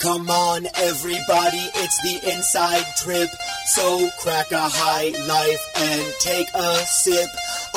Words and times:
Come 0.00 0.30
on, 0.30 0.66
everybody, 0.76 1.60
it's 1.76 2.00
the 2.02 2.32
inside 2.32 2.84
trip. 2.96 3.28
So 3.66 4.08
crack 4.20 4.50
a 4.50 4.66
high 4.66 5.12
life 5.28 5.60
and 5.76 6.14
take 6.20 6.48
a 6.54 6.76
sip 6.86 7.28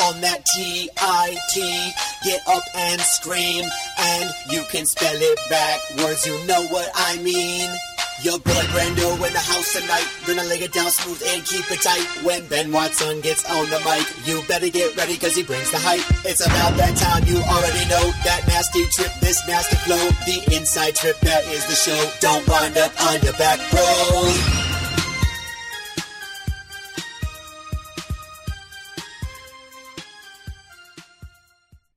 on 0.07 0.21
that 0.21 0.46
T-I-T. 0.55 1.91
Get 2.23 2.41
up 2.47 2.63
and 2.75 3.01
scream, 3.01 3.65
and 3.99 4.29
you 4.49 4.63
can 4.71 4.86
spell 4.86 5.15
it 5.15 5.39
backwards. 5.49 6.25
You 6.25 6.39
know 6.47 6.65
what 6.67 6.89
I 6.96 7.17
mean. 7.17 7.70
Your 8.22 8.38
boy 8.40 8.64
Brando 8.72 9.16
in 9.16 9.34
the 9.34 9.40
house 9.40 9.74
tonight. 9.74 10.08
Gonna 10.28 10.44
lay 10.44 10.60
it 10.60 10.72
down 10.72 10.90
smooth 10.92 11.22
and 11.28 11.44
keep 11.44 11.70
it 11.72 11.82
tight. 11.82 12.06
When 12.24 12.46
Ben 12.48 12.72
Watson 12.72 13.22
gets 13.22 13.44
on 13.50 13.70
the 13.70 13.80
mic, 13.80 14.06
you 14.28 14.42
better 14.48 14.70
get 14.70 14.96
ready 14.96 15.18
cause 15.18 15.36
he 15.36 15.44
brings 15.44 15.72
the 15.72 15.80
hype. 15.80 16.05
It's 16.23 16.45
about 16.45 16.77
that 16.77 16.95
time 16.95 17.26
you 17.26 17.41
already 17.41 17.90
know. 17.90 18.05
That 18.23 18.45
nasty 18.48 18.86
trip, 18.95 19.12
this 19.20 19.41
nasty 19.48 19.76
flow. 19.77 20.09
The 20.26 20.55
inside 20.55 20.95
trip, 20.95 21.20
that 21.22 21.44
is 21.48 21.66
the 21.66 21.76
show. 21.76 22.12
Don't 22.22 22.48
wind 22.48 22.77
up 22.77 22.94
on 23.02 23.20
your 23.22 23.34
back, 23.34 23.59
bro. 23.71 24.62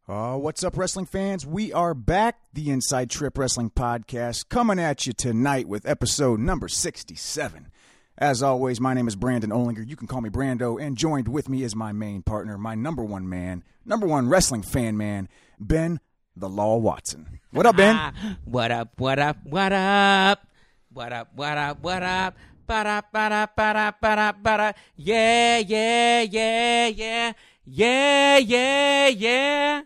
Uh, 0.08 0.36
what's 0.36 0.62
up, 0.62 0.76
wrestling 0.76 1.04
fans? 1.04 1.44
We 1.44 1.72
are 1.72 1.92
back, 1.92 2.38
the 2.52 2.70
Inside 2.70 3.10
Trip 3.10 3.36
Wrestling 3.36 3.70
Podcast, 3.70 4.48
coming 4.48 4.78
at 4.78 5.04
you 5.04 5.12
tonight 5.12 5.66
with 5.66 5.84
episode 5.84 6.38
number 6.38 6.68
67. 6.68 7.72
As 8.16 8.40
always, 8.40 8.80
my 8.80 8.94
name 8.94 9.08
is 9.08 9.16
Brandon 9.16 9.50
Olinger. 9.50 9.84
You 9.84 9.96
can 9.96 10.06
call 10.06 10.20
me 10.20 10.30
Brando, 10.30 10.80
and 10.80 10.96
joined 10.96 11.26
with 11.26 11.48
me 11.48 11.64
is 11.64 11.74
my 11.74 11.90
main 11.90 12.22
partner, 12.22 12.56
my 12.56 12.76
number 12.76 13.02
one 13.02 13.28
man, 13.28 13.64
number 13.84 14.06
one 14.06 14.28
wrestling 14.28 14.62
fan 14.62 14.96
man, 14.96 15.28
Ben 15.58 15.98
the 16.36 16.48
Law 16.48 16.76
Watson. 16.76 17.40
What 17.50 17.66
up, 17.66 17.76
Ben? 17.76 18.12
What 18.44 18.70
up, 18.70 18.90
what 18.98 19.18
up, 19.18 19.38
what 19.42 19.72
up? 19.72 20.46
What 20.92 21.12
up, 21.12 21.30
what 21.34 21.58
up, 21.58 21.82
what 21.82 22.02
up? 22.04 22.36
Ba-da, 22.68 23.00
ba-da, 23.12 23.46
ba-da, 23.56 23.90
ba-da, 24.00 24.32
ba-da. 24.40 24.72
Yeah, 24.94 25.58
yeah, 25.58 26.22
yeah, 26.22 26.86
yeah. 26.86 27.32
Yeah, 27.68 28.38
yeah, 28.38 29.08
yeah. 29.08 29.82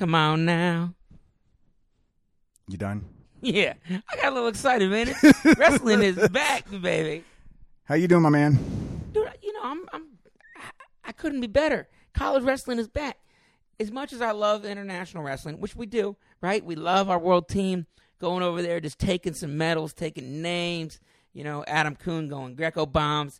Come 0.00 0.14
on 0.14 0.46
now. 0.46 0.94
You 2.68 2.78
done? 2.78 3.04
Yeah, 3.42 3.74
I 3.86 4.16
got 4.16 4.32
a 4.32 4.34
little 4.34 4.48
excited, 4.48 4.90
man. 4.90 5.14
Wrestling 5.58 6.00
is 6.00 6.16
back, 6.30 6.64
baby. 6.70 7.22
How 7.84 7.96
you 7.96 8.08
doing, 8.08 8.22
my 8.22 8.30
man? 8.30 8.54
Dude, 9.12 9.28
you 9.42 9.52
know, 9.52 9.60
I'm, 9.62 9.84
I'm, 9.92 10.04
I- 10.56 10.70
I 11.04 11.12
couldn't 11.12 11.42
be 11.42 11.48
better. 11.48 11.86
College 12.14 12.44
wrestling 12.44 12.78
is 12.78 12.88
back. 12.88 13.18
As 13.78 13.90
much 13.92 14.14
as 14.14 14.22
I 14.22 14.30
love 14.30 14.64
international 14.64 15.22
wrestling, 15.22 15.60
which 15.60 15.76
we 15.76 15.84
do, 15.84 16.16
right? 16.40 16.64
We 16.64 16.76
love 16.76 17.10
our 17.10 17.18
world 17.18 17.46
team 17.50 17.84
going 18.20 18.42
over 18.42 18.62
there, 18.62 18.80
just 18.80 18.98
taking 18.98 19.34
some 19.34 19.58
medals, 19.58 19.92
taking 19.92 20.40
names. 20.40 20.98
You 21.34 21.44
know, 21.44 21.62
Adam 21.66 21.94
Coon 21.94 22.26
going 22.28 22.54
Greco 22.54 22.86
bombs. 22.86 23.38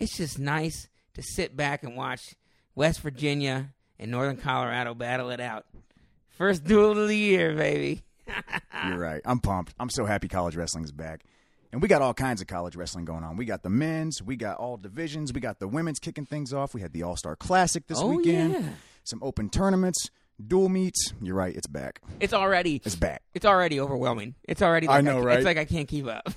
It's 0.00 0.16
just 0.16 0.38
nice 0.38 0.88
to 1.12 1.22
sit 1.22 1.54
back 1.54 1.82
and 1.82 1.94
watch 1.98 2.34
West 2.74 3.00
Virginia 3.02 3.74
and 3.98 4.10
Northern 4.10 4.38
Colorado 4.38 4.94
battle 4.94 5.28
it 5.28 5.40
out. 5.40 5.66
First 6.38 6.64
duel 6.64 6.92
of 6.98 7.08
the 7.08 7.16
year, 7.16 7.54
baby. 7.54 8.02
You're 8.86 8.98
right. 8.98 9.20
I'm 9.24 9.40
pumped. 9.40 9.74
I'm 9.78 9.90
so 9.90 10.04
happy 10.04 10.28
college 10.28 10.54
wrestling 10.56 10.84
is 10.84 10.92
back. 10.92 11.22
And 11.72 11.82
we 11.82 11.88
got 11.88 12.00
all 12.00 12.14
kinds 12.14 12.40
of 12.40 12.46
college 12.46 12.76
wrestling 12.76 13.04
going 13.04 13.24
on. 13.24 13.36
We 13.36 13.44
got 13.44 13.62
the 13.62 13.68
men's, 13.68 14.22
we 14.22 14.36
got 14.36 14.56
all 14.56 14.76
divisions, 14.78 15.32
we 15.34 15.40
got 15.40 15.58
the 15.58 15.68
women's 15.68 15.98
kicking 15.98 16.24
things 16.24 16.54
off. 16.54 16.72
We 16.74 16.80
had 16.80 16.92
the 16.94 17.02
All 17.02 17.16
Star 17.16 17.36
Classic 17.36 17.86
this 17.86 17.98
Oh, 18.00 18.06
weekend, 18.08 18.54
yeah. 18.54 18.68
some 19.04 19.22
open 19.22 19.50
tournaments, 19.50 20.10
dual 20.46 20.70
meets. 20.70 21.12
You're 21.20 21.34
right, 21.34 21.54
it's 21.54 21.66
back. 21.66 22.00
It's 22.20 22.32
already 22.32 22.80
It's 22.84 22.96
back. 22.96 23.22
It's 23.34 23.44
already 23.44 23.80
overwhelming. 23.80 24.34
It's 24.44 24.62
already. 24.62 24.88
I 24.88 24.96
Like 24.96 25.04
know, 25.04 25.18
It's 25.18 25.26
right? 25.26 25.44
like 25.44 25.58
I 25.58 25.66
can't 25.66 25.88
keep 25.88 26.06
up. 26.06 26.30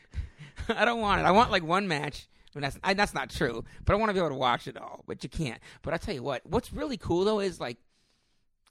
I 0.68 0.84
don't 0.84 1.00
want 1.00 1.20
it. 1.20 1.24
I 1.24 1.30
want 1.30 1.50
like 1.50 1.62
one 1.62 1.88
match. 1.88 2.28
I 2.54 2.58
mean, 2.58 2.62
that's 2.62 2.78
I, 2.82 2.94
that's 2.94 3.14
not 3.14 3.30
true. 3.30 3.64
But 3.84 3.92
I 3.94 3.96
want 3.96 4.10
to 4.10 4.14
be 4.14 4.18
able 4.18 4.30
to 4.30 4.34
watch 4.34 4.66
it 4.66 4.76
all. 4.76 5.04
But 5.06 5.22
you 5.22 5.30
can't. 5.30 5.60
But 5.82 5.94
I 5.94 5.96
tell 5.98 6.14
you 6.14 6.22
what. 6.22 6.44
What's 6.44 6.72
really 6.72 6.96
cool 6.96 7.24
though 7.24 7.40
is 7.40 7.60
like, 7.60 7.78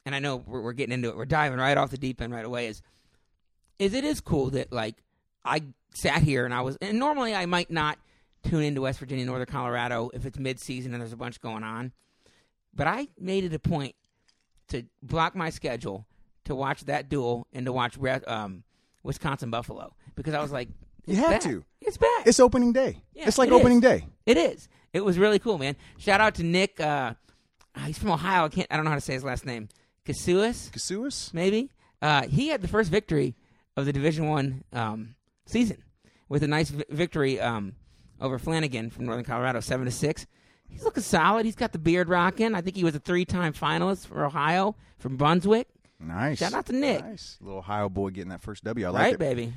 and 0.05 0.13
I 0.15 0.19
know 0.19 0.37
we're, 0.37 0.61
we're 0.61 0.73
getting 0.73 0.93
into 0.93 1.09
it. 1.09 1.17
We're 1.17 1.25
diving 1.25 1.57
right 1.59 1.77
off 1.77 1.89
the 1.91 1.97
deep 1.97 2.21
end 2.21 2.33
right 2.33 2.45
away. 2.45 2.67
Is 2.67 2.81
is 3.79 3.93
it 3.93 4.03
is 4.03 4.21
cool 4.21 4.51
that 4.51 4.71
like 4.71 4.95
I 5.43 5.63
sat 5.93 6.21
here 6.23 6.45
and 6.45 6.53
I 6.53 6.61
was 6.61 6.77
and 6.81 6.99
normally 6.99 7.35
I 7.35 7.45
might 7.45 7.71
not 7.71 7.97
tune 8.43 8.63
into 8.63 8.81
West 8.81 8.99
Virginia, 8.99 9.25
Northern 9.25 9.47
Colorado 9.47 10.11
if 10.13 10.25
it's 10.25 10.37
mid 10.37 10.59
season 10.59 10.93
and 10.93 11.01
there's 11.01 11.13
a 11.13 11.17
bunch 11.17 11.41
going 11.41 11.63
on. 11.63 11.91
But 12.73 12.87
I 12.87 13.07
made 13.19 13.43
it 13.43 13.53
a 13.53 13.59
point 13.59 13.95
to 14.69 14.83
block 15.01 15.35
my 15.35 15.49
schedule 15.49 16.05
to 16.45 16.55
watch 16.55 16.85
that 16.85 17.09
duel 17.09 17.47
and 17.53 17.65
to 17.65 17.71
watch 17.71 17.97
um, 18.27 18.63
Wisconsin 19.03 19.49
Buffalo 19.49 19.95
because 20.15 20.33
I 20.33 20.41
was 20.41 20.51
like, 20.51 20.69
You 21.05 21.21
back. 21.21 21.41
to. 21.41 21.63
It's 21.81 21.97
back. 21.97 22.25
It's 22.25 22.39
opening 22.39 22.73
day. 22.73 23.01
Yeah, 23.13 23.27
it's 23.27 23.37
like 23.37 23.47
it 23.49 23.53
opening 23.53 23.77
is. 23.77 23.83
day. 23.83 24.07
It 24.25 24.37
is. 24.37 24.67
It 24.93 25.03
was 25.03 25.17
really 25.17 25.39
cool, 25.39 25.57
man. 25.57 25.75
Shout 25.97 26.21
out 26.21 26.35
to 26.35 26.43
Nick. 26.43 26.79
Uh, 26.79 27.13
he's 27.85 27.97
from 27.97 28.11
Ohio. 28.11 28.45
I 28.45 28.49
can't. 28.49 28.67
I 28.71 28.75
don't 28.75 28.85
know 28.85 28.91
how 28.91 28.95
to 28.95 29.01
say 29.01 29.13
his 29.13 29.23
last 29.23 29.45
name. 29.45 29.69
Kasuas, 30.05 30.71
Kasuas? 30.71 31.33
maybe. 31.33 31.71
Uh, 32.01 32.27
he 32.27 32.49
had 32.49 32.61
the 32.61 32.67
first 32.67 32.91
victory 32.91 33.35
of 33.75 33.85
the 33.85 33.93
Division 33.93 34.27
One 34.27 34.63
um, 34.73 35.15
season 35.45 35.83
with 36.29 36.43
a 36.43 36.47
nice 36.47 36.69
vi- 36.69 36.85
victory 36.89 37.39
um, 37.39 37.73
over 38.21 38.37
Flanagan 38.37 38.89
from 38.89 39.05
Northern 39.05 39.25
Colorado, 39.25 39.59
seven 39.59 39.85
to 39.85 39.91
six. 39.91 40.25
He's 40.67 40.83
looking 40.83 41.03
solid. 41.03 41.45
He's 41.45 41.55
got 41.55 41.71
the 41.71 41.79
beard 41.79 42.09
rocking. 42.09 42.55
I 42.55 42.61
think 42.61 42.75
he 42.75 42.83
was 42.83 42.95
a 42.95 42.99
three-time 42.99 43.53
finalist 43.53 44.07
for 44.07 44.25
Ohio 44.25 44.75
from 44.97 45.15
Brunswick. 45.15 45.67
Nice. 45.99 46.39
Shout 46.39 46.53
out 46.53 46.65
to 46.65 46.73
Nick. 46.73 47.03
Nice. 47.03 47.37
Little 47.39 47.59
Ohio 47.59 47.87
boy 47.87 48.09
getting 48.09 48.29
that 48.29 48.41
first 48.41 48.63
W. 48.63 48.85
I 48.85 48.89
like 48.89 49.01
right, 49.01 49.13
it. 49.13 49.19
baby. 49.19 49.53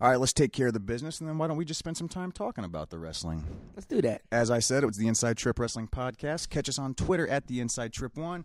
All 0.00 0.10
right, 0.10 0.18
let's 0.18 0.32
take 0.32 0.52
care 0.52 0.66
of 0.66 0.72
the 0.72 0.80
business, 0.80 1.20
and 1.20 1.28
then 1.28 1.38
why 1.38 1.46
don't 1.46 1.56
we 1.56 1.64
just 1.64 1.78
spend 1.78 1.96
some 1.96 2.08
time 2.08 2.32
talking 2.32 2.64
about 2.64 2.90
the 2.90 2.98
wrestling? 2.98 3.44
Let's 3.76 3.86
do 3.86 4.02
that. 4.02 4.22
As 4.32 4.50
I 4.50 4.58
said, 4.58 4.82
it 4.82 4.86
was 4.86 4.96
the 4.96 5.06
Inside 5.06 5.36
Trip 5.36 5.58
Wrestling 5.58 5.86
Podcast. 5.86 6.48
Catch 6.48 6.68
us 6.68 6.78
on 6.78 6.94
Twitter 6.94 7.28
at 7.28 7.46
the 7.46 7.60
Inside 7.60 7.92
Trip 7.92 8.16
One. 8.16 8.44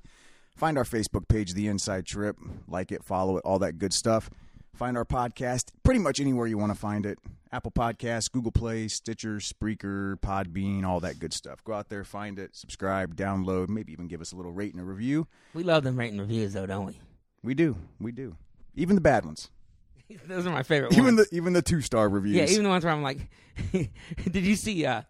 Find 0.57 0.75
our 0.75 0.83
Facebook 0.83 1.27
page, 1.27 1.53
The 1.53 1.67
Inside 1.67 2.07
Trip. 2.07 2.35
Like 2.67 2.91
it, 2.91 3.03
follow 3.03 3.37
it, 3.37 3.43
all 3.45 3.59
that 3.59 3.77
good 3.77 3.93
stuff. 3.93 4.27
Find 4.73 4.97
our 4.97 5.05
podcast 5.05 5.65
pretty 5.83 5.99
much 5.99 6.19
anywhere 6.19 6.47
you 6.47 6.57
want 6.57 6.71
to 6.73 6.77
find 6.77 7.05
it. 7.05 7.19
Apple 7.51 7.69
Podcasts, 7.71 8.29
Google 8.31 8.51
Play, 8.51 8.87
Stitcher, 8.87 9.35
Spreaker, 9.37 10.19
Podbean, 10.19 10.83
all 10.83 10.99
that 10.99 11.19
good 11.19 11.31
stuff. 11.31 11.63
Go 11.63 11.73
out 11.73 11.89
there, 11.89 12.03
find 12.03 12.39
it, 12.39 12.55
subscribe, 12.55 13.15
download, 13.15 13.69
maybe 13.69 13.93
even 13.93 14.07
give 14.07 14.19
us 14.19 14.31
a 14.31 14.35
little 14.35 14.51
rate 14.51 14.73
and 14.73 14.81
a 14.81 14.83
review. 14.83 15.27
We 15.53 15.61
love 15.63 15.83
them 15.83 15.95
rating 15.97 16.19
reviews, 16.19 16.53
though, 16.53 16.65
don't 16.65 16.87
we? 16.87 16.99
We 17.43 17.53
do, 17.53 17.77
we 17.99 18.11
do. 18.11 18.35
Even 18.75 18.95
the 18.95 19.01
bad 19.01 19.25
ones. 19.25 19.51
Those 20.27 20.47
are 20.47 20.51
my 20.51 20.63
favorite 20.63 20.93
Even 20.93 21.15
ones. 21.15 21.29
the 21.29 21.35
even 21.35 21.53
the 21.53 21.61
two 21.61 21.81
star 21.81 22.09
reviews. 22.09 22.35
yeah, 22.35 22.45
even 22.45 22.63
the 22.63 22.69
ones 22.69 22.83
where 22.83 22.93
I'm 22.93 23.03
like, 23.03 23.19
did 23.71 24.45
you 24.45 24.55
see 24.55 24.85
uh, 24.85 25.03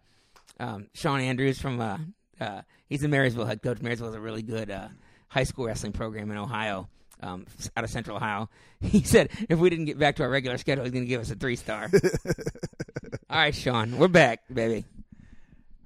um, 0.60 0.88
Sean 0.94 1.20
Andrews 1.20 1.58
from? 1.58 1.80
Uh, 1.80 1.98
uh, 2.40 2.62
he's 2.86 3.00
the 3.00 3.08
Marysville 3.08 3.46
head 3.46 3.62
coach. 3.62 3.80
Marysville 3.80 4.08
is 4.10 4.14
a 4.14 4.20
really 4.20 4.42
good 4.42 4.70
uh, 4.70 4.88
high 5.28 5.44
school 5.44 5.66
wrestling 5.66 5.92
program 5.92 6.30
in 6.30 6.36
Ohio, 6.36 6.88
um, 7.22 7.46
out 7.76 7.84
of 7.84 7.90
Central 7.90 8.16
Ohio. 8.16 8.48
He 8.80 9.02
said 9.02 9.30
if 9.48 9.58
we 9.58 9.70
didn't 9.70 9.86
get 9.86 9.98
back 9.98 10.14
to 10.16 10.22
our 10.22 10.30
regular 10.30 10.56
schedule, 10.56 10.84
he's 10.84 10.92
going 10.92 11.02
to 11.04 11.08
give 11.08 11.20
us 11.20 11.32
a 11.32 11.34
three 11.34 11.56
star. 11.56 11.90
All 13.30 13.36
right, 13.36 13.52
Sean, 13.54 13.98
we're 13.98 14.06
back, 14.06 14.42
baby. 14.52 14.84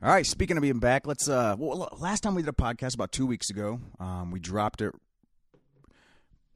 All 0.02 0.10
right, 0.10 0.26
speaking 0.26 0.58
of 0.58 0.62
being 0.62 0.78
back, 0.78 1.06
let's. 1.06 1.26
uh 1.28 1.56
well, 1.58 1.88
Last 1.98 2.20
time 2.20 2.34
we 2.34 2.42
did 2.42 2.48
a 2.50 2.52
podcast 2.52 2.94
about 2.94 3.10
two 3.10 3.24
weeks 3.26 3.48
ago, 3.48 3.80
um, 3.98 4.30
we 4.30 4.40
dropped 4.40 4.82
it 4.82 4.92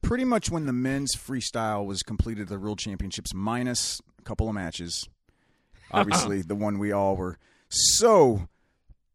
pretty 0.03 0.25
much 0.25 0.51
when 0.51 0.65
the 0.67 0.73
men's 0.73 1.15
freestyle 1.15 1.85
was 1.85 2.03
completed 2.03 2.47
the 2.49 2.59
World 2.59 2.77
Championships, 2.79 3.33
minus 3.33 3.99
a 4.19 4.21
couple 4.21 4.47
of 4.47 4.53
matches. 4.53 5.09
Obviously, 5.91 6.41
the 6.41 6.55
one 6.55 6.77
we 6.77 6.91
all 6.91 7.15
were 7.15 7.37
so 7.69 8.47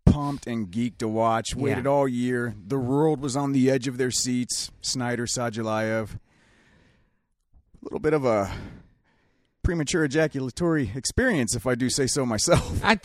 pumped 0.04 0.46
and 0.46 0.70
geeked 0.70 0.98
to 0.98 1.08
watch. 1.08 1.54
Waited 1.54 1.84
Yeah. 1.84 1.90
all 1.90 2.08
year. 2.08 2.54
The 2.66 2.78
world 2.78 3.20
was 3.20 3.36
on 3.36 3.52
the 3.52 3.70
edge 3.70 3.88
of 3.88 3.98
their 3.98 4.10
seats. 4.10 4.70
Snyder 4.80 5.26
Sadulayev. 5.26 6.10
A 6.14 6.18
little 7.84 7.98
bit 8.00 8.12
of 8.12 8.24
a 8.24 8.50
premature 9.62 10.04
ejaculatory 10.04 10.90
experience, 10.94 11.54
if 11.54 11.66
I 11.66 11.75
do 11.75 11.88
say 11.90 12.06
so 12.06 12.25
myself. 12.26 12.81
I, 12.84 12.99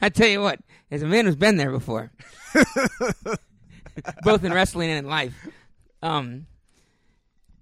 I 0.00 0.08
tell 0.08 0.28
you 0.28 0.40
what, 0.40 0.60
as 0.90 1.02
a 1.02 1.06
man 1.06 1.24
who's 1.26 1.36
been 1.36 1.56
there 1.56 1.70
before, 1.70 2.10
both 4.22 4.44
in 4.44 4.52
wrestling 4.52 4.90
and 4.90 4.98
in 5.04 5.10
life. 5.10 5.34
Um, 6.02 6.46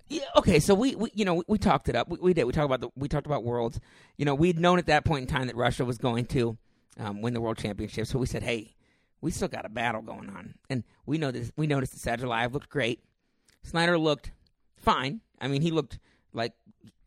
yeah, 0.08 0.22
okay, 0.36 0.60
so 0.60 0.74
we, 0.74 0.94
we 0.94 1.10
you 1.14 1.24
know 1.24 1.34
we, 1.34 1.42
we 1.48 1.58
talked 1.58 1.88
it 1.88 1.96
up. 1.96 2.08
We, 2.08 2.18
we 2.18 2.34
did. 2.34 2.44
We 2.44 2.52
talked 2.52 2.66
about 2.66 2.80
the 2.80 2.88
we 2.96 3.08
talked 3.08 3.26
about 3.26 3.42
worlds. 3.44 3.80
You 4.16 4.24
know, 4.24 4.34
we'd 4.34 4.58
known 4.58 4.78
at 4.78 4.86
that 4.86 5.04
point 5.04 5.22
in 5.22 5.26
time 5.34 5.46
that 5.46 5.56
Russia 5.56 5.84
was 5.84 5.98
going 5.98 6.26
to 6.26 6.56
um, 6.98 7.22
win 7.22 7.34
the 7.34 7.40
world 7.40 7.58
championship. 7.58 8.06
So 8.06 8.18
we 8.18 8.26
said, 8.26 8.42
hey, 8.42 8.74
we 9.20 9.30
still 9.30 9.48
got 9.48 9.64
a 9.64 9.68
battle 9.68 10.02
going 10.02 10.28
on, 10.28 10.54
and 10.68 10.84
we 11.06 11.18
know 11.18 11.30
this. 11.30 11.50
We 11.56 11.66
noticed 11.66 12.02
that 12.02 12.20
Sadulayev 12.20 12.52
looked 12.52 12.68
great. 12.68 13.00
Snyder 13.62 13.98
looked 13.98 14.32
fine. 14.76 15.20
I 15.40 15.48
mean, 15.48 15.62
he 15.62 15.70
looked 15.70 15.98
like 16.32 16.52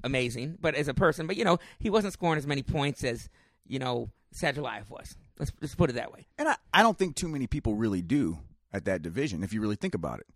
amazing, 0.03 0.57
but 0.59 0.73
as 0.75 0.87
a 0.87 0.93
person, 0.93 1.27
but 1.27 1.37
you 1.37 1.43
know, 1.43 1.59
he 1.79 1.89
wasn't 1.89 2.13
scoring 2.13 2.37
as 2.37 2.47
many 2.47 2.63
points 2.63 3.03
as 3.03 3.29
you 3.67 3.77
know 3.79 4.09
Sadulayev 4.33 4.89
was. 4.89 5.15
Let's 5.37 5.51
let's 5.61 5.75
put 5.75 5.89
it 5.89 5.93
that 5.93 6.11
way. 6.11 6.27
And 6.37 6.49
I, 6.49 6.55
I 6.73 6.81
don't 6.81 6.97
think 6.97 7.15
too 7.15 7.27
many 7.27 7.45
people 7.45 7.75
really 7.75 8.01
do 8.01 8.39
at 8.73 8.85
that 8.85 9.01
division, 9.01 9.43
if 9.43 9.53
you 9.53 9.61
really 9.61 9.75
think 9.75 9.93
about 9.95 10.19
it. 10.19 10.27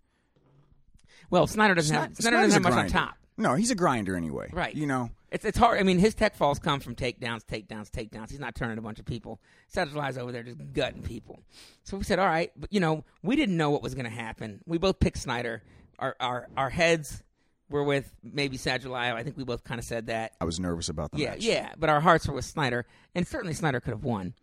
Well, 1.30 1.48
Snyder 1.48 1.74
doesn't 1.76 1.96
have 1.96 2.12
Sny- 2.12 2.22
Snyder 2.22 2.38
doesn't 2.38 2.64
have 2.64 2.74
much 2.74 2.84
on 2.84 2.88
top. 2.90 3.18
No, 3.42 3.56
he's 3.56 3.72
a 3.72 3.76
grinder 3.76 4.16
anyway. 4.16 4.50
Right. 4.54 4.74
You 4.76 4.86
know. 4.88 5.10
It's 5.32 5.46
it's 5.46 5.58
hard. 5.58 5.80
I 5.80 5.84
mean, 5.84 5.98
his 5.98 6.14
tech 6.14 6.36
falls 6.36 6.60
come 6.60 6.80
from 6.82 6.94
takedowns, 6.96 7.44
takedowns, 7.46 7.90
takedowns. 7.90 8.30
He's 8.32 8.40
not 8.40 8.54
turning 8.54 8.78
a 8.78 8.82
bunch 8.82 9.00
of 9.00 9.06
people. 9.06 9.40
Satcheli's 9.74 10.18
over 10.18 10.32
there 10.32 10.44
just 10.44 10.58
gutting 10.74 11.02
people. 11.04 11.40
So 11.84 11.96
we 11.98 12.04
said, 12.04 12.20
all 12.20 12.28
right, 12.28 12.52
but 12.58 12.72
you 12.74 12.80
know, 12.82 13.06
we 13.24 13.36
didn't 13.38 13.56
know 13.56 13.70
what 13.70 13.82
was 13.82 13.96
going 13.96 14.04
to 14.06 14.12
happen. 14.12 14.62
We 14.66 14.78
both 14.78 15.00
picked 15.00 15.18
Snyder. 15.18 15.64
Our 16.00 16.16
our 16.20 16.48
our 16.58 16.70
heads 16.70 17.24
were 17.70 17.84
with 17.84 18.14
maybe 18.22 18.58
Satcheli. 18.58 18.94
I 19.14 19.24
think 19.24 19.38
we 19.38 19.46
both 19.46 19.64
kind 19.64 19.80
of 19.80 19.86
said 19.86 20.08
that. 20.08 20.34
I 20.42 20.46
was 20.46 20.60
nervous 20.60 20.90
about 20.90 21.12
the 21.12 21.20
Yeah, 21.20 21.30
match. 21.30 21.40
yeah. 21.44 21.74
But 21.80 21.90
our 21.90 22.02
hearts 22.02 22.28
were 22.28 22.34
with 22.34 22.44
Snyder, 22.46 22.86
and 23.16 23.26
certainly 23.26 23.54
Snyder 23.54 23.80
could 23.80 23.92
have 23.92 24.04
won. 24.04 24.34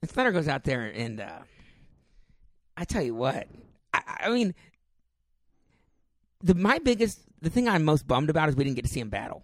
And 0.00 0.10
Snyder 0.10 0.32
goes 0.32 0.48
out 0.48 0.64
there, 0.64 0.82
and 0.94 1.20
uh, 1.20 1.40
I 2.78 2.84
tell 2.84 3.02
you 3.02 3.14
what, 3.14 3.46
I, 3.92 4.00
I 4.20 4.30
mean, 4.30 4.54
the 6.44 6.54
my 6.54 6.78
biggest, 6.78 7.20
the 7.40 7.50
thing 7.50 7.68
I'm 7.68 7.84
most 7.84 8.06
bummed 8.06 8.30
about 8.30 8.48
is 8.48 8.54
we 8.56 8.62
didn't 8.64 8.76
get 8.76 8.84
to 8.84 8.90
see 8.90 9.00
him 9.00 9.08
battle. 9.08 9.42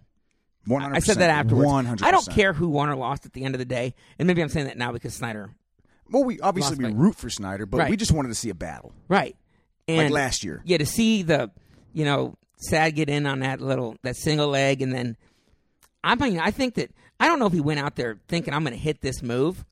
100%. 0.67 0.95
I 0.95 0.99
said 0.99 1.17
that 1.17 1.31
afterwards. 1.31 1.69
100%. 1.69 2.03
I 2.03 2.11
don't 2.11 2.29
care 2.29 2.53
who 2.53 2.69
won 2.69 2.87
or 2.87 2.95
lost 2.95 3.25
at 3.25 3.33
the 3.33 3.43
end 3.43 3.55
of 3.55 3.59
the 3.59 3.65
day, 3.65 3.95
and 4.19 4.27
maybe 4.27 4.41
I'm 4.41 4.49
saying 4.49 4.67
that 4.67 4.77
now 4.77 4.91
because 4.91 5.13
Snyder, 5.13 5.49
Well, 6.09 6.23
we 6.23 6.39
obviously 6.39 6.77
we 6.77 6.93
root 6.93 7.15
for 7.15 7.29
Snyder, 7.29 7.65
but 7.65 7.79
Right. 7.79 7.89
we 7.89 7.97
just 7.97 8.11
wanted 8.11 8.29
to 8.29 8.35
see 8.35 8.49
a 8.49 8.53
battle 8.55 8.93
right? 9.07 9.35
And 9.87 9.97
like 9.97 10.11
last 10.11 10.43
year. 10.43 10.61
yeah, 10.63 10.77
to 10.77 10.85
see 10.85 11.23
the, 11.23 11.51
you 11.93 12.05
know, 12.05 12.35
Sad 12.57 12.93
get 12.93 13.09
in 13.09 13.25
on 13.25 13.39
that 13.39 13.59
little 13.59 13.95
that 14.03 14.15
single 14.15 14.47
leg, 14.49 14.83
and 14.83 14.93
then 14.93 15.17
I 16.03 16.13
mean, 16.13 16.39
I 16.39 16.51
think 16.51 16.75
that 16.75 16.91
I 17.19 17.27
don't 17.27 17.39
know 17.39 17.47
if 17.47 17.53
he 17.53 17.59
went 17.59 17.79
out 17.79 17.95
there 17.95 18.19
thinking 18.27 18.53
I'm 18.53 18.63
going 18.63 18.75
to 18.75 18.79
hit 18.79 19.01
this 19.01 19.23
move, 19.23 19.65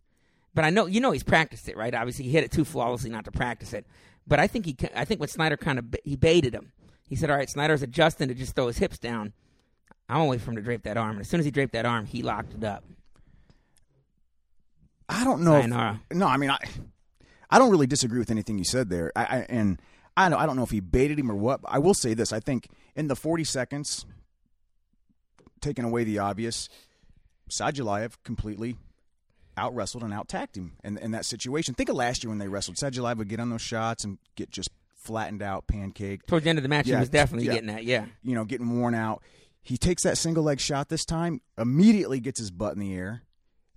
but 0.56 0.66
I 0.66 0.72
know 0.72 0.88
you 0.88 1.00
know 1.00 1.12
he's 1.12 1.22
practiced 1.24 1.70
it, 1.70 1.78
right? 1.78 1.94
Obviously, 1.94 2.26
he 2.26 2.32
hit 2.32 2.44
it 2.44 2.52
too 2.52 2.66
flawlessly 2.66 3.12
not 3.12 3.26
to 3.26 3.32
practice 3.32 3.74
it. 3.74 3.86
But 4.26 4.40
I 4.40 4.48
think 4.48 4.66
he, 4.66 4.76
I 4.96 5.06
think 5.06 5.20
what 5.20 5.30
Snyder 5.30 5.56
kind 5.56 5.78
of 5.78 5.86
he 6.04 6.16
baited 6.16 6.56
him, 6.56 6.72
he 7.10 7.16
said, 7.16 7.30
"All 7.30 7.36
right, 7.36 7.50
Snyder's 7.50 7.82
adjusting 7.82 8.28
to 8.28 8.34
just 8.34 8.56
throw 8.56 8.68
his 8.68 8.78
hips 8.78 9.00
down. 9.00 9.34
I'm 10.08 10.18
gonna 10.18 10.30
wait 10.30 10.42
for 10.42 10.52
him 10.52 10.56
to 10.56 10.62
drape 10.62 10.84
that 10.84 10.96
arm." 10.96 11.12
And 11.12 11.22
as 11.22 11.30
soon 11.30 11.40
as 11.40 11.46
he 11.46 11.52
draped 11.52 11.74
that 11.74 11.86
arm, 11.86 12.06
he 12.06 12.22
locked 12.22 12.54
it 12.54 12.64
up. 12.64 12.84
I 15.10 15.24
don't 15.24 15.42
know. 15.42 15.58
If, 15.58 15.68
no, 16.16 16.28
I 16.28 16.38
mean, 16.38 16.52
I, 16.52 16.60
I 17.50 17.58
don't 17.58 17.72
really 17.72 17.88
disagree 17.88 18.20
with 18.20 18.30
anything 18.30 18.60
you 18.60 18.64
said 18.64 18.90
there. 18.90 19.12
I, 19.16 19.24
I 19.24 19.46
and 19.50 19.82
I 20.16 20.30
don't, 20.30 20.40
I 20.40 20.46
don't 20.46 20.56
know 20.56 20.64
if 20.64 20.70
he 20.70 20.80
baited 20.82 21.18
him 21.18 21.32
or 21.32 21.36
what. 21.36 21.64
But 21.64 21.72
I 21.74 21.80
will 21.80 21.96
say 21.96 22.14
this: 22.14 22.32
I 22.32 22.40
think 22.40 22.70
in 22.96 23.08
the 23.08 23.16
40 23.16 23.44
seconds, 23.44 24.06
taking 25.62 25.84
away 25.84 26.04
the 26.04 26.20
obvious, 26.20 26.70
Sadulayev 27.50 28.14
completely 28.24 28.78
out 29.58 29.76
wrestled 29.76 30.04
and 30.04 30.14
out 30.14 30.30
tacked 30.30 30.56
him 30.56 30.74
in, 30.84 30.98
in 30.98 31.12
that 31.12 31.26
situation. 31.26 31.74
Think 31.74 31.90
of 31.90 31.96
last 31.96 32.24
year 32.24 32.30
when 32.30 32.38
they 32.38 32.48
wrestled. 32.48 32.78
Sadulayev 32.78 33.18
would 33.18 33.28
get 33.28 33.40
on 33.40 33.50
those 33.50 33.62
shots 33.62 34.04
and 34.04 34.18
get 34.36 34.52
just 34.52 34.70
flattened 35.00 35.42
out, 35.42 35.68
pancaked. 35.68 36.28
Towards 36.28 36.44
the 36.44 36.50
end 36.50 36.60
of 36.60 36.64
the 36.64 36.70
match, 36.70 36.88
Yeah, 36.88 36.96
he 36.98 37.00
was 37.02 37.10
definitely 37.10 37.48
yeah. 37.48 37.54
getting 37.54 37.68
that. 37.68 37.84
Yeah, 37.84 38.06
you 38.24 38.36
know, 38.36 38.46
getting 38.46 38.80
worn 38.80 38.94
out. 38.96 39.24
He 39.62 39.78
takes 39.78 40.04
that 40.04 40.18
single 40.18 40.44
leg 40.44 40.60
shot 40.60 40.90
this 40.90 41.06
time, 41.06 41.42
immediately 41.58 42.20
gets 42.20 42.40
his 42.40 42.52
butt 42.52 42.74
in 42.74 42.80
the 42.80 42.94
air, 42.96 43.24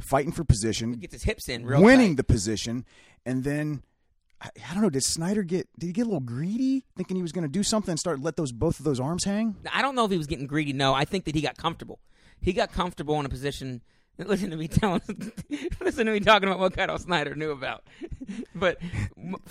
fighting 0.01 0.33
for 0.33 0.45
position, 0.45 0.93
he 0.93 0.99
gets 0.99 1.13
his 1.13 1.23
hips 1.25 1.49
in, 1.49 1.65
winning 1.65 2.11
tight. 2.11 2.17
the 2.19 2.25
position, 2.25 2.85
and 3.27 3.45
then 3.45 3.83
I, 4.41 4.49
I 4.71 4.75
don't 4.75 4.83
know. 4.83 4.91
Did 4.91 5.05
Snyder 5.05 5.43
get? 5.43 5.69
Did 5.79 5.87
he 5.87 5.93
get 5.93 6.03
a 6.03 6.05
little 6.05 6.21
greedy, 6.21 6.85
thinking 6.97 7.17
he 7.17 7.23
was 7.23 7.33
going 7.33 7.45
to 7.45 7.51
do 7.51 7.63
something 7.63 7.93
and 7.93 7.99
start 8.01 8.21
let 8.21 8.37
those 8.37 8.53
both 8.53 8.79
of 8.79 8.85
those 8.85 9.01
arms 9.01 9.25
hang? 9.25 9.57
I 9.73 9.83
don't 9.83 9.95
know 9.95 10.05
if 10.05 10.11
he 10.11 10.19
was 10.19 10.27
getting 10.27 10.47
greedy. 10.47 10.73
No, 10.73 10.95
I 10.95 11.05
think 11.05 11.25
that 11.25 11.35
he 11.35 11.41
got 11.41 11.57
comfortable. 11.57 12.01
He 12.41 12.53
got 12.53 12.73
comfortable 12.73 13.19
in 13.21 13.27
a 13.27 13.29
position. 13.29 13.83
Listen 14.19 14.51
to 14.51 14.57
me 14.57 14.69
telling. 14.69 15.01
listen 15.81 16.07
to 16.07 16.13
me 16.13 16.21
talking 16.21 16.47
about 16.49 16.59
what 16.61 16.77
Kyle 16.77 16.99
Snyder 16.99 17.35
knew 17.35 17.51
about. 17.51 17.85
but 18.55 18.79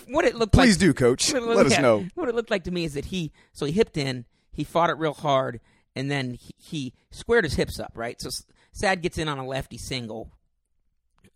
what 0.08 0.26
it 0.26 0.36
looked 0.36 0.56
like 0.56 0.66
Please 0.66 0.76
like. 0.76 0.80
do, 0.82 0.94
Coach. 0.94 1.34
Let 1.34 1.44
looked- 1.44 1.66
us 1.68 1.72
yeah, 1.74 1.82
know. 1.82 2.06
What 2.16 2.30
it 2.30 2.36
looked 2.36 2.52
like 2.52 2.64
to 2.66 2.72
me 2.72 2.86
is 2.86 2.94
that 2.94 3.06
he 3.06 3.32
so 3.54 3.66
he 3.66 3.72
hipped 3.72 3.98
in, 3.98 4.26
he 4.52 4.64
fought 4.64 4.90
it 4.90 4.98
real 4.98 5.14
hard, 5.14 5.60
and 5.96 6.10
then 6.10 6.34
he, 6.36 6.54
he 6.58 6.94
squared 7.12 7.44
his 7.44 7.56
hips 7.56 7.80
up. 7.80 7.94
Right, 7.96 8.20
so 8.22 8.30
Sad 8.72 9.02
gets 9.02 9.18
in 9.18 9.28
on 9.28 9.38
a 9.38 9.46
lefty 9.46 9.78
single 9.78 10.32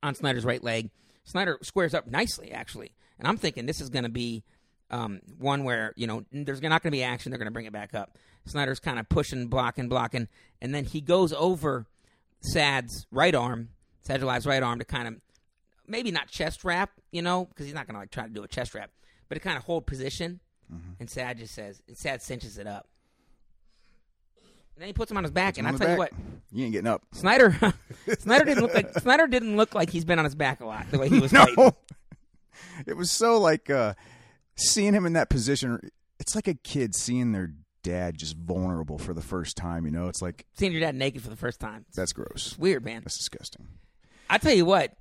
on 0.04 0.16
Snyder's 0.16 0.46
right 0.46 0.64
leg. 0.64 0.90
Snyder 1.24 1.58
squares 1.64 1.94
up 1.94 2.08
nicely, 2.08 2.52
actually, 2.52 2.92
and 3.18 3.28
I'm 3.28 3.38
thinking 3.38 3.66
this 3.66 3.82
is 3.82 3.90
going 3.90 4.04
to 4.04 4.10
be 4.10 4.44
um, 4.92 5.22
one 5.40 5.64
where 5.64 5.94
you 5.96 6.08
know 6.08 6.24
there's 6.32 6.62
not 6.62 6.84
going 6.84 6.92
to 6.92 6.98
be 6.98 7.04
action. 7.04 7.32
They're 7.32 7.40
going 7.40 7.48
to 7.48 7.52
bring 7.52 7.66
it 7.66 7.74
back 7.74 7.94
up. 7.96 8.18
Snyder's 8.46 8.80
kind 8.80 9.00
of 9.00 9.10
pushing, 9.10 9.48
blocking, 9.48 9.90
blocking, 9.90 10.28
and 10.62 10.74
then 10.76 10.86
he 10.86 11.02
goes 11.02 11.34
over 11.34 11.88
Sad's 12.42 13.08
right 13.12 13.34
arm, 13.34 13.70
Sadulai's 14.08 14.46
right 14.46 14.62
arm, 14.62 14.78
to 14.80 14.86
kind 14.86 15.08
of 15.08 15.16
maybe 15.88 16.12
not 16.12 16.28
chest 16.28 16.64
wrap, 16.64 16.92
you 17.12 17.22
know, 17.22 17.46
because 17.46 17.66
he's 17.66 17.76
not 17.76 17.88
going 17.88 17.96
to 17.96 18.00
like 18.00 18.12
try 18.12 18.24
to 18.24 18.30
do 18.30 18.44
a 18.44 18.48
chest 18.48 18.74
wrap, 18.76 18.92
but 19.30 19.36
to 19.36 19.42
kind 19.42 19.58
of 19.58 19.64
hold 19.64 19.86
position. 19.86 20.40
Mm-hmm. 20.74 20.94
And 21.00 21.10
Sad 21.10 21.38
just 21.38 21.54
says, 21.54 21.82
and 21.88 21.98
Sad 21.98 22.22
cinches 22.22 22.58
it 22.58 22.68
up. 22.68 22.88
And 24.76 24.82
then 24.82 24.88
he 24.88 24.94
puts 24.94 25.10
him 25.10 25.18
on 25.18 25.24
his 25.24 25.32
back, 25.32 25.58
and 25.58 25.66
I 25.68 25.72
tell 25.72 25.80
the 25.88 25.94
you 25.94 25.98
what, 25.98 26.12
you 26.52 26.64
ain't 26.66 26.74
getting 26.74 26.88
up. 26.88 27.04
Snyder, 27.14 27.56
Snyder 28.20 28.44
didn't 28.44 28.62
look 28.64 28.74
like 28.74 28.94
Snyder 29.00 29.26
didn't 29.28 29.56
look 29.56 29.74
like 29.74 29.90
he's 29.90 30.04
been 30.04 30.20
on 30.20 30.26
his 30.26 30.36
back 30.36 30.60
a 30.60 30.66
lot 30.66 30.90
the 30.92 31.00
way 31.00 31.08
he 31.08 31.20
was 31.20 31.32
No, 31.34 31.46
fighting. 31.46 31.72
it 32.86 32.98
was 32.98 33.10
so 33.10 33.40
like 33.40 33.70
uh, 33.70 33.94
seeing 34.58 34.94
him 34.94 35.06
in 35.06 35.14
that 35.14 35.30
position. 35.30 35.80
It's 36.20 36.36
like 36.36 36.48
a 36.50 36.54
kid 36.56 36.94
seeing 36.96 37.32
their 37.32 37.54
dad 37.84 38.18
just 38.18 38.36
vulnerable 38.36 38.98
for 38.98 39.14
the 39.14 39.22
first 39.22 39.56
time. 39.56 39.86
You 39.86 39.92
know, 39.92 40.08
it's 40.10 40.22
like 40.22 40.46
Seeing 40.58 40.74
your 40.74 40.82
dad 40.82 40.96
naked 40.96 41.22
for 41.22 41.30
the 41.30 41.36
first 41.38 41.60
time, 41.62 41.86
that's 41.96 42.12
gross. 42.12 42.48
it's 42.48 42.58
weird, 42.58 42.84
man. 42.84 43.02
That's 43.04 43.18
disgusting. 43.18 43.68
I 44.30 44.40
tell 44.40 44.54
you 44.54 44.66
what, 44.66 44.92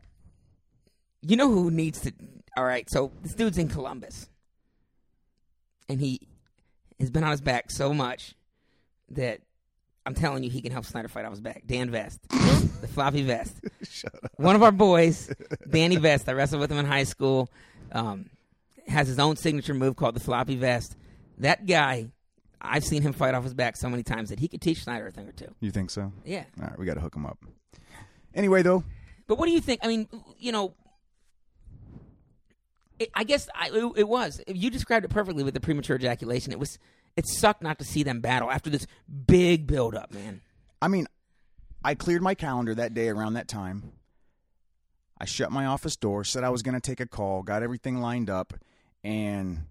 you 1.27 1.37
know 1.37 1.51
who 1.51 1.71
needs 1.71 2.01
to. 2.03 2.13
All 2.57 2.65
right, 2.65 2.89
so 2.89 3.11
this 3.23 3.35
dude's 3.35 3.59
in 3.59 3.69
Columbus, 3.69 4.29
and 5.89 6.01
he 6.01 6.21
has 7.01 7.11
been 7.11 7.25
on 7.25 7.31
his 7.33 7.41
back 7.41 7.71
so 7.71 7.93
much 7.93 8.35
that 9.11 9.41
I'm 10.07 10.15
telling 10.15 10.45
you, 10.45 10.51
he 10.51 10.61
can 10.61 10.71
help 10.71 10.85
Snyder 10.85 11.09
fight 11.09 11.25
off 11.25 11.33
his 11.33 11.41
back. 11.41 11.63
Dan 11.67 11.91
Vest, 11.91 12.21
the 12.31 12.89
floppy 12.89 13.23
vest, 13.23 13.57
one 14.37 14.55
of 14.55 14.63
our 14.63 14.73
boys, 14.73 15.33
Danny 15.69 15.97
Vest. 16.07 16.29
I 16.29 16.33
wrestled 16.33 16.61
with 16.61 16.71
him 16.71 16.79
in 16.79 16.87
high 16.87 17.05
school. 17.05 17.51
Um, 17.93 18.31
has 18.87 19.09
his 19.09 19.19
own 19.19 19.37
signature 19.37 19.73
move 19.75 19.97
called 19.97 20.15
the 20.15 20.21
floppy 20.21 20.57
vest. 20.57 20.95
That 21.39 21.65
guy, 21.67 22.09
I've 22.61 22.85
seen 22.85 23.03
him 23.03 23.13
fight 23.15 23.35
off 23.35 23.43
his 23.45 23.55
back 23.55 23.77
so 23.77 23.89
many 23.89 24.03
times 24.03 24.29
that 24.29 24.39
he 24.39 24.47
could 24.49 24.61
teach 24.61 24.83
Snyder 24.85 25.07
a 25.07 25.11
thing 25.11 25.27
or 25.27 25.33
two. 25.33 25.55
You 25.61 25.71
think 25.71 25.91
so? 25.91 26.13
Yeah. 26.25 26.45
All 26.61 26.67
right, 26.69 26.79
we 26.79 26.85
got 26.85 26.95
to 26.95 27.01
hook 27.01 27.15
him 27.17 27.25
up. 27.27 27.39
Anyway, 28.35 28.63
though, 28.63 28.85
But 29.27 29.39
what 29.39 29.47
do 29.47 29.53
you 29.53 29.61
think? 29.61 29.81
I 29.83 29.89
mean, 29.89 30.07
you 30.39 30.53
know, 30.53 30.75
it, 32.99 33.11
I 33.15 33.25
guess 33.25 33.49
I, 33.55 33.71
it, 33.73 33.93
it 33.97 34.09
was. 34.09 34.41
You 34.47 34.71
described 34.71 35.05
it 35.05 35.09
perfectly 35.09 35.43
with 35.45 35.55
the 35.55 35.61
premature 35.61 35.97
ejaculation. 35.97 36.53
It 36.53 36.59
was. 36.59 36.79
It 37.17 37.29
sucked 37.29 37.63
not 37.63 37.79
to 37.79 37.85
see 37.85 38.03
them 38.03 38.21
battle 38.21 38.51
after 38.51 38.71
this 38.71 38.87
big 39.27 39.69
build 39.69 39.95
up, 39.95 40.13
man. 40.13 40.41
I 40.83 40.89
mean, 40.89 41.07
I 41.85 41.95
cleared 41.95 42.23
my 42.23 42.35
calendar 42.35 42.75
that 42.75 42.93
day 42.93 43.09
around 43.09 43.35
that 43.35 43.47
time. 43.47 43.93
I 45.21 45.25
shut 45.25 45.53
my 45.53 45.67
office 45.67 45.95
door, 45.95 46.25
said 46.25 46.43
I 46.43 46.51
was 46.51 46.63
going 46.63 46.75
to 46.75 46.81
take 46.81 46.99
a 46.99 47.07
call, 47.07 47.43
got 47.43 47.63
everything 47.63 48.01
lined 48.01 48.29
up, 48.29 48.53
and 49.05 49.67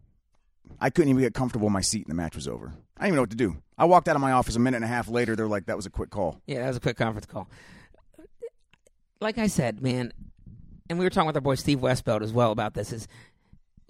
I 0.80 0.90
couldn't 0.90 1.10
even 1.10 1.22
get 1.22 1.34
comfortable 1.34 1.68
in 1.68 1.74
my 1.74 1.82
seat, 1.82 2.06
and 2.06 2.12
the 2.12 2.16
match 2.16 2.36
was 2.36 2.48
over. 2.48 2.68
I 2.98 3.02
didn't 3.02 3.08
even 3.08 3.16
know 3.16 3.22
what 3.24 3.30
to 3.32 3.36
do. 3.36 3.58
I 3.78 3.86
walked 3.86 4.08
out 4.08 4.16
of 4.16 4.22
my 4.22 4.32
office 4.32 4.56
a 4.56 4.60
minute 4.60 4.78
and 4.78 4.86
a 4.86 4.88
half 4.88 5.10
later. 5.10 5.36
They're 5.36 5.48
like, 5.48 5.66
"That 5.66 5.76
was 5.76 5.86
a 5.86 5.90
quick 5.90 6.12
call." 6.12 6.42
Yeah, 6.48 6.60
that 6.62 6.68
was 6.68 6.78
a 6.78 6.80
quick 6.80 6.96
conference 6.98 7.26
call. 7.26 7.50
Like 9.20 9.38
I 9.38 9.48
said, 9.48 9.82
man, 9.82 10.14
and 10.90 11.00
we 11.00 11.06
were 11.06 11.10
talking 11.10 11.28
with 11.28 11.36
our 11.36 11.42
boy 11.42 11.56
Steve 11.56 11.80
Westbelt 11.80 12.22
as 12.22 12.34
well 12.34 12.52
about 12.52 12.74
this. 12.74 12.92
Is 12.92 13.08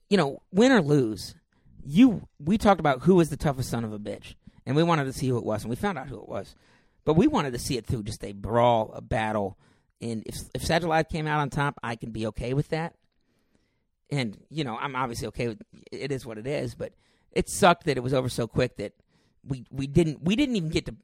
you 0.09 0.17
know, 0.17 0.41
win 0.51 0.71
or 0.71 0.81
lose, 0.81 1.35
you 1.85 2.27
we 2.39 2.57
talked 2.57 2.79
about 2.79 3.03
who 3.03 3.15
was 3.15 3.29
the 3.29 3.38
toughest 3.38 3.69
son 3.69 3.83
of 3.83 3.93
a 3.93 4.00
bitch, 4.00 4.35
and 4.65 4.75
we 4.75 4.83
wanted 4.83 5.05
to 5.05 5.13
see 5.13 5.27
who 5.27 5.38
it 5.38 5.45
was, 5.45 5.63
and 5.63 5.69
we 5.69 5.75
found 5.75 5.97
out 5.97 6.09
who 6.09 6.17
it 6.17 6.29
was. 6.29 6.55
But 7.05 7.15
we 7.15 7.27
wanted 7.27 7.53
to 7.53 7.59
see 7.59 7.77
it 7.77 7.85
through 7.85 8.03
just 8.03 8.23
a 8.23 8.31
brawl, 8.31 8.91
a 8.93 9.01
battle, 9.01 9.57
and 10.01 10.23
if 10.25 10.38
if 10.53 10.65
Satellite 10.65 11.09
came 11.09 11.27
out 11.27 11.39
on 11.39 11.50
top, 11.50 11.79
I 11.83 11.95
can 11.95 12.12
be 12.12 12.27
okay 12.27 12.53
with 12.53 12.69
that. 12.69 12.95
And 14.09 14.38
you 14.50 14.63
know, 14.63 14.77
I'm 14.77 14.95
obviously 14.95 15.27
okay 15.29 15.50
with 15.50 15.62
it. 15.91 16.12
Is 16.12 16.25
what 16.25 16.38
it 16.38 16.47
is, 16.47 16.75
but 16.75 16.93
it 17.31 17.50
sucked 17.50 17.85
that 17.85 17.97
it 17.97 18.03
was 18.03 18.13
over 18.13 18.29
so 18.29 18.47
quick 18.47 18.77
that 18.77 18.93
we 19.45 19.65
we 19.71 19.88
didn't 19.88 20.23
we 20.23 20.35
didn't 20.35 20.55
even 20.55 20.69
get 20.69 20.85
to 20.85 20.95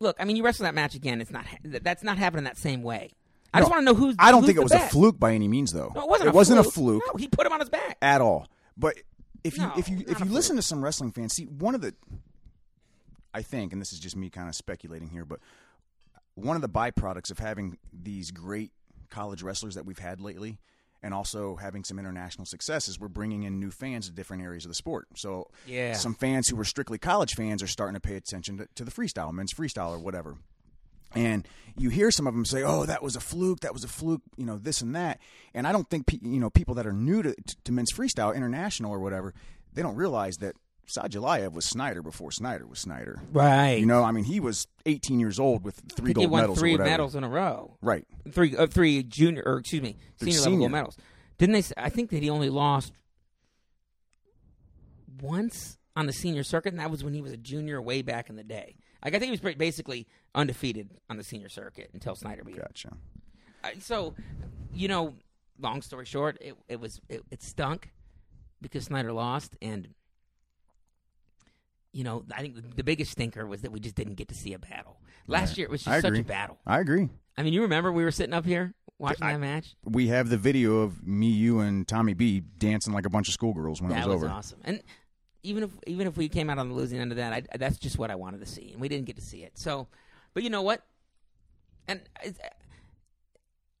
look, 0.00 0.16
I 0.18 0.24
mean, 0.24 0.36
you 0.36 0.42
wrestle 0.42 0.64
that 0.64 0.74
match 0.74 0.94
again. 0.94 1.20
It's 1.20 1.30
not 1.30 1.46
that's 1.62 2.02
not 2.02 2.18
happening 2.18 2.44
that 2.44 2.58
same 2.58 2.82
way. 2.82 3.12
I 3.52 3.60
just 3.60 3.70
want 3.70 3.80
to 3.80 3.84
know 3.84 3.94
who's. 3.94 4.14
I 4.18 4.30
don't 4.30 4.40
who's 4.42 4.48
think 4.48 4.58
it 4.58 4.62
was 4.62 4.72
best. 4.72 4.86
a 4.88 4.90
fluke 4.90 5.18
by 5.18 5.34
any 5.34 5.48
means, 5.48 5.72
though. 5.72 5.92
No, 5.94 6.02
it 6.02 6.08
wasn't. 6.08 6.28
It 6.28 6.30
a 6.30 6.34
wasn't 6.36 6.56
fluke. 6.64 6.66
a 6.66 6.70
fluke 6.72 7.02
No, 7.14 7.18
he 7.18 7.28
put 7.28 7.46
him 7.46 7.52
on 7.52 7.60
his 7.60 7.68
back. 7.68 7.96
at 8.00 8.20
all. 8.20 8.46
But 8.76 8.96
if 9.44 9.56
you 9.58 9.64
No, 9.64 9.72
if 9.76 9.88
you 9.88 10.04
if 10.06 10.18
you 10.20 10.26
listen 10.26 10.56
to 10.56 10.62
some 10.62 10.82
wrestling 10.84 11.12
fans, 11.12 11.34
see 11.34 11.44
one 11.46 11.74
of 11.74 11.80
the, 11.80 11.94
I 13.32 13.42
think, 13.42 13.72
and 13.72 13.80
this 13.80 13.92
is 13.92 13.98
just 14.00 14.16
me 14.16 14.30
kind 14.30 14.48
of 14.48 14.54
speculating 14.54 15.08
here, 15.08 15.24
but 15.24 15.40
one 16.34 16.56
of 16.56 16.62
the 16.62 16.68
byproducts 16.68 17.30
of 17.30 17.38
having 17.38 17.76
these 17.92 18.30
great 18.30 18.72
college 19.08 19.42
wrestlers 19.42 19.74
that 19.74 19.84
we've 19.86 19.98
had 19.98 20.20
lately, 20.20 20.58
and 21.02 21.14
also 21.14 21.56
having 21.56 21.84
some 21.84 21.98
international 21.98 22.44
success, 22.44 22.88
is 22.88 22.98
we're 23.00 23.08
bringing 23.08 23.42
in 23.44 23.58
new 23.58 23.70
fans 23.70 24.06
to 24.06 24.12
different 24.12 24.42
areas 24.42 24.64
of 24.64 24.70
the 24.70 24.74
sport. 24.74 25.08
So 25.16 25.48
Yeah. 25.66 25.94
some 25.94 26.14
fans 26.14 26.48
who 26.48 26.56
were 26.56 26.64
strictly 26.64 26.98
college 26.98 27.34
fans 27.34 27.62
are 27.62 27.66
starting 27.66 27.94
to 27.94 28.00
pay 28.00 28.16
attention 28.16 28.58
to, 28.58 28.68
to 28.76 28.84
the 28.84 28.90
freestyle, 28.90 29.32
men's 29.32 29.52
freestyle, 29.52 29.90
or 29.90 29.98
whatever. 29.98 30.36
And 31.14 31.46
you 31.76 31.90
hear 31.90 32.10
some 32.10 32.26
of 32.26 32.34
them 32.34 32.44
say, 32.44 32.62
"Oh, 32.62 32.84
that 32.86 33.02
was 33.02 33.16
a 33.16 33.20
fluke. 33.20 33.60
That 33.60 33.72
was 33.72 33.84
a 33.84 33.88
fluke." 33.88 34.22
You 34.36 34.46
know, 34.46 34.58
this 34.58 34.80
and 34.80 34.94
that. 34.94 35.18
And 35.54 35.66
I 35.66 35.72
don't 35.72 35.88
think 35.88 36.06
pe- 36.06 36.18
you 36.22 36.40
know 36.40 36.50
people 36.50 36.74
that 36.74 36.86
are 36.86 36.92
new 36.92 37.22
to, 37.22 37.34
to 37.64 37.72
men's 37.72 37.92
freestyle, 37.92 38.34
international 38.34 38.92
or 38.92 39.00
whatever, 39.00 39.34
they 39.72 39.82
don't 39.82 39.96
realize 39.96 40.36
that 40.38 40.54
Sadulayev 40.86 41.52
was 41.52 41.64
Snyder 41.64 42.02
before 42.02 42.32
Snyder 42.32 42.66
was 42.66 42.80
Snyder. 42.80 43.22
Right. 43.32 43.78
You 43.78 43.86
know, 43.86 44.02
I 44.02 44.10
mean, 44.12 44.24
he 44.24 44.40
was 44.40 44.66
18 44.86 45.20
years 45.20 45.38
old 45.38 45.64
with 45.64 45.80
three 45.94 46.12
gold 46.12 46.32
medals. 46.32 46.58
three 46.58 46.76
medals 46.76 47.14
in 47.14 47.24
a 47.24 47.28
row. 47.28 47.76
Right. 47.80 48.04
Three, 48.30 48.56
uh, 48.56 48.66
three 48.66 49.02
junior, 49.02 49.42
or 49.46 49.58
excuse 49.58 49.82
me, 49.82 49.96
Three 50.18 50.32
senior, 50.32 50.50
level 50.50 50.58
gold 50.58 50.72
medals. 50.72 50.96
Didn't 51.38 51.54
they? 51.54 51.62
I 51.76 51.88
think 51.88 52.10
that 52.10 52.22
he 52.22 52.30
only 52.30 52.50
lost 52.50 52.92
once 55.20 55.78
on 55.96 56.06
the 56.06 56.12
senior 56.12 56.42
circuit, 56.42 56.72
and 56.72 56.80
that 56.80 56.90
was 56.90 57.04
when 57.04 57.14
he 57.14 57.20
was 57.20 57.32
a 57.32 57.36
junior 57.36 57.80
way 57.80 58.02
back 58.02 58.28
in 58.28 58.36
the 58.36 58.44
day. 58.44 58.76
Like 59.04 59.14
I 59.14 59.18
think 59.18 59.32
he 59.32 59.40
was 59.40 59.54
basically 59.56 60.06
undefeated 60.34 60.90
on 61.08 61.16
the 61.16 61.24
senior 61.24 61.48
circuit 61.48 61.90
until 61.92 62.14
Snyder 62.14 62.44
beat 62.44 62.56
him. 62.56 62.62
Gotcha. 62.62 62.96
Uh, 63.64 63.68
so, 63.80 64.14
you 64.72 64.88
know, 64.88 65.14
long 65.58 65.82
story 65.82 66.04
short, 66.06 66.38
it, 66.40 66.54
it 66.68 66.80
was 66.80 67.00
it, 67.08 67.22
it 67.30 67.42
stunk 67.42 67.90
because 68.62 68.84
Snyder 68.84 69.12
lost, 69.12 69.56
and 69.60 69.88
you 71.92 72.04
know, 72.04 72.24
I 72.34 72.40
think 72.40 72.54
the, 72.54 72.62
the 72.76 72.84
biggest 72.84 73.12
stinker 73.12 73.46
was 73.46 73.62
that 73.62 73.72
we 73.72 73.80
just 73.80 73.96
didn't 73.96 74.14
get 74.14 74.28
to 74.28 74.34
see 74.34 74.52
a 74.54 74.58
battle. 74.58 74.96
Last 75.26 75.50
Right. 75.50 75.58
year 75.58 75.66
it 75.66 75.70
was 75.70 75.82
just 75.82 76.02
such 76.02 76.18
a 76.18 76.22
battle. 76.22 76.58
I 76.66 76.78
agree. 76.80 77.08
I 77.36 77.42
mean, 77.42 77.52
you 77.52 77.62
remember 77.62 77.90
we 77.92 78.04
were 78.04 78.10
sitting 78.10 78.34
up 78.34 78.44
here 78.46 78.74
watching 78.98 79.24
I- 79.24 79.32
that 79.32 79.40
match. 79.40 79.74
We 79.84 80.08
have 80.08 80.28
the 80.28 80.36
video 80.36 80.78
of 80.78 81.06
me, 81.06 81.28
you, 81.28 81.60
and 81.60 81.86
Tommy 81.88 82.14
B 82.14 82.40
dancing 82.40 82.92
like 82.92 83.06
a 83.06 83.10
bunch 83.10 83.28
of 83.28 83.34
schoolgirls 83.34 83.80
when 83.82 83.90
that 83.90 84.04
it 84.04 84.08
was, 84.08 84.16
was 84.16 84.24
over. 84.24 84.32
awesome. 84.32 84.60
And 84.64 84.82
even 85.42 85.64
if 85.64 85.70
even 85.86 86.06
if 86.06 86.16
we 86.16 86.28
came 86.28 86.50
out 86.50 86.58
on 86.58 86.68
the 86.68 86.74
losing 86.74 87.00
end 87.00 87.12
of 87.12 87.16
that, 87.16 87.32
I, 87.32 87.56
that's 87.56 87.78
just 87.78 87.98
what 87.98 88.10
I 88.10 88.14
wanted 88.14 88.40
to 88.40 88.46
see, 88.46 88.70
and 88.72 88.80
we 88.80 88.88
didn't 88.88 89.06
get 89.06 89.16
to 89.16 89.22
see 89.22 89.42
it. 89.42 89.56
So, 89.58 89.88
but 90.34 90.42
you 90.42 90.50
know 90.50 90.62
what? 90.62 90.82
And 91.88 92.00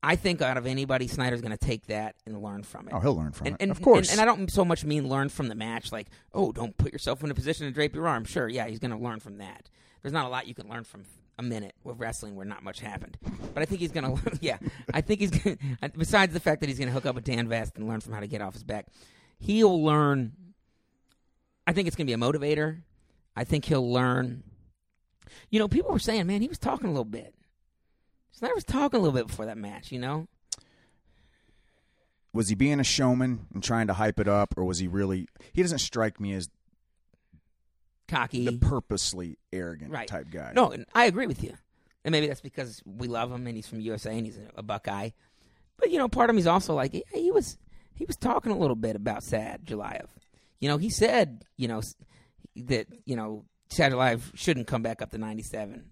I, 0.02 0.16
think 0.16 0.42
out 0.42 0.56
of 0.56 0.66
anybody, 0.66 1.06
Snyder's 1.06 1.40
going 1.40 1.56
to 1.56 1.64
take 1.64 1.86
that 1.86 2.16
and 2.26 2.42
learn 2.42 2.64
from 2.64 2.88
it. 2.88 2.94
Oh, 2.94 2.98
he'll 2.98 3.14
learn 3.14 3.32
from 3.32 3.48
and, 3.48 3.56
it. 3.56 3.62
and, 3.62 3.70
of 3.70 3.80
course. 3.80 4.10
And, 4.10 4.20
and 4.20 4.28
I 4.28 4.34
don't 4.34 4.50
so 4.50 4.64
much 4.64 4.84
mean 4.84 5.08
learn 5.08 5.28
from 5.28 5.48
the 5.48 5.54
match, 5.54 5.92
like, 5.92 6.08
oh, 6.34 6.50
don't 6.50 6.76
put 6.76 6.92
yourself 6.92 7.22
in 7.22 7.30
a 7.30 7.34
position 7.34 7.66
to 7.66 7.72
drape 7.72 7.94
your 7.94 8.08
arm. 8.08 8.24
Sure, 8.24 8.48
yeah, 8.48 8.66
he's 8.66 8.80
going 8.80 8.90
to 8.90 8.96
learn 8.96 9.20
from 9.20 9.38
that. 9.38 9.70
There's 10.02 10.12
not 10.12 10.24
a 10.24 10.28
lot 10.28 10.46
you 10.48 10.54
can 10.54 10.68
learn 10.68 10.84
from 10.84 11.04
a 11.38 11.42
minute 11.42 11.74
with 11.84 11.98
wrestling 11.98 12.36
where 12.36 12.46
not 12.46 12.62
much 12.62 12.80
happened. 12.80 13.16
But 13.54 13.62
I 13.62 13.64
think 13.64 13.80
he's 13.80 13.92
going 13.92 14.16
to, 14.16 14.38
yeah, 14.40 14.58
I 14.92 15.00
think 15.00 15.20
he's 15.20 15.30
going 15.30 15.58
to, 15.58 15.88
besides 15.96 16.32
the 16.32 16.40
fact 16.40 16.60
that 16.60 16.68
he's 16.68 16.78
going 16.78 16.88
to 16.88 16.94
hook 16.94 17.06
up 17.06 17.14
with 17.14 17.24
Dan 17.24 17.48
Vest 17.48 17.76
and 17.76 17.88
learn 17.88 18.00
from 18.00 18.12
how 18.12 18.20
to 18.20 18.28
get 18.28 18.40
off 18.40 18.54
his 18.54 18.64
back, 18.64 18.86
he'll 19.38 19.82
learn. 19.82 20.32
I 21.66 21.72
think 21.72 21.88
it's 21.88 21.96
going 21.96 22.06
to 22.06 22.16
be 22.16 22.20
a 22.20 22.30
motivator. 22.30 22.82
I 23.36 23.44
think 23.44 23.64
he'll 23.64 23.90
learn. 23.90 24.42
You 25.50 25.58
know, 25.58 25.68
people 25.68 25.90
were 25.92 25.98
saying, 25.98 26.26
man, 26.26 26.42
he 26.42 26.48
was 26.48 26.58
talking 26.58 26.86
a 26.86 26.90
little 26.90 27.04
bit. 27.04 27.34
Snyder 28.32 28.54
was 28.54 28.64
talking 28.64 28.98
a 28.98 29.02
little 29.02 29.16
bit 29.16 29.26
before 29.26 29.46
that 29.46 29.58
match, 29.58 29.92
you 29.92 29.98
know? 29.98 30.26
was 32.32 32.48
he 32.48 32.54
being 32.54 32.78
a 32.78 32.84
showman 32.84 33.46
and 33.52 33.62
trying 33.62 33.88
to 33.88 33.92
hype 33.92 34.20
it 34.20 34.28
up, 34.28 34.54
or 34.56 34.64
was 34.64 34.78
he 34.78 34.86
really? 34.86 35.26
He 35.52 35.62
doesn't 35.62 35.80
strike 35.80 36.20
me 36.20 36.32
as 36.34 36.48
Cocky. 38.06 38.44
the 38.44 38.58
purposely 38.58 39.36
arrogant 39.52 39.90
Right. 39.90 40.06
type 40.06 40.30
guy. 40.30 40.52
No, 40.54 40.70
and 40.70 40.86
I 40.94 41.06
agree 41.06 41.26
with 41.26 41.42
you. 41.42 41.54
And 42.04 42.12
maybe 42.12 42.28
that's 42.28 42.40
because 42.40 42.82
we 42.86 43.08
love 43.08 43.30
him 43.32 43.46
and 43.46 43.56
he's 43.56 43.66
from 43.66 43.80
USA 43.80 44.16
and 44.16 44.24
he's 44.24 44.38
a, 44.56 44.62
Buckeye. 44.62 45.10
But 45.76 45.90
you 45.90 45.98
know, 45.98 46.08
part 46.08 46.30
of 46.30 46.36
me's 46.36 46.46
also 46.46 46.74
like 46.74 46.94
yeah, 46.94 47.00
he 47.12 47.30
was 47.32 47.58
he 47.94 48.04
was 48.04 48.16
talking 48.16 48.52
a 48.52 48.56
little 48.58 48.76
bit 48.76 48.94
about 48.96 49.22
Sadulayev. 49.22 50.06
You 50.60 50.68
know, 50.68 50.76
he 50.78 50.88
said 50.88 51.44
you 51.56 51.66
know 51.68 51.82
that 52.56 52.86
you 53.04 53.16
know 53.16 53.44
Sadulayev 53.72 54.20
shouldn't 54.34 54.66
come 54.66 54.82
back 54.82 55.02
up 55.02 55.10
to 55.10 55.18
ninety 55.18 55.42
seven. 55.42 55.84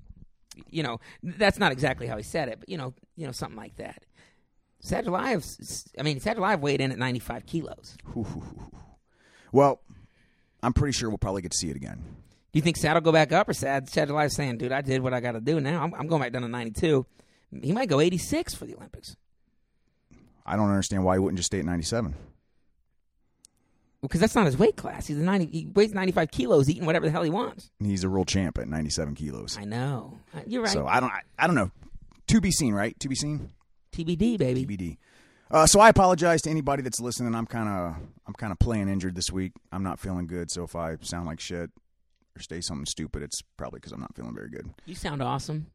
You 0.71 0.83
know, 0.83 0.99
that's 1.23 1.59
not 1.59 1.71
exactly 1.71 2.07
how 2.07 2.17
he 2.17 2.23
said 2.23 2.49
it, 2.49 2.59
but 2.61 2.69
you 2.69 2.77
know, 2.77 2.95
you 3.17 3.27
know 3.27 3.33
something 3.33 3.57
like 3.57 3.77
that. 3.77 4.05
Sadulayev's, 4.85 5.85
I 5.99 6.03
mean, 6.03 6.21
Sadulayev 6.21 6.61
weighed 6.61 6.81
in 6.81 6.93
at 6.93 6.99
ninety 6.99 7.21
five 7.21 7.47
kilos. 7.47 7.97
Well, 9.51 9.81
I'm 10.63 10.75
pretty 10.75 10.93
sure 10.93 11.09
we'll 11.09 11.17
probably 11.17 11.41
get 11.41 11.53
to 11.53 11.57
see 11.57 11.71
it 11.71 11.77
again. 11.77 11.97
Do 12.53 12.59
you 12.59 12.61
think 12.61 12.77
Sad 12.77 12.93
will 12.93 13.01
go 13.01 13.13
back 13.13 13.33
up, 13.33 13.49
or 13.49 13.55
Sad 13.55 13.87
Sadulayev 13.87 14.31
saying, 14.31 14.59
"Dude, 14.59 14.73
I 14.73 14.83
did 14.83 15.01
what 15.01 15.15
I 15.15 15.21
got 15.21 15.33
to 15.33 15.41
do. 15.41 15.59
Now 15.59 15.83
I'm, 15.83 15.95
I'm 15.95 16.07
going 16.07 16.21
back 16.21 16.33
down 16.33 16.43
to 16.43 16.49
92." 16.49 17.07
He 17.63 17.73
might 17.73 17.89
go 17.89 17.99
86 17.99 18.55
for 18.55 18.67
the 18.67 18.75
Olympics 18.75 19.17
I 20.49 20.57
don't 20.57 20.71
understand 20.71 21.05
why 21.05 21.15
he 21.15 21.19
wouldn't 21.19 21.37
just 21.37 21.49
stay 21.49 21.59
at 21.59 21.67
97. 21.67 22.15
Because 24.03 24.21
that's 24.21 24.35
not 24.35 24.47
his 24.47 24.57
weight 24.57 24.77
class. 24.77 25.07
He's 25.07 25.19
a 25.19 25.23
90. 25.23 25.47
He 25.47 25.67
weighs 25.67 25.93
95 25.93 26.31
kilos, 26.31 26.69
eating 26.69 26.87
whatever 26.87 27.07
the 27.07 27.13
hell 27.13 27.23
he 27.23 27.31
wants. 27.31 27.71
He's 27.81 28.05
a 28.05 28.09
world 28.09 28.29
champ 28.29 28.59
at 28.59 28.69
97 28.69 29.15
kilos. 29.15 29.57
I 29.59 29.65
know. 29.65 30.19
Uh, 30.35 30.41
You're 30.47 30.63
right. 30.63 30.73
So 30.73 30.87
I 30.87 31.01
don't. 31.01 31.11
I, 31.11 31.23
I 31.39 31.47
don't 31.47 31.57
know. 31.57 31.71
To 32.29 32.41
be 32.41 32.51
seen, 32.51 32.75
right? 32.75 32.99
To 33.01 33.09
be 33.09 33.15
seen. 33.15 33.51
TBD, 33.93 34.39
baby. 34.39 34.65
TBD. 34.67 34.97
Uh, 35.51 35.67
so 35.67 35.81
I 35.81 35.89
apologize 35.89 36.43
to 36.43 36.51
anybody 36.51 36.83
that's 36.83 37.01
listening. 37.01 37.35
I'm 37.35 37.47
kind 37.47 37.69
of 37.69 37.97
I'm 38.27 38.35
kind 38.35 38.53
of 38.53 38.59
playing 38.59 38.89
injured 38.89 39.15
this 39.15 39.33
week. 39.33 39.53
I'm 39.73 39.83
not 39.83 39.99
feeling 39.99 40.27
good. 40.27 40.51
So 40.51 40.65
if 40.65 40.77
I 40.77 40.97
sound 41.01 41.27
like 41.27 41.41
shit 41.41 41.71
or 42.37 42.43
say 42.43 42.61
something 42.61 42.87
stupid, 42.87 43.23
it's 43.23 43.41
probably 43.57 43.79
because 43.81 43.93
I'm 43.93 44.01
not 44.01 44.15
feeling 44.15 44.35
very 44.35 44.51
good. 44.51 44.71
You 44.85 44.95
sound 44.95 45.23
awesome, 45.23 45.67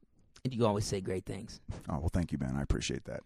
and 0.46 0.54
you 0.54 0.66
always 0.66 0.86
say 0.86 1.02
great 1.02 1.26
things. 1.26 1.60
Oh 1.90 2.00
well, 2.00 2.12
thank 2.14 2.32
you, 2.32 2.38
Ben. 2.38 2.56
I 2.56 2.62
appreciate 2.62 3.06
that. 3.06 3.22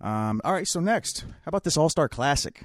Um, 0.00 0.40
all 0.44 0.52
right, 0.52 0.66
so 0.66 0.80
next, 0.80 1.20
how 1.22 1.48
about 1.48 1.64
this 1.64 1.76
All 1.76 1.88
Star 1.88 2.08
Classic? 2.08 2.62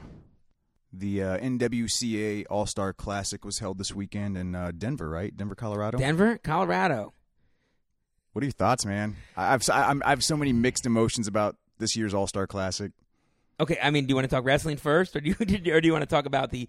The 0.94 1.24
uh, 1.24 1.38
NWCA 1.38 2.46
All 2.50 2.66
Star 2.66 2.92
Classic 2.94 3.46
was 3.46 3.60
held 3.60 3.78
this 3.78 3.94
weekend 3.96 4.38
in 4.38 4.56
uh, 4.56 4.72
Denver, 4.78 5.10
right? 5.10 5.36
Denver, 5.36 5.56
Colorado. 5.56 5.98
Denver, 5.98 6.38
Colorado. 6.44 7.14
what 8.34 8.44
are 8.44 8.46
your 8.46 8.52
thoughts, 8.52 8.86
man? 8.86 9.16
I- 9.38 9.54
I've 9.54 9.70
I, 9.70 9.84
I'm- 9.84 10.02
I 10.06 10.10
have 10.10 10.24
so 10.24 10.36
many 10.36 10.52
mixed 10.54 10.86
emotions 10.86 11.28
about 11.28 11.56
this 11.78 11.96
year's 11.96 12.14
All 12.14 12.28
Star 12.28 12.46
Classic. 12.48 12.92
Okay, 13.60 13.78
I 13.82 13.90
mean, 13.92 14.06
do 14.06 14.10
you 14.12 14.16
want 14.16 14.30
to 14.30 14.36
talk 14.36 14.44
wrestling 14.44 14.78
first, 14.78 15.16
or 15.16 15.22
do 15.22 15.30
you, 15.30 15.36
or 15.74 15.80
do 15.82 15.88
you 15.88 15.94
want 15.94 16.02
to 16.02 16.08
talk 16.08 16.26
about 16.26 16.50
the, 16.52 16.68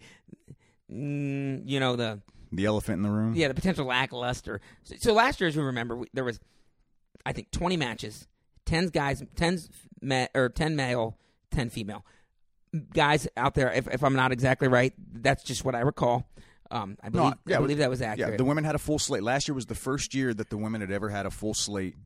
mm, 0.91 1.63
you 1.65 1.81
know, 1.81 1.97
the 1.97 2.21
The 2.53 2.67
elephant 2.67 2.99
in 2.99 3.03
the 3.03 3.11
room. 3.11 3.35
yeah, 3.35 3.49
the 3.49 3.55
potential 3.55 3.87
lackluster. 3.87 4.61
So, 4.85 4.95
so 5.01 5.13
last 5.15 5.41
year, 5.41 5.49
as 5.49 5.57
we 5.57 5.63
remember, 5.63 5.97
we, 5.97 6.07
there 6.13 6.25
was, 6.25 6.39
I 7.27 7.33
think, 7.33 7.51
twenty 7.51 7.77
matches, 7.77 8.29
ten 8.67 8.89
guys, 8.89 9.23
ten 9.37 9.59
or 10.35 10.49
ten 10.49 10.77
male, 10.77 11.17
ten 11.51 11.71
female 11.71 12.05
guys 12.93 13.29
out 13.37 13.55
there. 13.55 13.73
If, 13.73 13.89
if 13.89 14.03
I'm 14.05 14.15
not 14.15 14.33
exactly 14.33 14.69
right, 14.69 14.93
that's 15.13 15.43
just 15.45 15.65
what 15.65 15.75
I 15.75 15.81
recall. 15.81 16.27
Um, 16.71 16.97
I 17.03 17.09
No, 17.09 17.11
believe, 17.23 17.35
yeah, 17.47 17.57
I 17.57 17.61
believe 17.61 17.79
that 17.79 17.91
was 17.91 18.01
Yeah, 18.01 18.13
accurate. 18.13 18.39
the 18.39 18.45
women 18.45 18.65
had 18.65 18.75
a 18.75 18.79
full 18.79 18.99
slate. 18.99 19.23
Last 19.23 19.47
year 19.49 19.55
was 19.55 19.67
the 19.67 19.75
first 19.75 20.15
year 20.15 20.33
that 20.33 20.49
the 20.51 20.57
women 20.57 20.81
had 20.81 20.91
ever 20.91 21.11
had 21.11 21.27
a 21.27 21.31
full 21.31 21.53
slate 21.55 21.97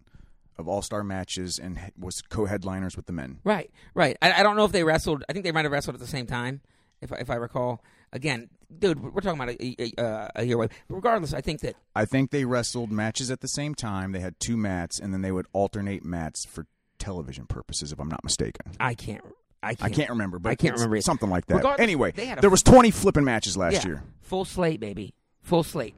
of 0.58 0.66
All 0.68 0.82
Star 0.82 1.04
matches 1.04 1.58
and 1.58 1.78
was 1.98 2.20
co-headliners 2.22 2.96
with 2.96 3.06
the 3.06 3.12
men. 3.12 3.38
right, 3.44 3.70
right. 3.94 4.16
I, 4.22 4.40
I 4.40 4.42
don't 4.42 4.56
know 4.56 4.64
if 4.64 4.72
they 4.72 4.82
wrestled. 4.84 5.22
I 5.28 5.32
think 5.34 5.44
they 5.44 5.52
might 5.52 5.64
have 5.64 5.72
wrestled 5.72 5.94
at 5.94 6.00
the 6.00 6.06
same 6.06 6.26
time, 6.26 6.62
if 7.00 7.12
I- 7.12 7.18
if 7.18 7.30
I 7.30 7.34
recall. 7.36 7.82
Again, 8.12 8.48
dude, 8.76 9.00
we're 9.02 9.20
talking 9.20 9.40
about 9.40 9.54
a, 9.60 9.82
a, 9.82 9.92
a, 10.02 10.30
a 10.36 10.44
year 10.44 10.56
away. 10.56 10.68
Regardless, 10.88 11.34
I 11.34 11.40
think 11.42 11.60
that 11.60 11.76
I 11.94 12.04
think 12.06 12.30
they 12.30 12.44
wrestled 12.44 12.90
matches 12.90 13.30
at 13.30 13.40
the 13.40 13.48
same 13.48 13.74
time. 13.74 14.12
They 14.12 14.20
had 14.20 14.40
two 14.40 14.56
mats, 14.56 14.98
and 14.98 15.12
then 15.12 15.22
they 15.22 15.32
would 15.32 15.46
alternate 15.52 16.04
mats 16.04 16.44
for 16.46 16.66
television 16.98 17.46
purposes, 17.46 17.92
if 17.92 18.00
I'm 18.00 18.08
not 18.08 18.24
mistaken. 18.24 18.72
I 18.80 18.94
can't. 18.94 19.22
I 19.62 19.70
I 19.70 19.74
can't. 19.74 19.94
can't 19.94 20.10
remember, 20.10 20.38
but 20.38 20.50
I 20.50 20.54
can't 20.54 20.74
remember 20.74 20.96
it. 20.96 21.04
something 21.04 21.28
like 21.30 21.46
that. 21.46 21.56
Regardless, 21.56 21.82
anyway, 21.82 22.12
there 22.12 22.50
was 22.50 22.62
20 22.62 22.90
flipping 22.90 23.24
matches 23.24 23.56
last 23.56 23.74
yeah, 23.74 23.86
year. 23.86 24.02
Full 24.22 24.44
slate, 24.44 24.80
baby. 24.80 25.14
Full 25.42 25.62
slate. 25.62 25.94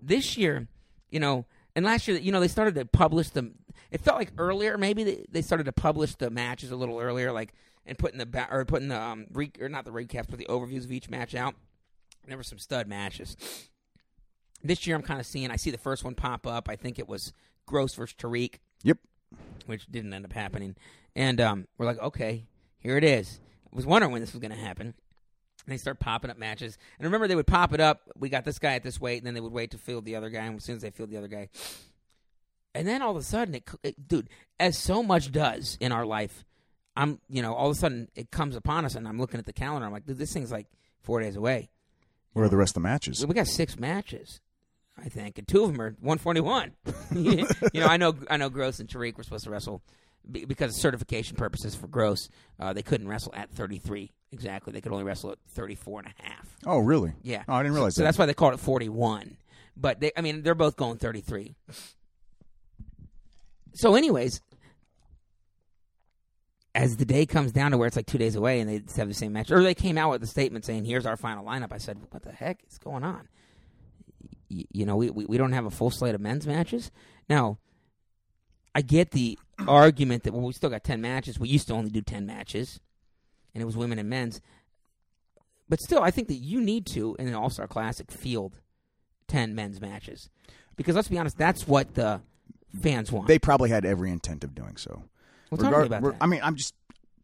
This 0.00 0.36
year, 0.36 0.68
you 1.10 1.20
know, 1.20 1.46
and 1.74 1.84
last 1.84 2.06
year, 2.08 2.16
you 2.18 2.32
know, 2.32 2.40
they 2.40 2.48
started 2.48 2.74
to 2.76 2.84
publish 2.84 3.30
them. 3.30 3.54
It 3.90 4.00
felt 4.00 4.18
like 4.18 4.32
earlier, 4.38 4.78
maybe 4.78 5.04
they, 5.04 5.24
they 5.30 5.42
started 5.42 5.64
to 5.64 5.72
publish 5.72 6.14
the 6.14 6.30
matches 6.30 6.70
a 6.70 6.76
little 6.76 6.98
earlier, 7.00 7.32
like 7.32 7.52
and 7.84 7.98
putting 7.98 8.18
the 8.18 8.26
ba- 8.26 8.48
or 8.50 8.64
putting 8.64 8.88
the 8.88 9.00
um 9.00 9.26
re- 9.32 9.52
or 9.60 9.68
not 9.68 9.84
the 9.84 9.90
recaps, 9.90 10.26
but 10.30 10.38
the 10.38 10.46
overviews 10.46 10.84
of 10.84 10.92
each 10.92 11.10
match 11.10 11.34
out. 11.34 11.54
There 12.26 12.36
were 12.36 12.42
some 12.44 12.58
stud 12.58 12.86
matches. 12.86 13.36
This 14.62 14.86
year, 14.86 14.94
I'm 14.94 15.02
kind 15.02 15.18
of 15.18 15.26
seeing. 15.26 15.50
I 15.50 15.56
see 15.56 15.70
the 15.70 15.78
first 15.78 16.04
one 16.04 16.14
pop 16.14 16.46
up. 16.46 16.68
I 16.68 16.76
think 16.76 16.98
it 16.98 17.08
was 17.08 17.32
Gross 17.66 17.94
versus 17.94 18.14
Tariq 18.16 18.54
Yep. 18.84 18.98
which 19.66 19.86
didn't 19.90 20.12
end 20.14 20.24
up 20.24 20.32
happening. 20.32 20.76
And 21.16 21.40
um, 21.40 21.66
we're 21.78 21.86
like, 21.86 21.98
okay, 22.00 22.46
here 22.82 22.96
it 22.96 23.04
is. 23.04 23.40
I 23.72 23.76
was 23.76 23.86
wondering 23.86 24.12
when 24.12 24.20
this 24.20 24.32
was 24.32 24.40
going 24.40 24.50
to 24.50 24.56
happen. 24.56 24.94
And 25.64 25.72
they 25.72 25.76
start 25.76 26.00
popping 26.00 26.30
up 26.30 26.38
matches. 26.38 26.76
And 26.98 27.06
remember, 27.06 27.28
they 27.28 27.36
would 27.36 27.46
pop 27.46 27.72
it 27.72 27.80
up. 27.80 28.02
We 28.18 28.28
got 28.28 28.44
this 28.44 28.58
guy 28.58 28.74
at 28.74 28.82
this 28.82 29.00
weight, 29.00 29.18
and 29.18 29.26
then 29.26 29.34
they 29.34 29.40
would 29.40 29.52
wait 29.52 29.70
to 29.70 29.78
field 29.78 30.04
the 30.04 30.16
other 30.16 30.28
guy. 30.28 30.44
And 30.44 30.56
as 30.56 30.64
soon 30.64 30.76
as 30.76 30.82
they 30.82 30.90
field 30.90 31.10
the 31.10 31.16
other 31.16 31.28
guy, 31.28 31.48
and 32.74 32.88
then 32.88 33.02
all 33.02 33.12
of 33.12 33.16
a 33.16 33.22
sudden, 33.22 33.54
it, 33.54 33.68
it 33.82 34.08
dude, 34.08 34.28
as 34.58 34.76
so 34.76 35.02
much 35.02 35.30
does 35.30 35.76
in 35.80 35.92
our 35.92 36.04
life, 36.04 36.44
I'm, 36.96 37.20
you 37.28 37.42
know, 37.42 37.54
all 37.54 37.70
of 37.70 37.76
a 37.76 37.78
sudden 37.78 38.08
it 38.14 38.30
comes 38.30 38.56
upon 38.56 38.84
us, 38.84 38.94
and 38.94 39.06
I'm 39.06 39.18
looking 39.18 39.38
at 39.38 39.46
the 39.46 39.52
calendar. 39.52 39.86
I'm 39.86 39.92
like, 39.92 40.06
dude, 40.06 40.18
this 40.18 40.32
thing's 40.32 40.50
like 40.50 40.66
four 41.00 41.20
days 41.20 41.36
away. 41.36 41.70
Where 42.32 42.46
are 42.46 42.48
the 42.48 42.56
rest 42.56 42.70
of 42.70 42.82
the 42.82 42.88
matches? 42.88 43.26
We 43.26 43.34
got 43.34 43.46
six 43.46 43.78
matches, 43.78 44.40
I 44.98 45.08
think, 45.08 45.38
and 45.38 45.46
two 45.46 45.64
of 45.64 45.72
them 45.72 45.80
are 45.80 45.96
141. 46.00 46.72
you 47.14 47.80
know, 47.80 47.86
I 47.86 47.98
know, 47.98 48.14
I 48.30 48.36
know. 48.38 48.48
Gross 48.48 48.80
and 48.80 48.88
Tariq 48.88 49.16
were 49.16 49.22
supposed 49.22 49.44
to 49.44 49.50
wrestle 49.50 49.82
because 50.30 50.70
of 50.74 50.80
certification 50.80 51.36
purposes 51.36 51.74
for 51.74 51.86
Gross. 51.88 52.28
Uh, 52.58 52.72
they 52.72 52.82
couldn't 52.82 53.08
wrestle 53.08 53.32
at 53.34 53.50
33 53.50 54.10
exactly. 54.32 54.72
They 54.72 54.80
could 54.80 54.92
only 54.92 55.04
wrestle 55.04 55.32
at 55.32 55.38
34 55.50 56.00
and 56.00 56.08
a 56.18 56.22
half. 56.22 56.56
Oh, 56.66 56.78
really? 56.78 57.12
Yeah. 57.22 57.42
Oh, 57.48 57.54
I 57.54 57.62
didn't 57.62 57.74
realize 57.74 57.94
So 57.96 58.00
that. 58.02 58.06
that's 58.06 58.18
why 58.18 58.26
they 58.26 58.34
called 58.34 58.54
it 58.54 58.60
41. 58.60 59.36
But 59.76 60.00
they, 60.00 60.12
I 60.16 60.20
mean, 60.20 60.42
they're 60.42 60.54
both 60.54 60.76
going 60.76 60.98
33. 60.98 61.54
So, 63.74 63.94
anyways, 63.94 64.40
as 66.74 66.96
the 66.96 67.04
day 67.04 67.26
comes 67.26 67.52
down 67.52 67.70
to 67.72 67.78
where 67.78 67.86
it's 67.86 67.96
like 67.96 68.06
two 68.06 68.18
days 68.18 68.34
away 68.36 68.60
and 68.60 68.68
they 68.68 68.82
have 68.96 69.08
the 69.08 69.14
same 69.14 69.32
match, 69.32 69.50
or 69.50 69.62
they 69.62 69.74
came 69.74 69.98
out 69.98 70.10
with 70.10 70.22
a 70.22 70.26
statement 70.26 70.64
saying, 70.64 70.84
"Here's 70.84 71.06
our 71.06 71.16
final 71.16 71.44
lineup," 71.44 71.72
I 71.72 71.78
said, 71.78 71.98
"What 72.10 72.22
the 72.22 72.32
heck 72.32 72.60
is 72.70 72.78
going 72.78 73.04
on?" 73.04 73.28
Y- 74.50 74.64
you 74.72 74.86
know, 74.86 74.96
we, 74.96 75.10
we 75.10 75.26
we 75.26 75.36
don't 75.38 75.52
have 75.52 75.66
a 75.66 75.70
full 75.70 75.90
slate 75.90 76.14
of 76.14 76.20
men's 76.20 76.46
matches 76.46 76.90
now. 77.28 77.58
I 78.74 78.82
get 78.82 79.10
the 79.10 79.38
argument 79.66 80.22
that 80.24 80.32
well, 80.32 80.42
we 80.42 80.52
still 80.52 80.70
got 80.70 80.84
ten 80.84 81.00
matches. 81.00 81.38
We 81.38 81.48
used 81.48 81.68
to 81.68 81.74
only 81.74 81.90
do 81.90 82.00
ten 82.00 82.26
matches, 82.26 82.80
and 83.54 83.62
it 83.62 83.66
was 83.66 83.76
women 83.76 83.98
and 83.98 84.08
men's. 84.08 84.40
But 85.68 85.80
still, 85.80 86.02
I 86.02 86.10
think 86.10 86.28
that 86.28 86.34
you 86.34 86.60
need 86.60 86.86
to 86.86 87.16
in 87.18 87.28
an 87.28 87.34
All 87.34 87.50
Star 87.50 87.66
Classic 87.66 88.10
field 88.10 88.60
ten 89.28 89.54
men's 89.54 89.80
matches 89.80 90.28
because 90.76 90.96
let's 90.96 91.08
be 91.08 91.18
honest, 91.18 91.36
that's 91.36 91.66
what 91.66 91.94
the 91.94 92.20
fans 92.80 93.12
want. 93.12 93.28
They 93.28 93.38
probably 93.38 93.70
had 93.70 93.84
every 93.84 94.10
intent 94.10 94.44
of 94.44 94.54
doing 94.54 94.76
so. 94.76 95.04
well, 95.50 95.60
Regar- 95.60 95.86
about 95.86 96.02
that. 96.02 96.16
I 96.20 96.26
mean, 96.26 96.40
I'm 96.42 96.56
just 96.56 96.74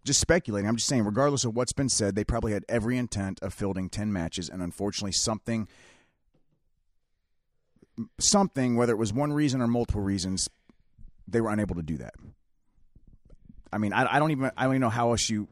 just 0.04 0.20
speculating. 0.20 0.68
I'm 0.68 0.76
just 0.76 0.88
saying, 0.88 1.04
regardless 1.04 1.44
of 1.44 1.54
what's 1.54 1.72
been 1.72 1.88
said, 1.88 2.14
they 2.14 2.24
probably 2.24 2.52
had 2.52 2.64
every 2.68 2.96
intent 2.96 3.40
of 3.42 3.52
fielding 3.52 3.88
ten 3.88 4.12
matches, 4.12 4.48
and 4.48 4.62
unfortunately, 4.62 5.12
something, 5.12 5.68
something, 8.18 8.76
whether 8.76 8.92
it 8.92 8.98
was 8.98 9.12
one 9.12 9.32
reason 9.32 9.60
or 9.60 9.66
multiple 9.66 10.02
reasons, 10.02 10.48
they 11.30 11.40
were 11.40 11.50
unable 11.50 11.76
to 11.76 11.82
do 11.82 11.98
that. 11.98 12.14
I 13.72 13.78
mean, 13.78 13.92
I, 13.92 14.16
I 14.16 14.18
don't 14.18 14.30
even 14.30 14.50
I 14.56 14.64
don't 14.64 14.72
even 14.72 14.80
know 14.80 14.88
how 14.88 15.10
else 15.10 15.28
you 15.28 15.48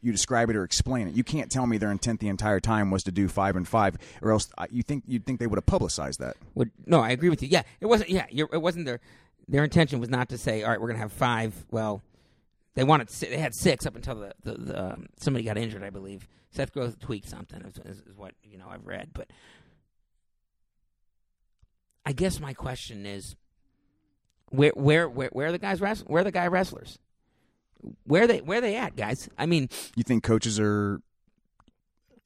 you 0.00 0.12
describe 0.12 0.48
it 0.50 0.56
or 0.56 0.64
explain 0.64 1.08
it. 1.08 1.14
You 1.14 1.24
can't 1.24 1.50
tell 1.50 1.66
me 1.66 1.76
their 1.76 1.90
intent 1.90 2.20
the 2.20 2.28
entire 2.28 2.60
time 2.60 2.90
was 2.90 3.02
to 3.04 3.12
do 3.12 3.28
five 3.28 3.56
and 3.56 3.66
five, 3.66 3.96
or 4.22 4.32
else 4.32 4.48
you 4.70 4.82
think 4.82 5.04
you'd 5.06 5.26
think 5.26 5.40
they 5.40 5.46
would 5.46 5.56
have 5.56 5.66
publicized 5.66 6.20
that. 6.20 6.36
Would, 6.54 6.70
no, 6.86 7.00
I 7.00 7.10
agree 7.10 7.28
with 7.28 7.42
you. 7.42 7.48
Yeah, 7.48 7.62
it 7.80 7.86
wasn't. 7.86 8.10
Yeah, 8.10 8.26
it 8.30 8.62
wasn't 8.62 8.86
their 8.86 9.00
their 9.48 9.64
intention 9.64 9.98
was 9.98 10.08
not 10.08 10.28
to 10.28 10.38
say, 10.38 10.62
all 10.62 10.70
right, 10.70 10.80
we're 10.80 10.88
gonna 10.88 11.00
have 11.00 11.12
five. 11.12 11.54
Well, 11.70 12.02
they 12.74 12.84
wanted 12.84 13.08
they 13.08 13.38
had 13.38 13.54
six 13.54 13.86
up 13.86 13.96
until 13.96 14.14
the, 14.16 14.32
the, 14.44 14.52
the 14.54 14.84
um, 14.92 15.06
somebody 15.18 15.44
got 15.44 15.58
injured, 15.58 15.82
I 15.82 15.90
believe. 15.90 16.28
Seth 16.50 16.72
Gross 16.72 16.96
tweaked 16.98 17.28
something, 17.28 17.60
is, 17.62 17.78
is, 17.84 18.02
is 18.06 18.16
what 18.16 18.32
you 18.42 18.56
know 18.56 18.66
I've 18.70 18.86
read. 18.86 19.10
But 19.12 19.30
I 22.06 22.12
guess 22.12 22.40
my 22.40 22.54
question 22.54 23.04
is, 23.04 23.36
where 24.50 24.72
where 24.74 25.08
where 25.08 25.28
where 25.32 25.48
are 25.48 25.52
the 25.52 25.58
guys 25.58 25.80
wrestling? 25.80 26.12
Where 26.12 26.20
are 26.20 26.24
the 26.24 26.30
guy 26.32 26.46
wrestlers? 26.46 26.98
Where 28.04 28.24
are 28.24 28.26
they 28.26 28.38
where 28.40 28.58
are 28.58 28.60
they 28.62 28.76
at, 28.76 28.96
guys? 28.96 29.28
I 29.38 29.46
mean, 29.46 29.68
You 29.96 30.02
think 30.02 30.22
coaches 30.24 30.58
are 30.58 31.00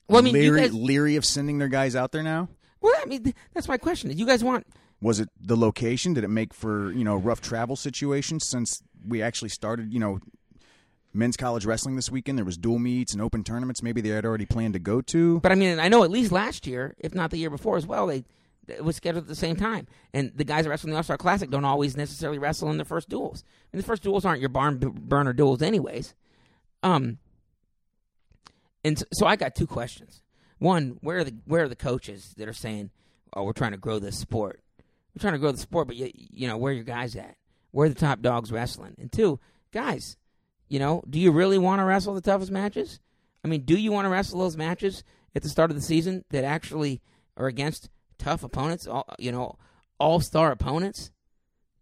well, 0.09 0.19
I 0.19 0.23
mean, 0.23 0.33
leery, 0.35 0.61
guys. 0.63 0.75
leery 0.75 1.17
of 1.17 1.25
sending 1.25 1.59
their 1.59 1.69
guys 1.69 1.97
out 1.97 2.13
there 2.13 2.23
now? 2.23 2.49
Well, 2.81 2.93
I 3.01 3.07
mean, 3.07 3.33
that's 3.55 3.69
my 3.69 3.79
question. 3.79 4.17
You 4.17 4.27
guys 4.27 4.43
want 4.45 4.67
Was 5.01 5.21
it 5.21 5.29
the 5.41 5.57
location? 5.57 6.15
Did 6.15 6.25
it 6.25 6.29
make 6.29 6.53
for 6.53 6.93
you 6.93 7.05
know 7.05 7.17
rough 7.17 7.41
travel 7.41 7.77
situations? 7.77 8.47
Since 8.49 8.83
we 9.07 9.23
actually 9.23 9.49
started, 9.51 9.93
you 9.93 9.99
know, 10.01 10.19
men's 11.15 11.37
college 11.37 11.65
wrestling 11.65 11.97
this 11.97 12.11
weekend, 12.11 12.39
there 12.39 12.45
was 12.45 12.57
dual 12.57 12.79
meets 12.79 13.13
and 13.13 13.23
open 13.23 13.45
tournaments. 13.45 13.83
Maybe 13.83 14.01
they 14.01 14.11
had 14.11 14.25
already 14.25 14.47
planned 14.47 14.75
to 14.75 14.81
go 14.81 15.01
to. 15.03 15.41
But 15.41 15.53
I 15.53 15.55
mean, 15.55 15.79
I 15.79 15.89
know 15.89 16.03
at 16.05 16.11
least 16.11 16.33
last 16.33 16.67
year, 16.67 16.95
if 16.99 17.15
not 17.15 17.31
the 17.31 17.39
year 17.39 17.51
before 17.51 17.77
as 17.77 17.87
well, 17.87 18.07
they 18.07 18.25
it 18.69 18.85
was 18.85 18.97
scheduled 18.97 19.25
at 19.25 19.29
the 19.29 19.35
same 19.35 19.57
time. 19.57 19.87
And 20.13 20.33
the 20.35 20.45
guys 20.45 20.65
that 20.65 20.71
wrestle 20.71 20.89
in 20.89 20.93
the 20.93 20.97
All 20.97 21.03
Star 21.03 21.19
Classic 21.19 21.51
don't 21.51 21.65
always 21.65 21.97
necessarily 21.97 22.39
wrestle 22.39 22.71
in 22.71 22.79
the 22.79 22.85
first 22.85 23.09
duels. 23.09 23.45
And 23.73 23.83
the 23.83 23.87
first 23.87 24.03
duels 24.03 24.25
aren't 24.25 24.41
your 24.41 24.49
barn 24.49 24.79
burner 24.79 25.33
duels, 25.33 25.63
anyways. 25.63 26.15
Um, 26.83 27.19
and 28.85 28.99
so, 28.99 29.05
so 29.13 29.27
I 29.27 29.37
got 29.37 29.55
two 29.55 29.67
questions. 29.67 30.23
One, 30.59 30.99
where 31.01 31.19
are 31.19 31.25
the 31.25 31.35
where 31.45 31.65
are 31.65 31.69
the 31.69 31.77
coaches 31.77 32.35
that 32.37 32.49
are 32.49 32.53
saying, 32.53 32.91
"Oh, 33.35 33.45
we're 33.45 33.53
trying 33.53 33.73
to 33.73 33.79
grow 33.79 33.99
this 33.99 34.19
sport. 34.19 34.63
We're 35.15 35.21
trying 35.21 35.35
to 35.35 35.39
grow 35.39 35.53
the 35.53 35.59
sport, 35.59 35.89
but 35.89 35.97
you, 35.97 36.11
you 36.15 36.47
know, 36.47 36.57
where 36.57 36.73
are 36.73 36.75
your 36.75 36.85
guys 36.85 37.17
at? 37.17 37.37
Where 37.73 37.87
are 37.87 37.89
the 37.89 37.95
top 37.95 38.21
dogs 38.21 38.53
wrestling?" 38.53 38.95
And 38.99 39.11
two, 39.11 39.41
guys, 39.73 40.17
you 40.69 40.79
know, 40.79 41.03
do 41.09 41.19
you 41.19 41.33
really 41.33 41.59
want 41.59 41.81
to 41.81 41.85
wrestle 41.85 42.15
the 42.15 42.21
toughest 42.21 42.51
matches? 42.51 43.01
I 43.45 43.49
mean, 43.49 43.63
do 43.63 43.77
you 43.77 43.91
want 43.91 44.05
to 44.05 44.09
wrestle 44.09 44.39
those 44.39 44.57
matches 44.57 45.03
at 45.35 45.43
the 45.43 45.49
start 45.49 45.71
of 45.71 45.77
the 45.77 45.83
season 45.83 46.25
that 46.31 46.45
actually 46.45 47.01
are 47.37 47.47
against 47.47 47.91
tough 48.23 48.43
opponents? 48.45 48.87
All, 48.87 49.07
you 49.19 49.33
know, 49.33 49.57
all 49.99 50.21
star 50.21 50.51
opponents. 50.53 51.11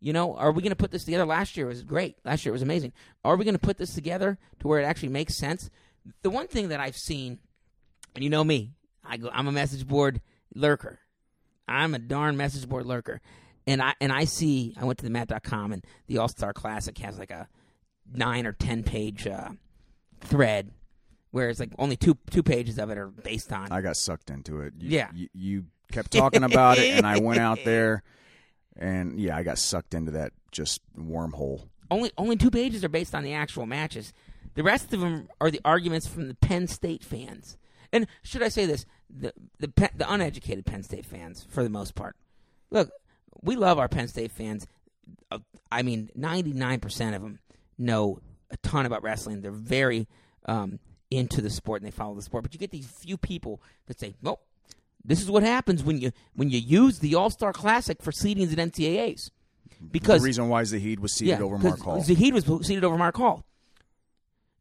You 0.02 0.14
know, 0.14 0.34
are 0.34 0.50
we 0.50 0.62
going 0.62 0.70
to 0.70 0.76
put 0.76 0.90
this 0.90 1.04
together? 1.04 1.26
Last 1.26 1.56
year 1.58 1.66
was 1.66 1.82
great. 1.82 2.16
Last 2.24 2.44
year 2.46 2.52
was 2.52 2.62
amazing. 2.62 2.92
Are 3.22 3.36
we 3.36 3.44
going 3.44 3.54
to 3.54 3.58
put 3.60 3.76
this 3.76 3.94
together 3.94 4.38
to 4.60 4.68
where 4.68 4.80
it 4.80 4.84
actually 4.84 5.10
makes 5.10 5.36
sense? 5.36 5.68
The 6.22 6.30
one 6.30 6.46
thing 6.48 6.68
that 6.68 6.80
I've 6.80 6.96
seen, 6.96 7.38
and 8.14 8.24
you 8.24 8.30
know 8.30 8.42
me, 8.42 8.72
I 9.04 9.18
go, 9.18 9.28
I'm 9.30 9.46
a 9.46 9.52
message 9.52 9.86
board 9.86 10.22
lurker. 10.54 11.00
I'm 11.68 11.94
a 11.94 11.98
darn 11.98 12.36
message 12.38 12.66
board 12.68 12.86
lurker, 12.86 13.20
and 13.66 13.80
I 13.82 13.94
and 14.00 14.10
I 14.10 14.24
see. 14.24 14.74
I 14.80 14.84
went 14.86 14.98
to 15.00 15.04
the 15.04 15.10
mat.com 15.10 15.72
and 15.72 15.84
the 16.08 16.18
All 16.18 16.28
Star 16.28 16.52
Classic 16.54 16.96
has 16.98 17.18
like 17.18 17.30
a 17.30 17.46
nine 18.12 18.46
or 18.46 18.52
ten 18.52 18.82
page 18.82 19.26
uh, 19.26 19.50
thread 20.20 20.70
where 21.30 21.48
it's 21.50 21.60
like 21.60 21.70
only 21.78 21.96
two 21.96 22.16
two 22.30 22.42
pages 22.42 22.78
of 22.78 22.90
it 22.90 22.98
are 22.98 23.06
based 23.08 23.52
on. 23.52 23.70
I 23.70 23.82
got 23.82 23.96
sucked 23.96 24.30
into 24.30 24.62
it. 24.62 24.72
You, 24.80 24.88
Yeah. 24.90 25.10
you, 25.14 25.28
you 25.34 25.64
kept 25.90 26.10
talking 26.12 26.42
about 26.44 26.78
it, 26.78 26.90
and 26.96 27.06
I 27.06 27.18
went 27.18 27.38
out 27.40 27.58
there, 27.64 28.02
and 28.76 29.18
yeah, 29.20 29.36
I 29.36 29.42
got 29.42 29.58
sucked 29.58 29.94
into 29.94 30.12
that 30.12 30.32
just 30.52 30.80
wormhole. 30.98 31.68
only 31.90 32.10
only 32.18 32.36
two 32.36 32.50
pages 32.50 32.84
are 32.84 32.88
based 32.88 33.14
on 33.14 33.22
the 33.24 33.32
actual 33.32 33.66
matches. 33.66 34.12
The 34.54 34.62
rest 34.62 34.92
of 34.92 35.00
them 35.00 35.28
are 35.40 35.50
the 35.50 35.60
arguments 35.64 36.06
from 36.06 36.28
the 36.28 36.34
Penn 36.34 36.66
State 36.66 37.04
fans. 37.04 37.56
And 37.92 38.06
should 38.22 38.42
I 38.42 38.48
say 38.48 38.66
this? 38.66 38.84
The 39.08 39.32
the 39.58 39.72
the 39.96 40.12
uneducated 40.12 40.66
Penn 40.66 40.82
State 40.82 41.06
fans, 41.06 41.46
for 41.48 41.62
the 41.62 41.70
most 41.70 41.94
part. 41.94 42.16
Look, 42.70 42.90
we 43.42 43.56
love 43.56 43.78
our 43.78 43.88
Penn 43.88 44.08
State 44.08 44.32
fans. 44.32 44.66
Uh, 45.30 45.38
I 45.70 45.82
mean, 45.82 46.10
ninety 46.14 46.52
nine 46.52 46.80
percent 46.80 47.14
of 47.16 47.22
them 47.22 47.38
know 47.78 48.18
a 48.50 48.56
ton 48.58 48.86
about 48.86 49.02
wrestling. 49.02 49.40
They're 49.40 49.50
very 49.50 50.08
um, 50.46 50.78
into 51.10 51.40
the 51.40 51.50
sport 51.50 51.82
and 51.82 51.86
they 51.86 51.94
follow 51.94 52.14
the 52.14 52.22
sport. 52.22 52.42
But 52.44 52.52
you 52.54 52.58
get 52.60 52.70
these 52.70 52.86
few 52.86 53.16
people 53.16 53.60
that 53.86 53.98
say, 53.98 54.14
"Nope, 54.22 54.40
this 55.04 55.20
is 55.22 55.30
what 55.30 55.42
happens 55.42 55.82
when 55.82 56.00
you 56.00 56.12
when 56.34 56.50
you 56.50 56.58
use 56.58 56.98
the 56.98 57.14
All 57.14 57.30
Star 57.30 57.52
Classic 57.52 58.02
for 58.02 58.12
seedings 58.12 58.52
at 58.52 58.58
NCAA's." 58.58 59.30
Because 59.90 60.20
the 60.20 60.26
reason 60.26 60.48
why 60.48 60.64
Zahid 60.64 61.00
was 61.00 61.14
seated 61.14 61.40
over 61.40 61.58
Mark 61.58 61.80
Hall. 61.80 62.02
Zahid 62.02 62.34
was 62.34 62.44
seated 62.66 62.84
over 62.84 62.98
Mark 62.98 63.16
Hall, 63.16 63.44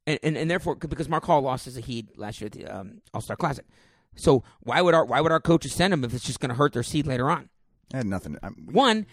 and 0.07 0.19
and, 0.23 0.37
and 0.37 0.49
therefore 0.49 0.75
because 0.75 1.09
Mark 1.09 1.25
Hall 1.25 1.41
lost 1.41 1.65
to 1.65 1.71
Zahid 1.71 2.09
last 2.15 2.39
year 2.39 2.47
at 2.47 2.53
the 2.53 2.65
um, 2.65 3.01
All 3.13 3.21
Star 3.21 3.35
Classic, 3.35 3.65
so 4.15 4.43
why 4.61 4.81
would 4.81 4.93
our 4.93 5.05
why 5.05 5.21
would 5.21 5.31
our 5.31 5.39
coaches 5.39 5.73
send 5.73 5.93
him 5.93 6.03
if 6.03 6.13
it's 6.13 6.25
just 6.25 6.39
going 6.39 6.49
to 6.49 6.55
hurt 6.55 6.73
their 6.73 6.83
seed 6.83 7.07
later 7.07 7.29
on? 7.29 7.49
I 7.93 7.97
had 7.97 8.05
nothing. 8.05 8.37
I, 8.43 8.47
One, 8.47 9.05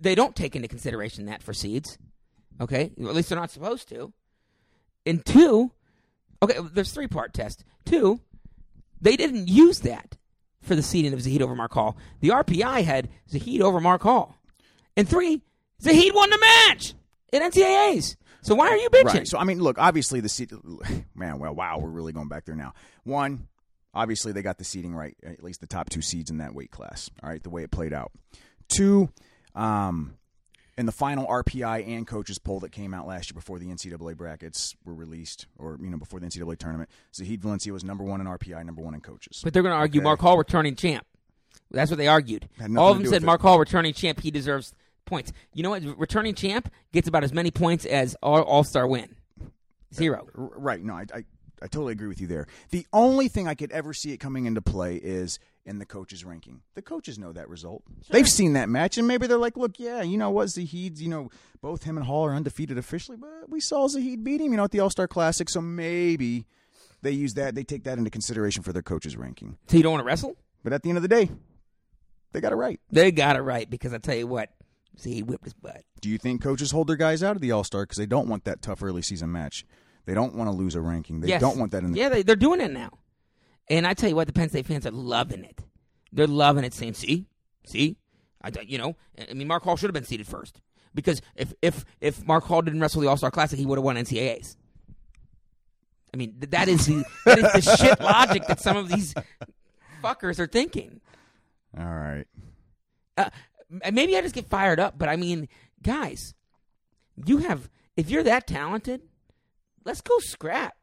they 0.00 0.14
don't 0.14 0.34
take 0.34 0.56
into 0.56 0.68
consideration 0.68 1.26
that 1.26 1.42
for 1.42 1.52
seeds, 1.52 1.98
okay? 2.60 2.92
At 2.98 3.14
least 3.14 3.28
they're 3.28 3.38
not 3.38 3.50
supposed 3.50 3.88
to. 3.90 4.12
And 5.06 5.24
two, 5.24 5.70
okay, 6.42 6.58
there's 6.72 6.92
three 6.92 7.06
part 7.06 7.32
test. 7.32 7.64
Two, 7.84 8.20
they 9.00 9.16
didn't 9.16 9.48
use 9.48 9.80
that 9.80 10.16
for 10.64 10.74
the 10.74 10.82
seeding 10.82 11.12
of 11.12 11.20
Zahid 11.20 11.42
over 11.42 11.54
Mark 11.54 11.72
Hall. 11.72 11.96
The 12.20 12.30
RPI 12.30 12.84
had 12.84 13.08
Zahid 13.30 13.60
over 13.60 13.80
Mark 13.80 14.02
Hall. 14.02 14.36
And 14.96 15.08
three, 15.08 15.42
Zahid 15.82 16.14
won 16.14 16.30
the 16.30 16.38
match 16.38 16.94
at 17.32 17.42
NCAAs. 17.42 18.16
So 18.42 18.54
why 18.54 18.68
are 18.68 18.76
you 18.76 18.90
bitching? 18.90 19.04
Right. 19.14 19.28
So 19.28 19.38
I 19.38 19.44
mean, 19.44 19.60
look, 19.60 19.78
obviously 19.78 20.20
the 20.20 20.28
seat. 20.28 20.52
Man, 21.14 21.38
well, 21.38 21.54
wow, 21.54 21.78
we're 21.78 21.88
really 21.88 22.12
going 22.12 22.28
back 22.28 22.44
there 22.44 22.54
now. 22.54 22.74
One, 23.04 23.48
obviously 23.94 24.32
they 24.32 24.42
got 24.42 24.58
the 24.58 24.64
seeding 24.64 24.94
right, 24.94 25.16
at 25.24 25.42
least 25.42 25.60
the 25.60 25.66
top 25.66 25.88
two 25.88 26.02
seeds 26.02 26.30
in 26.30 26.38
that 26.38 26.54
weight 26.54 26.70
class. 26.70 27.10
All 27.22 27.30
right, 27.30 27.42
the 27.42 27.50
way 27.50 27.62
it 27.62 27.70
played 27.70 27.92
out. 27.92 28.12
Two, 28.68 29.08
um, 29.54 30.16
in 30.76 30.86
the 30.86 30.92
final 30.92 31.26
RPI 31.26 31.86
and 31.86 32.06
coaches 32.06 32.38
poll 32.38 32.60
that 32.60 32.72
came 32.72 32.92
out 32.94 33.06
last 33.06 33.30
year 33.30 33.34
before 33.34 33.58
the 33.58 33.66
NCAA 33.66 34.16
brackets 34.16 34.74
were 34.84 34.94
released, 34.94 35.46
or 35.58 35.78
you 35.80 35.88
know 35.90 35.96
before 35.98 36.20
the 36.20 36.26
NCAA 36.26 36.58
tournament, 36.58 36.90
Zahid 37.14 37.40
Valencia 37.42 37.72
was 37.72 37.84
number 37.84 38.04
one 38.04 38.20
in 38.20 38.26
RPI, 38.26 38.64
number 38.64 38.82
one 38.82 38.94
in 38.94 39.00
coaches. 39.00 39.40
But 39.44 39.52
they're 39.52 39.62
going 39.62 39.72
to 39.72 39.76
argue 39.78 40.00
Okay. 40.00 40.04
Mark 40.04 40.20
Hall 40.20 40.36
returning 40.38 40.74
champ. 40.76 41.06
That's 41.70 41.90
what 41.90 41.96
they 41.98 42.08
argued. 42.08 42.48
All 42.76 42.90
of 42.92 42.98
them 42.98 43.06
said 43.06 43.14
with 43.14 43.22
it. 43.22 43.26
Mark 43.26 43.40
Hall 43.42 43.58
returning 43.58 43.92
champ. 43.94 44.20
He 44.20 44.30
deserves 44.30 44.72
points. 45.06 45.32
You 45.54 45.62
know 45.62 45.70
what? 45.70 45.82
Returning 45.98 46.34
champ 46.34 46.70
gets 46.92 47.08
about 47.08 47.24
as 47.24 47.32
many 47.32 47.50
points 47.50 47.84
as 47.84 48.14
All 48.22 48.64
Star 48.64 48.86
win. 48.86 49.14
Zero. 49.92 50.26
Uh, 50.36 50.40
r- 50.42 50.50
Right. 50.56 50.82
No, 50.82 50.94
I, 50.94 51.04
I 51.14 51.24
I 51.62 51.66
totally 51.68 51.92
agree 51.92 52.08
with 52.08 52.20
you 52.20 52.26
there. 52.26 52.46
The 52.70 52.86
only 52.92 53.28
thing 53.28 53.48
I 53.48 53.54
could 53.54 53.72
ever 53.72 53.94
see 53.94 54.12
it 54.12 54.18
coming 54.18 54.44
into 54.46 54.60
play 54.60 54.96
is 54.96 55.38
in 55.66 55.78
the 55.78 55.86
coaches' 55.86 56.24
ranking. 56.24 56.60
The 56.74 56.82
coaches 56.82 57.18
know 57.18 57.32
that 57.32 57.48
result. 57.48 57.82
They've 58.10 58.28
seen 58.28 58.52
that 58.52 58.68
match, 58.68 58.98
and 58.98 59.08
maybe 59.08 59.26
they're 59.26 59.38
like, 59.38 59.56
"Look, 59.56 59.78
yeah, 59.78 60.02
you 60.02 60.18
know 60.18 60.30
what, 60.30 60.48
Zahid's, 60.48 61.02
you 61.02 61.08
know, 61.08 61.30
both 61.60 61.84
him 61.84 61.96
and 61.96 62.06
Hall 62.06 62.26
are 62.26 62.34
undefeated 62.34 62.78
officially, 62.78 63.16
but 63.16 63.48
we 63.48 63.60
saw 63.60 63.88
Zahid 63.88 64.22
beat 64.24 64.40
him, 64.40 64.52
you 64.52 64.56
know, 64.56 64.64
at 64.64 64.70
the 64.70 64.80
All 64.80 64.90
Star 64.90 65.08
Classic, 65.08 65.48
so 65.48 65.60
maybe 65.60 66.46
they 67.02 67.12
use 67.12 67.34
that, 67.34 67.54
they 67.54 67.64
take 67.64 67.84
that 67.84 67.98
into 67.98 68.10
consideration 68.10 68.62
for 68.62 68.72
their 68.72 68.82
coaches' 68.82 69.16
ranking. 69.16 69.58
So 69.68 69.76
you 69.76 69.82
don't 69.82 69.92
want 69.92 70.02
to 70.02 70.06
wrestle? 70.06 70.36
But 70.62 70.72
at 70.72 70.82
the 70.82 70.88
end 70.88 70.98
of 70.98 71.02
the 71.02 71.08
day, 71.08 71.30
they 72.32 72.40
got 72.40 72.52
it 72.52 72.56
right. 72.56 72.80
They 72.90 73.12
got 73.12 73.36
it 73.36 73.42
right 73.42 73.68
because 73.68 73.94
I 73.94 73.98
tell 73.98 74.16
you 74.16 74.26
what, 74.26 74.50
see, 74.96 75.14
he 75.14 75.22
whipped 75.22 75.44
his 75.44 75.54
butt. 75.54 75.82
Do 76.00 76.08
you 76.08 76.18
think 76.18 76.42
coaches 76.42 76.70
hold 76.70 76.88
their 76.88 76.96
guys 76.96 77.22
out 77.22 77.36
of 77.36 77.42
the 77.42 77.52
All 77.52 77.64
Star 77.64 77.82
because 77.82 77.98
they 77.98 78.06
don't 78.06 78.28
want 78.28 78.44
that 78.44 78.60
tough 78.62 78.82
early 78.82 79.02
season 79.02 79.30
match? 79.30 79.64
They 80.06 80.14
don't 80.14 80.34
want 80.34 80.50
to 80.50 80.56
lose 80.56 80.74
a 80.74 80.80
ranking. 80.80 81.20
They 81.20 81.28
yes. 81.28 81.40
don't 81.40 81.56
want 81.56 81.72
that 81.72 81.82
in 81.82 81.92
the 81.92 81.98
Yeah, 81.98 82.10
they, 82.10 82.22
they're 82.22 82.36
doing 82.36 82.60
it 82.60 82.72
now. 82.72 82.90
And 83.68 83.86
I 83.86 83.94
tell 83.94 84.08
you 84.08 84.16
what, 84.16 84.26
the 84.26 84.32
Penn 84.32 84.48
State 84.48 84.66
fans 84.66 84.86
are 84.86 84.90
loving 84.90 85.44
it. 85.44 85.62
They're 86.12 86.26
loving 86.26 86.64
it, 86.64 86.74
saying, 86.74 86.94
"See, 86.94 87.26
see, 87.66 87.96
I, 88.42 88.50
you 88.66 88.78
know, 88.78 88.96
I 89.30 89.32
mean, 89.32 89.48
Mark 89.48 89.62
Hall 89.62 89.76
should 89.76 89.88
have 89.88 89.94
been 89.94 90.04
seated 90.04 90.26
first 90.26 90.60
because 90.94 91.22
if 91.34 91.54
if 91.62 91.84
if 92.00 92.26
Mark 92.26 92.44
Hall 92.44 92.62
didn't 92.62 92.80
wrestle 92.80 93.00
the 93.00 93.08
All 93.08 93.16
Star 93.16 93.30
Classic, 93.30 93.58
he 93.58 93.66
would 93.66 93.78
have 93.78 93.84
won 93.84 93.96
NCAA's. 93.96 94.56
I 96.12 96.16
mean, 96.16 96.34
th- 96.38 96.50
that 96.50 96.68
is 96.68 96.86
the 96.86 97.04
that 97.24 97.38
is 97.38 97.64
the 97.64 97.76
shit 97.76 98.00
logic 98.00 98.46
that 98.46 98.60
some 98.60 98.76
of 98.76 98.88
these 98.88 99.14
fuckers 100.02 100.38
are 100.38 100.46
thinking. 100.46 101.00
All 101.76 101.84
right. 101.84 102.26
Uh, 103.16 103.30
maybe 103.92 104.16
I 104.16 104.20
just 104.20 104.34
get 104.34 104.46
fired 104.46 104.78
up, 104.78 104.98
but 104.98 105.08
I 105.08 105.16
mean, 105.16 105.48
guys, 105.82 106.34
you 107.24 107.38
have 107.38 107.70
if 107.96 108.10
you're 108.10 108.22
that 108.24 108.46
talented, 108.46 109.00
let's 109.84 110.00
go 110.00 110.18
scrap. 110.18 110.76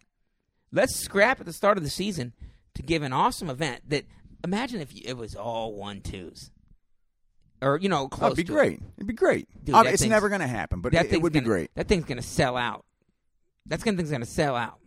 Let's 0.72 0.96
scrap 0.96 1.40
at 1.40 1.46
the 1.46 1.54
start 1.54 1.78
of 1.78 1.84
the 1.84 1.90
season 1.90 2.34
to 2.76 2.82
give 2.84 3.02
an 3.04 3.14
awesome 3.14 3.50
event. 3.50 3.82
That 3.90 4.06
imagine 4.44 4.82
if 4.82 4.92
it 4.96 5.16
was 5.18 5.36
all 5.36 5.74
one 5.76 6.02
twos, 6.02 6.52
or 7.62 7.78
you 7.78 7.90
know, 7.90 8.08
close. 8.08 8.28
it'd 8.34 8.38
be 8.38 8.44
to 8.46 8.52
great. 8.54 8.80
It'd 8.98 9.08
be 9.08 9.14
great. 9.14 9.48
Dude, 9.64 9.76
Uh, 9.76 9.84
it's 9.86 10.04
never 10.04 10.30
going 10.30 10.42
to 10.42 10.48
happen, 10.48 10.82
but 10.82 10.92
That 10.94 11.06
it, 11.08 11.14
it 11.14 11.22
would 11.22 11.34
be 11.34 11.40
gonna- 11.40 11.50
great. 11.50 11.72
That 11.76 11.88
thing's 11.88 12.06
gonna 12.06 12.22
sell 12.22 12.58
out. 12.58 12.86
That 13.68 13.82
thing's 13.82 14.10
gonna 14.12 14.26
sell 14.26 14.56
out. 14.56 14.80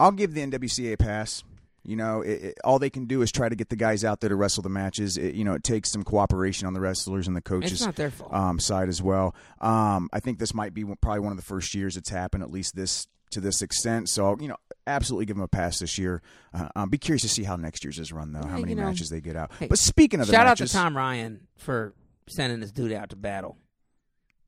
I'll 0.00 0.12
give 0.12 0.34
the 0.34 0.40
NWCA 0.42 0.94
a 0.94 0.96
pass. 0.96 1.44
You 1.86 1.96
know, 1.96 2.22
it, 2.22 2.42
it, 2.42 2.58
all 2.64 2.78
they 2.78 2.88
can 2.88 3.04
do 3.04 3.20
is 3.20 3.30
try 3.30 3.48
to 3.50 3.54
get 3.54 3.68
the 3.68 3.76
guys 3.76 4.04
out 4.04 4.20
there 4.20 4.30
to 4.30 4.36
wrestle 4.36 4.62
the 4.62 4.70
matches. 4.70 5.18
It, 5.18 5.34
you 5.34 5.44
know, 5.44 5.52
it 5.52 5.62
takes 5.62 5.90
some 5.90 6.02
cooperation 6.02 6.66
on 6.66 6.72
the 6.72 6.80
wrestlers 6.80 7.26
and 7.28 7.36
the 7.36 7.42
coaches. 7.42 7.72
It's 7.72 7.84
not 7.84 7.94
their 7.94 8.10
fault. 8.10 8.32
um, 8.32 8.58
side 8.58 8.88
as 8.88 9.02
well. 9.02 9.34
Um, 9.60 10.08
I 10.12 10.20
think 10.20 10.38
this 10.38 10.54
might 10.54 10.72
be 10.72 10.82
probably 11.02 11.20
one 11.20 11.30
of 11.32 11.36
the 11.36 11.44
first 11.44 11.74
years 11.74 11.98
it's 11.98 12.08
happened, 12.08 12.42
at 12.42 12.50
least 12.50 12.74
this 12.74 13.06
to 13.34 13.40
this 13.40 13.62
extent. 13.62 14.08
So 14.08 14.36
you 14.40 14.48
know, 14.48 14.56
absolutely 14.86 15.26
give 15.26 15.36
them 15.36 15.44
a 15.44 15.48
pass 15.48 15.78
this 15.78 15.98
year. 15.98 16.22
Uh, 16.52 16.68
um, 16.74 16.88
be 16.88 16.98
curious 16.98 17.22
to 17.22 17.28
see 17.28 17.44
how 17.44 17.56
next 17.56 17.84
year's 17.84 17.98
is 17.98 18.12
run 18.12 18.32
though, 18.32 18.46
how 18.46 18.56
many 18.58 18.70
you 18.70 18.76
know, 18.76 18.84
matches 18.86 19.10
they 19.10 19.20
get 19.20 19.36
out. 19.36 19.52
hey, 19.60 19.66
but 19.68 19.78
speaking 19.78 20.20
of 20.20 20.26
the 20.26 20.32
matches, 20.32 20.46
Shout 20.58 20.60
out 20.62 20.66
to 20.66 20.72
Tom 20.72 20.96
Ryan 20.96 21.46
for 21.58 21.94
sending 22.28 22.60
his 22.60 22.72
dude 22.72 22.92
out 22.92 23.10
to 23.10 23.16
battle. 23.16 23.58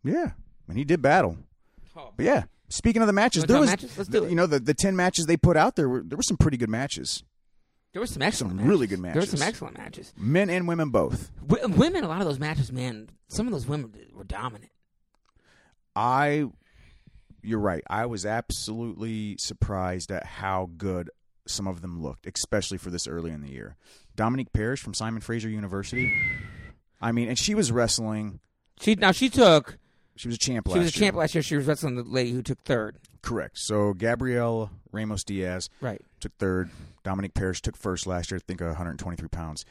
yeah, 0.02 0.30
and 0.68 0.78
he 0.78 0.84
did 0.84 1.02
battle. 1.02 1.36
But 1.94 2.24
yeah, 2.26 2.44
speaking 2.68 3.02
of 3.02 3.06
the 3.06 3.12
matches, 3.14 3.44
there 3.44 3.58
was 3.60 3.70
matches? 3.70 3.96
Let's 3.96 4.10
do 4.10 4.24
it. 4.24 4.30
you 4.30 4.36
know 4.36 4.46
the 4.46 4.58
the 4.60 4.74
ten 4.74 4.96
matches 4.96 5.26
they 5.26 5.36
put 5.36 5.56
out 5.56 5.76
there 5.76 5.88
were 5.88 6.02
there 6.02 6.16
were 6.16 6.22
some 6.22 6.36
pretty 6.36 6.56
good 6.58 6.68
matches, 6.68 7.22
There 7.92 8.00
were 8.00 8.06
some 8.06 8.20
excellent, 8.22 8.50
Some 8.50 8.56
matches. 8.58 8.68
really 8.68 8.86
good 8.86 8.98
matches. 8.98 9.14
There 9.14 9.22
were 9.32 9.38
some 9.38 9.48
excellent 9.48 9.78
matches. 9.78 10.12
men 10.16 10.50
and 10.50 10.68
women 10.68 10.90
both. 10.90 11.30
W- 11.46 11.68
women, 11.74 12.04
a 12.04 12.08
lot 12.08 12.20
of 12.20 12.26
those 12.26 12.38
matches, 12.38 12.70
man. 12.70 13.08
Some 13.28 13.46
of 13.46 13.52
those 13.54 13.66
women 13.66 13.92
were 14.14 14.24
dominant. 14.24 14.70
I, 15.94 16.44
you're 17.46 17.60
right. 17.60 17.82
I 17.88 18.06
was 18.06 18.26
absolutely 18.26 19.36
surprised 19.38 20.10
at 20.10 20.26
how 20.26 20.70
good 20.76 21.10
some 21.46 21.66
of 21.66 21.80
them 21.80 22.02
looked, 22.02 22.26
especially 22.26 22.76
for 22.78 22.90
this 22.90 23.06
early 23.06 23.30
in 23.30 23.40
the 23.40 23.50
year. 23.52 23.76
Dominique 24.16 24.52
Parrish 24.52 24.80
from 24.82 24.94
Simon 24.94 25.20
Fraser 25.20 25.48
University. 25.48 26.12
I 27.00 27.12
mean, 27.12 27.28
and 27.28 27.38
she 27.38 27.54
was 27.54 27.70
wrestling. 27.70 28.40
She 28.80 28.94
now 28.96 29.12
she 29.12 29.28
took. 29.30 29.78
She 30.16 30.28
was 30.28 30.36
a 30.36 30.38
champ 30.38 30.66
She 30.66 30.72
last 30.74 30.78
was 30.84 30.96
a 30.96 30.98
year. 30.98 31.06
champ 31.08 31.16
last 31.16 31.34
year. 31.34 31.42
She 31.42 31.56
was 31.56 31.66
wrestling 31.66 31.94
the 31.96 32.02
lady 32.02 32.32
who 32.32 32.42
took 32.42 32.62
third. 32.64 32.98
Correct. 33.22 33.58
So 33.58 33.92
Gabrielle 33.92 34.70
Ramos 34.90 35.22
Diaz 35.24 35.68
Right. 35.80 36.00
took 36.20 36.32
third. 36.38 36.70
Dominique 37.04 37.34
Parrish 37.34 37.60
took 37.60 37.76
first 37.76 38.06
last 38.06 38.30
year. 38.30 38.38
I 38.38 38.44
think 38.46 38.60
123 38.60 39.28
pounds, 39.28 39.64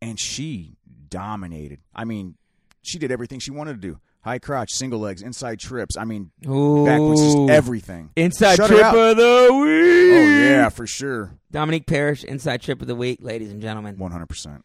and 0.00 0.18
she 0.18 0.76
dominated. 1.08 1.80
I 1.94 2.04
mean, 2.04 2.36
she 2.82 2.98
did 2.98 3.12
everything 3.12 3.38
she 3.38 3.50
wanted 3.50 3.80
to 3.80 3.88
do: 3.88 4.00
high 4.22 4.38
crotch, 4.38 4.70
single 4.72 5.00
legs, 5.00 5.22
inside 5.22 5.60
trips. 5.60 5.96
I 5.96 6.04
mean, 6.04 6.30
Ooh. 6.46 6.84
backwards, 6.84 7.20
just 7.20 7.50
everything. 7.50 8.10
Inside 8.16 8.56
Shut 8.56 8.68
trip 8.68 8.84
of 8.84 9.16
the 9.16 9.48
week. 9.52 10.12
Oh 10.14 10.26
yeah, 10.40 10.68
for 10.68 10.86
sure, 10.86 11.38
Dominique 11.50 11.86
Parrish, 11.86 12.24
inside 12.24 12.62
trip 12.62 12.80
of 12.80 12.88
the 12.88 12.94
week, 12.94 13.18
ladies 13.22 13.50
and 13.50 13.60
gentlemen. 13.60 13.96
one 13.98 14.12
hundred 14.12 14.28
percent. 14.28 14.64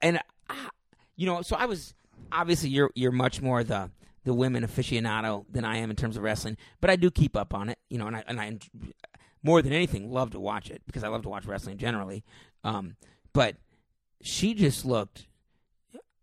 And 0.00 0.20
you 1.16 1.26
know, 1.26 1.42
so 1.42 1.56
I 1.56 1.66
was 1.66 1.94
obviously 2.30 2.70
you're 2.70 2.90
you're 2.94 3.12
much 3.12 3.40
more 3.40 3.64
the 3.64 3.90
the 4.24 4.34
women 4.34 4.64
aficionado 4.64 5.44
than 5.50 5.64
I 5.64 5.78
am 5.78 5.90
in 5.90 5.96
terms 5.96 6.16
of 6.16 6.22
wrestling, 6.22 6.56
but 6.80 6.90
I 6.90 6.96
do 6.96 7.10
keep 7.10 7.36
up 7.36 7.54
on 7.54 7.68
it. 7.68 7.78
You 7.90 7.98
know, 7.98 8.06
and 8.06 8.16
I 8.16 8.24
and 8.26 8.40
I 8.40 8.58
more 9.42 9.62
than 9.62 9.72
anything 9.72 10.12
love 10.12 10.30
to 10.32 10.40
watch 10.40 10.70
it 10.70 10.82
because 10.86 11.02
I 11.02 11.08
love 11.08 11.22
to 11.22 11.28
watch 11.28 11.46
wrestling 11.46 11.78
generally. 11.78 12.22
Um, 12.64 12.96
but 13.32 13.56
she 14.22 14.54
just 14.54 14.84
looked. 14.84 15.26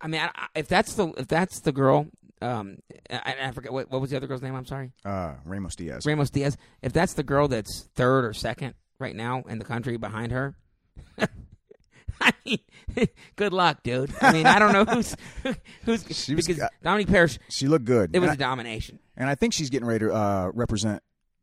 I 0.02 0.08
mean, 0.08 0.22
I, 0.22 0.48
if 0.56 0.68
that's 0.68 0.94
the 0.96 1.10
if 1.18 1.28
that's 1.28 1.60
the 1.62 1.72
girl, 1.72 2.08
um, 2.42 2.78
I, 3.10 3.36
I 3.44 3.52
forget 3.52 3.72
what 3.74 3.92
what 3.92 4.00
was 4.02 4.10
the 4.12 4.18
other 4.18 4.28
girl's 4.28 4.42
name. 4.42 4.56
I'm 4.56 4.66
sorry, 4.66 4.92
Uh, 5.06 5.34
Ramos 5.46 5.76
Diaz. 5.76 6.06
Ramos 6.06 6.30
Diaz. 6.30 6.58
If 6.82 6.94
that's 6.94 7.14
the 7.14 7.24
girl 7.24 7.48
that's 7.48 7.90
third 7.96 8.26
or 8.26 8.34
second 8.34 8.76
right 9.00 9.16
now 9.16 9.44
in 9.50 9.60
the 9.60 9.66
country 9.66 9.98
behind 9.98 10.32
her. 10.32 10.56
I 12.22 12.34
mean, 12.46 12.60
good 13.38 13.54
luck, 13.54 13.82
dude. 13.84 14.12
I 14.22 14.34
mean, 14.34 14.46
I 14.46 14.60
don't 14.60 14.74
know 14.74 14.84
who's 14.86 15.16
who's 15.86 16.06
She 16.12 16.36
was- 16.36 16.48
because 16.48 16.68
Dominique 16.84 17.08
Parrish. 17.08 17.40
She 17.50 17.68
looked 17.68 17.86
good. 17.86 18.12
It 18.14 18.20
was 18.20 18.30
a 18.30 18.32
and, 18.34 18.42
I, 18.42 18.46
domination. 18.46 19.00
and 19.16 19.30
I 19.30 19.36
think 19.36 19.54
she's 19.54 19.70
getting 19.70 19.88
ready 19.88 20.06
to 20.06 20.14
uh, 20.14 20.52
represent 20.54 21.02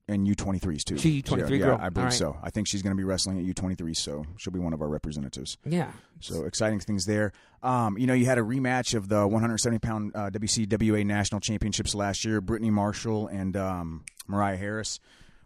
in 0.09 0.25
U23s 0.25 0.85
too. 0.85 0.99
She 0.99 1.23
U23 1.23 1.39
yeah, 1.39 1.47
yeah, 1.47 1.59
girl. 1.59 1.79
I 1.81 1.89
believe 1.89 2.07
right. 2.07 2.13
so. 2.13 2.37
I 2.43 2.51
think 2.51 2.69
she's 2.69 2.83
going 2.83 2.93
to 2.93 2.97
be 2.97 3.05
wrestling 3.05 3.39
at 3.39 3.55
U23, 3.57 3.97
so 3.97 4.25
she'll 4.39 4.53
be 4.53 4.61
one 4.61 4.73
of 4.73 4.81
our 4.81 4.89
representatives. 4.89 5.59
Yeah. 5.65 5.91
So 6.21 6.45
exciting 6.45 6.81
things 6.81 7.07
there. 7.07 7.33
Um, 7.63 7.99
you 7.99 8.07
know, 8.07 8.15
you 8.15 8.27
had 8.27 8.39
a 8.39 8.43
rematch 8.43 8.95
of 8.95 9.09
the 9.09 9.27
170 9.27 9.79
pound 9.81 10.13
uh, 10.15 10.31
WCWA 10.31 11.05
National 11.05 11.41
Championships 11.41 11.95
last 11.95 12.25
year. 12.25 12.41
Brittany 12.41 12.71
Marshall 12.71 13.27
and 13.27 13.57
um, 13.57 14.05
Mariah 14.29 14.57
Harris. 14.57 15.01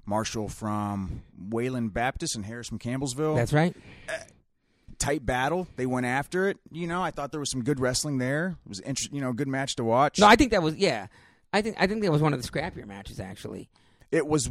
Marshall 0.07 0.49
from 0.49 1.23
Wayland 1.38 1.92
Baptist 1.94 2.35
and 2.35 2.44
Harris 2.44 2.68
from 2.68 2.79
Campbellsville. 2.79 3.37
That's 3.37 3.53
right. 3.53 3.77
tight 4.99 5.25
battle. 5.25 5.68
They 5.77 5.87
went 5.87 6.05
after 6.05 6.49
it. 6.49 6.59
You 6.73 6.87
know, 6.87 7.01
I 7.01 7.12
thought 7.12 7.31
there 7.31 7.40
was 7.40 7.51
some 7.51 7.62
good 7.62 7.79
wrestling 7.81 8.18
there. 8.18 8.57
It 8.66 8.68
was 8.68 8.81
inter- 8.81 9.09
you 9.12 9.20
know, 9.20 9.31
a 9.31 9.35
good 9.35 9.49
match 9.49 9.77
to 9.77 9.85
watch. 9.85 10.18
No, 10.18 10.27
I 10.27 10.37
think 10.37 10.51
that 10.51 10.62
was 10.62 10.77
yeah. 10.77 11.07
I 11.53 11.62
think 11.62 11.77
I 11.79 11.87
think 11.87 12.03
that 12.03 12.11
was 12.12 12.23
one 12.23 12.33
of 12.35 12.42
the 12.42 12.49
scrappier 12.49 12.87
matches 12.87 13.20
actually. 13.20 13.70
It 14.12 14.27
was 14.27 14.51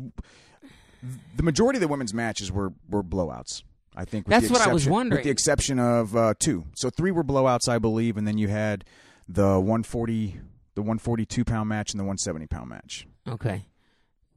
the 1.36 1.44
majority 1.44 1.78
of 1.78 1.82
the 1.82 1.88
women's 1.88 2.14
matches 2.14 2.52
were 2.52 2.74
were 2.90 3.04
blowouts. 3.04 3.64
I 3.96 4.06
think 4.06 4.28
with 4.28 4.32
That's 4.32 4.48
the 4.48 4.54
what 4.54 4.62
I 4.62 4.72
was 4.72 4.88
wondering. 4.88 5.18
With 5.20 5.24
the 5.26 5.32
exception 5.32 5.80
of 5.80 6.16
uh, 6.16 6.34
two, 6.40 6.66
so 6.76 6.90
three 6.90 7.12
were 7.12 7.24
blowouts, 7.24 7.68
I 7.68 7.80
believe, 7.80 8.18
and 8.18 8.28
then 8.28 8.38
you 8.38 8.48
had 8.48 8.86
the 9.28 9.60
140, 9.60 10.40
the 10.76 10.82
142 10.82 11.44
pound 11.44 11.68
match 11.70 11.92
and 11.92 12.00
the 12.00 12.04
170 12.04 12.48
pound 12.48 12.70
match. 12.70 13.08
Okay. 13.28 13.66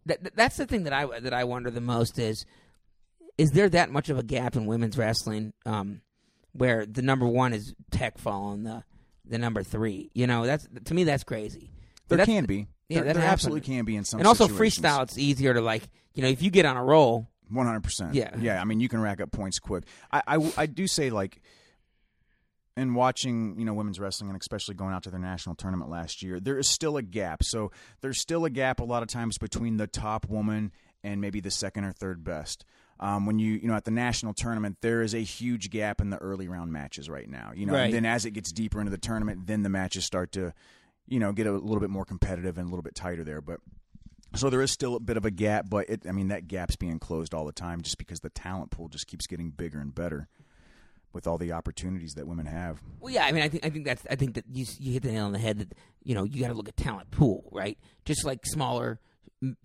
That, 0.06 0.24
that- 0.24 0.36
that's 0.36 0.56
the 0.56 0.66
thing 0.66 0.84
that 0.84 0.92
I 0.92 1.20
that 1.20 1.32
I 1.34 1.44
wonder 1.44 1.70
the 1.70 1.80
most 1.80 2.18
is 2.18 2.44
is 3.38 3.52
there 3.52 3.68
that 3.70 3.90
much 3.90 4.08
of 4.08 4.18
a 4.18 4.22
gap 4.22 4.56
in 4.56 4.66
women's 4.66 4.98
wrestling 4.98 5.52
um, 5.64 6.00
where 6.52 6.84
the 6.86 7.02
number 7.02 7.26
one 7.26 7.52
is 7.52 7.74
tech 7.90 8.18
following 8.18 8.64
the 8.64 8.82
the 9.24 9.38
number 9.38 9.62
three? 9.62 10.10
You 10.14 10.26
know, 10.26 10.44
that's 10.46 10.66
to 10.86 10.94
me 10.94 11.04
that's 11.04 11.24
crazy. 11.24 11.70
There 12.08 12.18
That's- 12.18 12.34
can 12.34 12.46
be, 12.46 12.66
yeah, 12.88 12.98
there, 12.98 13.04
that 13.12 13.20
there 13.20 13.28
absolutely 13.28 13.60
can 13.62 13.84
be 13.84 13.96
in 13.96 14.04
some, 14.04 14.20
and 14.20 14.26
also 14.26 14.46
situations. 14.46 14.78
freestyle. 14.84 15.02
It's 15.02 15.18
easier 15.18 15.54
to 15.54 15.60
like 15.60 15.82
you 16.14 16.22
know 16.22 16.28
if 16.28 16.42
you 16.42 16.50
get 16.50 16.64
on 16.66 16.76
a 16.76 16.84
roll. 16.84 17.28
One 17.50 17.66
hundred 17.66 17.82
percent. 17.84 18.14
Yeah. 18.14 18.34
yeah. 18.40 18.60
I 18.62 18.64
mean, 18.64 18.80
you 18.80 18.88
can 18.88 19.00
rack 19.02 19.20
up 19.20 19.30
points 19.30 19.58
quick. 19.58 19.84
I, 20.10 20.22
I, 20.26 20.52
I 20.56 20.64
do 20.66 20.86
say 20.86 21.10
like, 21.10 21.42
in 22.78 22.94
watching 22.94 23.58
you 23.58 23.66
know 23.66 23.74
women's 23.74 24.00
wrestling 24.00 24.30
and 24.30 24.40
especially 24.40 24.74
going 24.74 24.94
out 24.94 25.02
to 25.02 25.10
their 25.10 25.20
national 25.20 25.54
tournament 25.54 25.90
last 25.90 26.22
year, 26.22 26.40
there 26.40 26.58
is 26.58 26.66
still 26.66 26.96
a 26.96 27.02
gap. 27.02 27.42
So 27.42 27.70
there's 28.00 28.18
still 28.18 28.46
a 28.46 28.50
gap 28.50 28.80
a 28.80 28.84
lot 28.84 29.02
of 29.02 29.08
times 29.08 29.36
between 29.36 29.76
the 29.76 29.86
top 29.86 30.26
woman 30.28 30.72
and 31.04 31.20
maybe 31.20 31.40
the 31.40 31.50
second 31.50 31.84
or 31.84 31.92
third 31.92 32.24
best. 32.24 32.64
Um, 32.98 33.26
when 33.26 33.38
you 33.38 33.54
you 33.54 33.68
know 33.68 33.74
at 33.74 33.84
the 33.84 33.90
national 33.90 34.32
tournament, 34.32 34.78
there 34.80 35.02
is 35.02 35.12
a 35.14 35.18
huge 35.22 35.68
gap 35.68 36.00
in 36.00 36.08
the 36.08 36.18
early 36.18 36.48
round 36.48 36.72
matches 36.72 37.10
right 37.10 37.28
now. 37.28 37.52
You 37.54 37.66
know, 37.66 37.74
Right. 37.74 37.84
and 37.86 37.92
then 37.94 38.06
as 38.06 38.24
it 38.24 38.30
gets 38.30 38.50
deeper 38.50 38.80
into 38.80 38.90
the 38.90 38.96
tournament, 38.98 39.46
then 39.46 39.62
the 39.62 39.68
matches 39.68 40.06
start 40.06 40.32
to, 40.32 40.54
you 41.08 41.18
know, 41.18 41.32
get 41.32 41.46
a 41.46 41.52
little 41.52 41.80
bit 41.80 41.90
more 41.90 42.04
competitive 42.04 42.58
and 42.58 42.66
a 42.66 42.70
little 42.70 42.82
bit 42.82 42.94
tighter 42.94 43.24
there. 43.24 43.40
But 43.40 43.60
so 44.34 44.48
there 44.50 44.62
is 44.62 44.70
still 44.70 44.96
a 44.96 45.00
bit 45.00 45.16
of 45.16 45.24
a 45.24 45.30
gap, 45.30 45.66
but 45.68 45.88
it, 45.88 46.02
I 46.08 46.12
mean 46.12 46.28
that 46.28 46.48
gap's 46.48 46.76
being 46.76 46.98
closed 46.98 47.34
all 47.34 47.44
the 47.44 47.52
time 47.52 47.82
just 47.82 47.98
because 47.98 48.20
the 48.20 48.30
talent 48.30 48.70
pool 48.70 48.88
just 48.88 49.06
keeps 49.06 49.26
getting 49.26 49.50
bigger 49.50 49.78
and 49.78 49.94
better 49.94 50.28
with 51.12 51.26
all 51.26 51.36
the 51.36 51.52
opportunities 51.52 52.14
that 52.14 52.26
women 52.26 52.46
have. 52.46 52.80
Well, 53.00 53.12
yeah, 53.12 53.26
I 53.26 53.32
mean, 53.32 53.42
I 53.42 53.48
think 53.48 53.66
I 53.66 53.70
think 53.70 53.84
that's 53.84 54.02
I 54.10 54.16
think 54.16 54.34
that 54.34 54.44
you 54.50 54.64
you 54.78 54.92
hit 54.92 55.02
the 55.02 55.12
nail 55.12 55.26
on 55.26 55.32
the 55.32 55.38
head 55.38 55.58
that 55.58 55.74
you 56.02 56.14
know 56.14 56.24
you 56.24 56.40
got 56.40 56.48
to 56.48 56.54
look 56.54 56.68
at 56.68 56.76
talent 56.76 57.10
pool, 57.10 57.48
right? 57.52 57.78
Just 58.04 58.24
like 58.24 58.46
smaller 58.46 59.00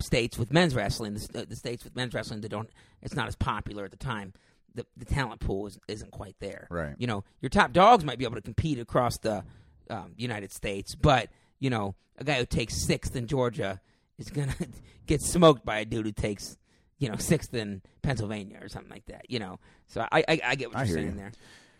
states 0.00 0.36
with 0.36 0.52
men's 0.52 0.74
wrestling, 0.74 1.14
the, 1.14 1.46
the 1.48 1.56
states 1.56 1.84
with 1.84 1.94
men's 1.94 2.12
wrestling 2.12 2.40
that 2.40 2.48
don't 2.48 2.68
it's 3.00 3.14
not 3.14 3.28
as 3.28 3.36
popular 3.36 3.84
at 3.84 3.90
the 3.90 3.96
time. 3.96 4.34
The 4.74 4.84
the 4.96 5.06
talent 5.06 5.40
pool 5.40 5.66
is, 5.66 5.78
isn't 5.88 6.10
quite 6.10 6.36
there, 6.40 6.66
Right. 6.70 6.94
You 6.98 7.06
know, 7.06 7.24
your 7.40 7.48
top 7.48 7.72
dogs 7.72 8.04
might 8.04 8.18
be 8.18 8.24
able 8.24 8.36
to 8.36 8.42
compete 8.42 8.78
across 8.78 9.16
the 9.18 9.44
um, 9.90 10.12
United 10.16 10.52
States, 10.52 10.94
but 10.94 11.30
you 11.58 11.70
know, 11.70 11.94
a 12.18 12.24
guy 12.24 12.34
who 12.34 12.46
takes 12.46 12.74
sixth 12.86 13.16
in 13.16 13.26
Georgia 13.26 13.80
is 14.18 14.30
gonna 14.30 14.54
get 15.06 15.22
smoked 15.22 15.64
by 15.64 15.78
a 15.78 15.84
dude 15.84 16.06
who 16.06 16.12
takes 16.12 16.56
you 16.98 17.08
know 17.08 17.16
sixth 17.16 17.54
in 17.54 17.82
Pennsylvania 18.02 18.58
or 18.60 18.68
something 18.68 18.90
like 18.90 19.06
that. 19.06 19.26
You 19.28 19.38
know, 19.38 19.58
so 19.86 20.06
I 20.12 20.24
I, 20.28 20.40
I 20.44 20.54
get 20.54 20.68
what 20.68 20.78
I 20.78 20.84
you're 20.84 20.96
saying 20.96 21.10
you. 21.10 21.16
there. 21.16 21.32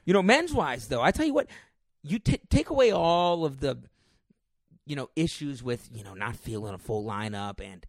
You 0.05 0.15
know, 0.15 0.23
men's 0.23 0.53
wise 0.55 0.89
though, 0.89 1.03
I 1.03 1.11
tell 1.11 1.27
you 1.27 1.35
what, 1.35 1.49
you 2.03 2.19
t- 2.19 2.41
take 2.49 2.71
away 2.71 2.93
all 2.93 3.45
of 3.45 3.61
the, 3.61 3.77
you 4.87 4.97
know, 4.97 5.11
issues 5.17 5.63
with 5.63 5.89
you 5.93 6.03
know 6.05 6.15
not 6.15 6.37
feeling 6.37 6.75
a 6.75 6.79
full 6.79 7.05
lineup 7.05 7.61
and 7.61 7.87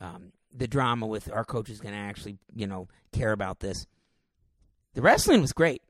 um, 0.00 0.32
the 0.52 0.66
drama 0.66 1.06
with 1.06 1.30
our 1.30 1.44
coach 1.44 1.70
is 1.70 1.80
going 1.80 1.94
to 1.94 2.00
actually 2.00 2.38
you 2.54 2.66
know 2.66 2.88
care 3.12 3.32
about 3.32 3.60
this. 3.60 3.86
The 4.94 5.02
wrestling 5.02 5.40
was 5.40 5.52
great. 5.52 5.82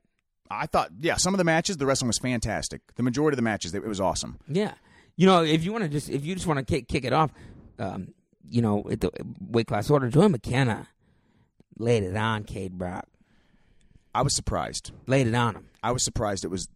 I 0.51 0.65
thought, 0.65 0.89
yeah, 0.99 1.15
some 1.15 1.33
of 1.33 1.37
the 1.37 1.43
matches, 1.43 1.77
the 1.77 1.85
wrestling 1.85 2.07
was 2.07 2.17
fantastic. 2.19 2.81
The 2.95 3.03
majority 3.03 3.35
of 3.35 3.37
the 3.37 3.41
matches, 3.43 3.73
it 3.73 3.83
was 3.83 3.99
awesome. 4.01 4.39
Yeah, 4.47 4.73
you 5.15 5.25
know, 5.25 5.43
if 5.43 5.63
you 5.63 5.71
want 5.71 5.83
to 5.83 5.89
just 5.89 6.09
if 6.09 6.25
you 6.25 6.35
just 6.35 6.47
want 6.47 6.59
to 6.59 6.65
kick 6.65 6.87
kick 6.87 7.03
it 7.05 7.13
off, 7.13 7.31
um, 7.79 8.13
you 8.49 8.61
know, 8.61 8.83
at 8.91 9.01
the 9.01 9.11
weight 9.39 9.67
class 9.67 9.89
order. 9.89 10.09
Joey 10.09 10.29
McKenna 10.29 10.87
laid 11.77 12.03
it 12.03 12.15
on 12.15 12.43
Kaid 12.43 12.77
Brock. 12.77 13.07
I 14.13 14.21
was 14.23 14.35
surprised. 14.35 14.91
Laid 15.07 15.27
it 15.27 15.35
on 15.35 15.55
him. 15.55 15.67
I 15.81 15.91
was 15.91 16.03
surprised 16.03 16.43
it 16.43 16.49
was. 16.49 16.67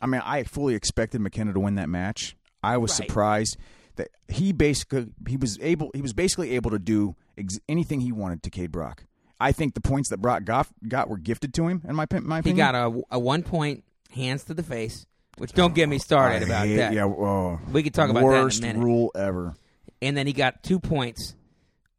I 0.00 0.06
mean, 0.06 0.20
I 0.24 0.42
fully 0.44 0.74
expected 0.74 1.20
McKenna 1.20 1.52
to 1.52 1.60
win 1.60 1.74
that 1.76 1.88
match. 1.88 2.36
I 2.62 2.76
was 2.76 2.90
Right. 2.92 3.08
surprised 3.08 3.56
that 3.96 4.08
he 4.28 4.52
basically 4.52 5.06
he 5.26 5.36
was 5.36 5.58
able 5.60 5.90
he 5.94 6.02
was 6.02 6.12
basically 6.12 6.52
able 6.52 6.70
to 6.70 6.78
do 6.78 7.16
ex- 7.38 7.58
anything 7.68 8.00
he 8.02 8.12
wanted 8.12 8.42
to 8.44 8.50
Kaid 8.50 8.70
Brock. 8.70 9.04
I 9.38 9.52
think 9.52 9.74
the 9.74 9.80
points 9.80 10.08
that 10.10 10.18
Brock 10.18 10.44
got, 10.44 10.66
got 10.88 11.08
were 11.08 11.18
gifted 11.18 11.52
to 11.54 11.68
him. 11.68 11.82
In 11.88 11.94
my 11.94 12.06
my 12.22 12.40
He 12.42 12.52
got 12.52 12.74
a, 12.74 13.02
a 13.10 13.18
one 13.18 13.42
point 13.42 13.84
hands 14.14 14.44
to 14.44 14.54
the 14.54 14.62
face, 14.62 15.06
which 15.38 15.52
don't 15.52 15.74
get 15.74 15.88
me 15.88 15.98
started 15.98 16.42
I 16.42 16.46
about 16.46 16.66
hate- 16.66 16.76
that. 16.76 16.92
Yeah, 16.94 17.04
oh, 17.04 17.60
We 17.70 17.82
could 17.82 17.92
talk 17.94 18.08
about 18.10 18.20
that 18.20 18.24
worst 18.26 18.62
minute. 18.62 18.82
rule 18.82 19.10
ever. 19.14 19.54
And 20.00 20.16
then 20.16 20.26
he 20.26 20.32
got 20.32 20.62
two 20.62 20.78
points 20.78 21.34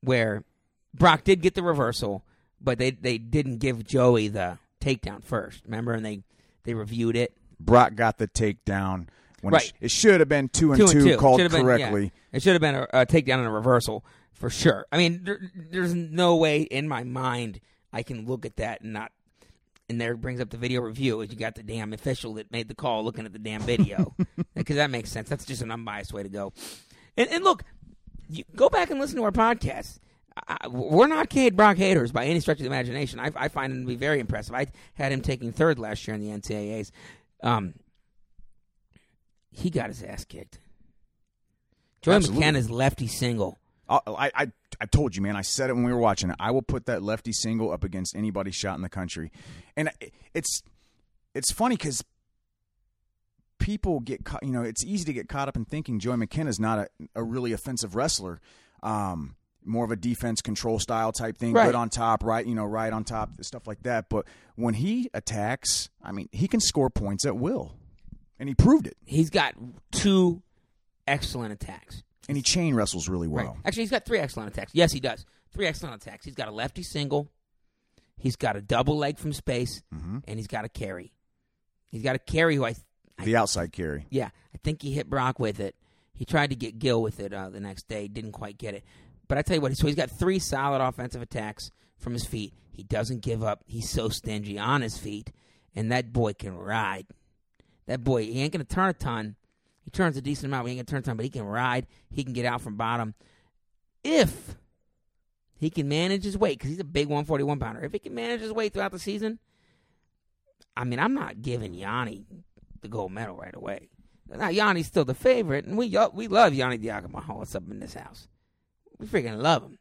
where 0.02 0.44
Brock 0.94 1.24
did 1.24 1.42
get 1.42 1.54
the 1.56 1.64
reversal, 1.64 2.24
but 2.62 2.78
they 2.80 2.92
they 2.92 3.18
didn't 3.18 3.58
give 3.58 3.86
Joey 3.86 4.28
the 4.30 4.58
takedown 4.82 5.24
first. 5.24 5.64
Remember, 5.66 5.94
and 5.94 6.06
they 6.06 6.24
they 6.64 6.74
reviewed 6.74 7.16
it. 7.16 7.34
Brock 7.60 7.96
got 7.96 8.18
the 8.18 8.28
takedown 8.28 9.08
when 9.42 9.54
Right. 9.54 9.64
it, 9.64 9.68
sh- 9.68 9.74
it 9.82 9.92
should 9.92 10.20
have 10.22 10.30
been 10.30 10.50
two 10.50 10.72
and 10.72 10.80
two 10.82 10.88
two, 10.88 10.98
and 11.00 11.08
two 11.10 11.18
called 11.18 11.40
Should've 11.40 11.52
been- 11.52 11.62
yeah. 11.68 11.78
correctly. 11.78 12.12
it 12.32 12.42
should 12.42 12.54
have 12.54 12.62
been 12.62 12.76
a, 12.76 12.88
a 13.02 13.06
takedown 13.06 13.40
and 13.40 13.48
a 13.48 13.52
reversal 13.52 14.04
for 14.38 14.50
sure. 14.50 14.86
I 14.92 14.98
mean, 14.98 15.22
there, 15.24 15.40
there's 15.56 15.94
no 15.94 16.36
way 16.36 16.62
in 16.62 16.88
my 16.88 17.04
mind 17.04 17.60
I 17.92 18.04
can 18.04 18.26
look 18.26 18.46
at 18.46 18.58
that 18.58 18.82
and 18.82 18.94
not. 18.94 19.12
And 19.90 20.02
there 20.02 20.18
brings 20.18 20.42
up 20.42 20.50
the 20.50 20.58
video 20.58 20.82
review. 20.82 21.22
You 21.22 21.36
got 21.36 21.56
the 21.56 21.64
damn 21.64 21.94
official 21.94 22.34
that 22.36 22.52
made 22.52 22.68
the 22.68 22.76
call 22.76 23.06
looking 23.06 23.26
at 23.26 23.32
the 23.32 23.40
damn 23.40 23.62
video 23.62 24.14
because 24.56 24.76
that 24.76 24.90
makes 24.90 25.10
sense. 25.10 25.30
That's 25.30 25.46
just 25.46 25.62
an 25.62 25.72
unbiased 25.72 26.12
way 26.12 26.24
to 26.24 26.30
go. 26.30 26.52
And, 27.16 27.30
and 27.30 27.44
look, 27.44 27.64
you 28.30 28.44
go 28.54 28.68
back 28.68 28.90
and 28.92 29.00
listen 29.00 29.16
to 29.18 29.24
our 29.24 29.32
podcast. 29.32 30.00
I, 30.46 30.68
we're 30.68 31.08
not 31.08 31.30
Kaid 31.30 31.56
Brock 31.56 31.78
haters 31.78 32.12
by 32.12 32.26
any 32.26 32.42
stretch 32.42 32.58
of 32.58 32.64
the 32.64 32.68
imagination. 32.68 33.20
I, 33.20 33.32
I 33.36 33.48
find 33.48 33.72
him 33.72 33.82
to 33.82 33.88
be 33.88 33.96
very 33.96 34.20
impressive. 34.20 34.54
I 34.54 34.68
had 34.94 35.14
him 35.14 35.22
taking 35.22 35.54
third 35.54 35.80
last 35.80 36.06
year 36.06 36.16
in 36.16 36.22
the 36.22 36.38
NCAA's. 36.38 36.92
Um, 37.42 37.74
he 39.52 39.70
got 39.70 39.88
his 39.88 40.04
ass 40.04 40.26
kicked. 40.26 40.60
Absolutely. 42.06 42.40
McKenna's 42.40 42.70
lefty 42.70 43.08
single. 43.08 43.58
I, 43.90 44.00
I 44.08 44.32
I 44.36 44.52
I 44.82 44.86
told 44.86 45.16
you, 45.16 45.22
man. 45.22 45.36
I 45.36 45.42
said 45.42 45.70
it 45.70 45.74
when 45.74 45.84
we 45.84 45.92
were 45.92 46.00
watching 46.00 46.30
it. 46.30 46.36
I 46.40 46.52
will 46.52 46.62
put 46.62 46.86
that 46.88 47.02
lefty 47.02 47.32
single 47.34 47.72
up 47.72 47.84
against 47.84 48.16
anybody's 48.16 48.56
shot 48.56 48.76
in 48.76 48.82
the 48.82 48.90
country, 48.90 49.32
and 49.76 49.90
it's 50.34 50.62
it's 51.34 51.52
funny 51.52 51.76
because 51.76 52.04
people 53.60 54.00
get 54.00 54.24
caught. 54.26 54.44
You 54.44 54.52
know, 54.52 54.62
it's 54.64 54.84
easy 54.86 55.06
to 55.06 55.14
get 55.14 55.28
caught 55.30 55.48
up 55.48 55.56
in 55.56 55.66
thinking 55.66 56.00
Joey 56.00 56.18
McKenna's 56.18 56.60
not 56.60 56.80
a, 56.80 56.88
a 57.16 57.24
really 57.24 57.54
offensive 57.54 57.96
wrestler. 57.96 58.40
Um, 58.84 59.36
more 59.66 59.84
of 59.84 59.92
a 59.92 59.98
defense 59.98 60.42
control 60.42 60.80
style 60.80 61.12
type 61.12 61.38
thing, 61.38 61.52
Right. 61.52 61.66
good 61.66 61.76
on 61.76 61.90
top, 61.90 62.24
right? 62.24 62.46
You 62.46 62.56
know, 62.56 62.64
right 62.64 62.94
on 62.94 63.04
top, 63.04 63.32
stuff 63.44 63.68
like 63.68 63.84
that. 63.84 64.08
But 64.08 64.26
when 64.56 64.76
he 64.76 65.10
attacks, 65.14 65.90
I 66.02 66.14
mean, 66.14 66.30
he 66.32 66.48
can 66.48 66.62
score 66.62 66.90
points 66.90 67.26
at 67.26 67.36
will, 67.36 67.76
and 68.40 68.48
he 68.48 68.56
proved 68.56 68.88
it. 68.88 68.96
He's 69.06 69.30
got 69.30 69.56
two 69.92 70.42
excellent 71.06 71.52
attacks. 71.52 72.04
And 72.28 72.36
he 72.38 72.44
chain 72.44 72.76
wrestles 72.76 73.08
really 73.08 73.28
well. 73.28 73.46
Right. 73.46 73.56
Actually, 73.66 73.84
he's 73.84 73.92
got 73.92 74.06
three 74.06 74.20
excellent 74.20 74.52
attacks. 74.52 74.72
Yes, 74.74 74.92
he 74.92 75.00
does. 75.00 75.26
Three 75.54 75.66
excellent 75.66 76.02
attacks. 76.02 76.26
He's 76.26 76.36
got 76.36 76.48
a 76.48 76.52
lefty 76.52 76.84
single. 76.84 77.30
He's 78.18 78.36
got 78.36 78.56
a 78.56 78.62
double 78.62 78.98
leg 78.98 79.18
from 79.18 79.32
space, 79.34 79.82
Mm-hmm. 79.94 80.20
and 80.28 80.38
he's 80.40 80.48
got 80.48 80.66
a 80.66 80.70
carry. 80.70 81.14
He's 81.90 82.02
got 82.04 82.16
a 82.16 82.20
carry 82.20 82.56
who 82.56 82.66
I, 82.66 82.76
The 83.24 83.36
outside 83.38 83.72
carry. 83.72 84.06
yeah, 84.10 84.30
I 84.54 84.58
think 84.64 84.82
he 84.82 84.92
hit 84.92 85.10
Brock 85.10 85.40
with 85.40 85.60
it. 85.60 85.76
He 86.14 86.26
tried 86.26 86.50
to 86.50 86.56
get 86.56 86.80
Gil 86.80 87.02
with 87.02 87.20
it 87.20 87.32
uh, 87.34 87.50
the 87.50 87.60
next 87.60 87.88
day, 87.88 88.08
didn't 88.08 88.32
quite 88.32 88.58
get 88.58 88.74
it. 88.74 88.84
But 89.28 89.38
I 89.38 89.42
tell 89.44 89.56
you 89.56 89.62
what, 89.62 89.78
so 89.78 89.86
he's 89.88 89.96
got 89.96 90.10
three 90.10 90.40
solid 90.40 90.82
offensive 90.82 91.22
attacks 91.22 91.70
from 91.98 92.14
his 92.14 92.26
feet. 92.26 92.54
He 92.72 92.84
doesn't 92.84 93.22
give 93.22 93.44
up. 93.44 93.64
He's 93.68 93.90
so 93.90 94.10
stingy 94.10 94.58
on 94.60 94.82
his 94.82 94.98
feet, 94.98 95.32
and 95.76 95.92
that 95.92 96.12
boy 96.12 96.34
can 96.34 96.58
ride. 96.58 97.06
That 97.86 98.04
boy, 98.04 98.24
he 98.26 98.42
ain't 98.42 98.52
gonna 98.52 98.64
turn 98.66 98.90
a 98.90 98.94
ton. 98.94 99.36
He 99.88 99.92
turns 99.92 100.18
a 100.18 100.22
decent 100.22 100.48
amount. 100.48 100.68
He 100.68 100.74
ain't 100.74 100.86
gonna 100.86 100.98
turn 100.98 101.04
ton, 101.04 101.16
but 101.16 101.24
he 101.24 101.30
can 101.30 101.46
ride. 101.46 101.88
He 102.10 102.26
can 102.26 102.34
get 102.34 102.46
out 102.46 102.60
from 102.60 102.76
bottom. 102.76 103.14
If 104.04 104.58
he 105.56 105.70
can 105.70 105.88
manage 105.88 106.26
his 106.26 106.38
weight, 106.38 106.60
because 106.60 106.72
he's 106.72 106.82
a 106.82 106.84
big 106.84 107.08
141 107.08 107.58
pounder. 107.58 107.80
If 107.80 107.94
he 107.94 108.00
can 108.00 108.14
manage 108.14 108.42
his 108.42 108.52
weight 108.52 108.74
throughout 108.74 108.92
the 108.92 109.00
season, 109.00 109.40
I 110.76 110.84
mean, 110.84 111.00
I'm 111.00 111.14
not 111.14 111.42
giving 111.42 111.74
Yianni 111.74 112.26
the 112.82 112.90
gold 112.90 113.14
medal 113.14 113.38
right 113.38 113.56
away. 113.56 113.88
Now 114.28 114.50
Yianni's 114.50 114.88
still 114.88 115.06
the 115.06 115.14
favorite, 115.14 115.64
and 115.64 115.78
we 115.78 115.98
we 116.14 116.28
love 116.28 116.52
Yianni 116.52 116.84
Diakomihalis. 116.84 117.38
What's 117.38 117.56
up 117.56 117.64
in 117.72 117.80
this 117.80 117.94
house? 117.94 118.28
We 119.00 119.08
freaking 119.08 119.42
love 119.42 119.64
him. 119.64 119.80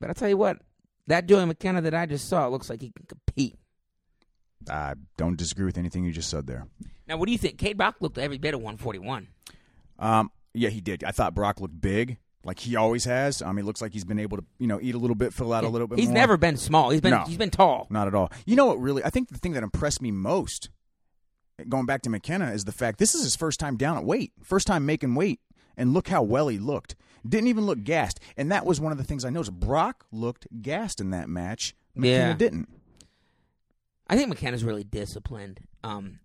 But 0.00 0.10
I 0.10 0.14
tell 0.14 0.28
you 0.28 0.36
what, 0.36 0.56
that 1.06 1.26
Joey 1.26 1.46
McKenna 1.46 1.80
that 1.82 1.94
I 1.94 2.06
just 2.06 2.28
saw 2.28 2.44
it 2.44 2.50
looks 2.50 2.68
like 2.68 2.80
he 2.80 2.90
can 2.90 3.06
compete. 3.06 3.54
I 4.70 4.94
don't 5.16 5.36
disagree 5.36 5.64
with 5.64 5.78
anything 5.78 6.04
you 6.04 6.12
just 6.12 6.30
said 6.30 6.46
there. 6.46 6.66
Now, 7.08 7.16
what 7.16 7.26
do 7.26 7.32
you 7.32 7.38
think? 7.38 7.58
Cade 7.58 7.76
Brock 7.76 7.96
looked 8.00 8.18
every 8.18 8.38
bit 8.38 8.54
of 8.54 8.60
141. 8.60 9.28
Um, 9.98 10.30
yeah, 10.54 10.68
he 10.70 10.80
did. 10.80 11.04
I 11.04 11.10
thought 11.10 11.34
Brock 11.34 11.60
looked 11.60 11.80
big, 11.80 12.18
like 12.44 12.58
he 12.58 12.76
always 12.76 13.04
has. 13.04 13.40
Um, 13.42 13.56
he 13.56 13.62
looks 13.62 13.80
like 13.80 13.92
he's 13.92 14.04
been 14.04 14.18
able 14.18 14.36
to, 14.38 14.44
you 14.58 14.66
know, 14.66 14.78
eat 14.80 14.94
a 14.94 14.98
little 14.98 15.16
bit, 15.16 15.32
fill 15.32 15.52
out 15.52 15.64
a 15.64 15.68
little 15.68 15.86
bit. 15.86 15.98
He's 15.98 16.08
more. 16.08 16.14
never 16.14 16.36
been 16.36 16.56
small. 16.56 16.90
He's 16.90 17.00
been 17.00 17.10
No. 17.12 17.24
he's 17.24 17.36
been 17.36 17.50
tall. 17.50 17.86
not 17.90 18.06
at 18.08 18.14
all. 18.14 18.30
You 18.46 18.56
know 18.56 18.66
what? 18.66 18.80
Really, 18.80 19.04
I 19.04 19.10
think 19.10 19.28
the 19.28 19.38
thing 19.38 19.52
that 19.52 19.62
impressed 19.62 20.02
me 20.02 20.10
most, 20.10 20.70
going 21.68 21.86
back 21.86 22.02
to 22.02 22.10
McKenna, 22.10 22.50
is 22.52 22.64
the 22.64 22.72
fact 22.72 22.98
this 22.98 23.14
is 23.14 23.22
his 23.22 23.36
first 23.36 23.60
time 23.60 23.76
down 23.76 23.96
at 23.96 24.04
weight, 24.04 24.32
first 24.42 24.66
time 24.66 24.84
making 24.86 25.14
weight, 25.14 25.40
and 25.76 25.92
look 25.94 26.08
how 26.08 26.22
well 26.22 26.48
he 26.48 26.58
looked. 26.58 26.94
Didn't 27.28 27.48
even 27.48 27.66
look 27.66 27.84
gassed, 27.84 28.18
and 28.36 28.50
that 28.50 28.66
was 28.66 28.80
one 28.80 28.90
of 28.92 28.98
the 28.98 29.04
things 29.04 29.24
I 29.24 29.30
noticed. 29.30 29.52
Brock 29.52 30.06
looked 30.10 30.46
gassed 30.60 31.00
in 31.00 31.10
that 31.10 31.28
match. 31.28 31.74
McKenna 31.94 32.28
Yeah. 32.30 32.32
didn't. 32.34 32.68
I 34.08 34.16
think 34.16 34.28
McKenna's 34.28 34.64
really 34.64 34.84
disciplined. 34.84 35.60
Um, 35.84 36.20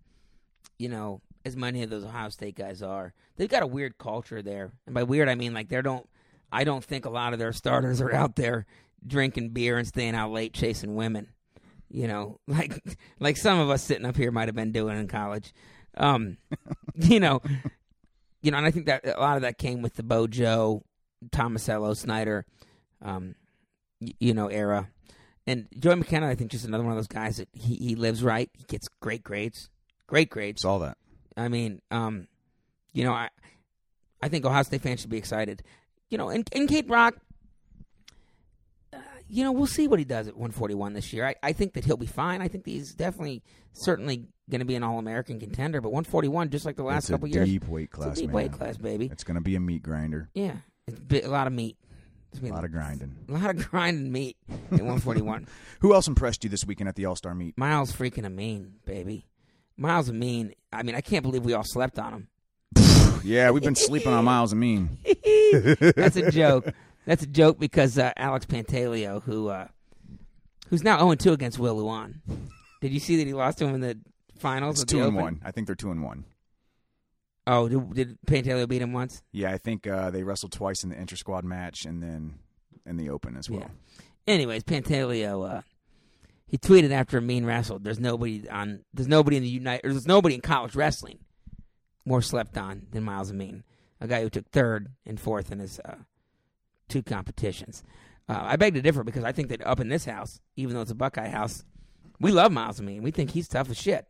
you 0.78 0.88
know, 0.88 1.20
as 1.44 1.56
many 1.56 1.82
of 1.82 1.90
those 1.90 2.04
Ohio 2.04 2.28
State 2.28 2.56
guys 2.56 2.82
are, 2.82 3.14
they've 3.36 3.48
got 3.48 3.62
a 3.62 3.66
weird 3.66 3.98
culture 3.98 4.42
there, 4.42 4.72
and 4.86 4.94
by 4.94 5.02
weird 5.02 5.28
I 5.28 5.34
mean 5.34 5.54
like 5.54 5.68
they 5.68 5.80
don't. 5.82 6.08
I 6.50 6.64
don't 6.64 6.84
think 6.84 7.04
a 7.04 7.10
lot 7.10 7.34
of 7.34 7.38
their 7.38 7.52
starters 7.52 8.00
are 8.00 8.12
out 8.12 8.36
there 8.36 8.64
drinking 9.06 9.50
beer 9.50 9.76
and 9.76 9.86
staying 9.86 10.14
out 10.14 10.32
late 10.32 10.54
chasing 10.54 10.94
women. 10.94 11.28
You 11.90 12.08
know, 12.08 12.40
like 12.46 12.82
like 13.20 13.36
some 13.36 13.58
of 13.58 13.70
us 13.70 13.82
sitting 13.82 14.06
up 14.06 14.16
here 14.16 14.30
might 14.30 14.48
have 14.48 14.54
been 14.54 14.72
doing 14.72 14.98
in 14.98 15.08
college. 15.08 15.52
Um, 15.96 16.38
you 16.94 17.20
know, 17.20 17.40
you 18.42 18.50
know, 18.50 18.58
and 18.58 18.66
I 18.66 18.70
think 18.70 18.86
that 18.86 19.06
a 19.06 19.20
lot 19.20 19.36
of 19.36 19.42
that 19.42 19.58
came 19.58 19.82
with 19.82 19.94
the 19.94 20.02
Bojo, 20.02 20.82
Tomasello, 21.30 21.96
Snyder, 21.96 22.44
um, 23.02 23.34
y- 24.00 24.12
you 24.20 24.34
know, 24.34 24.48
era. 24.48 24.88
And 25.48 25.66
Joey 25.78 25.94
McKenna, 25.94 26.28
I 26.28 26.34
think, 26.34 26.50
just 26.50 26.66
another 26.66 26.84
one 26.84 26.92
of 26.92 26.98
those 26.98 27.06
guys 27.06 27.38
that 27.38 27.48
he, 27.54 27.74
he 27.76 27.94
lives 27.94 28.22
right. 28.22 28.50
He 28.52 28.64
gets 28.64 28.86
great 29.00 29.24
grades, 29.24 29.70
great 30.06 30.28
grades. 30.28 30.62
all 30.62 30.80
that. 30.80 30.98
I 31.38 31.48
mean, 31.48 31.80
um, 31.90 32.28
you 32.92 33.02
know, 33.02 33.12
I 33.12 33.30
I 34.20 34.28
think 34.28 34.44
Ohio 34.44 34.62
State 34.62 34.82
fans 34.82 35.00
should 35.00 35.08
be 35.08 35.16
excited. 35.16 35.62
You 36.10 36.18
know, 36.18 36.28
and 36.28 36.46
and 36.52 36.68
Kaid 36.68 36.86
Brock, 36.86 37.14
uh, 38.92 38.98
you 39.26 39.42
know, 39.42 39.52
we'll 39.52 39.66
see 39.66 39.88
what 39.88 39.98
he 39.98 40.04
does 40.04 40.28
at 40.28 40.34
141 40.36 40.92
this 40.92 41.14
year. 41.14 41.26
I, 41.26 41.34
I 41.42 41.54
think 41.54 41.72
that 41.72 41.84
he'll 41.86 41.96
be 41.96 42.04
fine. 42.04 42.42
I 42.42 42.48
think 42.48 42.64
that 42.64 42.70
he's 42.70 42.92
definitely, 42.92 43.42
certainly 43.72 44.26
going 44.50 44.60
to 44.60 44.66
be 44.66 44.74
an 44.74 44.82
All 44.82 44.98
American 44.98 45.40
contender. 45.40 45.80
But 45.80 45.92
141, 45.92 46.50
just 46.50 46.66
like 46.66 46.76
the 46.76 46.82
last 46.82 47.04
it's 47.04 47.10
couple 47.10 47.26
a 47.26 47.30
years, 47.30 47.48
deep 47.48 47.66
weight 47.68 47.90
class, 47.90 48.10
it's 48.10 48.18
a 48.18 48.22
deep 48.22 48.30
man. 48.30 48.34
weight 48.34 48.52
class, 48.52 48.76
baby. 48.76 49.08
It's 49.10 49.24
going 49.24 49.36
to 49.36 49.40
be 49.40 49.56
a 49.56 49.60
meat 49.60 49.82
grinder. 49.82 50.28
Yeah, 50.34 50.56
it's 50.86 51.24
a 51.24 51.28
lot 51.28 51.46
of 51.46 51.54
meat. 51.54 51.78
A 52.42 52.46
lot 52.46 52.64
of 52.64 52.70
grinding. 52.72 53.16
a 53.28 53.32
lot 53.38 53.50
of 53.50 53.70
grinding 53.70 54.12
meat 54.12 54.36
at 54.48 54.72
141. 54.72 55.46
Who 55.80 55.94
else 55.94 56.06
impressed 56.06 56.44
you 56.44 56.50
this 56.50 56.64
weekend 56.64 56.88
at 56.88 56.94
the 56.94 57.04
All 57.06 57.16
Star 57.16 57.34
meet? 57.34 57.56
Myles 57.58 57.92
freaking 57.92 58.24
Amine, 58.26 58.74
baby. 58.84 59.26
Myles 59.76 60.08
Amine. 60.08 60.54
I 60.72 60.82
mean, 60.82 60.94
I 60.94 61.00
can't 61.00 61.22
believe 61.22 61.44
we 61.44 61.54
all 61.54 61.64
slept 61.64 61.98
on 61.98 62.12
him. 62.12 62.28
Yeah, 63.24 63.50
we've 63.50 63.64
been 63.64 63.74
sleeping 63.74 64.12
on 64.12 64.24
Myles 64.24 64.52
Amine. 64.52 64.96
That's 65.96 66.16
a 66.16 66.30
joke. 66.30 66.72
That's 67.04 67.24
a 67.24 67.26
joke 67.26 67.58
because 67.58 67.98
uh, 67.98 68.12
Alex 68.16 68.46
Pantaleo, 68.46 69.20
who 69.24 69.48
uh, 69.48 69.66
who's 70.68 70.84
now 70.84 70.98
0 70.98 71.16
2 71.16 71.32
against 71.32 71.58
Will 71.58 71.76
Lewan. 71.76 72.20
Did 72.80 72.92
you 72.92 73.00
see 73.00 73.16
that 73.16 73.26
he 73.26 73.34
lost 73.34 73.58
to 73.58 73.66
him 73.66 73.74
in 73.74 73.80
the 73.80 73.98
finals? 74.38 74.80
It's 74.82 74.90
two 74.90 75.02
and 75.02 75.16
one. 75.16 75.40
I 75.44 75.50
think 75.50 75.66
they're 75.66 75.74
two 75.74 75.90
and 75.90 76.04
one. 76.04 76.24
Oh, 77.50 77.66
did, 77.66 77.94
did 77.94 78.18
Pantaleo 78.26 78.68
beat 78.68 78.82
him 78.82 78.92
once? 78.92 79.22
Yeah, 79.32 79.50
I 79.50 79.56
think 79.56 79.86
uh, 79.86 80.10
they 80.10 80.22
wrestled 80.22 80.52
twice 80.52 80.84
in 80.84 80.90
the 80.90 81.00
inter 81.00 81.16
squad 81.16 81.44
match 81.44 81.86
and 81.86 82.02
then 82.02 82.34
in 82.84 82.98
the 82.98 83.08
Open 83.08 83.38
as 83.38 83.48
well. 83.48 83.60
Yeah. 83.60 84.34
Anyways, 84.34 84.64
Pantaleo, 84.64 85.50
uh, 85.50 85.62
he 86.46 86.58
tweeted 86.58 86.90
after 86.90 87.16
Amine 87.16 87.46
wrestled. 87.46 87.84
There's 87.84 87.98
nobody 87.98 88.46
on. 88.50 88.84
There's 88.92 89.08
nobody 89.08 89.38
in 89.38 89.42
the 89.42 89.48
United. 89.48 89.90
There's 89.90 90.06
nobody 90.06 90.34
in 90.34 90.42
college 90.42 90.76
wrestling 90.76 91.20
more 92.04 92.20
slept 92.20 92.58
on 92.58 92.86
than 92.90 93.02
Myles 93.02 93.30
Amine, 93.30 93.64
a 93.98 94.06
guy 94.06 94.20
who 94.20 94.28
took 94.28 94.50
third 94.50 94.88
and 95.06 95.18
fourth 95.18 95.50
in 95.50 95.58
his 95.58 95.80
uh, 95.80 95.96
two 96.88 97.02
competitions. 97.02 97.82
Uh, 98.28 98.40
I 98.42 98.56
beg 98.56 98.74
to 98.74 98.82
differ 98.82 99.04
because 99.04 99.24
I 99.24 99.32
think 99.32 99.48
that 99.48 99.66
up 99.66 99.80
in 99.80 99.88
this 99.88 100.04
house, 100.04 100.38
even 100.56 100.74
though 100.74 100.82
it's 100.82 100.90
a 100.90 100.94
Buckeye 100.94 101.28
house, 101.28 101.64
we 102.20 102.30
love 102.30 102.52
Myles 102.52 102.78
Amine. 102.78 103.02
We 103.02 103.10
think 103.10 103.30
he's 103.30 103.48
tough 103.48 103.70
as 103.70 103.78
shit. 103.78 104.06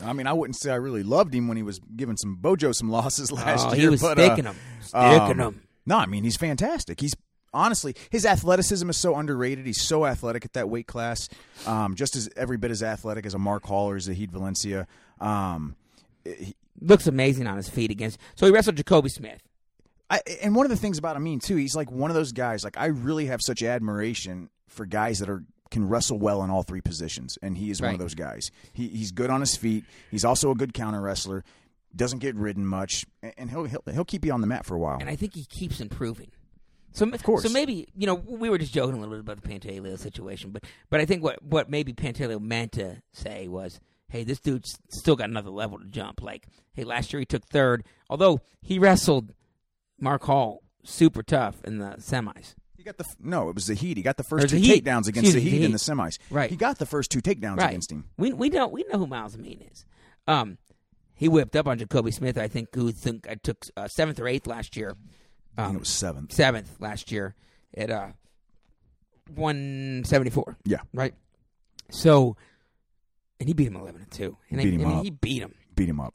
I 0.00 0.12
mean, 0.12 0.26
I 0.26 0.32
wouldn't 0.32 0.56
say 0.56 0.70
I 0.70 0.76
really 0.76 1.02
loved 1.02 1.34
him 1.34 1.48
when 1.48 1.56
he 1.56 1.62
was 1.62 1.80
giving 1.96 2.16
some 2.16 2.36
Bojo 2.36 2.72
some 2.72 2.90
losses 2.90 3.30
last 3.32 3.68
oh, 3.68 3.72
year. 3.72 3.82
he 3.82 3.88
was 3.88 4.00
but, 4.00 4.18
uh, 4.18 4.26
sticking 4.26 4.44
him, 4.44 4.56
sticking 4.80 5.00
um, 5.02 5.38
him. 5.38 5.62
No, 5.86 5.96
I 5.96 6.06
mean 6.06 6.24
he's 6.24 6.36
fantastic. 6.36 7.00
He's 7.00 7.14
honestly, 7.52 7.96
his 8.10 8.24
athleticism 8.24 8.88
is 8.88 8.96
so 8.96 9.16
underrated. 9.16 9.66
He's 9.66 9.82
so 9.82 10.06
athletic 10.06 10.44
at 10.44 10.52
that 10.52 10.68
weight 10.68 10.86
class, 10.86 11.28
um, 11.66 11.94
just 11.94 12.16
as 12.16 12.28
every 12.36 12.56
bit 12.56 12.70
as 12.70 12.82
athletic 12.82 13.26
as 13.26 13.34
a 13.34 13.38
Mark 13.38 13.64
Hall 13.64 13.90
or 13.90 13.98
Zahid 13.98 14.30
Valencia. 14.30 14.86
Um, 15.20 15.76
he, 16.24 16.54
Looks 16.82 17.06
amazing 17.06 17.46
on 17.46 17.56
his 17.56 17.68
feet 17.68 17.90
against. 17.90 18.18
So 18.36 18.46
he 18.46 18.52
wrestled 18.52 18.76
Jacoby 18.76 19.10
Smith. 19.10 19.42
I, 20.08 20.20
and 20.42 20.56
one 20.56 20.64
of 20.64 20.70
the 20.70 20.76
things 20.76 20.98
about 20.98 21.16
Amine 21.16 21.38
too, 21.38 21.56
he's 21.56 21.76
like 21.76 21.90
one 21.90 22.10
of 22.10 22.14
those 22.14 22.32
guys. 22.32 22.64
Like 22.64 22.78
I 22.78 22.86
really 22.86 23.26
have 23.26 23.40
such 23.42 23.62
admiration 23.62 24.48
for 24.66 24.86
guys 24.86 25.18
that 25.18 25.28
are 25.28 25.44
can 25.70 25.88
wrestle 25.88 26.18
well 26.18 26.42
in 26.42 26.50
all 26.50 26.62
three 26.62 26.80
positions, 26.80 27.38
and 27.42 27.56
he 27.58 27.70
is 27.70 27.80
one 27.80 27.94
of 27.94 28.00
those 28.00 28.14
guys. 28.14 28.50
He, 28.72 28.88
he's 28.88 29.12
good 29.12 29.30
on 29.30 29.40
his 29.40 29.56
feet. 29.56 29.84
He's 30.10 30.24
also 30.24 30.50
a 30.50 30.54
good 30.54 30.74
counter 30.74 31.00
wrestler. 31.00 31.44
Doesn't 31.94 32.18
get 32.20 32.34
ridden 32.36 32.66
much, 32.66 33.04
and- 33.22 33.34
and 33.38 33.50
he'll 33.50 33.64
he'll, 33.64 33.82
he'll 33.92 34.04
keep 34.04 34.24
you 34.24 34.32
on 34.32 34.40
the 34.40 34.46
mat 34.46 34.64
for 34.66 34.74
a 34.74 34.78
while. 34.78 34.98
and 35.00 35.08
I 35.08 35.16
think 35.16 35.34
he 35.34 35.44
keeps 35.44 35.80
improving. 35.80 36.30
So, 36.92 37.08
of 37.08 37.22
course. 37.22 37.44
so 37.44 37.48
maybe 37.50 37.86
you 37.96 38.06
know 38.06 38.14
we 38.14 38.50
were 38.50 38.58
just 38.58 38.72
joking 38.74 38.96
a 38.96 38.98
little 39.00 39.14
bit 39.14 39.20
about 39.20 39.42
the 39.42 39.48
Pantaleo 39.48 39.96
situation, 39.98 40.50
but 40.50 40.64
but 40.90 41.00
I 41.00 41.04
think 41.06 41.22
what 41.22 41.40
what 41.42 41.70
maybe 41.70 41.92
Pantaleo 41.92 42.40
meant 42.40 42.72
to 42.72 43.00
say 43.12 43.46
was, 43.48 43.78
hey, 44.08 44.24
this 44.24 44.40
dude's 44.40 44.76
still 44.88 45.14
got 45.16 45.28
another 45.30 45.50
level 45.50 45.78
to 45.78 45.84
jump. 45.84 46.20
Like, 46.20 46.46
hey, 46.72 46.82
last 46.84 47.12
year 47.12 47.20
he 47.20 47.26
took 47.26 47.44
third, 47.46 47.84
although 48.08 48.40
he 48.60 48.78
wrestled 48.80 49.32
Mark 50.00 50.24
Hall 50.24 50.62
super 50.82 51.22
tough 51.22 51.62
in 51.64 51.78
the 51.78 51.96
semis. 51.98 52.54
He 52.80 52.84
got 52.84 52.96
the 52.96 53.04
f- 53.06 53.16
no, 53.20 53.50
it 53.50 53.54
was 53.54 53.64
Zahid. 53.64 53.98
He 53.98 54.02
got 54.02 54.16
the 54.16 54.24
first 54.24 54.48
two 54.48 54.58
Zahid. 54.58 54.84
takedowns 54.86 55.06
against 55.06 55.34
Excuse 55.34 55.44
Zahid 55.52 55.62
in 55.64 55.72
the 55.72 55.76
semis. 55.78 56.18
Right. 56.30 56.48
He 56.48 56.56
got 56.56 56.78
the 56.78 56.86
first 56.86 57.10
two 57.10 57.20
takedowns 57.20 57.58
right. 57.58 57.68
against 57.68 57.92
him. 57.92 58.06
We 58.16 58.32
we 58.32 58.48
know 58.48 58.68
we 58.68 58.84
know 58.90 58.98
who 58.98 59.06
Myles 59.06 59.34
Amine 59.34 59.66
is. 59.70 59.84
Um, 60.26 60.56
he 61.14 61.28
whipped 61.28 61.56
up 61.56 61.66
on 61.66 61.76
Jacoby 61.78 62.10
Smith. 62.10 62.38
I 62.38 62.48
think 62.48 62.74
who 62.74 62.90
think 62.90 63.28
I 63.28 63.34
took 63.34 63.66
uh, 63.76 63.86
seventh 63.86 64.18
or 64.18 64.26
eighth 64.26 64.46
last 64.46 64.78
year. 64.78 64.96
I 65.58 65.62
think 65.62 65.68
Um, 65.68 65.76
it 65.76 65.80
was 65.80 65.90
seventh. 65.90 66.32
seventh 66.32 66.76
last 66.80 67.12
year 67.12 67.34
at 67.76 67.90
uh 67.90 68.08
one 69.34 70.02
seventy 70.06 70.30
four. 70.30 70.56
Yeah. 70.64 70.78
Right. 70.94 71.14
So 71.90 72.36
and 73.38 73.48
he 73.48 73.52
beat 73.54 73.66
him 73.68 73.76
eleven 73.76 74.00
and 74.02 74.10
two. 74.10 74.36
And 74.50 74.58
Beat 74.62 74.72
him 74.74 74.80
I 74.80 74.84
mean, 74.88 74.98
up. 74.98 75.04
he 75.04 75.10
beat 75.10 75.42
him. 75.42 75.54
Beat 75.74 75.88
him 75.88 76.00
up. 76.00 76.14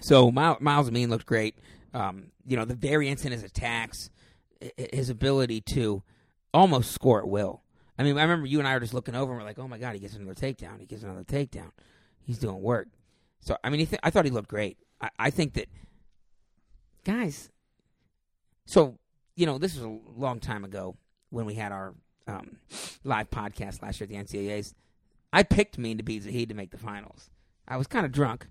So 0.00 0.30
Miles, 0.30 0.58
Myles 0.60 0.88
Amine 0.88 1.10
looked 1.10 1.26
great. 1.26 1.56
Um, 1.92 2.26
you 2.46 2.56
know, 2.56 2.64
the 2.64 2.74
variance 2.74 3.24
in 3.24 3.32
his 3.32 3.42
attacks, 3.44 4.08
i- 4.08 4.10
i- 4.10 4.23
his 4.76 5.10
ability 5.10 5.60
to 5.60 6.02
almost 6.52 6.92
score 6.92 7.20
at 7.20 7.28
will. 7.28 7.62
I 7.98 8.02
mean, 8.02 8.18
I 8.18 8.22
remember 8.22 8.46
you 8.46 8.58
and 8.58 8.66
I 8.66 8.74
were 8.74 8.80
just 8.80 8.94
looking 8.94 9.14
over 9.14 9.32
and 9.32 9.40
we're 9.40 9.46
like, 9.46 9.58
"Oh 9.58 9.68
my 9.68 9.78
god, 9.78 9.94
he 9.94 10.00
gets 10.00 10.14
another 10.14 10.34
takedown. 10.34 10.80
He 10.80 10.86
gets 10.86 11.02
another 11.02 11.24
takedown. 11.24 11.70
He's 12.20 12.38
doing 12.38 12.60
work." 12.60 12.88
So 13.40 13.56
I 13.62 13.70
mean, 13.70 13.86
th- 13.86 14.00
I 14.02 14.10
thought 14.10 14.24
he 14.24 14.30
looked 14.30 14.48
great. 14.48 14.78
I, 15.00 15.10
I 15.18 15.30
think 15.30 15.54
that 15.54 15.68
guys. 17.04 17.50
So 18.66 18.98
you 19.36 19.46
know, 19.46 19.58
this 19.58 19.74
was 19.74 19.84
a 19.84 19.98
long 20.16 20.40
time 20.40 20.64
ago 20.64 20.96
when 21.30 21.44
we 21.44 21.54
had 21.54 21.72
our 21.72 21.94
um, 22.26 22.58
live 23.04 23.30
podcast 23.30 23.82
last 23.82 24.00
year 24.00 24.08
at 24.10 24.28
the 24.28 24.38
NCAA's. 24.38 24.74
I 25.32 25.42
picked 25.42 25.78
Mean 25.78 25.96
to 25.98 26.04
beat 26.04 26.22
Zahid 26.22 26.48
to 26.50 26.54
make 26.54 26.70
the 26.70 26.78
finals. 26.78 27.30
I 27.66 27.76
was 27.76 27.86
kind 27.86 28.06
of 28.06 28.12
drunk 28.12 28.46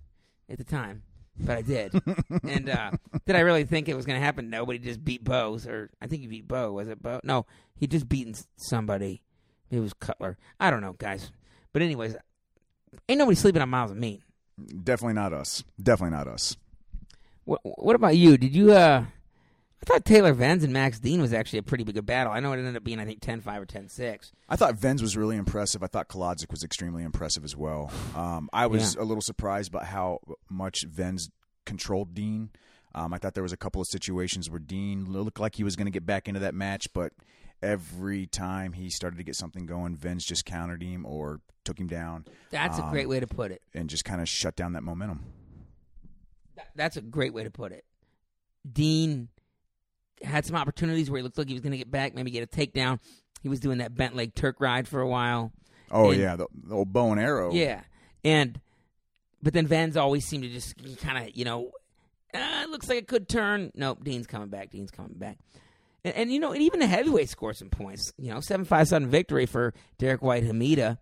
at 0.49 0.58
the 0.58 0.65
time, 0.65 1.04
but 1.39 1.58
I 1.58 1.62
did. 1.62 1.93
and 2.43 2.69
uh, 2.69 2.91
did 3.26 3.36
I 3.36 3.41
really 3.41 3.63
think 3.65 3.88
it 3.89 3.96
was 3.96 4.06
going 4.06 4.19
to 4.19 4.26
happen? 4.26 4.50
Nobody 4.50 4.80
just 4.80 5.04
beat 5.04 5.24
Bose, 5.24 5.67
or 5.67 5.89
I 6.02 6.08
think 6.08 6.22
he 6.22 6.28
beat 6.28 6.48
Bo. 6.48 6.72
Was 6.74 6.88
it 6.88 7.02
Bo? 7.02 7.19
No, 7.24 7.46
he 7.76 7.88
just 7.88 8.08
beaten 8.10 8.36
somebody. 8.58 9.22
It 9.72 9.80
was 9.80 9.93
Cutler. 9.93 10.38
I 10.60 10.69
don't 10.69 10.82
know, 10.82 10.93
guys. 10.93 11.32
But 11.72 11.82
anyways, 11.82 12.15
ain't 13.10 13.17
nobody 13.19 13.36
sleeping 13.36 13.62
on 13.62 13.69
Miles 13.69 13.91
and 13.91 14.00
Mean. 14.00 14.22
Definitely 14.84 15.15
not 15.15 15.34
us. 15.34 15.63
Definitely 15.82 16.15
not 16.15 16.28
us. 16.28 16.56
What 17.46 17.62
What 17.63 17.96
about 17.96 18.15
you? 18.15 18.38
Did 18.38 18.56
you? 18.56 18.72
uh 18.72 19.06
I 19.84 19.86
thought 19.86 20.06
Taylor 20.06 20.34
Venz 20.34 20.63
and 20.63 20.72
Max 20.72 20.98
Dean 20.98 21.19
was 21.22 21.34
actually 21.34 21.60
a 21.60 21.63
pretty 21.63 21.84
good 21.84 22.06
battle. 22.06 22.32
I 22.32 22.39
know 22.39 22.54
it 22.54 22.58
ended 22.58 22.78
up 22.78 22.86
being 22.86 23.00
I 23.02 23.06
think 23.06 23.19
10-5 23.19 23.58
or 23.62 23.65
10-6. 23.65 24.32
I 24.48 24.56
thought 24.56 24.76
Venz 24.76 25.02
was 25.02 25.17
really 25.17 25.36
impressive. 25.36 25.84
I 25.84 25.88
thought 25.88 26.08
Kolodzik 26.08 26.50
was 26.52 26.63
extremely 26.63 27.04
impressive 27.04 27.43
as 27.43 27.58
well. 27.58 27.91
Um, 28.15 28.50
I 28.54 28.67
was 28.67 28.96
a 28.96 29.04
little 29.04 29.19
surprised 29.22 29.74
by 29.74 29.84
how 29.84 30.19
much 30.50 30.88
Venz 30.89 31.30
controlled 31.65 32.13
Dean. 32.13 32.52
Um, 32.96 33.13
I 33.13 33.17
thought 33.17 33.34
there 33.34 33.43
was 33.43 33.52
a 33.52 33.58
couple 33.58 33.82
of 33.82 33.88
situations 33.88 34.50
where 34.50 34.60
Dean 34.60 35.04
looked 35.12 35.39
like 35.41 35.56
he 35.56 35.65
was 35.65 35.76
going 35.76 35.88
to 35.88 35.91
get 35.91 36.06
back 36.06 36.30
into 36.30 36.39
that 36.39 36.56
match, 36.56 36.88
but 36.93 37.12
every 37.62 38.26
time 38.26 38.72
he 38.72 38.89
started 38.89 39.17
to 39.17 39.24
get 39.24 39.36
something 39.36 39.65
going, 39.65 39.98
Venz 39.98 40.26
just 40.26 40.46
countered 40.46 40.82
him 40.82 41.06
or 41.06 41.41
took 41.65 41.78
him 41.78 41.88
down 41.88 42.24
That's 42.52 42.78
a 42.80 42.84
Um, 42.84 42.91
great 42.91 43.10
way 43.10 43.19
to 43.19 43.28
put 43.28 43.52
it. 43.52 43.62
and 43.74 43.89
just 43.89 44.06
kind 44.06 44.22
of 44.22 44.30
shut 44.30 44.56
down 44.56 44.74
that 44.74 44.84
momentum. 44.84 45.26
That- 46.56 46.69
That's 46.74 46.96
a 46.96 47.02
great 47.02 47.34
way 47.34 47.43
to 47.43 47.52
put 47.52 47.74
it. 47.74 47.84
Dean 48.72 49.28
had 50.23 50.45
some 50.45 50.55
opportunities 50.55 51.09
where 51.09 51.17
he 51.17 51.23
looked 51.23 51.38
like 51.38 51.47
he 51.47 51.53
was 51.53 51.62
going 51.62 51.71
to 51.71 51.77
get 51.77 51.91
back, 51.91 52.13
maybe 52.15 52.31
get 52.31 52.43
a 52.43 52.47
takedown. 52.47 52.99
He 53.41 53.49
was 53.49 53.59
doing 53.59 53.79
that 53.79 53.93
bent 53.95 54.15
leg 54.15 54.33
Turk 54.36 54.59
ride 54.59 54.88
for 54.88 55.01
a 55.01 55.07
while. 55.07 55.51
Oh 55.91 56.12
And- 56.12 56.19
yeah, 56.21 56.36
the, 56.36 56.47
the 56.65 56.75
old 56.75 56.91
bow 56.93 57.12
and 57.12 57.19
arrow. 57.21 57.51
Yeah, 57.53 57.81
and 58.23 58.59
but 59.41 59.53
then 59.53 59.67
Venz 59.67 59.97
always 59.97 60.25
seemed 60.25 60.43
to 60.43 60.49
just 60.49 60.75
kind 61.01 61.17
of 61.27 61.36
you 61.36 61.43
know, 61.45 61.71
uh, 62.33 62.62
it 62.63 62.69
looks 62.69 62.88
like 62.89 62.97
it 62.99 63.07
could 63.07 63.27
turn. 63.27 63.71
Nope, 63.75 64.03
Dean's 64.03 64.25
coming 64.27 64.47
back. 64.49 64.71
Dean's 64.71 64.91
coming 64.91 65.13
back. 65.15 65.38
And, 66.05 66.15
and 66.15 66.31
you 66.33 66.39
know, 66.39 66.51
and 66.53 66.62
even 66.62 66.79
the 66.79 66.88
heavyweight 66.88 67.29
scored 67.29 67.57
some 67.57 67.69
points. 67.69 68.13
You 68.17 68.33
know, 68.33 68.39
seven 68.39 68.65
five 68.65 68.88
sudden 68.88 69.09
victory 69.09 69.45
for 69.45 69.73
Derek 69.99 70.21
White 70.21 70.43
Hemida. 70.45 70.97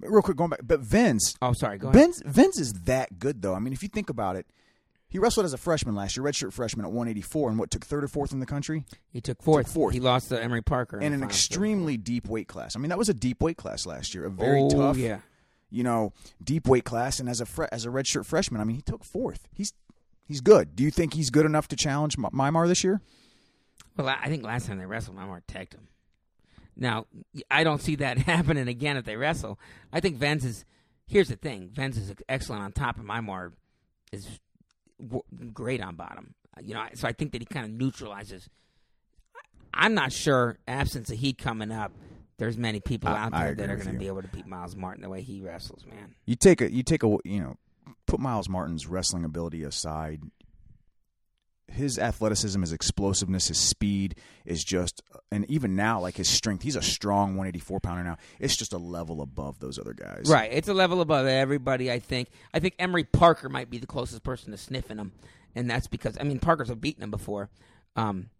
Real 0.00 0.22
quick, 0.22 0.36
going 0.38 0.48
back, 0.50 0.60
but 0.62 0.80
Venz, 0.80 1.36
Oh, 1.42 1.52
sorry, 1.52 1.76
go 1.76 1.88
ahead. 1.90 2.00
Venz, 2.08 2.22
Venz 2.24 2.58
is 2.58 2.72
that 2.84 3.18
good 3.18 3.42
though. 3.42 3.54
I 3.54 3.58
mean, 3.58 3.72
if 3.74 3.82
you 3.82 3.88
think 3.90 4.08
about 4.08 4.36
it, 4.36 4.46
he 5.10 5.18
wrestled 5.18 5.44
as 5.44 5.52
a 5.52 5.58
freshman 5.58 5.94
last 5.94 6.16
year, 6.16 6.24
redshirt 6.24 6.52
freshman 6.52 6.86
at 6.86 6.92
184, 6.92 7.50
and 7.50 7.58
what 7.58 7.70
took 7.70 7.84
third 7.84 8.04
or 8.04 8.08
fourth 8.08 8.32
in 8.32 8.40
the 8.40 8.46
country, 8.46 8.84
He 9.12 9.20
took 9.20 9.42
fourth. 9.42 9.70
fourth. 9.72 9.92
He 9.92 10.00
lost 10.00 10.28
to 10.30 10.42
Emery 10.42 10.62
Parker 10.62 10.98
in 11.00 11.12
the 11.12 11.18
an 11.18 11.24
extremely 11.24 11.96
deep 11.96 12.28
weight 12.28 12.48
class. 12.48 12.74
I 12.76 12.78
mean, 12.78 12.88
that 12.88 12.98
was 12.98 13.08
a 13.08 13.14
deep 13.14 13.42
weight 13.42 13.56
class 13.58 13.84
last 13.86 14.14
year, 14.14 14.24
a 14.24 14.30
very 14.30 14.60
oh, 14.62 14.70
tough, 14.70 14.96
Yeah, 14.96 15.18
you 15.68 15.82
know, 15.84 16.12
deep 16.42 16.66
weight 16.66 16.84
class. 16.84 17.20
And 17.20 17.28
as 17.28 17.40
a 17.40 17.46
fre- 17.46 17.64
as 17.72 17.84
a 17.84 17.88
redshirt 17.88 18.24
freshman, 18.24 18.60
I 18.60 18.64
mean, 18.64 18.76
he 18.76 18.82
took 18.82 19.04
fourth. 19.04 19.48
He's 19.52 19.72
he's 20.24 20.40
good. 20.40 20.74
Do 20.76 20.82
you 20.84 20.90
think 20.90 21.14
he's 21.14 21.30
good 21.30 21.44
enough 21.46 21.68
to 21.68 21.76
challenge 21.76 22.16
M- 22.18 22.24
Mymar 22.32 22.66
this 22.68 22.84
year? 22.84 23.00
Well, 23.96 24.08
I 24.08 24.28
think 24.28 24.44
last 24.44 24.66
time 24.66 24.78
they 24.78 24.86
wrestled, 24.86 25.16
Mymar 25.16 25.42
teched 25.48 25.74
him. 25.74 25.88
Now, 26.76 27.06
I 27.50 27.64
don't 27.64 27.80
see 27.82 27.96
that 27.96 28.16
happening 28.32 28.68
again 28.68 28.96
if 28.96 29.04
they 29.04 29.16
wrestle. 29.16 29.58
I 29.92 30.00
think 30.00 30.18
Venz 30.18 30.44
is. 30.44 30.64
Here's 31.06 31.28
the 31.28 31.36
thing: 31.36 31.70
Venz 31.74 31.96
is 31.98 32.14
excellent 32.28 32.62
on 32.62 32.72
top, 32.72 32.96
and 32.96 33.06
Mymar 33.08 33.52
is 34.12 34.28
great 35.52 35.80
on 35.82 35.96
bottom. 35.96 36.34
Uh, 36.56 36.60
you 36.64 36.74
know, 36.74 36.84
so 36.94 37.08
I 37.08 37.12
think 37.12 37.32
that 37.32 37.42
he 37.42 37.46
kind 37.46 37.66
of 37.66 37.72
neutralizes. 37.72 38.48
I'm 39.72 39.94
not 39.94 40.12
sure, 40.12 40.58
absence 40.66 41.10
of 41.10 41.18
heat 41.18 41.38
coming 41.38 41.70
up, 41.70 41.92
there's 42.38 42.56
many 42.56 42.80
people 42.80 43.10
out 43.10 43.32
I 43.32 43.52
there 43.52 43.54
that 43.54 43.70
are 43.70 43.76
going 43.76 43.92
to 43.92 43.98
be 43.98 44.06
able 44.06 44.22
to 44.22 44.28
beat 44.28 44.46
Myles 44.46 44.74
Martin 44.74 45.02
the 45.02 45.08
way 45.08 45.22
he 45.22 45.42
wrestles, 45.42 45.84
man. 45.86 46.14
You 46.24 46.36
take 46.36 46.60
a 46.60 46.72
you 46.72 46.82
take 46.82 47.02
a 47.02 47.16
you 47.24 47.40
know 47.40 47.56
put 48.06 48.18
Myles 48.18 48.48
Martin's 48.48 48.86
wrestling 48.86 49.24
ability 49.24 49.62
aside. 49.62 50.22
His 51.72 51.98
athleticism, 51.98 52.60
his 52.60 52.72
explosiveness, 52.72 53.48
his 53.48 53.58
speed 53.58 54.16
is 54.44 54.64
just, 54.64 55.02
and 55.30 55.48
even 55.50 55.76
now, 55.76 56.00
like 56.00 56.16
his 56.16 56.28
strength, 56.28 56.62
he's 56.62 56.76
a 56.76 56.82
strong 56.82 57.30
184 57.30 57.80
pounder 57.80 58.04
now. 58.04 58.16
It's 58.38 58.56
just 58.56 58.72
a 58.72 58.78
level 58.78 59.22
above 59.22 59.58
those 59.60 59.78
other 59.78 59.94
guys. 59.94 60.26
Right. 60.28 60.50
It's 60.52 60.68
a 60.68 60.74
level 60.74 61.00
above 61.00 61.26
everybody, 61.26 61.90
I 61.90 61.98
think. 61.98 62.28
I 62.52 62.60
think 62.60 62.74
Emery 62.78 63.04
Parker 63.04 63.48
might 63.48 63.70
be 63.70 63.78
the 63.78 63.86
closest 63.86 64.22
person 64.22 64.50
to 64.52 64.56
sniffing 64.56 64.98
him. 64.98 65.12
And 65.54 65.70
that's 65.70 65.86
because, 65.86 66.16
I 66.20 66.24
mean, 66.24 66.38
Parker's 66.38 66.68
have 66.68 66.80
beaten 66.80 67.02
him 67.02 67.10
before. 67.10 67.48
Um, 67.96 68.30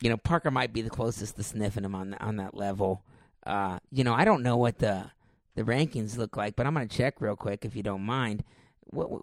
you 0.00 0.10
know, 0.10 0.16
Parker 0.16 0.50
might 0.50 0.72
be 0.72 0.82
the 0.82 0.90
closest 0.90 1.36
to 1.36 1.42
sniffing 1.42 1.84
him 1.84 1.94
on, 1.94 2.14
on 2.14 2.36
that 2.36 2.54
level. 2.54 3.02
Uh, 3.44 3.78
you 3.90 4.04
know, 4.04 4.12
I 4.14 4.24
don't 4.24 4.42
know 4.42 4.56
what 4.56 4.78
the 4.78 5.10
the 5.56 5.62
rankings 5.62 6.16
look 6.16 6.36
like, 6.36 6.54
but 6.54 6.66
I'm 6.66 6.74
going 6.74 6.86
to 6.86 6.96
check 6.96 7.20
real 7.20 7.34
quick 7.34 7.64
if 7.64 7.74
you 7.74 7.82
don't 7.82 8.02
mind. 8.02 8.44
What, 8.84 9.10
what 9.10 9.22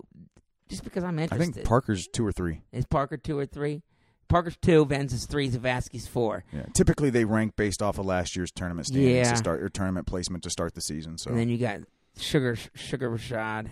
just 0.69 0.84
because 0.84 1.04
I'm 1.04 1.19
interested. 1.19 1.49
I 1.49 1.54
think 1.54 1.67
Parker's 1.67 2.08
two 2.08 2.26
or 2.26 2.32
three. 2.32 2.62
is 2.71 2.86
Parker 2.86 3.17
two 3.17 3.38
or 3.38 3.45
three? 3.45 3.82
Parker's 4.30 4.58
two, 4.62 4.86
Venz 4.86 5.13
is 5.13 5.26
three, 5.28 5.49
Zavasky's 5.49 6.08
four. 6.08 6.43
Yeah. 6.52 6.65
Typically, 6.73 7.10
they 7.12 7.26
rank 7.26 7.56
based 7.56 7.82
off 7.84 7.99
of 7.99 8.06
last 8.06 8.36
year's 8.36 8.52
tournament 8.52 8.88
standings 8.88 9.13
Yeah. 9.28 9.32
to 9.32 9.38
start 9.38 9.60
your 9.60 9.69
tournament 9.69 10.08
placement 10.08 10.44
to 10.44 10.50
start 10.50 10.73
the 10.73 10.81
season. 10.81 11.17
So 11.17 11.29
And 11.29 11.40
then 11.40 11.50
you 11.50 11.58
got 11.58 11.81
Sugar 12.17 12.56
Sugar 12.73 13.10
Rashad, 13.12 13.67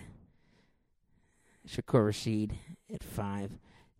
Shakur 1.68 2.08
Rasheed 2.10 2.52
at 2.92 3.02
five. 3.02 3.50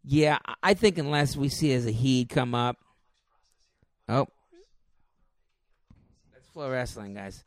Yeah, 0.04 0.38
I- 0.62 0.74
think 0.74 0.98
unless 0.98 1.36
we 1.36 1.48
see 1.48 1.72
as 1.72 1.86
a 1.86 1.90
heat 1.92 2.28
come 2.28 2.54
up. 2.54 2.76
Oh, 4.08 4.26
that's 6.32 6.46
flow 6.48 6.70
wrestling, 6.70 7.14
guys. 7.14 7.44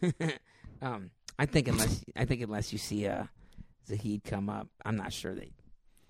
um, 0.82 1.10
I 1.38 1.46
think 1.46 1.68
unless 1.68 2.04
I 2.16 2.24
think 2.24 2.40
unless 2.42 2.72
you 2.72 2.78
see 2.78 3.06
uh, 3.06 3.24
Zahid 3.88 4.24
come 4.24 4.48
up, 4.48 4.68
I'm 4.84 4.96
not 4.96 5.12
sure 5.12 5.34
that 5.34 5.50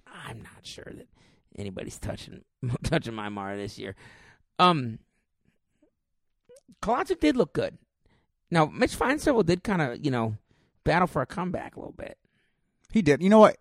I'm 0.06 0.38
not 0.42 0.64
sure 0.64 0.86
that 0.86 1.06
anybody's 1.56 1.98
touching 1.98 2.42
touching 2.82 3.14
my 3.14 3.28
Mara 3.28 3.56
this 3.56 3.78
year. 3.78 3.94
Um, 4.58 4.98
Kolodzik 6.82 7.20
did 7.20 7.36
look 7.36 7.52
good. 7.52 7.78
Now, 8.50 8.66
Mitch 8.66 8.94
Finesilver 8.94 9.42
did 9.42 9.62
kind 9.62 9.82
of, 9.82 10.04
you 10.04 10.10
know, 10.10 10.36
battle 10.84 11.06
for 11.06 11.22
a 11.22 11.26
comeback 11.26 11.76
a 11.76 11.80
little 11.80 11.94
bit. 11.96 12.16
he 12.90 13.02
did. 13.02 13.22
You 13.22 13.28
know 13.28 13.40
what? 13.40 13.58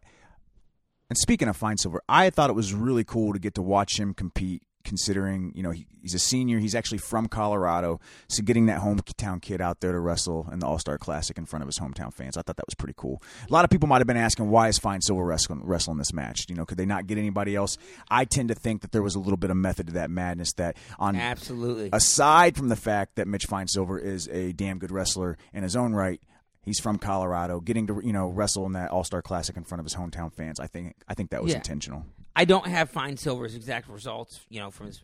And 1.10 1.18
speaking 1.18 1.48
of 1.48 1.58
Finesilver, 1.58 2.02
I 2.08 2.30
thought 2.30 2.50
it 2.50 2.54
was 2.54 2.74
really 2.74 3.04
cool 3.04 3.34
to 3.34 3.40
get 3.40 3.56
to 3.56 3.62
watch 3.62 4.00
him 4.00 4.14
compete 4.14 4.64
considering 4.88 5.52
you 5.54 5.62
know 5.62 5.72
he, 5.72 5.86
he's 6.02 6.14
a 6.16 6.20
senior. 6.20 6.58
He's 6.60 6.74
actually 6.74 6.98
from 6.98 7.28
Colorado, 7.28 8.00
so 8.28 8.42
getting 8.42 8.66
that 8.68 8.82
hometown 8.82 9.42
kid 9.42 9.62
out 9.62 9.82
there 9.82 9.92
to 9.92 10.00
wrestle 10.00 10.48
in 10.52 10.60
the 10.60 10.66
All 10.66 10.80
Star 10.80 10.98
Classic 10.98 11.38
in 11.38 11.46
front 11.46 11.62
of 11.62 11.68
his 11.68 11.78
hometown 11.78 12.14
fans, 12.14 12.38
I 12.38 12.42
thought 12.42 12.56
that 12.56 12.66
was 12.66 12.74
pretty 12.76 12.96
cool. 12.98 13.22
A 13.48 13.54
lot 13.54 13.64
of 13.66 13.70
people 13.70 13.88
might 13.88 14.00
have 14.00 14.08
been 14.08 14.18
asking 14.18 14.50
why 14.50 14.70
is 14.70 14.80
Finesilver 14.80 15.24
wrestling, 15.24 15.62
wrestling 15.64 15.98
this 15.98 16.14
match? 16.14 16.46
You 16.50 16.56
know, 16.56 16.66
could 16.66 16.78
they 16.78 16.86
not 16.86 17.06
get 17.06 17.18
anybody 17.18 17.56
else? 17.56 17.78
I 18.10 18.26
tend 18.26 18.48
to 18.50 18.56
think 18.56 18.82
that 18.82 18.92
there 18.92 19.04
was 19.04 19.16
a 19.16 19.20
little 19.20 19.38
bit 19.38 19.52
of 19.52 19.58
method 19.58 19.88
to 19.88 19.94
that 19.94 20.10
madness. 20.10 20.54
That 20.54 20.78
on 20.98 21.16
Absolutely. 21.16 21.90
aside 21.94 22.56
from 22.58 22.70
the 22.70 22.76
fact 22.76 23.16
that 23.16 23.28
Mitch 23.28 23.46
Finesilver 23.46 24.00
is 24.00 24.28
a 24.30 24.54
damn 24.54 24.80
good 24.80 24.92
wrestler 24.92 25.38
in 25.54 25.64
his 25.64 25.76
own 25.76 25.94
right. 25.94 26.22
He's 26.64 26.80
from 26.82 26.98
Colorado, 26.98 27.62
getting 27.62 27.88
to 27.88 28.02
you 28.04 28.12
know 28.12 28.28
wrestle 28.28 28.66
in 28.66 28.74
that 28.74 28.92
All 28.92 29.04
Star 29.06 29.22
Classic 29.22 29.56
in 29.56 29.64
front 29.64 29.80
of 29.80 29.86
his 29.86 29.96
hometown 29.96 30.34
fans. 30.34 30.60
I 30.60 30.68
think 30.68 30.96
I 31.08 31.14
think 31.14 31.30
that 31.32 31.42
was 31.44 31.52
Yeah. 31.52 31.58
intentional. 31.60 32.06
I 32.38 32.46
don't 32.46 32.68
have 32.68 32.92
Finesilver's 32.92 33.56
exact 33.56 33.90
results, 33.90 34.40
you 34.48 34.60
know, 34.60 34.70
from 34.70 34.86
his 34.86 35.02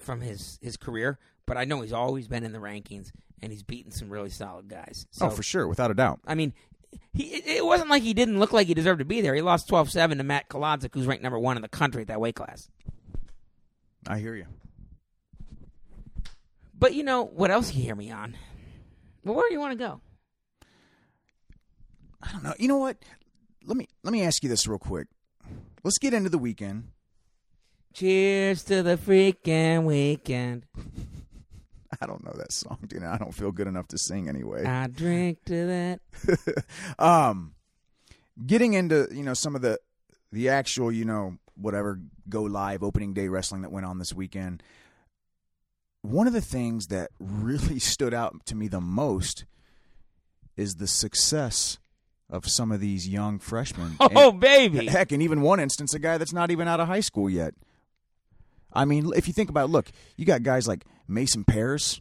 from 0.00 0.22
his 0.22 0.58
his 0.62 0.78
career, 0.78 1.18
but 1.44 1.58
I 1.58 1.64
know 1.66 1.82
he's 1.82 1.92
always 1.92 2.26
been 2.26 2.42
in 2.42 2.52
the 2.52 2.58
rankings 2.58 3.12
and 3.42 3.52
he's 3.52 3.62
beaten 3.62 3.92
some 3.92 4.08
really 4.08 4.30
solid 4.30 4.66
guys. 4.66 5.04
Oh, 5.06 5.08
so, 5.10 5.26
oh, 5.26 5.30
for 5.30 5.42
sure, 5.42 5.68
without 5.68 5.90
a 5.90 5.94
doubt. 5.94 6.20
I 6.26 6.34
mean, 6.34 6.54
he 7.12 7.24
it 7.24 7.66
wasn't 7.66 7.90
like 7.90 8.02
he 8.02 8.14
didn't 8.14 8.38
look 8.38 8.54
like 8.54 8.66
he 8.66 8.72
deserved 8.72 9.00
to 9.00 9.04
be 9.04 9.20
there. 9.20 9.34
He 9.34 9.42
lost 9.42 9.68
12-7 9.68 10.16
to 10.16 10.24
Matt 10.24 10.48
Kolodzik, 10.48 10.94
who's 10.94 11.06
ranked 11.06 11.22
number 11.22 11.38
one 11.38 11.56
in 11.56 11.62
the 11.62 11.68
country 11.68 12.00
at 12.00 12.08
that 12.08 12.20
weight 12.20 12.34
class. 12.34 12.70
I 14.06 14.18
hear 14.18 14.34
you. 14.34 14.46
But 16.78 16.94
you 16.94 17.02
know 17.02 17.24
what 17.24 17.50
else 17.50 17.74
you 17.74 17.82
hear 17.82 17.94
me 17.94 18.10
on? 18.10 18.38
Well, 19.22 19.34
where 19.34 19.48
do 19.48 19.54
you 19.54 19.60
want 19.60 19.72
to 19.72 19.84
go? 19.84 20.00
I 22.22 22.32
don't 22.32 22.42
know. 22.42 22.54
You 22.58 22.68
know 22.68 22.78
what? 22.78 22.96
Let 23.66 23.76
me 23.76 23.86
let 24.02 24.12
me 24.12 24.22
ask 24.22 24.42
you 24.42 24.48
this 24.48 24.66
real 24.66 24.78
quick. 24.78 25.08
Let's 25.84 25.98
get 25.98 26.14
into 26.14 26.30
the 26.30 26.38
weekend. 26.38 26.88
Cheers 27.92 28.64
to 28.64 28.82
the 28.82 28.96
freaking 28.96 29.84
weekend. 29.84 30.64
I 32.00 32.06
don't 32.06 32.24
know 32.24 32.32
that 32.36 32.52
song, 32.52 32.78
dude. 32.86 33.04
I 33.04 33.18
don't 33.18 33.34
feel 33.34 33.52
good 33.52 33.68
enough 33.68 33.88
to 33.88 33.98
sing 33.98 34.28
anyway. 34.28 34.64
I 34.64 34.86
drink 34.86 35.44
to 35.44 35.66
that. 35.66 36.64
um, 36.98 37.54
getting 38.44 38.72
into 38.72 39.08
you 39.12 39.22
know 39.22 39.34
some 39.34 39.54
of 39.54 39.60
the 39.60 39.78
the 40.32 40.48
actual 40.48 40.90
you 40.90 41.04
know 41.04 41.36
whatever 41.54 42.00
go 42.28 42.42
live 42.42 42.82
opening 42.82 43.12
day 43.12 43.28
wrestling 43.28 43.60
that 43.62 43.70
went 43.70 43.86
on 43.86 43.98
this 43.98 44.14
weekend. 44.14 44.62
One 46.00 46.26
of 46.26 46.32
the 46.32 46.40
things 46.40 46.86
that 46.86 47.10
really 47.18 47.78
stood 47.78 48.14
out 48.14 48.46
to 48.46 48.56
me 48.56 48.68
the 48.68 48.80
most 48.80 49.44
is 50.56 50.76
the 50.76 50.86
success 50.86 51.78
of 52.30 52.48
some 52.48 52.72
of 52.72 52.80
these 52.80 53.08
young 53.08 53.38
freshmen. 53.38 53.96
Oh, 54.00 54.30
And- 54.30 54.40
baby. 54.40 54.86
Heck, 54.86 55.12
in 55.12 55.20
even 55.22 55.40
one 55.42 55.60
instance, 55.60 55.94
a 55.94 55.98
guy 55.98 56.18
that's 56.18 56.32
not 56.32 56.50
even 56.50 56.68
out 56.68 56.80
of 56.80 56.88
high 56.88 57.00
school 57.00 57.28
yet. 57.30 57.54
I 58.72 58.84
mean, 58.84 59.12
if 59.14 59.28
you 59.28 59.32
think 59.34 59.50
about, 59.50 59.66
it, 59.66 59.72
look, 59.72 59.90
you 60.16 60.24
got 60.24 60.42
guys 60.42 60.66
like 60.66 60.84
Mason 61.06 61.44
Parris, 61.44 62.00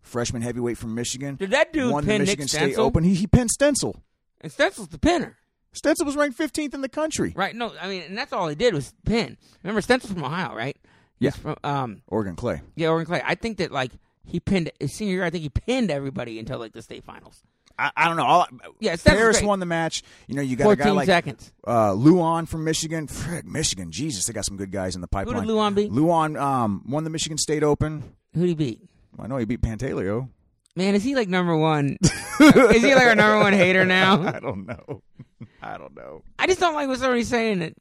freshman 0.00 0.40
heavyweight 0.42 0.78
from 0.78 0.94
Michigan. 0.94 1.36
Did 1.36 1.50
that 1.50 1.72
dude 1.72 1.92
won 1.92 2.04
the 2.04 2.10
pin 2.12 2.24
Nick 2.24 2.42
State 2.44 2.74
Stencel? 2.74 2.78
Open. 2.78 3.04
He, 3.04 3.14
he 3.14 3.26
pinned 3.26 3.50
Stencel. 3.58 3.96
And 4.40 4.50
Stencel's 4.50 4.88
the 4.88 4.98
pinner. 4.98 5.36
Stencel 5.74 6.04
was 6.06 6.16
ranked 6.16 6.38
15th 6.38 6.74
in 6.74 6.80
the 6.80 6.88
country. 6.88 7.32
Right? 7.36 7.54
No, 7.54 7.72
I 7.80 7.88
mean, 7.88 8.02
and 8.02 8.16
that's 8.18 8.32
all 8.32 8.48
he 8.48 8.54
did 8.54 8.74
was 8.74 8.92
pin. 9.04 9.36
Remember, 9.62 9.80
Stencel's 9.80 10.12
from 10.12 10.24
Ohio, 10.24 10.54
right? 10.54 10.76
He's 11.18 11.26
Yeah. 11.26 11.30
From, 11.30 11.56
um, 11.62 12.02
Oregon 12.08 12.36
Clay. 12.36 12.62
yeah, 12.74 12.88
Oregon 12.88 13.06
Clay. 13.06 13.22
I 13.24 13.34
think 13.34 13.58
that 13.58 13.70
like 13.70 13.92
he 14.24 14.40
pinned 14.40 14.70
his 14.80 14.94
senior 14.94 15.14
year. 15.14 15.24
I 15.24 15.30
think 15.30 15.42
he 15.42 15.48
pinned 15.50 15.90
everybody 15.90 16.38
until 16.38 16.58
like 16.58 16.72
the 16.72 16.82
state 16.82 17.04
finals. 17.04 17.42
I, 17.78 17.90
I 17.96 18.08
don't 18.08 18.16
know. 18.16 18.24
All, 18.24 18.46
Yeah, 18.80 18.96
Parris 18.96 19.38
great. 19.38 19.46
won 19.48 19.60
the 19.60 19.66
match. 19.66 20.02
You 20.26 20.34
know, 20.36 20.42
you 20.42 20.56
got 20.56 20.64
a 20.64 20.66
Fourteen 20.66 20.84
guy 20.86 20.90
like 20.92 21.06
seconds. 21.06 21.52
uh, 21.66 21.90
Lewan 21.92 22.46
from 22.48 22.64
Michigan. 22.64 23.06
Frick, 23.06 23.44
Michigan. 23.44 23.90
Jesus, 23.90 24.26
they 24.26 24.32
got 24.32 24.44
some 24.44 24.56
good 24.56 24.70
guys 24.72 24.94
in 24.94 25.00
the 25.00 25.08
pipeline. 25.08 25.42
Who 25.42 25.46
did 25.46 25.52
Lewan 25.52 25.74
beat? 25.74 25.90
Lewan 25.90 26.40
um, 26.40 26.84
won 26.88 27.04
the 27.04 27.10
Michigan 27.10 27.38
State 27.38 27.62
Open. 27.62 28.02
Who 28.34 28.40
did 28.40 28.48
he 28.48 28.54
beat? 28.54 28.80
I 29.18 29.26
know 29.26 29.36
he 29.36 29.44
beat 29.44 29.60
Pantaleo. 29.60 30.28
Man, 30.74 30.94
is 30.94 31.02
he 31.04 31.14
like 31.14 31.28
number 31.28 31.56
one? 31.56 31.98
is 32.40 32.82
he 32.82 32.94
like 32.94 33.06
our 33.06 33.14
number 33.14 33.38
one 33.40 33.52
hater 33.52 33.84
now? 33.84 34.22
I 34.26 34.40
don't 34.40 34.66
know. 34.66 35.02
I 35.62 35.76
don't 35.78 35.94
know. 35.94 36.22
I 36.38 36.46
just 36.46 36.60
don't 36.60 36.74
like 36.74 36.88
what 36.88 36.98
somebody's 36.98 37.28
saying 37.28 37.58
that 37.60 37.74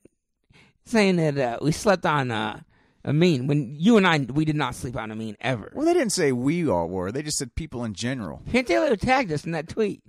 saying 0.85 1.15
that 1.17 1.37
uh, 1.37 1.57
we 1.61 1.71
slept 1.71 2.05
on 2.05 2.31
uh, 2.31 2.59
Amine 3.03 3.47
when 3.47 3.75
you 3.79 3.97
and 3.97 4.05
I 4.05 4.19
we 4.19 4.45
did 4.45 4.55
not 4.55 4.75
sleep 4.75 4.95
on 4.95 5.11
Amine 5.11 5.35
ever. 5.41 5.71
Well, 5.73 5.85
they 5.85 5.93
didn't 5.93 6.11
say 6.11 6.31
we 6.31 6.67
all 6.69 6.87
were. 6.87 7.11
They 7.11 7.23
just 7.23 7.37
said 7.37 7.55
people 7.55 7.83
in 7.83 7.93
general. 7.93 8.41
Can't 8.51 8.67
they 8.67 8.75
Pantaleo 8.75 8.99
tagged 8.99 9.31
us 9.31 9.45
in 9.45 9.51
that 9.51 9.67
tweet. 9.67 10.01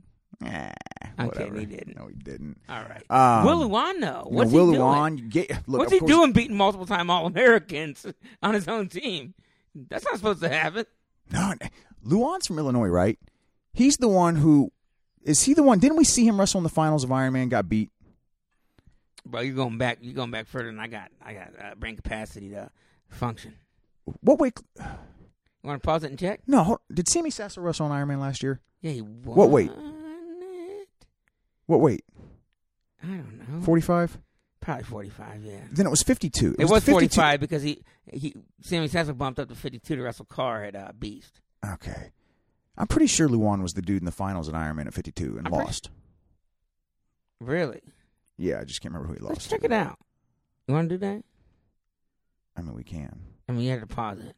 Eh, 0.45 0.73
whatever. 1.17 1.59
he 1.59 1.67
didn't. 1.67 1.97
No, 1.97 2.09
he 2.09 2.15
didn't. 2.15 2.59
All 2.69 2.83
right. 2.83 3.05
Um, 3.11 3.47
Will 3.47 3.69
Lewan 3.69 4.01
though? 4.01 4.25
What's 4.29 4.51
Will 4.51 4.71
he 4.71 4.77
doing? 4.77 4.83
Lewan, 4.89 5.19
you 5.19 5.29
get, 5.29 5.51
look, 5.69 5.79
What's 5.81 5.93
he 5.93 6.01
course- 6.01 6.11
doing 6.11 6.33
beating 6.33 6.57
multiple 6.57 6.87
time 6.87 7.11
All 7.11 7.27
Americans 7.27 8.05
on 8.43 8.55
his 8.55 8.67
own 8.69 8.89
team? 8.89 9.35
That's 9.75 10.05
not 10.05 10.17
supposed 10.17 10.41
to 10.43 10.49
happen. 10.49 10.85
No, 11.31 11.55
Lewan's 12.05 12.47
from 12.47 12.59
Illinois, 12.59 12.89
right? 12.89 13.19
He's 13.73 13.97
the 13.97 14.09
one 14.09 14.37
who 14.37 14.71
is 15.23 15.43
he 15.45 15.55
the 15.55 15.63
one? 15.63 15.79
Didn't 15.79 15.97
we 15.97 16.05
see 16.05 16.27
him 16.27 16.39
wrestle 16.39 16.59
in 16.59 16.65
the 16.65 16.69
finals 16.69 17.05
of 17.05 17.13
Iron 17.13 17.33
Man? 17.33 17.49
Got 17.49 17.69
beat. 17.69 17.91
Bro, 19.25 19.43
you're 19.43 19.55
going 19.55 19.79
back. 19.79 19.99
You're 20.01 20.15
going 20.15 20.31
back 20.31 20.47
further 20.47 20.67
than 20.67 20.79
I 20.81 20.89
got. 20.89 21.11
I 21.25 21.35
got 21.35 21.51
uh, 21.61 21.75
brain 21.77 21.97
capacity 21.97 22.51
to 22.51 22.71
function. 23.09 23.55
What 24.21 24.39
weight? 24.39 24.59
You 24.79 24.85
want 25.69 25.81
to 25.81 25.87
pause 25.87 26.03
it 26.03 26.11
and 26.11 26.19
check? 26.19 26.41
No, 26.47 26.63
hold- 26.65 26.81
did 26.93 27.09
Sammy 27.09 27.31
Sasso 27.31 27.61
wrestle 27.61 27.87
in 27.87 27.93
Iron 27.93 28.09
Man 28.09 28.19
last 28.21 28.43
year? 28.43 28.61
Yeah, 28.81 28.91
he 28.93 29.01
won 29.03 29.37
What 29.37 29.51
weight? 29.51 29.71
It. 29.71 30.89
What 31.67 31.81
weight? 31.81 32.05
I 33.03 33.07
don't 33.07 33.49
know. 33.49 33.61
Forty-five. 33.63 34.19
Probably 34.61 34.85
45. 34.85 35.45
Yeah. 35.45 35.57
Then 35.73 35.87
it 35.87 35.91
was 35.91 36.03
fifty-two. 36.03 36.55
It 36.59 36.65
was 36.67 36.85
52 36.85 36.93
45 36.93 37.41
because 37.41 37.63
he 37.63 37.83
he 38.13 38.35
Sammy 38.61 38.89
Sasso 38.89 39.13
bumped 39.13 39.39
up 39.41 39.49
to 39.49 39.55
52 39.55 39.97
to 39.97 40.03
wrestle 40.03 40.25
Carr 40.25 40.65
at 40.65 40.77
uh, 40.77 40.93
Beast. 40.99 41.41
Okay, 41.65 42.11
I'm 42.77 42.87
pretty 42.89 43.07
sure 43.07 43.29
Lewan 43.29 43.63
was 43.63 43.75
the 43.75 43.83
dude 43.83 44.01
in 44.03 44.05
the 44.05 44.13
finals 44.13 44.49
at 44.49 44.55
Iron 44.55 44.77
Man 44.77 44.87
at 44.89 44.95
fifty-two 44.95 45.37
and 45.39 45.47
I'm 45.47 45.53
pretty- 45.53 45.65
lost. 45.65 45.91
Really? 47.41 47.81
Yeah, 48.43 48.59
I 48.59 48.65
just 48.65 48.81
can't 48.81 48.93
remember 48.93 49.15
who 49.15 49.15
he 49.15 49.21
lost. 49.21 49.37
Let's 49.37 49.49
check 49.49 49.61
to. 49.61 49.67
it 49.67 49.73
out. 49.73 49.99
You 50.67 50.75
want 50.75 50.89
to 50.89 50.97
do 50.97 50.99
that? 50.99 51.23
I 52.57 52.61
mean, 52.61 52.75
we 52.75 52.83
can. 52.83 53.21
I 53.49 53.53
mean, 53.53 53.63
you 53.63 53.71
had 53.71 53.81
to 53.81 53.87
pause 53.87 54.19
it. 54.19 54.35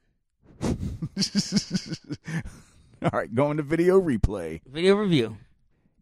All 3.03 3.19
right, 3.19 3.35
going 3.35 3.57
to 3.57 3.63
video 3.63 3.99
replay. 3.99 4.61
Video 4.67 4.97
review. 4.97 5.39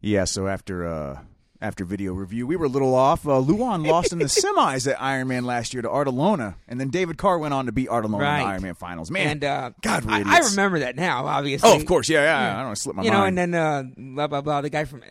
Yeah, 0.01 0.25
so 0.25 0.47
after 0.47 0.85
uh 0.85 1.21
after 1.61 1.85
video 1.85 2.11
review, 2.11 2.45
we 2.45 2.57
were 2.57 2.65
a 2.65 2.69
little 2.69 2.93
off. 2.93 3.25
Uh, 3.25 3.41
Lewan 3.41 3.87
lost 3.87 4.11
in 4.11 4.19
the 4.19 4.25
semis 4.25 4.91
at 4.91 5.01
Iron 5.01 5.29
Man 5.29 5.45
last 5.45 5.73
year 5.73 5.81
to 5.81 5.87
Artelona, 5.87 6.55
and 6.67 6.81
then 6.81 6.89
David 6.89 7.17
Carr 7.17 7.37
went 7.37 7.53
on 7.53 7.67
to 7.67 7.71
beat 7.71 7.87
Artelona 7.87 8.15
in 8.15 8.19
the 8.19 8.25
Iron 8.25 8.63
Man 8.63 8.75
finals. 8.75 9.11
Man, 9.11 9.27
and 9.27 9.43
uh, 9.45 9.71
God, 9.81 10.03
I, 10.09 10.23
I 10.25 10.39
remember 10.39 10.79
that 10.79 10.97
now. 10.97 11.25
Obviously. 11.25 11.69
Oh, 11.69 11.77
of 11.77 11.85
course, 11.85 12.09
yeah, 12.09 12.21
yeah. 12.21 12.41
Yeah. 12.41 12.51
I 12.51 12.55
don't 12.57 12.65
want 12.65 12.75
to 12.75 12.81
slip 12.81 12.95
my 12.97 13.03
You 13.03 13.11
know, 13.11 13.23
and 13.23 13.37
then 13.37 13.53
uh, 13.53 13.83
blah 13.95 14.27
blah 14.27 14.41
blah. 14.41 14.59
The 14.59 14.69
guy 14.69 14.83
from 14.83 15.03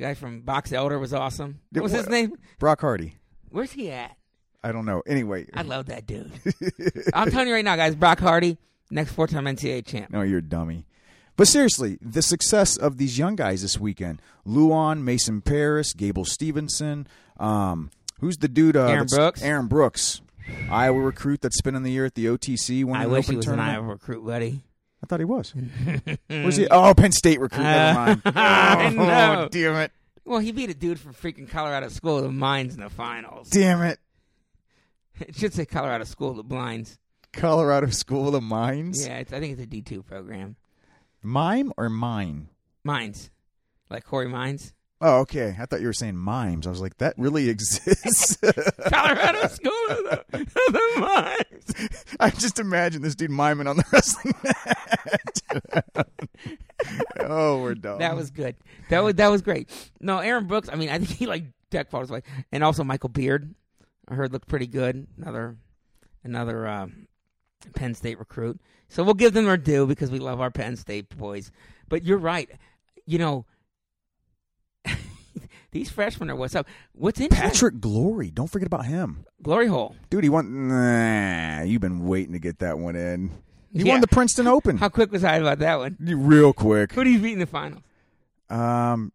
the 0.00 0.06
guy 0.06 0.14
from 0.14 0.40
Box 0.40 0.72
Elder 0.72 0.98
was 0.98 1.12
awesome. 1.12 1.60
What 1.72 1.82
was 1.82 1.92
his 1.92 2.08
name? 2.08 2.32
Brock 2.58 2.80
Hardy. 2.80 3.16
Where's 3.50 3.72
he 3.72 3.90
at? 3.90 4.16
I 4.64 4.72
don't 4.72 4.86
know. 4.86 5.02
Anyway, 5.06 5.46
I 5.54 5.62
love 5.62 5.86
that 5.86 6.06
dude. 6.06 6.32
I'm 7.14 7.30
telling 7.30 7.48
you 7.48 7.54
right 7.54 7.64
now, 7.64 7.76
guys. 7.76 7.94
Brock 7.94 8.18
Hardy, 8.18 8.56
next 8.90 9.12
four-time 9.12 9.44
NCAA 9.44 9.86
champ. 9.86 10.10
no, 10.10 10.22
you're 10.22 10.38
a 10.38 10.42
dummy. 10.42 10.86
But 11.36 11.48
seriously, 11.48 11.98
the 12.02 12.22
success 12.22 12.76
of 12.76 12.98
these 12.98 13.18
young 13.18 13.36
guys 13.36 13.62
this 13.62 13.78
weekend: 13.78 14.22
Lewan, 14.46 15.02
Mason 15.02 15.42
Parris, 15.42 15.92
Gable 15.92 16.24
Steveson. 16.24 17.06
Um, 17.38 17.90
who's 18.20 18.38
the 18.38 18.48
dude? 18.48 18.76
Uh, 18.76 18.86
Aaron 18.86 19.06
Brooks. 19.06 19.42
Aaron 19.42 19.66
Brooks, 19.66 20.20
Iowa 20.70 21.00
recruit 21.00 21.40
that's 21.42 21.58
spending 21.58 21.82
the 21.82 21.92
year 21.92 22.06
at 22.06 22.14
the 22.14 22.26
OTC. 22.26 22.90
I 22.94 23.06
wish 23.06 23.26
he 23.26 23.36
was 23.36 23.46
an 23.46 23.56
tournament. 23.56 23.76
Iowa 23.78 23.86
recruit, 23.92 24.24
buddy. 24.24 24.62
I 25.02 25.06
thought 25.06 25.20
he 25.20 25.24
was. 25.24 25.54
Where's 26.28 26.56
he? 26.56 26.66
Oh, 26.68 26.94
Penn 26.94 27.12
State 27.12 27.40
recruit. 27.40 27.62
Never 27.62 27.98
mind. 27.98 28.22
I 28.26 28.86
oh, 28.86 28.90
know. 28.90 29.48
damn 29.50 29.76
it! 29.76 29.92
Well, 30.24 30.40
he 30.40 30.52
beat 30.52 30.70
a 30.70 30.74
dude 30.74 31.00
from 31.00 31.14
freaking 31.14 31.48
Colorado 31.48 31.88
School 31.88 32.18
of 32.18 32.24
the 32.24 32.30
Mines 32.30 32.74
in 32.74 32.80
the 32.80 32.90
finals. 32.90 33.48
Damn 33.50 33.82
it! 33.82 33.98
It 35.20 35.36
should 35.36 35.52
say 35.52 35.66
Colorado 35.66 36.04
School 36.04 36.30
of 36.30 36.36
the 36.36 36.42
Blinds. 36.42 36.98
Colorado 37.34 37.90
School 37.90 38.28
of 38.28 38.32
the 38.32 38.40
Mines. 38.40 39.06
Yeah, 39.06 39.18
it's, 39.18 39.34
I 39.34 39.38
think 39.38 39.52
it's 39.52 39.62
a 39.62 39.66
D 39.66 39.82
two 39.82 40.02
program. 40.02 40.56
Mime 41.22 41.74
or 41.76 41.90
mine? 41.90 42.48
Mines, 42.84 43.30
like 43.90 44.04
Corey 44.04 44.28
Mines. 44.28 44.72
Oh, 45.02 45.20
okay. 45.20 45.56
I 45.58 45.64
thought 45.64 45.80
you 45.80 45.86
were 45.86 45.94
saying 45.94 46.16
mimes. 46.16 46.66
I 46.66 46.70
was 46.70 46.80
like, 46.80 46.98
that 46.98 47.14
really 47.16 47.48
exists. 47.48 48.36
Colorado 48.36 49.48
School 49.48 49.69
the, 49.96 50.24
the 50.32 51.00
Mines. 51.00 51.90
I 52.18 52.30
just 52.30 52.58
imagine 52.58 53.02
this 53.02 53.14
dude 53.14 53.30
miming 53.30 53.66
on 53.66 53.76
the 53.76 53.84
wrestling 53.92 54.34
mat. 54.44 56.06
oh, 57.20 57.60
we're 57.60 57.74
dumb. 57.74 57.98
That 57.98 58.16
was 58.16 58.30
good. 58.30 58.56
That 58.88 59.02
was 59.02 59.14
that 59.14 59.28
was 59.28 59.42
great. 59.42 59.70
No, 60.00 60.18
Aaron 60.18 60.46
Brooks. 60.46 60.68
I 60.70 60.76
mean, 60.76 60.88
I 60.88 60.98
think 60.98 61.10
he 61.10 61.26
like 61.26 61.44
deck 61.70 61.90
falls 61.90 62.10
away, 62.10 62.22
and 62.52 62.64
also 62.64 62.84
Michael 62.84 63.08
Beard. 63.08 63.54
I 64.08 64.14
heard 64.14 64.32
looked 64.32 64.48
pretty 64.48 64.66
good. 64.66 65.06
Another 65.16 65.56
another 66.24 66.66
um, 66.66 67.06
Penn 67.74 67.94
State 67.94 68.18
recruit. 68.18 68.60
So 68.88 69.04
we'll 69.04 69.14
give 69.14 69.34
them 69.34 69.44
their 69.44 69.56
due 69.56 69.86
because 69.86 70.10
we 70.10 70.18
love 70.18 70.40
our 70.40 70.50
Penn 70.50 70.76
State 70.76 71.16
boys. 71.16 71.52
But 71.88 72.02
you're 72.02 72.18
right. 72.18 72.50
You 73.06 73.18
know, 73.18 73.46
these 75.72 75.90
freshmen 75.90 76.30
are 76.30 76.36
what's 76.36 76.54
up. 76.54 76.66
What's 76.92 77.20
interesting? 77.20 77.50
Patrick 77.50 77.80
Glory. 77.80 78.30
Don't 78.30 78.48
forget 78.48 78.66
about 78.66 78.86
him. 78.86 79.24
Glory 79.42 79.66
hole. 79.66 79.96
Dude, 80.10 80.24
he 80.24 80.30
won. 80.30 80.68
Nah, 80.68 81.62
you've 81.62 81.80
been 81.80 82.06
waiting 82.06 82.32
to 82.32 82.38
get 82.38 82.58
that 82.60 82.78
one 82.78 82.96
in. 82.96 83.30
He 83.72 83.84
Yeah. 83.84 83.92
won 83.92 84.00
the 84.00 84.08
Princeton 84.08 84.46
Open. 84.48 84.78
How 84.78 84.88
quick 84.88 85.12
was 85.12 85.22
I 85.24 85.36
about 85.36 85.60
that 85.60 85.78
one? 85.78 85.96
Real 86.00 86.52
quick. 86.52 86.92
Who 86.92 87.04
do 87.04 87.10
you 87.10 87.18
beat 87.20 87.34
in 87.34 87.38
the 87.38 87.46
finals? 87.46 87.82
Um, 88.48 89.12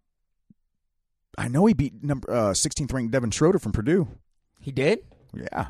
I 1.38 1.49
know 1.49 1.66
he 1.66 1.74
beat 1.74 2.01
number 2.03 2.32
uh, 2.32 2.53
16th 2.53 2.93
ranked 2.93 3.11
Devin 3.11 3.32
Schroder 3.32 3.59
from 3.59 3.74
Purdue. 3.74 4.07
He 4.61 4.72
did. 4.72 4.99
Yeah, 5.34 5.68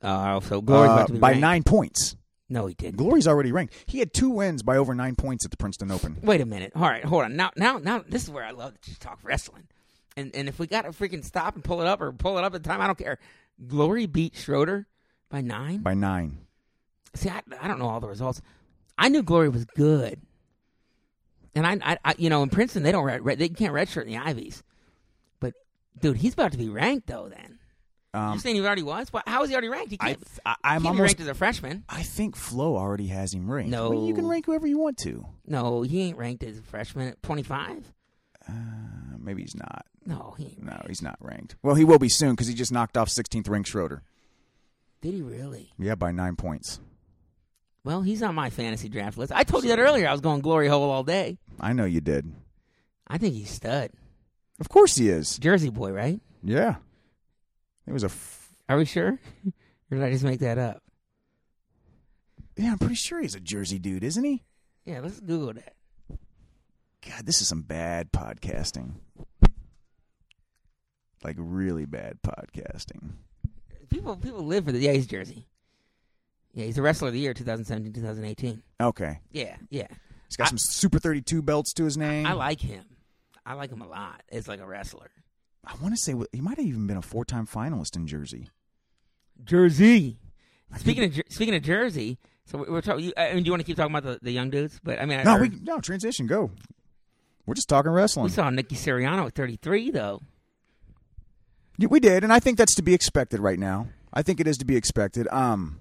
Oh, 0.00 0.38
so 0.40 0.60
Glory's 0.60 0.90
Uh, 0.90 0.92
about 0.92 1.06
to 1.08 1.12
be 1.14 1.18
by 1.18 1.30
ranked. 1.30 1.40
nine 1.40 1.62
points. 1.64 2.16
No, 2.52 2.66
he 2.66 2.74
didn't. 2.74 2.98
Glory's 2.98 3.26
already 3.26 3.50
ranked. 3.50 3.72
He 3.86 3.98
had 3.98 4.12
two 4.12 4.28
wins 4.28 4.62
by 4.62 4.76
over 4.76 4.94
nine 4.94 5.16
points 5.16 5.46
at 5.46 5.50
the 5.50 5.56
Princeton 5.56 5.90
Open. 5.90 6.18
Wait 6.22 6.42
a 6.42 6.44
minute. 6.44 6.72
All 6.76 6.82
right, 6.82 7.02
hold 7.02 7.24
on. 7.24 7.34
Now, 7.34 7.50
now, 7.56 7.78
now, 7.78 8.04
this 8.06 8.24
is 8.24 8.30
where 8.30 8.44
I 8.44 8.50
love 8.50 8.78
to 8.82 9.00
talk 9.00 9.20
wrestling. 9.22 9.68
And 10.18 10.36
and 10.36 10.50
if 10.50 10.58
we 10.58 10.66
got 10.66 10.82
to 10.82 10.90
freaking 10.90 11.24
stop 11.24 11.54
and 11.54 11.64
pull 11.64 11.80
it 11.80 11.86
up 11.86 12.02
or 12.02 12.12
pull 12.12 12.36
it 12.36 12.44
up 12.44 12.54
at 12.54 12.62
the 12.62 12.68
time, 12.68 12.82
I 12.82 12.86
don't 12.86 12.98
care. 12.98 13.18
Glory 13.66 14.04
beat 14.04 14.36
Schroder 14.36 14.86
by 15.30 15.40
nine. 15.40 15.78
By 15.78 15.94
nine. 15.94 16.40
See, 17.14 17.30
I, 17.30 17.40
I 17.58 17.68
don't 17.68 17.78
know 17.78 17.88
all 17.88 18.00
the 18.00 18.08
results. 18.08 18.42
I 18.98 19.08
knew 19.08 19.22
Glory 19.22 19.48
was 19.48 19.64
good, 19.64 20.20
and 21.54 21.66
I, 21.66 21.78
I, 21.82 21.98
I 22.04 22.14
you 22.18 22.28
know, 22.28 22.42
in 22.42 22.50
Princeton 22.50 22.82
they 22.82 22.92
don't 22.92 23.24
they 23.24 23.48
can't 23.48 23.72
redshirt 23.72 24.02
in 24.02 24.08
the 24.08 24.18
Ivies, 24.18 24.62
but 25.40 25.54
dude, 25.98 26.18
he's 26.18 26.34
about 26.34 26.52
to 26.52 26.58
be 26.58 26.68
ranked 26.68 27.06
though. 27.06 27.30
Then 27.30 27.58
Um, 28.14 28.32
you're 28.32 28.40
saying 28.40 28.56
he 28.56 28.62
already 28.62 28.82
was? 28.82 29.10
Well, 29.12 29.22
how 29.26 29.42
is 29.42 29.48
he 29.48 29.54
already 29.54 29.68
ranked? 29.70 29.90
He 29.90 29.96
can't, 29.96 30.22
I, 30.44 30.56
can't 30.62 30.82
be 30.82 30.88
almost. 30.88 31.02
ranked 31.02 31.20
as 31.20 31.28
a 31.28 31.34
freshman. 31.34 31.84
I 31.88 32.02
think 32.02 32.36
Flo 32.36 32.76
already 32.76 33.06
has 33.06 33.32
him 33.32 33.50
ranked. 33.50 33.70
No. 33.70 33.90
Well, 33.90 34.06
you 34.06 34.14
can 34.14 34.26
rank 34.26 34.46
whoever 34.46 34.66
you 34.66 34.78
want 34.78 34.98
to. 34.98 35.24
No, 35.46 35.82
he 35.82 36.02
ain't 36.02 36.18
ranked 36.18 36.42
as 36.44 36.58
a 36.58 36.62
freshman 36.62 37.08
at 37.08 37.22
25. 37.22 37.92
Uh, 38.48 38.52
maybe 39.18 39.42
he's 39.42 39.54
not. 39.54 39.86
No, 40.04 40.34
he 40.36 40.44
ain't. 40.44 40.62
No, 40.62 40.82
he's 40.86 41.00
not 41.00 41.16
ranked. 41.20 41.56
Well, 41.62 41.74
he 41.74 41.84
will 41.84 41.98
be 41.98 42.10
soon 42.10 42.32
because 42.32 42.48
he 42.48 42.54
just 42.54 42.72
knocked 42.72 42.96
off 42.98 43.08
16th 43.08 43.48
ranked 43.48 43.68
Schroder. 43.70 44.02
Did 45.00 45.14
he 45.14 45.22
really? 45.22 45.72
Yeah, 45.78 45.94
by 45.94 46.12
nine 46.12 46.36
points. 46.36 46.80
Well, 47.84 48.02
he's 48.02 48.22
on 48.22 48.34
my 48.34 48.50
fantasy 48.50 48.88
draft 48.88 49.16
list. 49.16 49.32
I 49.32 49.42
told 49.42 49.64
you 49.64 49.70
that 49.70 49.80
earlier. 49.80 50.06
I 50.06 50.12
was 50.12 50.20
going 50.20 50.40
glory 50.40 50.68
hole 50.68 50.90
all 50.90 51.02
day. 51.02 51.38
I 51.58 51.72
know 51.72 51.84
you 51.84 52.00
did. 52.00 52.32
I 53.08 53.18
think 53.18 53.34
he's 53.34 53.50
stud. 53.50 53.90
Of 54.60 54.68
course 54.68 54.96
he 54.96 55.08
is. 55.08 55.38
Jersey 55.38 55.70
boy, 55.70 55.90
right? 55.90 56.20
Yeah. 56.44 56.76
It 57.86 57.92
was 57.92 58.02
a. 58.02 58.06
F- 58.06 58.54
Are 58.68 58.76
we 58.76 58.84
sure? 58.84 59.18
or 59.46 59.96
did 59.96 60.02
I 60.02 60.10
just 60.10 60.24
make 60.24 60.40
that 60.40 60.58
up? 60.58 60.82
yeah, 62.56 62.72
I'm 62.72 62.78
pretty 62.78 62.94
sure 62.94 63.20
he's 63.20 63.34
a 63.34 63.40
Jersey 63.40 63.78
dude, 63.78 64.04
isn't 64.04 64.24
he? 64.24 64.42
Yeah, 64.84 65.00
let's 65.00 65.20
Google 65.20 65.54
that. 65.54 65.74
God, 67.08 67.26
this 67.26 67.40
is 67.40 67.48
some 67.48 67.62
bad 67.62 68.12
podcasting. 68.12 68.92
Like 71.24 71.36
really 71.38 71.86
bad 71.86 72.18
podcasting. 72.22 73.12
People 73.90 74.16
people 74.16 74.44
live 74.44 74.64
for 74.64 74.72
the 74.72 74.78
yeah, 74.80 74.92
he's 74.92 75.06
Jersey. 75.06 75.46
Yeah, 76.54 76.66
he's 76.66 76.76
the 76.76 76.82
wrestler 76.82 77.08
of 77.08 77.14
the 77.14 77.20
year 77.20 77.32
2017, 77.32 77.92
2018. 77.92 78.62
Okay. 78.80 79.20
Yeah, 79.30 79.56
yeah. 79.70 79.86
He's 80.28 80.36
got 80.36 80.48
some 80.48 80.58
Super 80.58 80.98
32 80.98 81.42
belts 81.42 81.72
to 81.74 81.84
his 81.84 81.96
name. 81.96 82.26
I 82.26 82.32
like 82.32 82.60
him. 82.60 82.84
I 83.44 83.54
like 83.54 83.70
him 83.70 83.80
a 83.82 83.88
lot. 83.88 84.22
It's 84.28 84.48
like 84.48 84.60
a 84.60 84.66
wrestler. 84.66 85.10
I 85.66 85.74
want 85.80 85.94
to 85.94 86.00
say 86.00 86.14
he 86.32 86.40
might 86.40 86.56
have 86.58 86.66
even 86.66 86.86
been 86.86 86.96
a 86.96 87.02
four-time 87.02 87.46
finalist 87.46 87.94
in 87.96 88.06
Jersey. 88.06 88.48
Jersey. 89.44 90.18
Speaking 90.78 91.04
of 91.04 91.20
speaking 91.28 91.54
of 91.54 91.62
Jersey, 91.62 92.18
so 92.46 92.58
we're, 92.58 92.70
we're 92.72 92.80
talking. 92.80 93.04
You, 93.04 93.12
I 93.16 93.34
mean, 93.34 93.42
do 93.42 93.48
you 93.48 93.52
want 93.52 93.60
to 93.60 93.66
keep 93.66 93.76
talking 93.76 93.94
about 93.94 94.04
the, 94.10 94.18
the 94.24 94.32
young 94.32 94.50
dudes? 94.50 94.80
But 94.82 95.00
I 95.00 95.04
mean, 95.06 95.22
No, 95.24 95.36
or- 95.36 95.40
we 95.42 95.50
no 95.62 95.80
transition. 95.80 96.26
Go. 96.26 96.50
We're 97.46 97.54
just 97.54 97.68
talking 97.68 97.90
wrestling. 97.90 98.24
we 98.24 98.30
saw 98.30 98.48
Nicky 98.50 98.76
Suriano 98.76 99.26
at 99.26 99.34
33 99.34 99.90
though. 99.90 100.20
Yeah, 101.78 101.88
we 101.88 102.00
did, 102.00 102.22
and 102.24 102.32
I 102.32 102.38
think 102.40 102.56
that's 102.58 102.74
to 102.76 102.82
be 102.82 102.94
expected 102.94 103.40
right 103.40 103.58
now. 103.58 103.88
I 104.12 104.22
think 104.22 104.40
it 104.40 104.46
is 104.46 104.58
to 104.58 104.64
be 104.64 104.76
expected. 104.76 105.26
Um, 105.30 105.80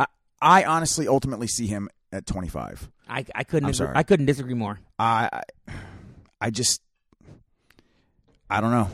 I, 0.00 0.06
I 0.40 0.64
honestly 0.64 1.06
ultimately 1.08 1.46
see 1.46 1.66
him 1.66 1.88
at 2.12 2.26
25. 2.26 2.90
I, 3.08 3.24
I 3.34 3.44
couldn't 3.44 3.66
I'm 3.66 3.70
agree, 3.70 3.74
sorry. 3.76 3.92
I 3.94 4.02
couldn't 4.02 4.26
disagree 4.26 4.54
more. 4.54 4.80
I, 4.98 5.28
I, 5.68 5.72
I 6.40 6.50
just, 6.50 6.80
I 8.48 8.60
don't 8.60 8.70
know. 8.70 8.90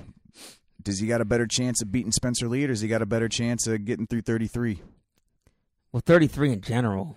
Does 0.82 0.98
he 0.98 1.06
got 1.06 1.20
a 1.20 1.24
better 1.24 1.46
chance 1.46 1.80
of 1.80 1.92
beating 1.92 2.12
Spencer 2.12 2.48
Lee, 2.48 2.64
or 2.64 2.68
does 2.68 2.80
he 2.80 2.88
got 2.88 3.02
a 3.02 3.06
better 3.06 3.28
chance 3.28 3.66
of 3.66 3.84
getting 3.84 4.06
through 4.06 4.22
33? 4.22 4.80
Well, 5.92 6.02
33 6.04 6.52
in 6.54 6.60
general. 6.60 7.16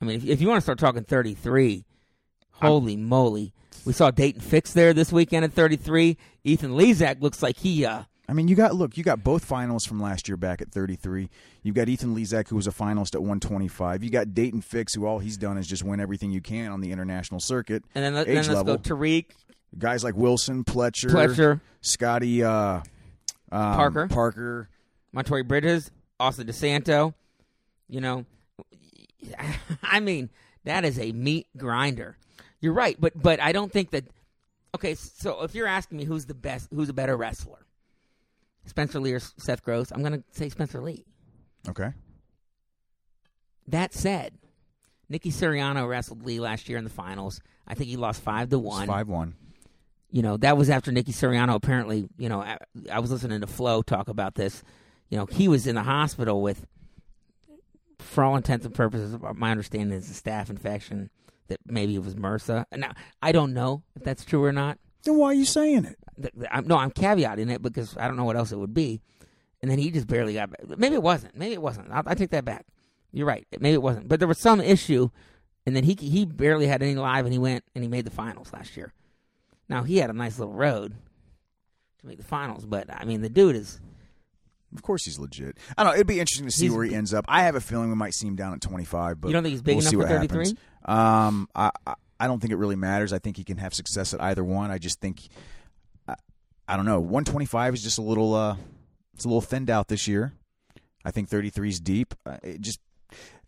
I 0.00 0.04
mean, 0.04 0.16
if, 0.16 0.24
if 0.24 0.40
you 0.40 0.48
want 0.48 0.58
to 0.58 0.62
start 0.62 0.78
talking 0.78 1.02
33, 1.02 1.84
holy 2.52 2.96
moly. 2.96 3.52
We 3.84 3.92
saw 3.92 4.10
Daton 4.10 4.40
Fix 4.40 4.72
there 4.72 4.92
this 4.92 5.12
weekend 5.12 5.44
at 5.44 5.52
33. 5.52 6.16
Ethan 6.44 6.72
Lizak 6.72 7.20
looks 7.20 7.42
like 7.42 7.56
he, 7.58 7.84
uh, 7.84 8.04
I 8.28 8.32
mean, 8.32 8.48
you 8.48 8.54
got 8.54 8.74
look, 8.74 8.96
you 8.96 9.04
got 9.04 9.22
both 9.22 9.46
finalists 9.46 9.86
from 9.86 10.00
last 10.00 10.28
year 10.28 10.36
back 10.36 10.62
at 10.62 10.70
33. 10.70 11.28
You've 11.62 11.74
got 11.74 11.88
Ethan 11.88 12.14
Lizak, 12.14 12.48
who 12.48 12.56
was 12.56 12.66
a 12.66 12.70
finalist 12.70 13.14
at 13.14 13.20
125. 13.20 14.02
You 14.02 14.10
got 14.10 14.28
Daton 14.28 14.62
Fix, 14.64 14.94
who 14.94 15.04
all 15.06 15.18
he's 15.18 15.36
done 15.36 15.58
is 15.58 15.66
just 15.66 15.82
win 15.82 16.00
everything 16.00 16.30
you 16.30 16.40
can 16.40 16.70
on 16.70 16.80
the 16.80 16.92
international 16.92 17.40
circuit. 17.40 17.84
and 17.94 18.04
then, 18.04 18.14
let, 18.14 18.28
Age 18.28 18.34
then 18.34 18.54
let's 18.54 18.66
level. 18.66 18.76
go 18.76 18.82
Tariq, 18.96 19.26
Guys 19.78 20.04
like 20.04 20.14
Wilson, 20.14 20.64
Pletcher, 20.64 21.10
Pletcher, 21.10 21.60
Scotty 21.80 22.42
uh, 22.42 22.80
um, 22.80 22.82
Parker. 23.50 24.08
Parker. 24.08 24.68
Montorie 25.14 25.46
Bridges, 25.46 25.90
Austin 26.18 26.46
DeSanto. 26.46 27.14
You 27.88 28.00
know, 28.00 28.26
I 29.82 30.00
mean, 30.00 30.30
that 30.64 30.84
is 30.84 30.98
a 30.98 31.12
meat 31.12 31.46
grinder. 31.56 32.16
You're 32.60 32.72
right, 32.72 32.96
but 32.98 33.20
but 33.20 33.40
I 33.40 33.52
don't 33.52 33.72
think 33.72 33.90
that. 33.90 34.04
Okay, 34.74 34.94
so 34.96 35.42
if 35.42 35.54
you're 35.54 35.68
asking 35.68 35.98
me 35.98 36.04
who's 36.04 36.26
the 36.26 36.34
best, 36.34 36.68
who's 36.74 36.88
a 36.88 36.92
better 36.92 37.16
wrestler, 37.16 37.64
Spencer 38.66 38.98
Lee 38.98 39.12
or 39.12 39.20
Seth 39.20 39.62
Gross, 39.62 39.92
I'm 39.92 40.00
going 40.00 40.14
to 40.14 40.24
say 40.32 40.48
Spencer 40.48 40.80
Lee. 40.80 41.04
Okay. 41.68 41.92
That 43.68 43.94
said, 43.94 44.34
Nicky 45.08 45.30
Suriano 45.30 45.88
wrestled 45.88 46.24
Lee 46.24 46.40
last 46.40 46.68
year 46.68 46.76
in 46.76 46.84
the 46.84 46.90
finals. 46.90 47.40
I 47.68 47.74
think 47.74 47.88
he 47.88 47.96
lost 47.96 48.20
five 48.22 48.50
to 48.50 48.58
one. 48.58 48.86
Five 48.86 49.08
one. 49.08 49.36
You 50.14 50.22
know, 50.22 50.36
that 50.36 50.56
was 50.56 50.70
after 50.70 50.92
Nicky 50.92 51.10
Suriano 51.10 51.56
apparently, 51.56 52.08
you 52.16 52.28
know, 52.28 52.40
I, 52.40 52.56
I 52.88 53.00
was 53.00 53.10
listening 53.10 53.40
to 53.40 53.48
Flo 53.48 53.82
talk 53.82 54.06
about 54.06 54.36
this. 54.36 54.62
You 55.08 55.18
know, 55.18 55.26
he 55.26 55.48
was 55.48 55.66
in 55.66 55.74
the 55.74 55.82
hospital 55.82 56.40
with, 56.40 56.64
for 57.98 58.22
all 58.22 58.36
intents 58.36 58.64
and 58.64 58.72
purposes, 58.72 59.16
my 59.34 59.50
understanding 59.50 59.98
is 59.98 60.08
a 60.08 60.14
staph 60.14 60.50
infection 60.50 61.10
that 61.48 61.58
maybe 61.66 61.96
it 61.96 62.04
was 62.04 62.14
MRSA. 62.14 62.64
Now, 62.76 62.92
I 63.22 63.32
don't 63.32 63.54
know 63.54 63.82
if 63.96 64.04
that's 64.04 64.24
true 64.24 64.44
or 64.44 64.52
not. 64.52 64.78
Then 65.02 65.18
why 65.18 65.30
are 65.30 65.34
you 65.34 65.44
saying 65.44 65.84
it? 65.84 65.98
I'm, 66.48 66.68
no, 66.68 66.76
I'm 66.76 66.92
caveating 66.92 67.50
it 67.50 67.60
because 67.60 67.96
I 67.96 68.06
don't 68.06 68.16
know 68.16 68.24
what 68.24 68.36
else 68.36 68.52
it 68.52 68.58
would 68.58 68.72
be. 68.72 69.00
And 69.62 69.70
then 69.70 69.80
he 69.80 69.90
just 69.90 70.06
barely 70.06 70.34
got 70.34 70.48
back. 70.48 70.78
Maybe 70.78 70.94
it 70.94 71.02
wasn't. 71.02 71.36
Maybe 71.36 71.54
it 71.54 71.62
wasn't. 71.62 71.90
I'll, 71.90 72.04
I 72.06 72.14
take 72.14 72.30
that 72.30 72.44
back. 72.44 72.66
You're 73.10 73.26
right. 73.26 73.48
Maybe 73.58 73.74
it 73.74 73.82
wasn't. 73.82 74.06
But 74.06 74.20
there 74.20 74.28
was 74.28 74.38
some 74.38 74.60
issue, 74.60 75.10
and 75.66 75.74
then 75.74 75.82
he 75.82 75.94
he 75.94 76.24
barely 76.24 76.68
had 76.68 76.84
any 76.84 76.94
live, 76.94 77.26
and 77.26 77.32
he 77.32 77.38
went 77.40 77.64
and 77.74 77.82
he 77.82 77.88
made 77.88 78.04
the 78.04 78.12
finals 78.12 78.52
last 78.52 78.76
year. 78.76 78.92
Now 79.68 79.82
he 79.82 79.96
had 79.98 80.10
a 80.10 80.12
nice 80.12 80.38
little 80.38 80.54
road 80.54 80.94
to 82.00 82.06
make 82.06 82.18
the 82.18 82.24
finals, 82.24 82.64
but 82.66 82.86
I 82.92 83.04
mean 83.04 83.22
the 83.22 83.28
dude 83.28 83.56
is 83.56 83.80
Of 84.74 84.82
course 84.82 85.04
he's 85.04 85.18
legit. 85.18 85.56
I 85.76 85.82
don't 85.84 85.92
know. 85.92 85.94
It'd 85.94 86.06
be 86.06 86.20
interesting 86.20 86.46
to 86.46 86.52
see 86.52 86.70
where 86.70 86.84
he 86.84 86.94
ends 86.94 87.14
up. 87.14 87.24
I 87.28 87.42
have 87.44 87.54
a 87.54 87.60
feeling 87.60 87.88
we 87.88 87.94
might 87.96 88.14
see 88.14 88.26
him 88.26 88.36
down 88.36 88.52
at 88.54 88.60
25, 88.60 89.20
but 89.20 89.28
You 89.28 89.32
don't 89.34 89.42
think 89.42 89.52
he's 89.52 89.62
big 89.62 89.76
we'll 89.76 89.82
enough 89.82 89.90
see 89.90 89.96
for 89.96 90.02
what 90.02 90.08
33? 90.08 90.38
happens. 90.38 90.54
Um, 90.84 91.48
I, 91.54 91.70
I 91.86 91.94
I 92.20 92.26
don't 92.28 92.40
think 92.40 92.52
it 92.52 92.56
really 92.56 92.76
matters. 92.76 93.12
I 93.12 93.18
think 93.18 93.36
he 93.36 93.44
can 93.44 93.56
have 93.58 93.74
success 93.74 94.14
at 94.14 94.22
either 94.22 94.44
one. 94.44 94.70
I 94.70 94.78
just 94.78 95.00
think 95.00 95.22
I, 96.06 96.14
I 96.68 96.76
don't 96.76 96.86
know. 96.86 97.00
125 97.00 97.74
is 97.74 97.82
just 97.82 97.98
a 97.98 98.02
little 98.02 98.34
uh, 98.34 98.56
it's 99.14 99.24
a 99.24 99.28
little 99.28 99.40
thinned 99.40 99.70
out 99.70 99.88
this 99.88 100.06
year. 100.08 100.32
I 101.04 101.10
think 101.10 101.28
33 101.28 101.68
is 101.68 101.80
deep. 101.80 102.14
Uh, 102.24 102.38
it 102.42 102.60
just 102.60 102.80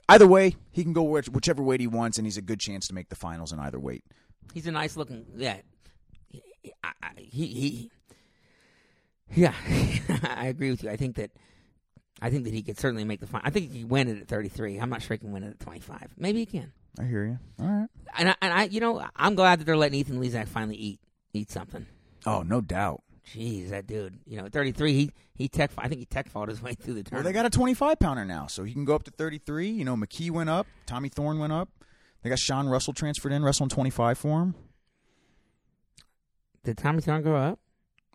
either 0.09 0.27
way, 0.27 0.57
he 0.73 0.83
can 0.83 0.93
go 0.93 1.03
which, 1.03 1.29
whichever 1.29 1.63
weight 1.63 1.81
he 1.81 1.87
wants, 1.87 2.19
and 2.19 2.27
he's 2.27 2.37
a 2.37 2.43
good 2.43 2.61
chance 2.61 2.87
to 2.89 2.95
make 2.95 3.09
the 3.09 3.17
finals 3.17 3.53
in 3.53 3.59
either 3.59 3.79
weight. 3.81 4.05
he's 4.53 4.67
a 4.67 4.73
nice 4.73 4.97
looking 4.97 5.25
yeah. 5.37 5.57
He, 6.67 6.73
I, 6.83 6.93
I, 7.01 7.11
he, 7.17 7.47
he 7.47 7.91
yeah, 9.35 9.55
I 10.25 10.47
agree 10.47 10.71
with 10.71 10.83
you. 10.83 10.91
I 10.91 10.97
think 10.97 11.17
that 11.17 11.31
I 12.21 12.31
think 12.31 12.45
that 12.45 12.55
he 12.55 12.63
could 12.63 12.79
certainly 12.79 13.05
make 13.05 13.21
the 13.21 13.27
final. 13.27 13.47
I 13.47 13.51
think 13.51 13.73
he 13.73 13.81
can 13.81 13.89
win 13.89 14.09
it 14.09 14.21
at 14.21 14.29
33. 14.29 14.79
I'm 14.79 14.91
not 14.91 15.03
sure 15.03 15.15
he 15.15 15.19
can 15.19 15.33
win 15.33 15.45
it 15.45 15.51
at 15.51 15.61
25. 15.61 16.15
Maybe 16.17 16.41
he 16.41 16.47
can. 16.47 16.73
I 16.99 17.05
hear 17.05 17.25
you. 17.25 17.39
All 17.61 17.67
right. 17.67 17.89
And 18.19 18.31
I, 18.31 18.35
and 18.41 18.53
I, 18.53 18.65
you 18.65 18.81
know, 18.81 19.05
I'm 19.15 19.35
glad 19.35 19.61
that 19.61 19.65
they're 19.65 19.77
letting 19.77 19.99
Ethan 19.99 20.21
Lizak 20.21 20.49
finally 20.49 20.77
eat 20.77 21.01
eat 21.33 21.51
something. 21.51 21.87
Oh, 22.25 22.43
no 22.43 22.61
doubt. 22.61 23.03
Jeez, 23.33 23.71
that 23.71 23.87
dude. 23.87 24.19
You 24.27 24.41
know, 24.41 24.49
33, 24.49 24.93
he 24.93 25.11
he 25.35 25.49
tech. 25.49 25.71
I 25.77 25.89
think 25.89 26.01
he 26.01 26.07
tech 26.07 26.29
fought 26.29 26.49
his 26.49 26.63
way 26.63 26.75
through 26.75 26.95
the 26.95 27.05
Well, 27.13 27.23
they 27.23 27.33
got 27.33 27.45
a 27.47 27.51
25 27.51 27.99
pounder 27.99 28.25
now, 28.25 28.47
so 28.47 28.65
he 28.65 28.73
can 28.73 28.85
go 28.85 28.95
up 28.95 29.05
to 29.05 29.11
33. 29.11 29.69
You 29.69 29.85
know, 29.85 29.97
McKee 29.97 30.31
went 30.31 30.49
up, 30.49 30.67
Tommy 30.87 31.09
Thorn 31.09 31.39
went 31.39 31.53
up. 31.53 31.69
They 32.23 32.31
got 32.31 32.39
Sean 32.39 32.69
Russell 32.69 32.93
transferred 32.93 33.33
in, 33.33 33.45
wrestling 33.45 33.69
25 33.69 34.19
for 34.19 34.41
him. 34.41 34.55
Did 36.67 36.77
Tommy 36.79 37.01
Thorn 37.01 37.23
grow 37.23 37.37
up? 37.37 37.61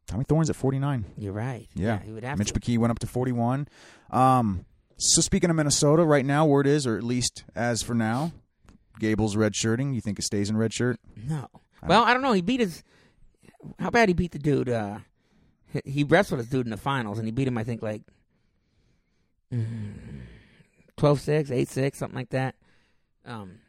Tommy 0.07 0.25
Thorn's 0.25 0.49
at 0.49 0.57
49. 0.57 1.05
You're 1.17 1.31
right. 1.31 1.69
Yeah. 1.73 1.99
he 2.01 2.11
would 2.11 2.25
have 2.25 2.37
Mitch 2.37 2.51
to. 2.51 2.59
McKee 2.59 2.77
went 2.77 2.91
up 2.91 2.99
to 2.99 3.07
41. 3.07 3.65
Um, 4.09 4.65
so 4.97 5.21
speaking 5.21 5.49
of 5.49 5.55
Minnesota, 5.55 6.03
right 6.03 6.25
now, 6.25 6.45
where 6.45 6.59
it 6.59 6.67
is, 6.67 6.85
or 6.85 6.97
at 6.97 7.03
least 7.03 7.45
as 7.55 7.81
for 7.81 7.93
now, 7.93 8.33
Gable's 8.99 9.37
red 9.37 9.55
shirting. 9.55 9.93
You 9.93 10.01
think 10.01 10.19
it 10.19 10.23
stays 10.23 10.49
in 10.49 10.57
red 10.57 10.73
shirt? 10.73 10.99
No. 11.15 11.47
Well, 11.87 12.03
I 12.03 12.13
don't 12.13 12.21
know. 12.21 12.33
He 12.33 12.41
beat 12.41 12.59
his. 12.59 12.83
how 13.79 13.89
bad 13.89 14.09
he 14.09 14.13
beat 14.13 14.33
the 14.33 14.39
dude. 14.39 14.67
Uh, 14.67 14.99
he- 15.85 16.03
wrestled 16.03 16.39
his 16.41 16.49
dude 16.49 16.65
in 16.65 16.71
the 16.71 16.77
finals, 16.77 17.17
and 17.19 17.25
he 17.27 17.31
beat 17.31 17.47
him. 17.47 17.57
I 17.57 17.63
think 17.63 17.81
like 17.81 18.01
mm, 19.51 19.93
12-6, 20.97 21.47
8-6, 21.47 21.95
something 21.95 22.15
like 22.17 22.31
that. 22.31 22.55
Um, 23.25 23.59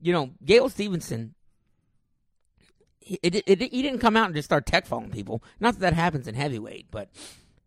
you 0.00 0.14
know, 0.14 0.30
Gail 0.42 0.70
Steveson. 0.70 1.32
He, 3.04 3.18
it, 3.22 3.42
it, 3.46 3.60
he 3.60 3.82
didn't 3.82 4.00
come 4.00 4.16
out 4.16 4.26
and 4.26 4.34
just 4.34 4.46
start 4.46 4.66
tech 4.66 4.86
falling 4.86 5.10
people. 5.10 5.42
Not 5.60 5.74
that 5.74 5.80
that 5.80 5.92
happens 5.94 6.26
in 6.28 6.34
heavyweight, 6.34 6.86
but 6.90 7.08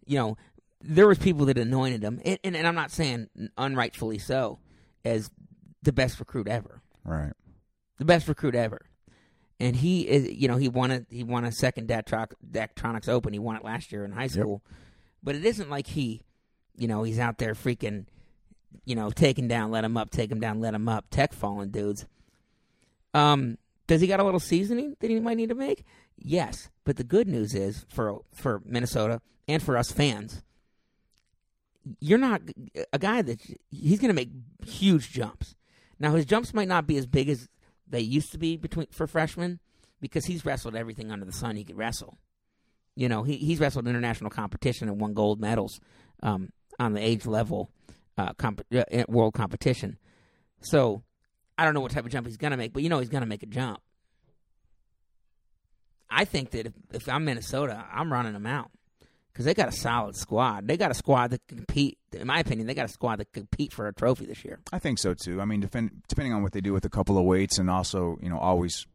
you 0.05 0.17
know, 0.17 0.37
there 0.81 1.07
was 1.07 1.17
people 1.17 1.45
that 1.47 1.57
anointed 1.57 2.03
him, 2.03 2.21
and, 2.23 2.37
and, 2.43 2.55
and 2.55 2.67
I'm 2.67 2.75
not 2.75 2.91
saying 2.91 3.29
unrightfully 3.57 4.19
so, 4.19 4.59
as 5.03 5.29
the 5.81 5.93
best 5.93 6.19
recruit 6.19 6.47
ever 6.47 6.81
Right. 7.03 7.33
the 7.97 8.05
best 8.05 8.27
recruit 8.27 8.55
ever. 8.55 8.81
And 9.59 9.75
he 9.75 10.07
is, 10.07 10.31
you 10.33 10.47
know, 10.47 10.57
he 10.57 10.67
won 10.67 10.91
a 10.91 11.05
he 11.09 11.23
won 11.23 11.45
a 11.45 11.51
second 11.51 11.87
Daktronics 11.87 12.33
Daktronics 12.51 13.07
Open. 13.07 13.31
He 13.33 13.39
won 13.39 13.55
it 13.55 13.63
last 13.63 13.91
year 13.91 14.03
in 14.03 14.11
high 14.11 14.27
school, 14.27 14.61
but 15.23 15.33
it 15.35 15.45
isn't 15.45 15.69
like 15.69 15.87
he, 15.87 16.21
you 16.77 16.87
know, 16.87 17.03
he's 17.03 17.19
out 17.19 17.37
there 17.37 17.53
freaking, 17.53 18.05
you 18.83 18.95
know, 18.95 19.09
taking 19.11 19.47
down, 19.47 19.71
let 19.71 19.85
him 19.85 19.95
up, 19.95 20.09
take 20.11 20.29
him 20.31 20.39
down, 20.41 20.59
let 20.59 20.73
him 20.73 20.89
up, 20.89 21.05
tech 21.09 21.31
falling 21.33 21.69
dudes. 21.69 22.05
Um, 23.13 23.57
does 23.87 24.01
he 24.01 24.07
got 24.07 24.19
a 24.19 24.23
little 24.23 24.39
seasoning 24.39 24.95
that 24.99 25.09
he 25.09 25.19
might 25.19 25.37
need 25.37 25.49
to 25.49 25.55
make? 25.55 25.83
Yes, 26.17 26.69
but 26.83 26.97
the 26.97 27.03
good 27.03 27.27
news 27.27 27.53
is 27.53 27.85
for 27.89 28.21
for 28.33 28.61
Minnesota 28.65 29.21
and 29.47 29.61
for 29.61 29.77
us 29.77 29.91
fans, 29.91 30.43
you're 31.99 32.17
not 32.17 32.41
a 32.91 32.99
guy 32.99 33.21
that 33.21 33.41
he's 33.69 33.99
going 33.99 34.09
to 34.09 34.13
make 34.13 34.31
huge 34.65 35.11
jumps. 35.11 35.55
Now 35.99 36.15
his 36.15 36.25
jumps 36.25 36.53
might 36.53 36.67
not 36.67 36.87
be 36.87 36.97
as 36.97 37.05
big 37.05 37.29
as 37.29 37.47
they 37.87 37.99
used 38.01 38.31
to 38.31 38.37
be 38.37 38.57
between 38.57 38.87
for 38.87 39.07
freshmen 39.07 39.59
because 40.01 40.25
he's 40.25 40.45
wrestled 40.45 40.75
everything 40.75 41.11
under 41.11 41.25
the 41.25 41.31
sun 41.31 41.55
he 41.55 41.63
could 41.63 41.77
wrestle. 41.77 42.17
You 42.95 43.09
know, 43.09 43.23
he 43.23 43.37
he's 43.37 43.59
wrestled 43.59 43.87
international 43.87 44.29
competition 44.29 44.87
and 44.87 44.99
won 44.99 45.13
gold 45.13 45.39
medals 45.39 45.79
um, 46.23 46.49
on 46.79 46.93
the 46.93 47.01
age 47.01 47.25
level 47.25 47.69
uh, 48.17 48.33
comp- 48.33 48.65
uh, 48.73 49.03
world 49.07 49.33
competition. 49.33 49.97
So 50.61 51.03
I 51.57 51.65
don't 51.65 51.73
know 51.73 51.81
what 51.81 51.91
type 51.91 52.05
of 52.05 52.11
jump 52.11 52.27
he's 52.27 52.37
going 52.37 52.51
to 52.51 52.57
make, 52.57 52.73
but 52.73 52.83
you 52.83 52.89
know 52.89 52.99
he's 52.99 53.09
going 53.09 53.21
to 53.21 53.27
make 53.27 53.43
a 53.43 53.47
jump. 53.47 53.79
I 56.09 56.25
think 56.25 56.51
that 56.51 56.67
if, 56.67 56.73
if 56.93 57.09
I'm 57.09 57.25
Minnesota, 57.25 57.85
I'm 57.91 58.11
running 58.11 58.33
them 58.33 58.45
out 58.45 58.71
because 59.31 59.45
they 59.45 59.53
got 59.53 59.67
a 59.67 59.71
solid 59.73 60.15
squad. 60.15 60.67
They 60.67 60.77
got 60.77 60.91
a 60.91 60.93
squad 60.93 61.31
that 61.31 61.45
can 61.47 61.57
compete. 61.57 61.97
In 62.13 62.27
my 62.27 62.39
opinion, 62.39 62.67
they 62.67 62.73
got 62.73 62.85
a 62.85 62.89
squad 62.89 63.17
that 63.17 63.33
can 63.33 63.43
compete 63.43 63.73
for 63.73 63.87
a 63.87 63.93
trophy 63.93 64.25
this 64.25 64.45
year. 64.45 64.59
I 64.71 64.79
think 64.79 64.97
so 64.97 65.13
too. 65.13 65.41
I 65.41 65.45
mean, 65.45 65.59
defend, 65.59 66.03
depending 66.07 66.33
on 66.33 66.41
what 66.41 66.53
they 66.53 66.61
do 66.61 66.71
with 66.71 66.85
a 66.85 66.89
couple 66.89 67.17
of 67.17 67.25
weights, 67.25 67.57
and 67.57 67.69
also, 67.69 68.17
you 68.21 68.29
know, 68.29 68.37
always, 68.37 68.85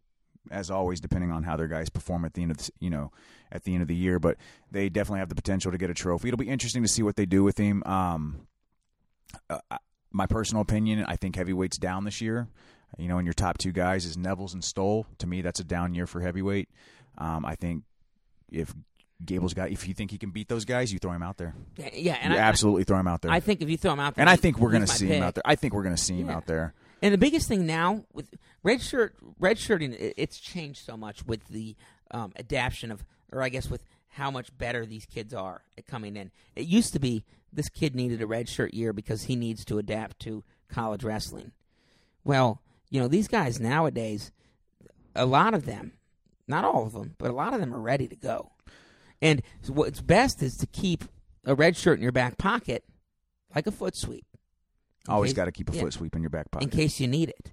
as 0.50 0.70
always, 0.70 1.00
depending 1.00 1.30
on 1.30 1.42
how 1.42 1.56
their 1.56 1.68
guys 1.68 1.90
perform 1.90 2.24
at 2.24 2.32
the 2.32 2.42
end 2.42 2.52
of 2.52 2.56
the, 2.56 2.70
you 2.78 2.88
know, 2.88 3.12
at 3.52 3.64
the 3.64 3.74
end 3.74 3.82
of 3.82 3.88
the 3.88 3.94
year. 3.94 4.18
But 4.18 4.38
they 4.70 4.88
definitely 4.88 5.18
have 5.18 5.28
the 5.28 5.34
potential 5.34 5.72
to 5.72 5.78
get 5.78 5.90
a 5.90 5.94
trophy. 5.94 6.28
It'll 6.28 6.38
be 6.38 6.48
interesting 6.48 6.82
to 6.82 6.88
see 6.88 7.02
what 7.02 7.16
they 7.16 7.26
do 7.26 7.42
with 7.42 7.58
him. 7.58 7.82
Um, 7.84 8.46
uh, 9.50 9.58
my 10.12 10.26
personal 10.26 10.62
opinion, 10.62 11.04
I 11.06 11.16
think 11.16 11.36
heavyweight's 11.36 11.78
down 11.78 12.04
this 12.04 12.20
year. 12.20 12.48
You 12.98 13.08
know, 13.08 13.18
in 13.18 13.24
your 13.24 13.32
top 13.34 13.58
two 13.58 13.72
guys 13.72 14.04
is 14.04 14.16
Nevills 14.16 14.52
and 14.52 14.64
Stoll. 14.64 15.06
To 15.18 15.26
me, 15.26 15.42
that's 15.42 15.60
a 15.60 15.64
down 15.64 15.94
year 15.94 16.06
for 16.06 16.20
heavyweight. 16.20 16.68
Um, 17.18 17.44
I 17.46 17.54
think 17.54 17.84
if 18.50 18.74
Gable's 19.24 19.54
got, 19.54 19.70
if 19.70 19.86
you 19.86 19.94
think 19.94 20.10
he 20.10 20.18
can 20.18 20.30
beat 20.30 20.48
those 20.48 20.64
guys, 20.64 20.92
you 20.92 20.98
throw 20.98 21.12
him 21.12 21.22
out 21.22 21.36
there. 21.36 21.54
Yeah, 21.76 22.16
and 22.20 22.32
you 22.32 22.38
I, 22.38 22.42
absolutely 22.42 22.84
throw 22.84 22.98
him 22.98 23.06
out 23.06 23.22
there. 23.22 23.30
I 23.30 23.38
think 23.40 23.60
if 23.62 23.70
you 23.70 23.76
throw 23.76 23.92
him 23.92 24.00
out 24.00 24.14
there, 24.16 24.22
and 24.22 24.30
I 24.30 24.36
think 24.36 24.58
we're 24.58 24.70
going 24.70 24.82
to 24.82 24.88
see 24.88 25.06
him 25.06 25.22
out 25.22 25.34
there. 25.34 25.42
I 25.44 25.54
think 25.54 25.74
we're 25.74 25.82
going 25.84 25.94
to 25.94 26.02
see 26.02 26.18
him 26.18 26.28
Yeah. 26.28 26.36
out 26.36 26.46
there. 26.46 26.74
And 27.02 27.14
the 27.14 27.18
biggest 27.18 27.46
thing 27.48 27.64
now 27.66 28.04
with 28.12 28.28
red 28.62 28.82
shirt, 28.82 29.14
red 29.38 29.58
shirting, 29.58 29.94
it's 29.98 30.38
changed 30.38 30.84
so 30.84 30.96
much 30.96 31.24
with 31.24 31.46
the 31.48 31.76
um, 32.10 32.32
adaption 32.36 32.90
of, 32.90 33.04
or 33.32 33.42
I 33.42 33.48
guess 33.50 33.70
with 33.70 33.84
how 34.08 34.30
much 34.30 34.56
better 34.58 34.84
these 34.84 35.06
kids 35.06 35.32
are 35.32 35.62
at 35.78 35.86
coming 35.86 36.16
in. 36.16 36.30
It 36.56 36.66
used 36.66 36.92
to 36.94 36.98
be 36.98 37.24
this 37.52 37.68
kid 37.68 37.94
needed 37.94 38.22
a 38.22 38.26
red 38.26 38.48
shirt 38.48 38.74
year 38.74 38.92
because 38.92 39.24
he 39.24 39.36
needs 39.36 39.64
to 39.66 39.78
adapt 39.78 40.18
to 40.20 40.44
college 40.68 41.02
wrestling. 41.04 41.52
Well, 42.24 42.62
you 42.90 43.00
know 43.00 43.08
these 43.08 43.28
guys 43.28 43.58
nowadays, 43.60 44.30
a 45.14 45.26
lot 45.26 45.54
of 45.54 45.64
them, 45.66 45.92
not 46.46 46.64
all 46.64 46.86
of 46.86 46.92
them, 46.92 47.14
but 47.18 47.30
a 47.30 47.34
lot 47.34 47.54
of 47.54 47.60
them 47.60 47.74
are 47.74 47.80
ready 47.80 48.06
to 48.08 48.16
go. 48.16 48.52
And 49.22 49.42
what's 49.68 50.00
best 50.00 50.42
is 50.42 50.56
to 50.58 50.66
keep 50.66 51.04
a 51.44 51.54
red 51.54 51.76
shirt 51.76 51.98
in 51.98 52.02
your 52.02 52.12
back 52.12 52.38
pocket, 52.38 52.84
like 53.54 53.66
a 53.66 53.70
foot 53.72 53.96
sweep, 53.96 54.24
Always 55.08 55.32
got 55.32 55.46
to 55.46 55.52
keep 55.52 55.70
a 55.70 55.74
yeah. 55.74 55.82
foot 55.82 55.92
sweep 55.94 56.14
in 56.14 56.22
your 56.22 56.30
back 56.30 56.50
pocket, 56.50 56.64
in 56.64 56.70
case 56.70 57.00
you 57.00 57.08
need 57.08 57.28
it. 57.30 57.52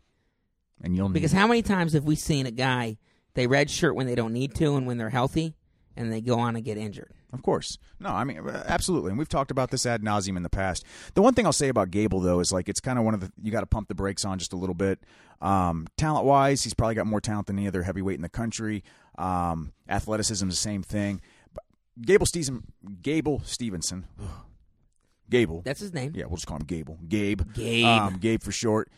and 0.81 0.95
you'll 0.95 1.09
need 1.09 1.13
Because 1.13 1.31
how 1.31 1.47
many 1.47 1.61
times 1.61 1.93
have 1.93 2.03
we 2.03 2.15
seen 2.15 2.45
a 2.45 2.51
guy 2.51 2.97
they 3.33 3.47
red 3.47 3.69
shirt 3.69 3.95
when 3.95 4.05
they 4.07 4.15
don't 4.15 4.33
need 4.33 4.53
to 4.55 4.75
and 4.75 4.85
when 4.87 4.97
they're 4.97 5.09
healthy, 5.09 5.55
and 5.97 6.11
they 6.13 6.21
go 6.21 6.39
on 6.39 6.55
and 6.55 6.63
get 6.63 6.77
injured? 6.77 7.11
Of 7.33 7.43
course. 7.43 7.77
No, 7.99 8.09
I 8.09 8.23
mean, 8.23 8.39
uh, 8.39 8.63
absolutely. 8.67 9.09
And 9.09 9.17
we've 9.17 9.27
talked 9.27 9.51
about 9.51 9.71
this 9.71 9.85
ad 9.85 10.01
nauseum 10.01 10.37
in 10.37 10.43
the 10.43 10.49
past. 10.49 10.85
The 11.13 11.21
one 11.21 11.33
thing 11.33 11.45
I'll 11.45 11.53
say 11.53 11.67
about 11.67 11.91
Gable, 11.91 12.19
though, 12.19 12.39
is 12.39 12.53
like 12.53 12.69
it's 12.69 12.79
kind 12.79 12.97
of 12.97 13.03
one 13.05 13.13
of 13.13 13.19
the, 13.19 13.31
you 13.41 13.51
got 13.51 13.61
to 13.61 13.65
pump 13.65 13.87
the 13.89 13.95
brakes 13.95 14.23
on 14.23 14.39
just 14.39 14.53
a 14.53 14.55
little 14.55 14.75
bit. 14.75 14.99
Um, 15.41 15.87
talent 15.97 16.25
wise, 16.25 16.63
he's 16.63 16.73
probably 16.73 16.95
got 16.95 17.05
more 17.07 17.19
talent 17.19 17.47
than 17.47 17.57
any 17.57 17.67
other 17.67 17.83
heavyweight 17.83 18.15
in 18.15 18.21
the 18.21 18.29
country. 18.29 18.83
Um, 19.17 19.73
athleticism, 19.89 20.47
the 20.47 20.55
same 20.55 20.83
thing. 20.83 21.21
But 21.53 21.63
Gable, 22.01 22.25
Steveson, 22.25 22.63
Gable 23.01 23.39
Steveson, 23.39 24.03
Gable. 25.29 25.61
That's 25.63 25.81
his 25.81 25.93
name. 25.93 26.13
Yeah, 26.15 26.25
we'll 26.27 26.37
just 26.37 26.47
call 26.47 26.57
him 26.57 26.65
Gable. 26.65 26.99
Gabe. 27.07 27.41
Gabe. 27.53 27.85
Um, 27.85 28.17
Gabe 28.19 28.41
for 28.41 28.51
short. 28.51 28.89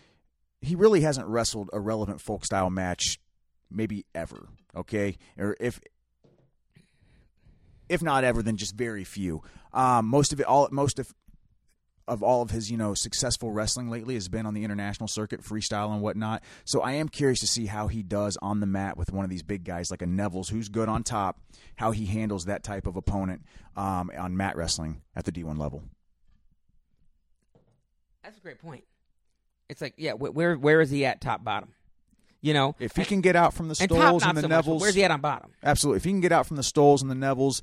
He 0.61 0.75
really 0.75 1.01
hasn't 1.01 1.27
wrestled 1.27 1.69
a 1.73 1.79
relevant 1.79 2.21
folk 2.21 2.45
style 2.45 2.69
match, 2.69 3.19
maybe 3.71 4.05
ever. 4.13 4.49
Okay, 4.75 5.17
or 5.37 5.55
if 5.59 5.79
if 7.89 8.01
not 8.01 8.23
ever, 8.23 8.41
then 8.41 8.55
just 8.55 8.75
very 8.75 9.03
few. 9.03 9.43
Um, 9.73 10.05
most 10.05 10.31
of 10.31 10.39
it, 10.39 10.45
all 10.45 10.69
most 10.71 10.99
of 10.99 11.13
of 12.09 12.23
all 12.23 12.41
of 12.41 12.49
his, 12.49 12.71
you 12.71 12.77
know, 12.77 12.93
successful 12.95 13.51
wrestling 13.51 13.89
lately 13.89 14.15
has 14.15 14.27
been 14.27 14.45
on 14.45 14.55
the 14.55 14.63
international 14.63 15.07
circuit, 15.07 15.41
freestyle 15.41 15.93
and 15.93 16.01
whatnot. 16.01 16.43
So 16.65 16.81
I 16.81 16.93
am 16.93 17.07
curious 17.07 17.39
to 17.41 17.47
see 17.47 17.67
how 17.67 17.87
he 17.87 18.01
does 18.01 18.35
on 18.41 18.59
the 18.59 18.65
mat 18.65 18.97
with 18.97 19.13
one 19.13 19.23
of 19.23 19.29
these 19.29 19.43
big 19.43 19.63
guys 19.63 19.91
like 19.91 20.01
a 20.01 20.05
Nevills, 20.05 20.49
who's 20.49 20.69
good 20.69 20.89
on 20.89 21.03
top. 21.03 21.39
How 21.75 21.91
he 21.91 22.05
handles 22.05 22.45
that 22.45 22.63
type 22.63 22.87
of 22.87 22.97
opponent 22.97 23.43
um, 23.77 24.11
on 24.17 24.35
mat 24.35 24.57
wrestling 24.57 25.01
at 25.15 25.23
the 25.23 25.31
D1 25.31 25.57
level. 25.57 25.83
That's 28.23 28.37
a 28.37 28.41
great 28.41 28.59
point. 28.59 28.83
It's 29.69 29.81
like, 29.81 29.93
yeah, 29.97 30.13
where 30.13 30.57
where 30.57 30.81
is 30.81 30.89
he 30.89 31.05
at 31.05 31.21
top 31.21 31.43
bottom? 31.43 31.69
You 32.41 32.53
know, 32.53 32.75
If 32.79 32.95
he 32.95 33.03
can 33.03 33.19
get 33.21 33.35
out 33.35 33.53
from 33.53 33.67
the 33.67 33.77
and 33.81 33.91
Stolls 33.91 34.21
not 34.21 34.29
and 34.29 34.37
the 34.37 34.41
so 34.43 34.47
much, 34.47 34.65
Nevills, 34.65 34.79
where's 34.79 34.95
he 34.95 35.03
at 35.03 35.11
on 35.11 35.19
bottom? 35.19 35.51
Absolutely. 35.61 35.97
If 35.97 36.03
he 36.05 36.11
can 36.11 36.21
get 36.21 36.31
out 36.31 36.47
from 36.47 36.55
the 36.55 36.63
Stolls 36.63 37.01
and 37.01 37.11
the 37.11 37.15
Nevills, 37.15 37.61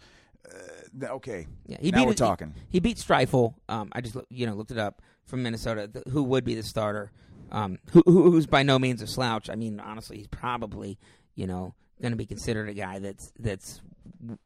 uh, 1.02 1.06
okay. 1.06 1.46
Yeah, 1.66 1.78
he 1.80 1.90
now 1.90 2.00
beat 2.00 2.06
we're 2.08 2.14
talking. 2.14 2.54
He, 2.68 2.80
beat 2.80 2.98
Streifel. 2.98 3.54
Um, 3.68 3.88
I 3.92 4.00
just 4.00 4.16
you 4.28 4.46
know 4.46 4.54
looked 4.54 4.70
it 4.70 4.78
up 4.78 5.00
from 5.24 5.42
Minnesota. 5.42 5.88
th- 5.88 6.04
who 6.10 6.22
would 6.24 6.44
be 6.44 6.54
the 6.54 6.62
starter? 6.62 7.10
Um, 7.50 7.78
who, 7.92 8.02
who 8.06 8.30
who's 8.30 8.46
by 8.46 8.62
no 8.62 8.78
means 8.78 9.00
a 9.02 9.06
slouch. 9.06 9.48
I 9.48 9.54
mean, 9.54 9.80
honestly, 9.80 10.18
he's 10.18 10.28
probably 10.28 10.98
you 11.34 11.46
know 11.46 11.74
going 12.00 12.12
to 12.12 12.16
be 12.16 12.26
considered 12.26 12.68
a 12.68 12.74
guy 12.74 12.98
that's 12.98 13.32
that's 13.38 13.80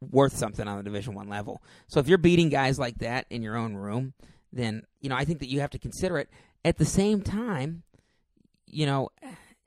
worth 0.00 0.36
something 0.36 0.66
on 0.66 0.76
the 0.76 0.82
Division 0.84 1.14
One 1.14 1.28
level. 1.28 1.62
So 1.88 2.00
if 2.00 2.08
you're 2.08 2.18
beating 2.18 2.48
guys 2.50 2.78
like 2.78 2.98
that 2.98 3.26
in 3.30 3.42
your 3.42 3.56
own 3.56 3.74
room, 3.74 4.14
then 4.52 4.84
you 5.00 5.08
know 5.08 5.16
I 5.16 5.24
think 5.24 5.40
that 5.40 5.48
you 5.48 5.60
have 5.60 5.70
to 5.70 5.78
consider 5.78 6.18
it. 6.18 6.28
At 6.64 6.76
the 6.76 6.84
same 6.84 7.22
time, 7.22 7.82
you 8.66 8.86
know, 8.86 9.08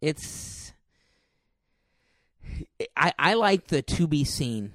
it's 0.03 0.73
I 2.95 3.13
I 3.17 3.33
like 3.35 3.67
the 3.67 3.81
to 3.81 4.05
be 4.07 4.23
seen 4.23 4.73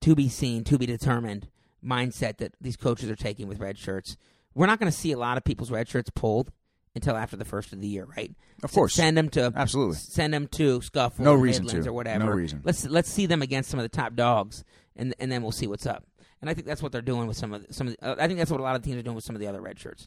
to 0.00 0.14
be 0.14 0.28
seen, 0.28 0.64
to 0.64 0.78
be 0.78 0.84
determined 0.86 1.48
mindset 1.84 2.36
that 2.36 2.52
these 2.60 2.76
coaches 2.76 3.10
are 3.10 3.16
taking 3.16 3.48
with 3.48 3.58
red 3.58 3.78
shirts. 3.78 4.16
We're 4.54 4.66
not 4.66 4.78
going 4.78 4.90
to 4.92 4.96
see 4.96 5.12
a 5.12 5.18
lot 5.18 5.36
of 5.38 5.44
people's 5.44 5.70
red 5.70 5.88
shirts 5.88 6.10
pulled 6.14 6.52
until 6.94 7.16
after 7.16 7.36
the 7.36 7.44
first 7.44 7.72
of 7.72 7.80
the 7.80 7.88
year, 7.88 8.06
right? 8.16 8.30
Of 8.62 8.70
course. 8.70 8.94
send 8.94 9.16
them 9.16 9.30
to 9.30 9.52
Absolutely. 9.56 9.96
send 9.96 10.32
them 10.32 10.46
to 10.48 10.80
Scuffle, 10.82 11.24
No 11.24 11.34
reason 11.34 11.64
Midlands 11.64 11.86
to. 11.86 11.90
or 11.90 11.94
whatever. 11.94 12.24
No 12.26 12.30
reason. 12.30 12.60
Let's 12.64 12.84
let's 12.86 13.10
see 13.10 13.26
them 13.26 13.42
against 13.42 13.70
some 13.70 13.80
of 13.80 13.84
the 13.84 13.88
top 13.88 14.14
dogs, 14.14 14.62
and 14.94 15.14
and 15.18 15.32
then 15.32 15.42
we'll 15.42 15.52
see 15.52 15.66
what's 15.66 15.86
up. 15.86 16.04
And 16.40 16.50
I 16.50 16.54
think 16.54 16.66
that's 16.66 16.82
what 16.82 16.92
they're 16.92 17.02
doing 17.02 17.26
with 17.26 17.36
some 17.38 17.52
of 17.54 17.66
the, 17.66 17.72
some. 17.72 17.88
Of 17.88 17.96
the, 17.96 18.06
uh, 18.06 18.16
I 18.18 18.26
think 18.26 18.38
that's 18.38 18.50
what 18.50 18.60
a 18.60 18.62
lot 18.62 18.76
of 18.76 18.82
teams 18.82 18.98
are 18.98 19.02
doing 19.02 19.16
with 19.16 19.24
some 19.24 19.34
of 19.34 19.40
the 19.40 19.48
other 19.48 19.60
red 19.62 19.78
shirts. 19.78 20.06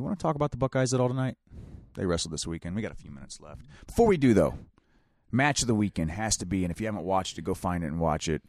You 0.00 0.04
want 0.04 0.18
to 0.18 0.22
talk 0.22 0.34
about 0.34 0.50
the 0.50 0.56
Buckeyes 0.56 0.94
at 0.94 1.00
all 1.00 1.08
tonight? 1.08 1.36
They 1.94 2.06
wrestled 2.06 2.32
this 2.32 2.46
weekend. 2.46 2.74
We 2.74 2.80
got 2.80 2.90
a 2.90 2.94
few 2.94 3.10
minutes 3.10 3.38
left. 3.38 3.66
Before 3.86 4.06
we 4.06 4.16
do, 4.16 4.32
though, 4.32 4.54
match 5.30 5.60
of 5.60 5.68
the 5.68 5.74
weekend 5.74 6.10
has 6.12 6.38
to 6.38 6.46
be, 6.46 6.64
and 6.64 6.70
if 6.70 6.80
you 6.80 6.86
haven't 6.86 7.04
watched 7.04 7.36
it, 7.36 7.42
go 7.42 7.52
find 7.52 7.84
it 7.84 7.88
and 7.88 8.00
watch 8.00 8.26
it. 8.26 8.40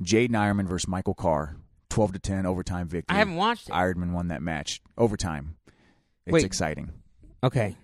Jaydin 0.00 0.30
Eierman 0.30 0.66
versus 0.66 0.88
Michael 0.88 1.12
Carr, 1.12 1.58
twelve 1.90 2.14
to 2.14 2.18
ten 2.18 2.46
overtime 2.46 2.88
victory. 2.88 3.14
I 3.14 3.18
haven't 3.18 3.36
watched 3.36 3.68
it. 3.68 3.72
Eierman 3.72 4.12
won 4.12 4.28
that 4.28 4.40
match 4.40 4.80
overtime. 4.96 5.56
It's 6.24 6.32
Wait. 6.32 6.44
exciting. 6.44 6.90
Okay, 7.44 7.76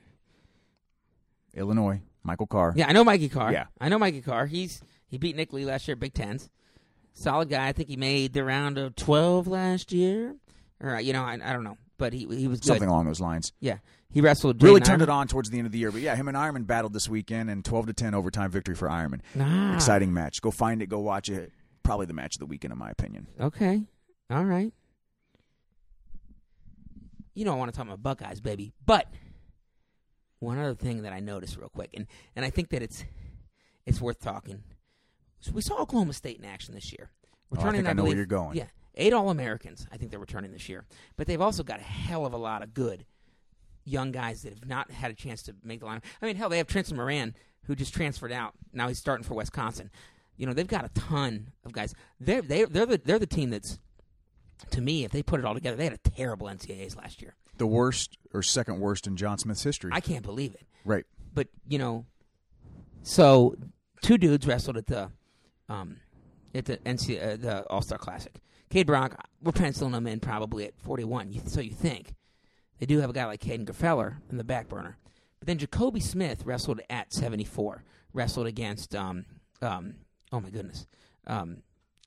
Illinois, 1.53 2.01
Michael 2.23 2.47
Carr. 2.47 2.73
yeah, 2.75 2.89
I 2.89 2.95
know 2.95 3.05
Mikey 3.05 3.29
Carr. 3.29 3.53
Yeah. 3.53 3.67
I 3.79 3.91
know 3.91 3.99
Mikey 3.99 4.23
Carr. 4.23 4.47
He's 4.47 4.81
he 5.09 5.19
beat 5.19 5.37
Nick 5.37 5.53
Lee 5.53 5.67
last 5.67 5.87
year 5.87 5.95
Big 5.95 6.15
Tens. 6.15 6.49
Solid 7.13 7.51
guy. 7.51 7.69
I 7.69 7.73
think 7.73 7.91
he 7.91 7.97
made 7.97 8.33
the 8.33 8.45
round 8.45 8.79
of 8.79 8.97
twelve 8.97 9.47
last 9.47 9.93
year, 9.93 10.37
or 10.81 10.99
you 10.99 11.13
know, 11.13 11.23
I, 11.23 11.35
I 11.35 11.53
don't 11.53 11.65
know. 11.65 11.77
But 11.97 12.13
he 12.13 12.27
he 12.27 12.49
was 12.49 12.61
good. 12.61 12.67
something 12.67 12.89
along 12.89 13.07
those 13.07 13.21
lines. 13.21 13.53
Yeah, 13.61 13.79
he 14.11 14.21
wrestled. 14.21 14.63
Really 14.63 14.81
turned 14.81 15.03
it 15.03 15.09
on 15.09 15.29
towards 15.29 15.51
the 15.51 15.59
end 15.59 15.67
of 15.67 15.73
the 15.73 15.79
year. 15.79 15.93
But 15.93 16.01
yeah, 16.01 16.17
him 16.17 16.27
and 16.29 16.37
Eierman 16.37 16.67
battled 16.67 16.93
this 16.93 17.09
weekend, 17.09 17.51
and 17.51 17.65
twelve 17.65 17.87
to 17.87 17.93
ten 17.93 18.15
overtime 18.15 18.51
victory 18.51 18.75
for 18.75 18.89
Eierman. 18.89 19.21
Ah, 19.39 19.75
Exciting 19.75 20.13
match. 20.13 20.41
Go 20.43 20.51
find 20.51 20.83
it. 20.83 20.89
Go 20.89 20.99
watch 20.99 21.29
it. 21.29 21.53
Probably 21.85 22.07
the 22.07 22.13
match 22.15 22.35
of 22.37 22.41
the 22.41 22.47
weekend, 22.47 22.73
in 22.73 22.79
my 22.79 22.91
opinion. 22.91 23.29
Okay, 23.41 23.85
all 24.31 24.45
right. 24.45 24.73
You 27.35 27.45
know 27.45 27.53
I 27.53 27.57
want 27.57 27.73
to 27.73 27.77
talk 27.77 27.87
about 27.87 28.03
Buckeyes, 28.03 28.41
baby, 28.41 28.73
but 28.85 29.07
one 30.39 30.59
other 30.59 30.75
thing 30.75 31.03
that 31.03 31.13
I 31.13 31.21
noticed 31.21 31.57
real 31.57 31.69
quick, 31.69 31.91
and 31.95 32.07
and 32.37 32.45
I 32.45 32.51
think 32.51 32.71
that 32.71 32.83
it's 32.83 33.05
it's 33.87 34.01
worth 34.01 34.21
talking. 34.21 34.63
So 35.41 35.53
we 35.53 35.61
saw 35.63 35.81
Oklahoma 35.81 36.13
State 36.13 36.39
in 36.39 36.45
action 36.45 36.75
this 36.75 36.93
year. 36.93 37.11
Oh, 37.57 37.61
I 37.61 37.69
I 37.69 37.93
know 37.93 38.05
where 38.05 38.17
you're 38.17 38.25
going. 38.27 38.57
Yeah, 38.57 38.67
eight 38.97 39.13
All 39.13 39.31
Americans. 39.31 39.87
I 39.93 39.97
think 39.97 40.11
they're 40.11 40.21
returning 40.21 40.53
this 40.53 40.69
year, 40.69 40.85
but 41.17 41.27
they've 41.27 41.41
also 41.41 41.63
got 41.63 41.81
a 41.81 41.85
hell 41.85 42.27
of 42.27 42.33
a 42.33 42.39
lot 42.39 42.63
of 42.63 42.75
good 42.75 43.05
young 43.85 44.13
guys 44.13 44.43
that 44.43 44.53
have 44.55 44.67
not 44.67 44.91
had 44.91 45.11
a 45.11 45.15
chance 45.15 45.43
to 45.43 45.55
make 45.63 45.81
the 45.81 45.87
lineup. 45.87 46.03
I 46.23 46.27
mean, 46.27 46.37
hell, 46.37 46.49
they 46.49 46.59
have 46.59 46.67
Trenton 46.67 46.97
Moran 46.97 47.35
who 47.67 47.75
just 47.75 47.95
transferred 47.95 48.33
out. 48.33 48.55
Now 48.73 48.89
he's 48.89 48.99
starting 48.99 49.25
for 49.25 49.35
Wisconsin. 49.35 49.91
You 50.37 50.47
know, 50.47 50.53
they've 50.53 50.67
got 50.67 50.85
a 50.85 50.89
ton 50.89 51.49
of 51.65 51.73
guys. 51.73 51.95
They're 52.21 52.43
they 52.43 52.65
they're 52.65 52.87
the 52.87 53.01
they're 53.03 53.19
the 53.19 53.27
team 53.27 53.51
that's 53.51 53.79
to 54.71 54.81
me, 54.81 55.05
if 55.05 55.11
they 55.11 55.23
put 55.23 55.41
it 55.41 55.47
all 55.47 55.55
together, 55.55 55.77
they 55.77 55.85
had 55.85 55.93
a 55.93 56.11
terrible 56.11 56.47
NCAAs 56.47 56.97
last 56.97 57.21
year. 57.21 57.35
The 57.59 57.67
worst 57.67 58.19
or 58.33 58.43
second 58.43 58.81
worst 58.81 59.07
in 59.07 59.17
John 59.17 59.39
Smith's 59.39 59.63
history. 59.63 59.91
I 59.93 60.01
can't 60.01 60.25
believe 60.25 60.55
it. 60.55 60.67
right. 60.85 61.05
But 61.33 61.49
you 61.69 61.79
know, 61.79 62.07
so 63.03 63.57
two 64.03 64.19
dudes 64.19 64.47
wrestled 64.47 64.77
at 64.77 64.87
the 64.87 65.11
um 65.69 65.97
at 66.55 66.65
the 66.67 66.77
NC 66.79 67.21
uh, 67.23 67.37
the 67.37 67.63
All 67.69 67.83
Star 67.83 67.99
Classic. 67.99 68.35
Kaid 68.71 68.87
Brock, 68.87 69.29
we're 69.43 69.53
penciling 69.53 69.95
him 69.95 70.07
in 70.07 70.21
probably 70.21 70.65
at 70.67 70.75
forty 70.79 71.05
one. 71.05 71.33
So 71.47 71.61
you 71.61 71.71
think 71.71 72.15
they 72.79 72.87
do 72.87 72.99
have 73.01 73.11
a 73.11 73.13
guy 73.13 73.25
like 73.27 73.41
Kaden 73.41 73.67
Gfeller 73.67 74.17
in 74.31 74.37
the 74.37 74.45
back 74.45 74.69
burner, 74.69 74.97
but 75.39 75.47
then 75.47 75.59
Jacoby 75.59 76.01
Smith 76.01 76.45
wrestled 76.45 76.81
at 76.91 77.13
seventy 77.13 77.45
four. 77.45 77.85
Wrestled 78.13 78.47
against 78.47 78.95
um 78.95 79.25
um 79.61 79.95
oh 80.33 80.41
my 80.41 80.51
goodness 80.51 80.87
um 81.27 81.59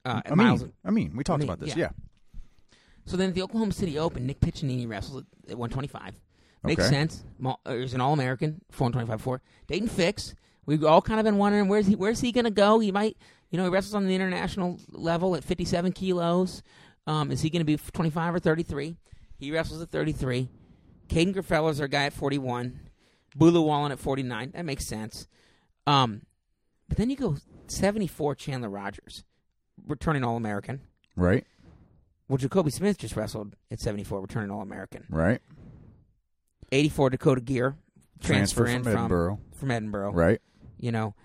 uh, 0.06 0.22
I 0.26 0.36
Miles 0.36 0.62
mean, 0.64 0.74
I 0.86 0.92
mean, 0.92 1.12
we 1.18 1.24
talked 1.26 1.36
I 1.36 1.40
mean, 1.40 1.50
about 1.50 1.60
this. 1.60 1.76
yeah. 1.76 1.90
Yeah. 2.72 2.78
So 3.06 3.18
then 3.18 3.30
at 3.30 3.36
the 3.36 3.42
Oklahoma 3.42 3.74
City 3.74 4.00
Open, 4.00 4.26
Nick 4.26 4.40
Piccinini 4.40 4.88
wrestles 4.88 5.24
at 5.50 5.58
125. 5.58 6.14
Makes 6.64 6.84
Okay. 6.84 6.90
sense. 6.90 7.24
Uh, 7.46 7.56
He's 7.74 7.94
an 7.94 8.00
All 8.02 8.14
American, 8.14 8.62
425 8.72 9.22
4. 9.22 9.42
Daton 9.70 9.90
Fix. 9.90 10.34
We've 10.66 10.84
all 10.86 11.02
kind 11.02 11.20
of 11.20 11.24
been 11.26 11.38
wondering 11.38 11.68
where's 11.68 11.88
he 11.88 11.96
where's 11.96 12.22
he 12.22 12.32
going 12.32 12.46
to 12.46 12.52
go? 12.52 12.80
He 12.80 12.92
might, 12.92 13.18
you 13.50 13.58
know, 13.58 13.64
he 13.64 13.70
wrestles 13.70 13.94
on 13.96 14.06
the 14.06 14.16
international 14.16 14.80
level 14.90 15.36
at 15.36 15.44
57 15.44 15.92
kilos. 15.94 16.64
Um, 17.06 17.32
is 17.32 17.42
he 17.42 17.50
going 17.50 17.62
to 17.62 17.66
be 17.66 17.78
25 17.78 18.36
or 18.36 18.40
33? 18.40 18.98
He 19.38 19.52
wrestles 19.52 19.82
at 19.82 19.90
33. 19.90 20.50
Kaden 21.08 21.34
Gfeller's 21.34 21.80
our 21.80 21.88
guy 21.88 22.06
at 22.06 22.14
41. 22.14 22.80
Boo 23.36 23.52
Lewallen 23.52 23.92
at 23.92 24.00
49. 24.00 24.52
That 24.56 24.66
makes 24.66 24.86
sense. 24.86 25.28
Um, 25.86 26.24
but 26.90 26.98
then 26.98 27.10
you 27.10 27.16
go 27.16 27.38
74 27.68 28.36
Chandler 28.36 28.70
Rogers, 28.70 29.24
returning 29.86 30.24
All 30.24 30.36
American. 30.36 30.82
Right. 31.16 31.46
Well, 32.28 32.38
Jacoby 32.38 32.72
Smith 32.72 32.98
just 32.98 33.16
wrestled 33.16 33.56
at 33.72 33.80
74, 33.80 34.20
returning 34.22 34.52
All 34.52 34.62
American. 34.62 35.06
Right. 35.10 35.40
84 36.72 37.12
Dakota 37.12 37.42
Geer, 37.42 37.76
transfer, 38.22 38.66
Transfer 38.66 38.68
in 38.68 38.84
from 38.96 39.10
Edinboro. 39.10 39.40
from 39.56 39.70
Edinboro. 39.70 40.14
Right. 40.14 40.42
You 40.78 40.92
know, 40.92 41.16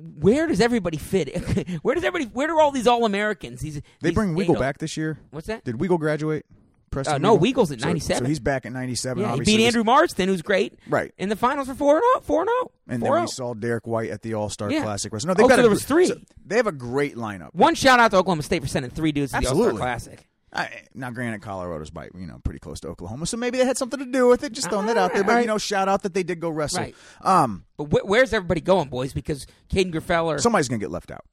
where 0.00 0.46
does 0.46 0.60
everybody 0.60 0.96
fit? 0.96 1.36
where 1.82 1.94
does 1.94 2.04
everybody? 2.04 2.30
Where 2.32 2.48
do 2.48 2.58
all 2.58 2.70
these 2.70 2.86
All 2.86 3.04
Americans? 3.04 3.60
These 3.60 3.74
They 4.00 4.08
these 4.08 4.14
bring 4.14 4.34
Weigel 4.34 4.58
back 4.58 4.78
this 4.78 4.96
year. 4.96 5.18
What's 5.30 5.46
that? 5.46 5.64
Did 5.64 5.76
Weigel 5.76 5.98
graduate? 5.98 6.46
Preston 6.90 7.14
Uh, 7.14 7.18
no, 7.18 7.38
Weigel? 7.38 7.54
Weigel's 7.54 7.70
at 7.72 7.80
97. 7.80 8.24
So, 8.24 8.28
he's 8.28 8.40
back 8.40 8.66
at 8.66 8.72
97. 8.72 9.22
Yeah, 9.22 9.34
he 9.34 9.40
beat 9.42 9.64
Andrew 9.64 9.84
Marston, 9.84 10.28
who's 10.28 10.42
great 10.42 10.76
Right. 10.88 11.12
in 11.18 11.28
the 11.28 11.36
finals 11.36 11.68
for 11.68 11.74
four 11.74 11.96
and 11.96 12.02
zero. 12.02 12.20
Four 12.22 12.40
and 12.42 12.48
zero. 12.48 12.70
And 12.88 13.00
Four 13.00 13.14
then 13.14 13.22
we 13.22 13.24
oh. 13.24 13.26
saw 13.26 13.54
Derek 13.54 13.86
White 13.86 14.10
at 14.10 14.22
the 14.22 14.34
All 14.34 14.48
Star 14.50 14.70
Yeah. 14.70 14.82
Classic. 14.82 15.12
No, 15.12 15.34
they've 15.34 15.44
Oh, 15.44 15.48
got 15.48 15.54
so 15.54 15.60
a 15.60 15.62
there 15.62 15.70
was 15.70 15.84
three. 15.84 16.06
so 16.06 16.16
they 16.44 16.56
have 16.56 16.66
a 16.66 16.72
great 16.72 17.14
lineup. 17.16 17.50
One 17.54 17.76
shout 17.76 18.00
out 18.00 18.10
to 18.10 18.16
Oklahoma 18.16 18.42
State 18.42 18.62
for 18.62 18.68
sending 18.68 18.90
three 18.90 19.12
dudes 19.12 19.32
to 19.32 19.40
the 19.40 19.48
All 19.48 19.54
Star 19.54 19.72
Classic. 19.72 20.26
I, 20.52 20.82
now, 20.94 21.10
granted, 21.10 21.42
Colorado's 21.42 21.90
by 21.90 22.08
you 22.14 22.26
know 22.26 22.40
pretty 22.42 22.58
close 22.58 22.80
to 22.80 22.88
Oklahoma, 22.88 23.26
so 23.26 23.36
maybe 23.36 23.58
they 23.58 23.64
had 23.64 23.78
something 23.78 24.00
to 24.00 24.06
do 24.06 24.26
with 24.26 24.42
it. 24.42 24.52
Just 24.52 24.68
throwing 24.68 24.86
that 24.86 24.96
out 24.96 25.14
there, 25.14 25.22
but 25.22 25.40
you 25.40 25.46
know, 25.46 25.58
shout 25.58 25.88
out 25.88 26.02
that 26.02 26.12
they 26.14 26.22
did 26.24 26.40
go 26.40 26.50
wrestle. 26.50 26.80
Right. 26.80 26.96
Um, 27.20 27.64
But 27.76 27.84
wh- 27.84 28.06
where's 28.06 28.32
everybody 28.32 28.60
going, 28.60 28.88
boys? 28.88 29.12
Because 29.12 29.46
Kaden 29.72 29.92
Gfeller, 29.92 30.40
somebody's 30.40 30.68
gonna 30.68 30.80
get 30.80 30.90
left 30.90 31.10
out. 31.10 31.24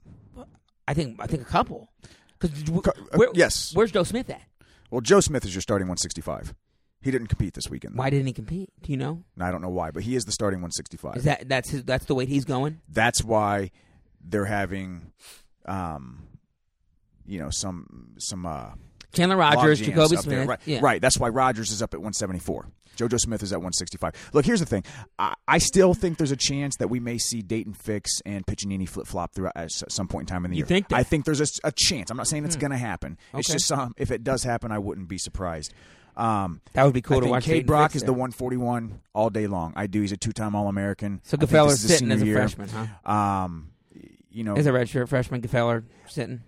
I 0.88 0.94
think, 0.94 1.18
I 1.20 1.28
think 1.28 1.42
a 1.42 1.46
couple. 1.46 1.90
Because 2.40 2.64
uh, 3.14 3.26
yes. 3.34 3.72
where's 3.74 3.92
Joe 3.92 4.04
Smith 4.04 4.30
at? 4.30 4.42
Well, 4.90 5.02
Joe 5.02 5.20
Smith 5.20 5.44
is 5.44 5.54
your 5.54 5.62
starting 5.62 5.88
165. 5.88 6.54
He 7.02 7.12
didn't 7.12 7.28
compete 7.28 7.54
this 7.54 7.70
weekend. 7.70 7.96
Why 7.96 8.10
didn't 8.10 8.28
he 8.28 8.34
compete? 8.34 8.70
Do 8.82 8.92
you 8.92 8.98
know? 8.98 9.24
I 9.40 9.52
don't 9.52 9.62
know 9.62 9.70
why, 9.70 9.92
but 9.92 10.04
he 10.04 10.16
is 10.16 10.26
the 10.26 10.32
starting 10.32 10.60
165. 10.60 11.18
Is 11.18 11.24
that 11.26 11.48
that's 11.50 11.70
his, 11.70 11.84
that's 11.84 12.06
the 12.06 12.16
weight 12.16 12.30
he's 12.30 12.46
going? 12.46 12.82
That's 12.88 13.24
why 13.24 13.72
they're 14.22 14.46
having, 14.46 15.12
um, 15.66 16.28
you 17.26 17.40
know, 17.40 17.50
some 17.50 18.16
some 18.18 18.46
uh, 18.46 18.72
Chandler 19.14 19.38
Rogers, 19.38 19.80
Jacoby 19.80 20.18
up 20.18 20.24
there. 20.26 20.44
Smith, 20.44 20.48
Right, 20.48 20.60
yeah. 20.66 20.80
right. 20.82 21.02
That's 21.02 21.18
why 21.18 21.30
Rogers 21.30 21.72
is 21.72 21.82
up 21.82 21.94
at 21.94 22.00
174. 22.00 22.68
JoJo 22.98 23.20
Smith 23.20 23.44
is 23.44 23.54
at 23.54 23.58
165. 23.60 24.32
Look, 24.34 24.44
here's 24.46 24.60
the 24.60 24.66
thing. 24.66 24.84
I, 25.20 25.36
I 25.48 25.60
still 25.60 25.94
think 25.94 26.18
there's 26.18 26.32
a 26.32 26.36
chance 26.36 26.76
that 26.78 26.88
we 26.90 27.00
may 27.00 27.20
see 27.20 27.44
Daton 27.44 27.76
Fix 27.76 28.22
and 28.26 28.44
Piccinini 28.46 28.90
flip 28.90 29.06
flop 29.06 29.34
throughout 29.36 29.54
at 29.56 29.70
some 29.72 30.08
point 30.08 30.28
in 30.30 30.34
time 30.34 30.46
in 30.46 30.52
the 30.52 30.58
You 30.58 30.62
year. 30.62 30.66
think 30.68 30.88
that? 30.90 30.96
Hmm. 30.96 31.00
I 31.02 31.04
think 31.04 31.26
there's 31.26 31.60
a 31.64 31.72
chance. 31.72 32.10
I'm 32.10 32.18
not 32.18 32.28
saying 32.28 32.44
it's 32.46 32.56
going 32.56 32.72
to 32.72 32.78
happen. 32.78 33.18
It's 33.36 33.50
Okay. 33.50 33.56
just 33.58 33.68
some. 33.68 33.94
If 33.98 34.10
it 34.10 34.24
does 34.24 34.44
happen, 34.44 34.72
I 34.72 34.80
wouldn't 34.80 35.08
be 35.10 35.20
surprised. 35.20 35.74
Um, 36.16 36.62
That 36.74 36.86
would 36.86 36.96
be 36.96 37.02
cool 37.04 37.18
I 37.18 37.20
to 37.20 37.24
think 37.26 37.32
watch. 37.32 37.44
Kaid 37.46 37.68
Brock 37.68 37.96
is 37.96 38.02
there. 38.02 38.08
the 38.08 38.14
141 38.14 39.02
all 39.14 39.30
day 39.30 39.46
long. 39.46 39.74
I 39.76 39.86
do. 39.86 40.02
He's 40.02 40.12
a 40.12 40.18
two 40.18 40.32
time 40.32 40.56
All 40.56 40.68
American. 40.68 41.22
So 41.24 41.38
Gfeller's 41.38 41.80
sitting 41.82 42.12
as 42.12 42.24
a 42.24 42.26
year. 42.26 42.36
freshman, 42.38 42.70
huh? 42.70 43.12
Um, 43.12 43.70
you 44.32 44.44
know, 44.44 44.56
As 44.56 44.66
a 44.66 44.72
redshirt 44.72 45.08
freshman, 45.10 45.42
Gfeller 45.44 45.84
sitting. 46.08 46.42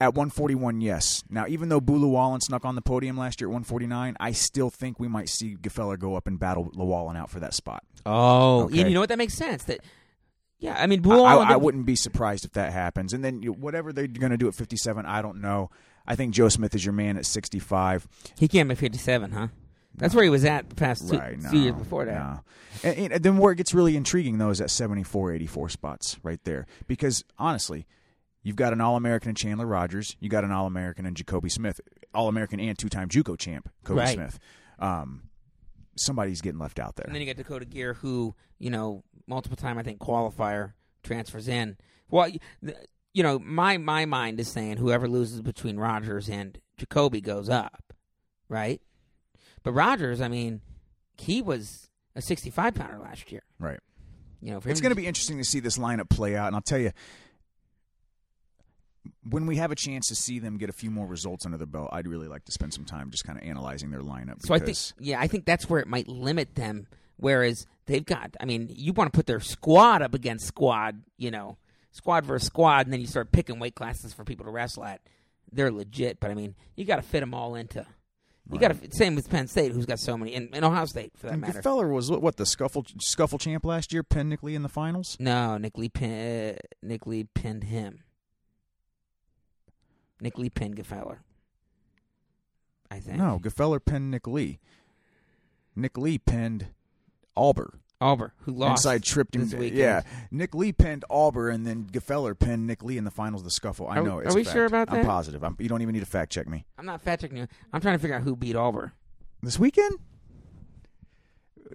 At 0.00 0.14
141, 0.14 0.80
yes. 0.80 1.22
Now, 1.28 1.46
even 1.46 1.68
though 1.68 1.80
Boo 1.80 1.98
Lewallen 2.00 2.40
snuck 2.42 2.64
on 2.64 2.74
the 2.74 2.80
podium 2.80 3.18
last 3.18 3.38
year 3.40 3.48
at 3.48 3.52
149, 3.52 4.16
I 4.18 4.32
still 4.32 4.70
think 4.70 4.98
we 4.98 5.08
might 5.08 5.28
see 5.28 5.56
Gfeller 5.56 5.98
go 5.98 6.14
up 6.14 6.26
and 6.26 6.38
battle 6.38 6.70
Lewallen 6.74 7.18
out 7.18 7.28
for 7.28 7.38
that 7.40 7.52
spot. 7.52 7.84
Oh, 8.06 8.62
Okay. 8.64 8.80
and 8.80 8.88
you 8.88 8.94
know 8.94 9.00
what? 9.00 9.10
That 9.10 9.18
makes 9.18 9.34
sense. 9.34 9.64
That 9.64 9.80
yeah, 10.58 10.74
I 10.78 10.86
mean, 10.86 11.00
I, 11.00 11.02
Blue 11.02 11.22
I, 11.22 11.32
Island- 11.34 11.50
I 11.50 11.56
wouldn't 11.56 11.84
be 11.84 11.96
surprised 11.96 12.46
if 12.46 12.52
that 12.52 12.72
happens. 12.72 13.12
And 13.12 13.22
then 13.22 13.42
you 13.42 13.52
whatever 13.52 13.92
they're 13.92 14.06
going 14.06 14.30
to 14.32 14.38
do 14.38 14.48
at 14.48 14.54
57, 14.54 15.04
I 15.04 15.20
don't 15.20 15.42
know. 15.42 15.70
I 16.06 16.16
think 16.16 16.32
Joe 16.34 16.48
Smith 16.48 16.74
is 16.74 16.82
your 16.84 16.94
man 16.94 17.18
at 17.18 17.26
65. 17.26 18.08
He 18.38 18.48
can't 18.48 18.68
make 18.68 18.78
fifty-seven, 18.78 19.32
huh? 19.32 19.48
That's 19.96 20.14
where 20.14 20.24
he 20.24 20.30
was 20.30 20.44
at 20.46 20.68
the 20.70 20.74
past 20.76 21.08
two, 21.10 21.18
right. 21.18 21.38
No, 21.38 21.50
few 21.50 21.60
years 21.60 21.74
before 21.74 22.06
that. 22.06 22.14
no. 22.14 22.40
And, 22.84 23.12
and 23.12 23.22
then 23.22 23.36
where 23.38 23.52
it 23.52 23.56
gets 23.56 23.74
really 23.74 23.96
intriguing, 23.96 24.38
though, 24.38 24.48
is 24.50 24.60
at 24.62 24.70
74, 24.70 25.32
84 25.34 25.68
spots 25.68 26.16
right 26.22 26.42
there. 26.44 26.66
Because 26.86 27.22
honestly, 27.38 27.86
you've 28.42 28.56
got 28.56 28.72
an 28.72 28.80
All 28.80 28.96
American 28.96 29.30
in 29.30 29.34
Chandler 29.34 29.66
Rogers. 29.66 30.16
You 30.20 30.28
got 30.28 30.44
an 30.44 30.52
All 30.52 30.66
American 30.66 31.06
in 31.06 31.14
Jacoby 31.14 31.48
Smith. 31.48 31.80
All 32.14 32.28
American 32.28 32.60
and 32.60 32.78
two 32.78 32.88
time 32.88 33.08
Juco 33.08 33.38
champ, 33.38 33.68
Kobe 33.84 34.00
Right. 34.00 34.14
Smith. 34.14 34.38
Um, 34.78 35.24
somebody's 35.96 36.40
getting 36.40 36.58
left 36.58 36.78
out 36.78 36.96
there. 36.96 37.04
And 37.06 37.14
then 37.14 37.20
you 37.20 37.26
get 37.26 37.36
Dakota 37.36 37.64
Geer, 37.64 37.94
who 37.94 38.34
you 38.58 38.70
know, 38.70 39.02
multiple 39.26 39.56
time 39.56 39.78
I 39.78 39.82
think 39.82 39.98
qualifier 39.98 40.74
transfers 41.02 41.48
in. 41.48 41.76
Well, 42.10 42.30
you 43.12 43.22
know, 43.22 43.38
my 43.38 43.78
my 43.78 44.04
mind 44.04 44.38
is 44.40 44.48
saying 44.48 44.76
whoever 44.76 45.08
loses 45.08 45.40
between 45.42 45.76
Rogers 45.78 46.28
and 46.28 46.58
Jacoby 46.76 47.20
goes 47.20 47.48
up, 47.48 47.92
right? 48.48 48.80
But 49.62 49.72
Rogers, 49.72 50.20
I 50.20 50.28
mean, 50.28 50.60
he 51.16 51.42
was 51.42 51.88
a 52.16 52.22
sixty-five 52.22 52.74
pounder 52.74 52.98
last 52.98 53.30
year. 53.30 53.42
Right. 53.58 53.78
You 54.40 54.52
know, 54.52 54.60
for 54.60 54.70
It's 54.70 54.80
going 54.80 54.90
to 54.90 54.96
be 54.96 55.06
interesting 55.06 55.38
to 55.38 55.44
see 55.44 55.60
this 55.60 55.76
lineup 55.78 56.08
play 56.08 56.34
out, 56.36 56.46
and 56.46 56.56
I'll 56.56 56.62
tell 56.62 56.78
you, 56.78 56.92
when 59.28 59.46
we 59.46 59.56
have 59.56 59.70
a 59.70 59.74
chance 59.74 60.08
to 60.08 60.14
see 60.14 60.38
them 60.38 60.58
get 60.58 60.68
a 60.68 60.72
few 60.72 60.90
more 60.90 61.06
results 61.06 61.44
under 61.44 61.56
their 61.58 61.66
belt, 61.66 61.90
I'd 61.92 62.06
really 62.06 62.28
like 62.28 62.44
to 62.44 62.52
spend 62.52 62.74
some 62.74 62.84
time 62.84 63.10
just 63.10 63.24
kind 63.24 63.38
of 63.38 63.44
analyzing 63.44 63.90
their 63.90 64.00
lineup. 64.00 64.42
So 64.44 64.54
I 64.54 64.58
think, 64.58 64.76
yeah, 64.98 65.20
I 65.20 65.26
think 65.26 65.44
that's 65.44 65.68
where 65.68 65.80
it 65.80 65.86
might 65.86 66.08
limit 66.08 66.54
them. 66.54 66.86
Whereas 67.16 67.66
they've 67.86 68.04
got, 68.04 68.34
I 68.40 68.46
mean, 68.46 68.68
you 68.70 68.92
want 68.94 69.12
to 69.12 69.16
put 69.16 69.26
their 69.26 69.40
squad 69.40 70.00
up 70.00 70.14
against 70.14 70.46
squad, 70.46 71.02
you 71.18 71.30
know, 71.30 71.58
squad 71.92 72.24
versus 72.24 72.46
squad, 72.46 72.86
and 72.86 72.92
then 72.92 73.00
you 73.00 73.06
start 73.06 73.30
picking 73.30 73.58
weight 73.58 73.74
classes 73.74 74.14
for 74.14 74.24
people 74.24 74.46
to 74.46 74.50
wrestle 74.52 74.84
at. 74.84 75.02
They're 75.52 75.70
legit, 75.70 76.18
but 76.18 76.30
I 76.30 76.34
mean, 76.34 76.54
you 76.76 76.84
got 76.84 76.96
to 76.96 77.02
fit 77.02 77.20
them 77.20 77.34
all 77.34 77.54
into. 77.56 77.84
You 78.52 78.58
got 78.58 78.82
to 78.82 78.96
same 78.96 79.14
with 79.14 79.30
Penn 79.30 79.46
State, 79.46 79.72
who's 79.72 79.86
got 79.86 80.00
so 80.00 80.16
many, 80.16 80.34
and, 80.34 80.48
and 80.52 80.64
Ohio 80.64 80.84
State 80.86 81.12
for 81.16 81.26
that 81.26 81.34
And 81.34 81.42
matter. 81.42 81.62
Feller 81.62 81.88
was 81.88 82.10
what 82.10 82.36
the 82.36 82.46
scuffle 82.46 82.84
scuffle 83.00 83.38
champ 83.38 83.64
last 83.64 83.92
year, 83.92 84.02
Penn 84.02 84.28
Nickley 84.28 84.54
in 84.54 84.62
the 84.62 84.68
finals. 84.68 85.16
No, 85.20 85.56
Nick 85.56 85.78
Lee, 85.78 85.88
pin, 85.88 86.56
uh, 86.56 86.58
Nick 86.82 87.06
Lee 87.06 87.24
pinned 87.24 87.64
him. 87.64 88.02
Nick 90.20 90.38
Lee 90.38 90.50
pinned 90.50 90.76
Gfeller. 90.76 91.18
I 92.90 92.98
think. 93.00 93.18
No, 93.18 93.38
Gfeller 93.42 93.84
pinned 93.84 94.10
Nick 94.10 94.26
Lee. 94.26 94.58
Nick 95.76 95.96
Lee 95.96 96.18
pinned 96.18 96.68
Alber. 97.36 97.74
Auburn, 98.02 98.30
who 98.44 98.52
lost 98.52 98.86
Inside 98.86 99.02
tripped 99.04 99.36
him. 99.36 99.42
this 99.42 99.52
weekend. 99.52 99.78
Yeah, 99.78 100.00
Nick 100.30 100.54
Lee 100.54 100.72
pinned 100.72 101.04
Auburn, 101.10 101.54
and 101.54 101.66
then 101.66 101.84
Gfeller 101.84 102.36
pinned 102.38 102.66
Nick 102.66 102.82
Lee 102.82 102.96
in 102.96 103.04
the 103.04 103.10
finals 103.10 103.42
of 103.42 103.44
the 103.44 103.50
scuffle. 103.50 103.88
I 103.88 103.98
Are- 103.98 104.02
know. 104.02 104.16
are 104.20 104.22
It's 104.22 104.34
a 104.34 104.38
we 104.38 104.44
fact. 104.44 104.54
sure 104.56 104.64
about 104.64 104.88
that? 104.88 105.00
I'm 105.00 105.04
positive. 105.04 105.44
I'm, 105.44 105.54
you 105.58 105.68
don't 105.68 105.82
even 105.82 105.92
need 105.92 106.00
to 106.00 106.06
fact 106.06 106.32
check 106.32 106.48
me. 106.48 106.64
I'm 106.78 106.86
not 106.86 107.02
fact 107.02 107.20
checking 107.20 107.36
you. 107.36 107.46
I'm 107.74 107.82
trying 107.82 107.96
to 107.96 107.98
figure 107.98 108.16
out 108.16 108.22
who 108.22 108.36
beat 108.36 108.56
Auburn. 108.56 108.92
This 109.42 109.58
weekend. 109.58 109.98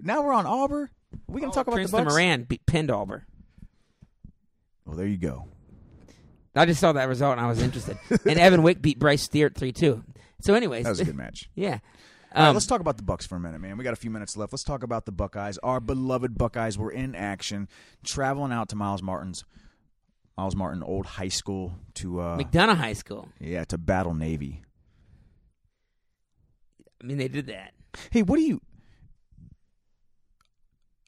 Now 0.02 0.22
we're 0.24 0.32
on 0.32 0.46
Auburn. 0.46 0.90
We 1.28 1.40
can 1.40 1.50
oh, 1.50 1.52
talk 1.52 1.68
about 1.68 1.76
Princeton 1.76 2.00
the 2.00 2.04
Bucks. 2.06 2.14
Moran 2.14 2.42
beat 2.42 2.66
pinned 2.66 2.90
Auburn. 2.90 3.22
Well, 4.84 4.96
there 4.96 5.06
you 5.06 5.18
go. 5.18 5.46
I 6.56 6.66
just 6.66 6.80
saw 6.80 6.92
that 6.92 7.08
result 7.08 7.32
and 7.36 7.40
I 7.44 7.48
was 7.48 7.60
interested. 7.62 7.98
and 8.26 8.38
Evan 8.38 8.62
Wick 8.62 8.80
beat 8.82 8.98
Bryce 8.98 9.26
Steiert 9.28 9.54
three 9.54 9.72
two. 9.72 10.02
So, 10.40 10.54
anyways, 10.54 10.84
That 10.84 10.90
was 10.90 11.00
a 11.00 11.04
good 11.04 11.16
match. 11.24 11.48
yeah. 11.54 11.78
All 12.34 12.42
right, 12.42 12.48
Um, 12.50 12.54
let's 12.54 12.66
talk 12.66 12.80
about 12.80 12.96
the 12.98 13.02
Bucks 13.02 13.26
for 13.26 13.36
a 13.36 13.40
minute, 13.40 13.60
man. 13.60 13.78
We 13.78 13.84
got 13.84 13.92
a 13.94 13.96
few 13.96 14.10
minutes 14.10 14.36
left. 14.36 14.52
Let's 14.52 14.64
talk 14.64 14.82
about 14.82 15.06
the 15.06 15.12
Buckeyes. 15.12 15.56
Our 15.62 15.80
beloved 15.80 16.36
Buckeyes 16.36 16.76
were 16.76 16.90
in 16.90 17.14
action, 17.14 17.68
traveling 18.04 18.52
out 18.52 18.68
to 18.70 18.76
Myles 18.76 19.02
Martin's 19.02 19.44
Myles 20.36 20.54
Martin 20.54 20.82
Old 20.82 21.06
High 21.06 21.28
School 21.28 21.78
to 21.94 22.20
uh, 22.20 22.36
McDonogh 22.38 22.76
High 22.76 22.92
School. 22.92 23.28
yeah 23.40 23.64
to 23.64 23.78
battle 23.78 24.12
Navy. 24.12 24.62
I 27.02 27.06
mean, 27.06 27.18
they 27.18 27.28
did 27.28 27.46
that. 27.46 27.72
Hey, 28.10 28.22
what 28.22 28.36
do 28.36 28.42
you? 28.42 28.60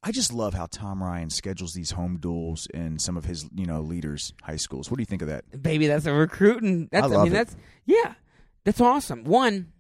I 0.03 0.13
just 0.13 0.33
love 0.33 0.55
how 0.55 0.67
Tom 0.67 1.03
Ryan 1.03 1.29
schedules 1.31 1.73
these 1.73 1.91
home 1.91 2.19
duels 2.19 2.67
in 2.73 2.99
some 2.99 3.17
of 3.17 3.25
his 3.25 3.49
you 3.55 3.67
know 3.67 3.81
leaders' 3.81 4.33
high 4.43 4.57
schools. 4.57 4.91
What 4.91 4.97
do 4.97 5.03
you 5.03 5.07
think 5.07 5.23
of 5.23 5.29
that? 5.29 5.63
Baby, 5.63 5.87
that's 5.89 6.07
a 6.07 6.13
recruiting. 6.13 6.89
That's, 6.93 7.05
I 7.05 7.09
I, 7.09 7.11
love 7.17 7.25
mean, 7.25 7.33
it. 7.33 7.37
that's 7.37 7.57
yeah, 7.85 8.15
that's 8.65 8.81
awesome. 8.81 9.25
One, 9.25 9.73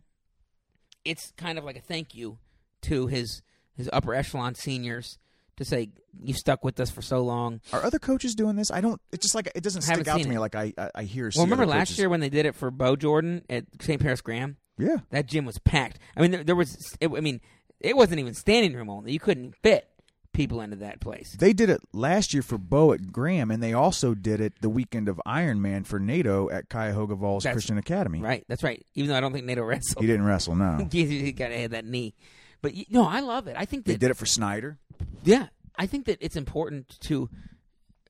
it's 1.04 1.32
kind 1.36 1.58
of 1.58 1.64
like 1.64 1.76
a 1.76 1.80
thank 1.80 2.14
you 2.14 2.38
to 2.82 3.06
his 3.06 3.42
his 3.74 3.88
upper 3.92 4.14
echelon 4.14 4.54
seniors 4.54 5.18
to 5.56 5.64
say 5.64 5.90
you 6.20 6.34
stuck 6.34 6.64
with 6.64 6.78
us 6.80 6.90
for 6.90 7.02
so 7.02 7.20
long. 7.22 7.60
Are 7.72 7.82
other 7.84 7.98
coaches 7.98 8.34
doing 8.34 8.56
this? 8.56 8.70
I 8.72 8.80
don't. 8.80 9.00
It's 9.12 9.24
just 9.24 9.34
like 9.34 9.50
it 9.54 9.62
doesn't 9.62 9.82
stick 9.82 10.08
out 10.08 10.20
to 10.20 10.28
me 10.28 10.36
it. 10.36 10.40
like 10.40 10.54
I 10.56 10.72
I, 10.76 10.90
I 10.96 11.02
hear. 11.04 11.30
Well, 11.34 11.44
remember 11.46 11.66
last 11.66 11.88
coaches- 11.90 11.98
year 11.98 12.08
when 12.08 12.20
they 12.20 12.28
did 12.28 12.44
it 12.46 12.54
for 12.56 12.70
Bo 12.70 12.96
Jordan 12.96 13.44
at 13.48 13.64
St. 13.80 14.00
Paris 14.00 14.20
Graham? 14.20 14.56
Yeah, 14.80 14.98
That 15.10 15.26
gym 15.26 15.44
was 15.44 15.58
packed. 15.58 15.98
I 16.16 16.22
mean, 16.22 16.30
there, 16.30 16.44
there 16.44 16.54
was. 16.56 16.96
It, 17.00 17.08
I 17.08 17.20
mean, 17.20 17.40
it 17.80 17.96
wasn't 17.96 18.20
even 18.20 18.34
standing 18.34 18.74
room 18.74 18.88
only. 18.88 19.10
You 19.12 19.18
couldn't 19.18 19.56
fit 19.60 19.88
people 20.32 20.60
into 20.60 20.76
that 20.76 21.00
place. 21.00 21.36
They 21.38 21.52
did 21.52 21.70
it 21.70 21.80
last 21.92 22.32
year 22.32 22.42
for 22.42 22.58
Bo 22.58 22.92
at 22.92 23.12
Graham, 23.12 23.50
and 23.50 23.62
they 23.62 23.72
also 23.72 24.14
did 24.14 24.40
it 24.40 24.54
the 24.60 24.68
weekend 24.68 25.08
of 25.08 25.20
Ironman 25.26 25.86
for 25.86 25.98
NATO 25.98 26.48
at 26.50 26.68
Cuyahoga 26.68 27.16
Falls 27.16 27.44
That's 27.44 27.54
Christian 27.54 27.78
Academy. 27.78 28.20
Right. 28.20 28.44
That's 28.48 28.62
right. 28.62 28.84
Even 28.94 29.10
though 29.10 29.16
I 29.16 29.20
don't 29.20 29.32
think 29.32 29.46
NATO 29.46 29.62
wrestled, 29.64 30.02
He 30.02 30.06
didn't 30.06 30.26
wrestle, 30.26 30.54
no. 30.54 30.88
he, 30.92 31.32
got 31.32 31.50
have 31.50 31.72
that 31.72 31.84
knee. 31.84 32.14
But 32.62 32.74
you, 32.74 32.84
no, 32.90 33.06
I 33.06 33.20
love 33.20 33.46
it. 33.46 33.56
I 33.58 33.64
think 33.64 33.84
they 33.84 33.96
did 33.96 34.10
it 34.10 34.16
for 34.16 34.26
Snyder. 34.26 34.78
Yeah, 35.22 35.48
I 35.76 35.86
think 35.86 36.06
that 36.06 36.18
it's 36.20 36.36
important 36.36 36.98
to, 37.02 37.28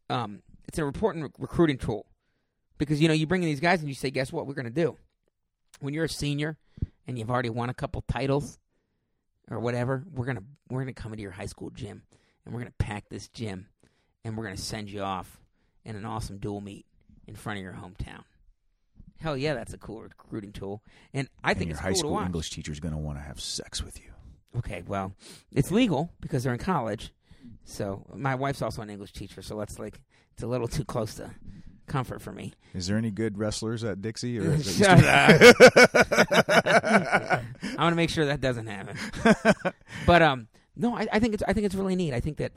um, 0.08 0.42
it's 0.66 0.78
an 0.78 0.84
important 0.84 1.24
re- 1.24 1.30
recruiting 1.38 1.78
tool 1.78 2.06
because 2.78 3.00
you 3.00 3.08
know 3.08 3.14
you 3.14 3.26
bring 3.26 3.42
in 3.42 3.48
these 3.48 3.60
guys 3.60 3.80
and 3.80 3.88
you 3.88 3.94
say, 3.94 4.10
guess 4.10 4.32
what 4.32 4.46
we're 4.46 4.54
going 4.54 4.64
to 4.64 4.70
do 4.70 4.96
when 5.80 5.94
you're 5.94 6.04
a 6.04 6.08
senior 6.08 6.56
and 7.06 7.18
you've 7.18 7.30
already 7.30 7.50
won 7.50 7.68
a 7.68 7.74
couple 7.74 8.02
titles 8.08 8.58
or 9.51 9.59
whatever. 9.61 10.05
We're 10.12 10.26
gonna 10.26 10.42
we're 10.70 10.80
gonna 10.80 10.92
come 10.92 11.12
into 11.12 11.22
your 11.22 11.32
high 11.32 11.46
school 11.46 11.70
gym 11.70 12.03
and 12.44 12.55
we're 12.55 12.61
gonna 12.61 12.72
pack 12.78 13.09
this 13.09 13.28
gym 13.28 13.66
and 14.24 14.36
we're 14.36 14.44
gonna 14.44 14.57
send 14.57 14.90
you 14.90 15.03
off 15.03 15.40
in 15.84 15.96
an 15.96 16.05
awesome 16.05 16.38
dual 16.38 16.61
meet 16.61 16.86
in 17.26 17.34
front 17.34 17.59
of 17.59 17.62
your 17.62 17.72
hometown. 17.74 18.22
Hell 19.20 19.36
yeah, 19.36 19.55
that's 19.55 19.72
a 19.72 19.78
cool 19.78 20.03
recruiting 20.03 20.53
tool, 20.53 20.80
and 21.12 21.28
I 21.42 21.51
And 21.51 21.59
think 21.59 21.70
your 21.70 21.80
high 21.80 21.90
cool 21.92 21.99
school 21.99 22.18
English 22.20 22.51
teacher 22.51 22.70
is 22.70 22.78
going 22.78 22.94
to 22.94 23.01
want 23.01 23.18
to 23.18 23.22
have 23.22 23.40
sex 23.40 23.82
with 23.82 23.99
you. 24.01 24.12
Okay, 24.59 24.84
well, 24.86 25.12
it's 25.51 25.72
legal 25.72 26.12
because 26.20 26.44
they're 26.44 26.53
in 26.53 26.61
college. 26.61 27.12
So 27.64 28.07
my 28.14 28.36
wife's 28.36 28.62
also 28.62 28.80
an 28.80 28.90
English 28.90 29.12
teacher, 29.12 29.42
so 29.42 29.59
that's 29.59 29.76
like 29.78 30.01
it's 30.34 30.44
a 30.44 30.46
little 30.46 30.68
too 30.68 30.84
close 30.84 31.14
to 31.16 31.32
comfort 31.88 32.22
for 32.22 32.30
me. 32.32 32.53
Is 32.74 32.86
there 32.86 32.96
any 32.96 33.11
good 33.11 33.38
wrestlers 33.38 33.82
at 33.82 34.01
Dixie? 34.01 34.38
Or 34.38 34.53
is 34.53 34.80
it 34.80 34.84
Shut 34.84 35.05
up. 35.05 35.40
I 37.62 37.82
want 37.82 37.92
to 37.92 37.96
make 37.96 38.11
sure 38.11 38.26
that 38.26 38.40
doesn't 38.40 38.66
happen. 38.66 38.96
But 40.06 40.22
um, 40.22 40.48
no, 40.76 40.94
I, 40.96 41.06
I 41.12 41.18
think 41.18 41.34
it's 41.34 41.42
I 41.46 41.52
think 41.52 41.66
it's 41.66 41.74
really 41.74 41.96
neat. 41.96 42.14
I 42.14 42.20
think 42.20 42.36
that 42.38 42.52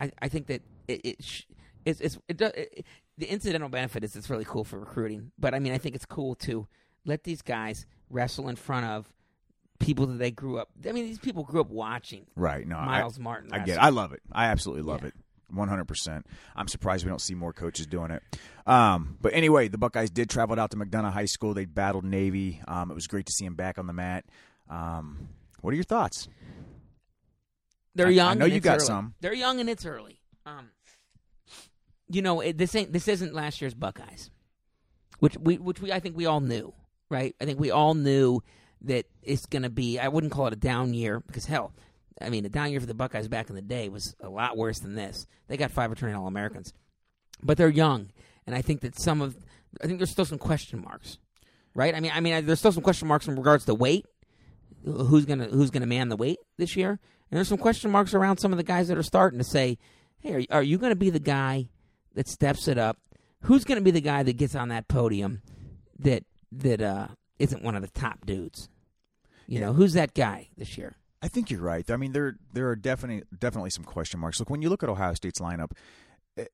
I, 0.00 0.10
I 0.20 0.28
think 0.28 0.46
that 0.46 0.62
it, 0.88 1.00
it 1.04 1.22
sh- 1.24 1.42
it's 1.84 2.00
it's 2.00 2.18
it, 2.28 2.36
does 2.36 2.52
it, 2.54 2.84
the 3.18 3.26
incidental 3.26 3.68
benefit 3.68 4.02
is 4.04 4.16
it's 4.16 4.30
really 4.30 4.44
cool 4.46 4.64
for 4.64 4.78
recruiting. 4.78 5.32
But 5.38 5.54
I 5.54 5.58
mean, 5.58 5.72
I 5.72 5.78
think 5.78 5.94
it's 5.94 6.06
cool 6.06 6.34
to 6.36 6.66
let 7.04 7.24
these 7.24 7.42
guys 7.42 7.86
wrestle 8.08 8.48
in 8.48 8.56
front 8.56 8.86
of 8.86 9.12
people 9.78 10.06
that 10.06 10.18
they 10.18 10.30
grew 10.30 10.58
up. 10.58 10.68
I 10.86 10.92
mean, 10.92 11.04
these 11.06 11.18
people 11.18 11.42
grew 11.44 11.60
up 11.60 11.70
watching. 11.70 12.26
Right. 12.36 12.66
No, 12.66 12.76
Myles 12.76 13.18
Martin. 13.18 13.50
I, 13.52 13.56
I 13.56 13.58
get 13.64 13.76
it. 13.76 13.82
I 13.82 13.88
love 13.90 14.12
it. 14.12 14.20
I 14.32 14.46
absolutely 14.46 14.82
love 14.82 15.02
Yeah. 15.02 15.08
it. 15.08 15.14
100%. 15.54 16.22
I'm 16.56 16.68
surprised 16.68 17.04
we 17.04 17.08
don't 17.10 17.20
see 17.20 17.34
more 17.34 17.52
coaches 17.52 17.86
doing 17.86 18.10
it. 18.10 18.22
Um, 18.66 19.16
but 19.20 19.32
anyway, 19.34 19.68
the 19.68 19.78
Buckeyes 19.78 20.10
did 20.10 20.30
travel 20.30 20.58
out 20.60 20.70
to 20.72 20.76
McDonogh 20.76 21.12
High 21.12 21.24
School. 21.26 21.54
They 21.54 21.64
battled 21.64 22.04
Navy. 22.04 22.60
Um, 22.68 22.90
it 22.90 22.94
was 22.94 23.06
great 23.06 23.26
to 23.26 23.32
see 23.32 23.44
him 23.44 23.54
back 23.54 23.78
on 23.78 23.86
the 23.86 23.92
mat. 23.92 24.24
Um, 24.68 25.28
what 25.60 25.72
are 25.72 25.74
your 25.74 25.84
thoughts? 25.84 26.28
They're 27.94 28.06
I- 28.06 28.10
I 28.10 28.12
young. 28.12 28.38
know 28.38 28.44
and 28.46 28.54
you 28.54 28.60
got 28.60 28.76
early. 28.78 28.86
some. 28.86 29.14
They're 29.20 29.34
young 29.34 29.60
and 29.60 29.68
it's 29.68 29.84
early. 29.84 30.20
Um, 30.46 30.70
you 32.08 32.22
know, 32.22 32.40
it, 32.40 32.56
this 32.58 32.74
ain't 32.74 32.92
this 32.92 33.08
isn't 33.08 33.34
last 33.34 33.60
year's 33.60 33.74
Buckeyes, 33.74 34.30
which 35.18 35.36
we 35.38 35.58
which 35.58 35.80
we 35.80 35.92
I 35.92 36.00
think 36.00 36.16
we 36.16 36.26
all 36.26 36.40
knew, 36.40 36.72
right? 37.08 37.34
I 37.40 37.44
think 37.44 37.60
we 37.60 37.70
all 37.70 37.94
knew 37.94 38.40
that 38.82 39.06
it's 39.22 39.46
going 39.46 39.62
to 39.62 39.70
be. 39.70 39.98
I 39.98 40.08
wouldn't 40.08 40.32
call 40.32 40.46
it 40.46 40.52
a 40.52 40.56
down 40.56 40.94
year 40.94 41.20
because 41.20 41.46
hell, 41.46 41.72
I 42.20 42.28
mean, 42.28 42.44
a 42.44 42.48
down 42.48 42.70
year 42.70 42.80
for 42.80 42.86
the 42.86 42.94
Buckeyes 42.94 43.28
back 43.28 43.48
in 43.48 43.56
the 43.56 43.62
day 43.62 43.88
was 43.88 44.14
a 44.20 44.28
lot 44.28 44.56
worse 44.56 44.78
than 44.80 44.94
this. 44.94 45.26
They 45.48 45.56
got 45.56 45.70
five 45.70 45.90
returning 45.90 46.16
All 46.16 46.26
Americans, 46.26 46.72
but 47.42 47.56
they're 47.56 47.68
young, 47.68 48.10
and 48.46 48.54
I 48.54 48.62
think 48.62 48.82
that 48.82 49.00
some 49.00 49.20
of 49.22 49.36
I 49.82 49.86
think 49.86 49.98
there's 49.98 50.10
still 50.10 50.24
some 50.24 50.38
question 50.38 50.82
marks, 50.82 51.18
right? 51.74 51.94
I 51.94 52.00
mean, 52.00 52.12
I 52.14 52.20
mean, 52.20 52.44
there's 52.46 52.58
still 52.58 52.72
some 52.72 52.82
question 52.82 53.08
marks 53.08 53.26
in 53.26 53.36
regards 53.36 53.64
to 53.66 53.74
weight. 53.74 54.06
Who's 54.84 55.24
gonna 55.24 55.46
Who's 55.46 55.70
gonna 55.70 55.86
man 55.86 56.08
the 56.08 56.16
weight 56.16 56.38
this 56.58 56.76
year? 56.76 56.90
And 57.30 57.36
there's 57.36 57.48
some 57.48 57.58
question 57.58 57.90
marks 57.90 58.12
around 58.12 58.38
some 58.38 58.52
of 58.52 58.56
the 58.56 58.64
guys 58.64 58.88
that 58.88 58.98
are 58.98 59.02
starting 59.02 59.38
to 59.38 59.44
say, 59.44 59.78
"Hey, 60.18 60.46
are, 60.50 60.56
are 60.56 60.62
you 60.62 60.78
going 60.78 60.90
to 60.90 60.96
be 60.96 61.10
the 61.10 61.20
guy 61.20 61.68
that 62.14 62.28
steps 62.28 62.66
it 62.66 62.76
up? 62.76 62.98
Who's 63.42 63.64
going 63.64 63.78
to 63.78 63.84
be 63.84 63.92
the 63.92 64.00
guy 64.00 64.22
that 64.22 64.36
gets 64.36 64.54
on 64.54 64.68
that 64.68 64.88
podium 64.88 65.42
that 66.00 66.24
that 66.52 66.82
uh, 66.82 67.08
isn't 67.38 67.62
one 67.62 67.76
of 67.76 67.82
the 67.82 67.88
top 67.88 68.26
dudes? 68.26 68.68
You 69.46 69.60
know, 69.60 69.72
who's 69.72 69.92
that 69.94 70.14
guy 70.14 70.48
this 70.56 70.76
year? 70.76 70.96
I 71.22 71.28
think 71.28 71.50
you're 71.50 71.60
right. 71.60 71.88
I 71.90 71.96
mean, 71.96 72.12
there 72.12 72.36
there 72.52 72.68
are 72.68 72.76
definitely 72.76 73.24
definitely 73.38 73.70
some 73.70 73.84
question 73.84 74.20
marks. 74.20 74.38
Look, 74.40 74.50
when 74.50 74.62
you 74.62 74.68
look 74.68 74.82
at 74.82 74.88
Ohio 74.88 75.12
State's 75.14 75.38
lineup, 75.38 75.72
eh, 76.38 76.46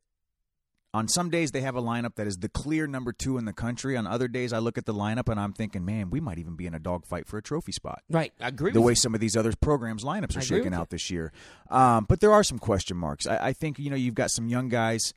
on 0.93 1.07
some 1.07 1.31
days 1.31 1.53
they 1.53 1.61
have 1.61 1.77
a 1.77 1.83
lineup 1.83 2.17
that 2.17 2.27
is 2.27 2.39
the 2.39 2.49
clear 2.49 2.89
number 2.89 3.13
two 3.13 3.39
in 3.39 3.45
the 3.45 3.53
country. 3.53 3.97
On 3.97 4.07
other 4.07 4.27
days, 4.27 4.53
I 4.53 4.59
look 4.59 4.77
at 4.77 4.85
the 4.85 4.95
lineup 4.95 5.31
and 5.31 5.39
I'm 5.39 5.53
thinking, 5.53 5.85
man, 5.85 6.11
we 6.11 6.21
might 6.21 6.39
even 6.39 6.57
be 6.57 6.67
in 6.67 6.75
a 6.75 6.81
dogfight 6.81 7.29
for 7.29 7.39
a 7.39 7.43
trophy 7.43 7.71
spot. 7.71 8.03
Right, 8.11 8.33
I 8.41 8.49
agree. 8.49 8.73
the 8.73 8.81
way 8.81 8.93
you. 8.93 8.97
some 8.97 9.15
of 9.15 9.21
these 9.21 9.37
other 9.37 9.53
programs 9.61 10.03
lineups 10.03 10.37
are 10.37 10.41
shaking 10.41 10.65
with 10.65 10.73
you. 10.73 10.79
out 10.79 10.91
this 10.91 11.11
year. 11.11 11.33
Um, 11.71 12.05
but 12.09 12.21
there 12.21 12.33
are 12.33 12.43
some 12.43 12.59
question 12.59 12.97
marks. 12.97 13.27
I, 13.27 13.49
I 13.49 13.53
think 13.53 13.79
you 13.79 13.91
know 13.91 13.97
you've 13.97 14.15
got 14.15 14.31
some 14.33 14.49
young 14.49 14.69
guys 14.69 15.15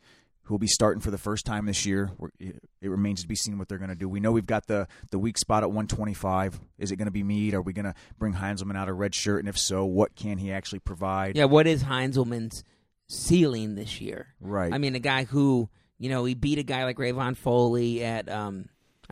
who 0.49 0.55
will 0.55 0.59
be 0.59 0.65
starting 0.65 0.99
for 0.99 1.11
the 1.11 1.17
first 1.19 1.45
time 1.45 1.67
this 1.67 1.85
year. 1.85 2.09
It 2.39 2.89
remains 2.89 3.21
to 3.21 3.27
be 3.27 3.35
seen 3.35 3.59
what 3.59 3.69
they're 3.69 3.77
going 3.77 3.91
to 3.91 3.95
do. 3.95 4.09
We 4.09 4.19
know 4.19 4.31
we've 4.31 4.47
got 4.47 4.65
the 4.65 4.87
the 5.11 5.19
weak 5.19 5.37
spot 5.37 5.61
at 5.61 5.69
125. 5.69 6.59
Is 6.79 6.91
it 6.91 6.95
going 6.95 7.05
to 7.05 7.11
be 7.11 7.21
Mead? 7.21 7.53
Are 7.53 7.61
we 7.61 7.71
going 7.71 7.85
to 7.85 7.93
bring 8.17 8.33
Heinselman 8.33 8.75
out 8.75 8.89
of 8.89 8.97
red 8.97 9.13
shirt? 9.13 9.41
And 9.41 9.47
if 9.47 9.59
so, 9.59 9.85
what 9.85 10.15
can 10.15 10.39
he 10.39 10.51
actually 10.51 10.79
provide? 10.79 11.37
Yeah, 11.37 11.45
what 11.45 11.67
is 11.67 11.83
Heinselman's 11.83 12.63
ceiling 13.07 13.75
this 13.75 14.01
year? 14.01 14.33
Right. 14.41 14.73
I 14.73 14.79
mean, 14.79 14.95
a 14.95 14.99
guy 14.99 15.25
who 15.25 15.69
you 15.99 16.09
know 16.09 16.25
he 16.25 16.33
beat 16.33 16.57
a 16.57 16.63
guy 16.63 16.83
like 16.83 16.97
Rayvon 16.97 17.37
Foley 17.37 18.03
at 18.03 18.27
um, 18.27 18.69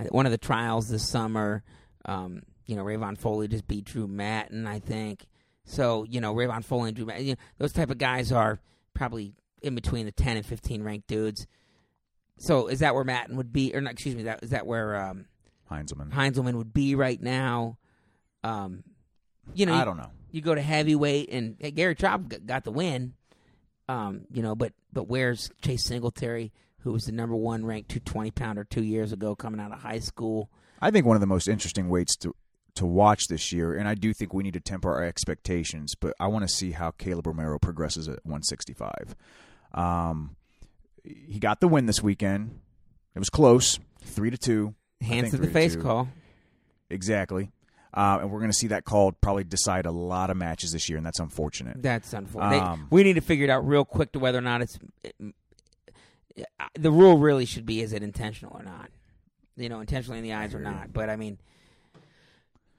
one 0.09 0.25
of 0.25 0.31
the 0.31 0.39
trials 0.39 0.89
this 0.89 1.07
summer. 1.07 1.63
Um, 2.05 2.41
you 2.65 2.75
know, 2.75 2.83
Rayvon 2.83 3.15
Foley 3.15 3.47
just 3.47 3.67
beat 3.67 3.85
Drew 3.85 4.07
Mattin, 4.07 4.65
I 4.65 4.79
think. 4.79 5.27
So 5.65 6.03
you 6.03 6.19
know, 6.19 6.33
Rayvon 6.33 6.65
Foley 6.65 6.87
and 6.87 6.95
Drew 6.97 7.05
Mattin, 7.05 7.25
you 7.27 7.31
know, 7.33 7.39
those 7.59 7.73
type 7.73 7.91
of 7.91 7.99
guys 7.99 8.31
are 8.31 8.59
probably 8.95 9.35
in 9.61 9.75
between 9.75 10.05
the 10.05 10.11
ten 10.11 10.37
and 10.37 10.45
fifteen 10.45 10.83
ranked 10.83 11.07
dudes. 11.07 11.47
So 12.37 12.67
is 12.67 12.79
that 12.79 12.93
where 12.93 13.03
Mattin 13.03 13.35
would 13.37 13.51
be, 13.51 13.73
or 13.75 13.81
not? 13.81 13.93
Excuse 13.93 14.15
me, 14.15 14.23
that 14.23 14.43
is 14.43 14.51
that 14.51 14.67
where 14.67 14.95
um, 14.95 15.25
Heinselman. 15.71 16.11
Heinselman 16.11 16.53
would 16.55 16.73
be 16.73 16.95
right 16.95 17.21
now? 17.21 17.77
Um, 18.43 18.83
you 19.53 19.65
know, 19.65 19.73
I 19.73 19.79
you- 19.79 19.85
don't 19.85 19.97
know. 19.97 20.11
you 20.31 20.41
go 20.41 20.53
to 20.55 20.61
heavyweight, 20.61 21.29
and 21.31 21.55
hey, 21.59 21.71
Gary 21.71 21.95
Chop 21.95 22.21
got 22.45 22.63
the 22.63 22.71
win. 22.71 23.13
Um, 23.89 24.25
you 24.31 24.41
know, 24.43 24.55
but 24.55 24.73
but 24.93 25.07
where's 25.07 25.49
Chase 25.61 25.83
Singletary, 25.85 26.51
who 26.79 26.91
was 26.91 27.05
the 27.05 27.11
number 27.11 27.35
one 27.35 27.65
ranked 27.65 27.89
two 27.89 27.99
twenty 28.01 28.31
pounder 28.31 28.63
two 28.63 28.83
years 28.83 29.11
ago, 29.11 29.35
coming 29.35 29.59
out 29.59 29.71
of 29.71 29.79
high 29.79 29.99
school? 29.99 30.49
I 30.81 30.91
think 30.91 31.05
one 31.05 31.15
of 31.15 31.21
the 31.21 31.27
most 31.27 31.47
interesting 31.47 31.89
weights 31.89 32.15
to 32.17 32.35
to 32.75 32.85
watch 32.85 33.27
this 33.27 33.51
year, 33.51 33.73
and 33.73 33.87
I 33.87 33.95
do 33.95 34.13
think 34.13 34.33
we 34.33 34.43
need 34.43 34.53
to 34.53 34.59
temper 34.59 34.93
our 34.93 35.03
expectations, 35.03 35.95
but 35.95 36.13
I 36.19 36.27
want 36.27 36.47
to 36.47 36.53
see 36.53 36.71
how 36.73 36.91
Kaleb 36.91 37.25
Romero 37.25 37.57
progresses 37.57 38.07
at 38.07 38.23
165. 38.23 39.15
Um, 39.73 40.35
he 41.03 41.39
got 41.39 41.59
the 41.59 41.67
win 41.67 41.85
this 41.85 42.01
weekend. 42.01 42.59
It 43.15 43.19
was 43.19 43.29
close, 43.29 43.79
three 44.03 44.29
to 44.29 44.37
two. 44.37 44.75
Hands 45.01 45.29
to 45.31 45.37
the 45.37 45.47
face 45.47 45.75
call. 45.75 46.09
Exactly. 46.89 47.51
uh, 47.93 48.19
and 48.21 48.31
we're 48.31 48.39
going 48.39 48.51
to 48.51 48.57
see 48.57 48.67
that 48.67 48.85
call 48.85 49.11
probably 49.11 49.43
decide 49.43 49.85
a 49.85 49.91
lot 49.91 50.29
of 50.29 50.37
matches 50.37 50.71
this 50.71 50.87
year, 50.89 50.97
and 50.97 51.05
that's 51.05 51.19
unfortunate. 51.19 51.81
That's 51.81 52.13
unfortunate. 52.13 52.63
Um, 52.63 52.87
we 52.89 53.03
need 53.03 53.13
to 53.13 53.21
figure 53.21 53.45
it 53.45 53.49
out 53.49 53.67
real 53.67 53.85
quick 53.85 54.11
to 54.13 54.19
whether 54.19 54.37
or 54.37 54.41
not 54.41 54.61
it's. 54.61 54.77
the 56.73 56.91
rule 56.91 57.17
really 57.17 57.45
should 57.45 57.65
be: 57.65 57.81
is 57.81 57.93
it 57.93 58.03
intentional 58.03 58.55
or 58.55 58.63
not? 58.63 58.89
You 59.55 59.69
know, 59.69 59.79
intentionally 59.79 60.19
in 60.19 60.23
the 60.23 60.33
eyes 60.33 60.53
or 60.53 60.59
not. 60.59 60.93
But 60.93 61.09
I 61.09 61.15
mean, 61.15 61.39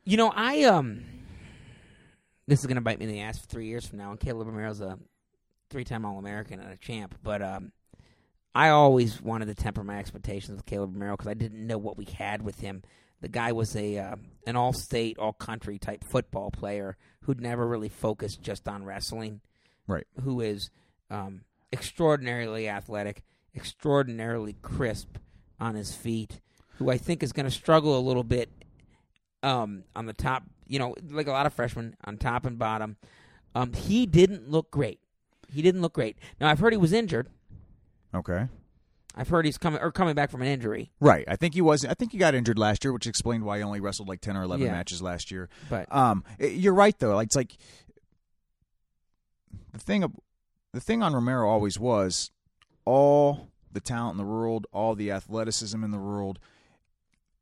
you 0.05 0.17
know, 0.17 0.33
I 0.35 0.63
um, 0.65 1.05
this 2.47 2.61
is 2.61 2.67
going 2.67 2.77
to 2.77 2.81
bite 2.81 2.99
me 2.99 3.07
in 3.07 3.13
the 3.13 3.21
ass 3.21 3.39
for 3.39 3.47
three 3.47 3.67
years 3.67 3.87
from 3.87 3.99
now. 3.99 4.11
And 4.11 4.21
Kaleb 4.21 4.47
Romero's 4.47 4.81
a 4.81 4.99
three-time 5.71 6.05
All-American 6.05 6.61
and 6.61 6.73
a 6.73 6.77
champ, 6.77 7.15
but 7.23 7.43
um, 7.43 7.73
I 8.55 8.71
always 8.71 9.21
wanted 9.21 9.47
to 9.47 9.55
temper 9.55 9.85
my 9.85 9.99
expectations 9.99 10.57
with 10.57 10.67
Kaleb 10.67 10.95
Romero 10.95 11.17
because 11.17 11.29
I 11.29 11.35
didn't 11.35 11.67
know 11.67 11.79
what 11.79 11.97
we 11.97 12.05
had 12.05 12.43
with 12.43 12.61
him. 12.61 12.83
The 13.21 13.29
guy 13.29 13.53
was 13.53 13.75
a 13.77 13.99
uh, 13.99 14.17
an 14.47 14.57
all-state, 14.57 15.19
all-country 15.19 15.79
type 15.79 16.05
football 16.05 16.51
player 16.51 16.97
who'd 17.23 17.41
never 17.41 17.67
really 17.67 17.89
focused 17.89 18.43
just 18.43 18.69
on 18.69 18.85
wrestling. 18.85 19.41
Right. 19.87 20.07
Who 20.23 20.41
is 20.41 20.71
um, 21.11 21.43
extraordinarily 21.73 22.69
athletic, 22.69 23.23
extraordinarily 23.55 24.57
crisp 24.63 25.19
on 25.61 25.75
his 25.75 25.95
feet. 25.95 26.41
Who 26.77 26.91
I 26.91 26.97
think 26.97 27.23
is 27.23 27.33
going 27.33 27.47
to 27.47 27.51
struggle 27.51 27.99
a 27.99 28.01
little 28.01 28.23
bit 28.23 28.51
um, 29.43 29.85
on 29.97 30.07
the 30.07 30.13
top. 30.13 30.45
You 30.67 30.79
know, 30.79 30.95
like 31.11 31.27
a 31.27 31.33
lot 31.33 31.47
of 31.47 31.53
freshmen 31.53 31.97
on 32.05 32.19
top 32.19 32.47
and 32.47 32.59
bottom. 32.59 32.97
Um, 33.55 33.73
he 33.73 34.07
didn't 34.07 34.51
look 34.51 34.71
great. 34.71 35.01
He 35.53 35.63
didn't 35.63 35.81
look 35.83 35.95
great. 35.95 36.19
Now 36.41 36.49
I've 36.49 36.59
heard 36.59 36.73
he 36.73 36.77
was 36.77 36.93
injured. 36.93 37.29
Okay. 38.15 38.49
I've 39.15 39.29
heard 39.29 39.45
he's 39.45 39.59
coming 39.59 39.81
or 39.81 39.91
coming 39.91 40.15
back 40.15 40.31
from 40.31 40.43
an 40.43 40.49
injury. 40.49 40.93
Right. 41.01 41.25
I 41.27 41.35
think 41.37 41.55
he 41.55 41.61
was. 41.61 41.85
I 41.85 41.95
think 41.95 42.13
he 42.13 42.19
got 42.19 42.35
injured 42.35 42.59
last 42.59 42.85
year, 42.85 42.93
which 42.93 43.07
explained 43.07 43.45
why 43.45 43.59
he 43.59 43.65
only 43.65 43.81
wrestled 43.81 44.09
like 44.09 44.21
ten 44.21 44.37
or 44.37 44.43
eleven 44.45 44.67
Yeah. 44.67 44.73
matches 44.73 45.03
last 45.03 45.31
year. 45.31 45.49
But 45.69 45.93
Um, 45.93 46.23
you're 46.39 46.75
right 46.75 46.97
though. 46.99 47.15
Like 47.17 47.27
it's 47.27 47.37
like 47.37 47.57
the 49.73 49.79
thing. 49.79 50.05
The 50.73 50.81
thing 50.81 51.03
on 51.03 51.15
Romero 51.15 51.49
always 51.49 51.79
was 51.79 52.31
all 52.85 53.49
the 53.73 53.81
talent 53.81 54.13
in 54.13 54.19
the 54.19 54.31
world, 54.31 54.67
all 54.73 54.95
the 54.95 55.11
athleticism 55.11 55.83
in 55.83 55.91
the 55.91 55.99
world. 55.99 56.39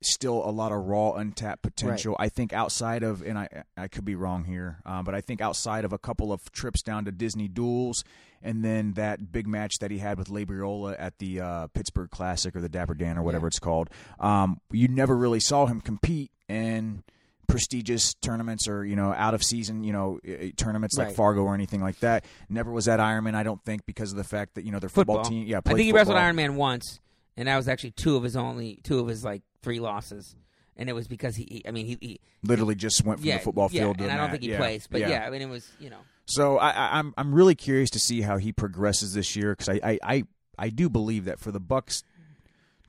Still 0.03 0.44
a 0.47 0.51
lot 0.53 0.72
of 0.72 0.84
raw, 0.86 1.12
untapped 1.12 1.62
potential. 1.62 2.16
I 2.18 2.28
think 2.28 2.53
outside 2.53 3.03
of, 3.03 3.22
and 3.22 3.38
I 3.38 3.64
I 3.78 3.88
could 3.88 4.05
be 4.05 4.14
wrong 4.14 4.44
here, 4.44 4.80
um, 4.84 5.05
but 5.05 5.14
I 5.14 5.22
think 5.22 5.40
outside 5.40 5.84
of 5.86 5.92
a 5.92 5.99
couple 5.99 6.32
of 6.32 6.53
trips 6.53 6.82
down 6.82 7.07
to 7.07 7.12
Disney 7.12 7.49
Duals, 7.49 8.05
and 8.42 8.62
then 8.62 8.92
that 8.92 9.32
big 9.32 9.47
match 9.47 9.78
that 9.78 9.90
he 9.90 9.99
had 9.99 10.18
with 10.18 10.28
Labriola 10.28 10.97
at 10.99 11.18
the 11.18 11.40
uh, 11.40 11.66
Pittsburgh 11.68 12.11
Classic 12.11 12.55
or 12.55 12.61
the 12.61 12.68
Dapper 12.68 12.92
Dan 12.94 13.16
or 13.16 13.22
whatever 13.22 13.47
Yeah. 13.47 13.49
it's 13.49 13.59
called, 13.59 13.88
um, 14.20 14.61
you 14.70 14.86
never 14.86 15.16
really 15.16 15.40
saw 15.40 15.64
him 15.64 15.80
compete 15.80 16.30
in 16.47 17.03
prestigious 17.49 18.12
tournaments 18.14 18.66
or 18.68 18.84
you 18.84 18.97
know 18.97 19.12
out 19.12 19.32
of 19.32 19.40
season 19.42 19.84
you 19.84 19.92
know 19.92 20.18
tournaments 20.57 20.99
like 20.99 21.12
Fargo 21.14 21.42
or 21.42 21.55
anything 21.55 21.80
like 21.80 21.99
that. 22.01 22.24
Never 22.51 22.70
was 22.70 22.86
at 22.86 23.01
Ironman, 23.01 23.34
I 23.34 23.44
don't 23.44 23.64
think, 23.64 23.86
because 23.86 24.11
of 24.11 24.18
the 24.18 24.24
fact 24.24 24.57
that 24.57 24.64
you 24.64 24.72
know 24.72 24.78
their 24.78 24.88
football, 24.90 25.16
football. 25.16 25.30
team. 25.30 25.47
Yeah, 25.47 25.59
I 25.64 25.72
think 25.72 25.80
he 25.80 25.92
wrestled 25.92 26.09
football. 26.16 26.24
Iron 26.24 26.36
Man 26.36 26.57
once, 26.57 27.01
and 27.37 27.49
that 27.49 27.57
was 27.57 27.68
actually 27.68 27.93
two 27.93 28.16
of 28.16 28.22
his 28.22 28.37
only 28.37 28.80
two 28.82 28.99
of 29.01 29.09
his 29.09 29.24
like 29.24 29.43
three 29.62 29.80
losses, 29.80 30.34
and 30.76 30.89
it 30.89 30.93
was 30.95 31.09
because 31.09 31.37
he. 31.37 31.45
he- 31.51 31.68
I 31.68 31.70
mean, 31.70 31.87
he. 31.87 31.99
he 32.01 32.20
Literally 32.43 32.74
just 32.76 33.05
went 33.05 33.18
from 33.20 33.28
yeah, 33.28 33.39
the 33.39 33.45
football 33.45 33.68
yeah, 33.72 33.82
field 33.82 33.99
to 33.99 34.05
and 34.05 34.12
I 34.12 34.16
don't 34.16 34.24
mat. 34.26 34.30
think 34.32 34.43
he 34.45 34.51
Yeah, 34.51 34.59
plays, 34.59 34.87
but 34.91 35.01
yeah. 35.01 35.24
I 35.26 35.30
mean, 35.30 35.43
it 35.43 35.49
was 35.49 35.68
you 35.80 35.91
know. 35.91 36.01
So 36.26 36.59
I, 36.59 36.70
I, 36.70 36.99
I'm 36.99 37.12
I'm 37.16 37.34
really 37.34 37.55
curious 37.55 37.91
to 37.91 37.99
see 37.99 38.20
how 38.20 38.37
he 38.37 38.53
progresses 38.53 39.14
this 39.14 39.34
year 39.37 39.53
because 39.57 39.68
I, 39.68 39.80
I, 39.82 39.99
I 40.03 40.24
I 40.59 40.68
do 40.70 40.89
believe 40.89 41.24
that 41.24 41.39
for 41.41 41.51
the 41.53 41.61
Bucks 41.61 42.03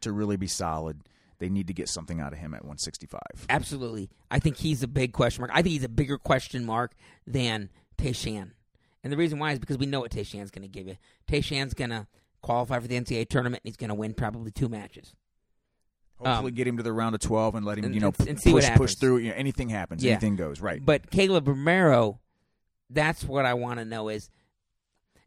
to 0.02 0.12
really 0.12 0.38
be 0.38 0.48
solid, 0.48 1.02
they 1.40 1.50
need 1.50 1.68
to 1.68 1.74
get 1.74 1.90
something 1.90 2.20
out 2.20 2.34
of 2.34 2.40
him 2.40 2.54
at 2.54 2.62
165. 2.62 3.20
Absolutely. 3.50 4.10
I 4.30 4.40
think 4.40 4.58
he's 4.58 4.84
a 4.84 4.88
big 4.88 5.12
question 5.14 5.42
mark. 5.42 5.52
I 5.54 5.62
think 5.62 5.74
he's 5.74 5.84
a 5.84 5.90
bigger 5.90 6.18
question 6.18 6.66
mark 6.66 6.94
than 7.26 7.70
Te'Shan. 7.98 8.52
And 9.04 9.14
the 9.14 9.18
reason 9.18 9.40
why 9.40 9.52
is 9.54 9.60
because 9.60 9.78
we 9.78 9.86
know 9.86 10.00
what 10.02 10.12
Te'Shan's 10.12 10.52
going 10.52 10.62
to 10.64 10.68
give 10.68 10.88
you. 10.88 10.98
Te'Shan's 11.28 11.74
going 11.74 11.90
to 11.92 12.08
qualify 12.42 12.80
for 12.80 12.88
the 12.88 12.96
NCAA 12.96 13.28
tournament, 13.30 13.62
and 13.64 13.70
he's 13.70 13.78
going 13.78 13.90
to 13.90 13.96
win 13.96 14.14
probably 14.14 14.52
two 14.52 14.70
matches. 14.70 15.14
Hopefully, 16.18 16.50
Um, 16.50 16.56
get 16.56 16.68
him 16.68 16.78
to 16.78 16.84
the 16.84 16.94
round 16.94 17.14
of 17.14 17.22
12 17.22 17.54
and 17.56 17.66
let 17.66 17.78
him 17.78 17.86
and- 17.86 17.94
you 17.96 18.02
know 18.02 18.12
and- 18.20 18.28
and 18.30 18.42
push 18.42 18.68
push 18.72 18.96
through. 18.96 19.18
You 19.18 19.30
know, 19.30 19.36
anything 19.36 19.70
happens, 19.70 20.04
Yeah. 20.04 20.14
anything 20.14 20.36
goes. 20.36 20.60
Right. 20.62 20.84
But 20.84 21.12
Kaleb 21.12 21.48
Romero, 21.48 22.20
that's 22.90 23.24
what 23.24 23.46
I 23.46 23.54
want 23.54 23.80
to 23.80 23.86
know 23.86 24.10
is. 24.10 24.30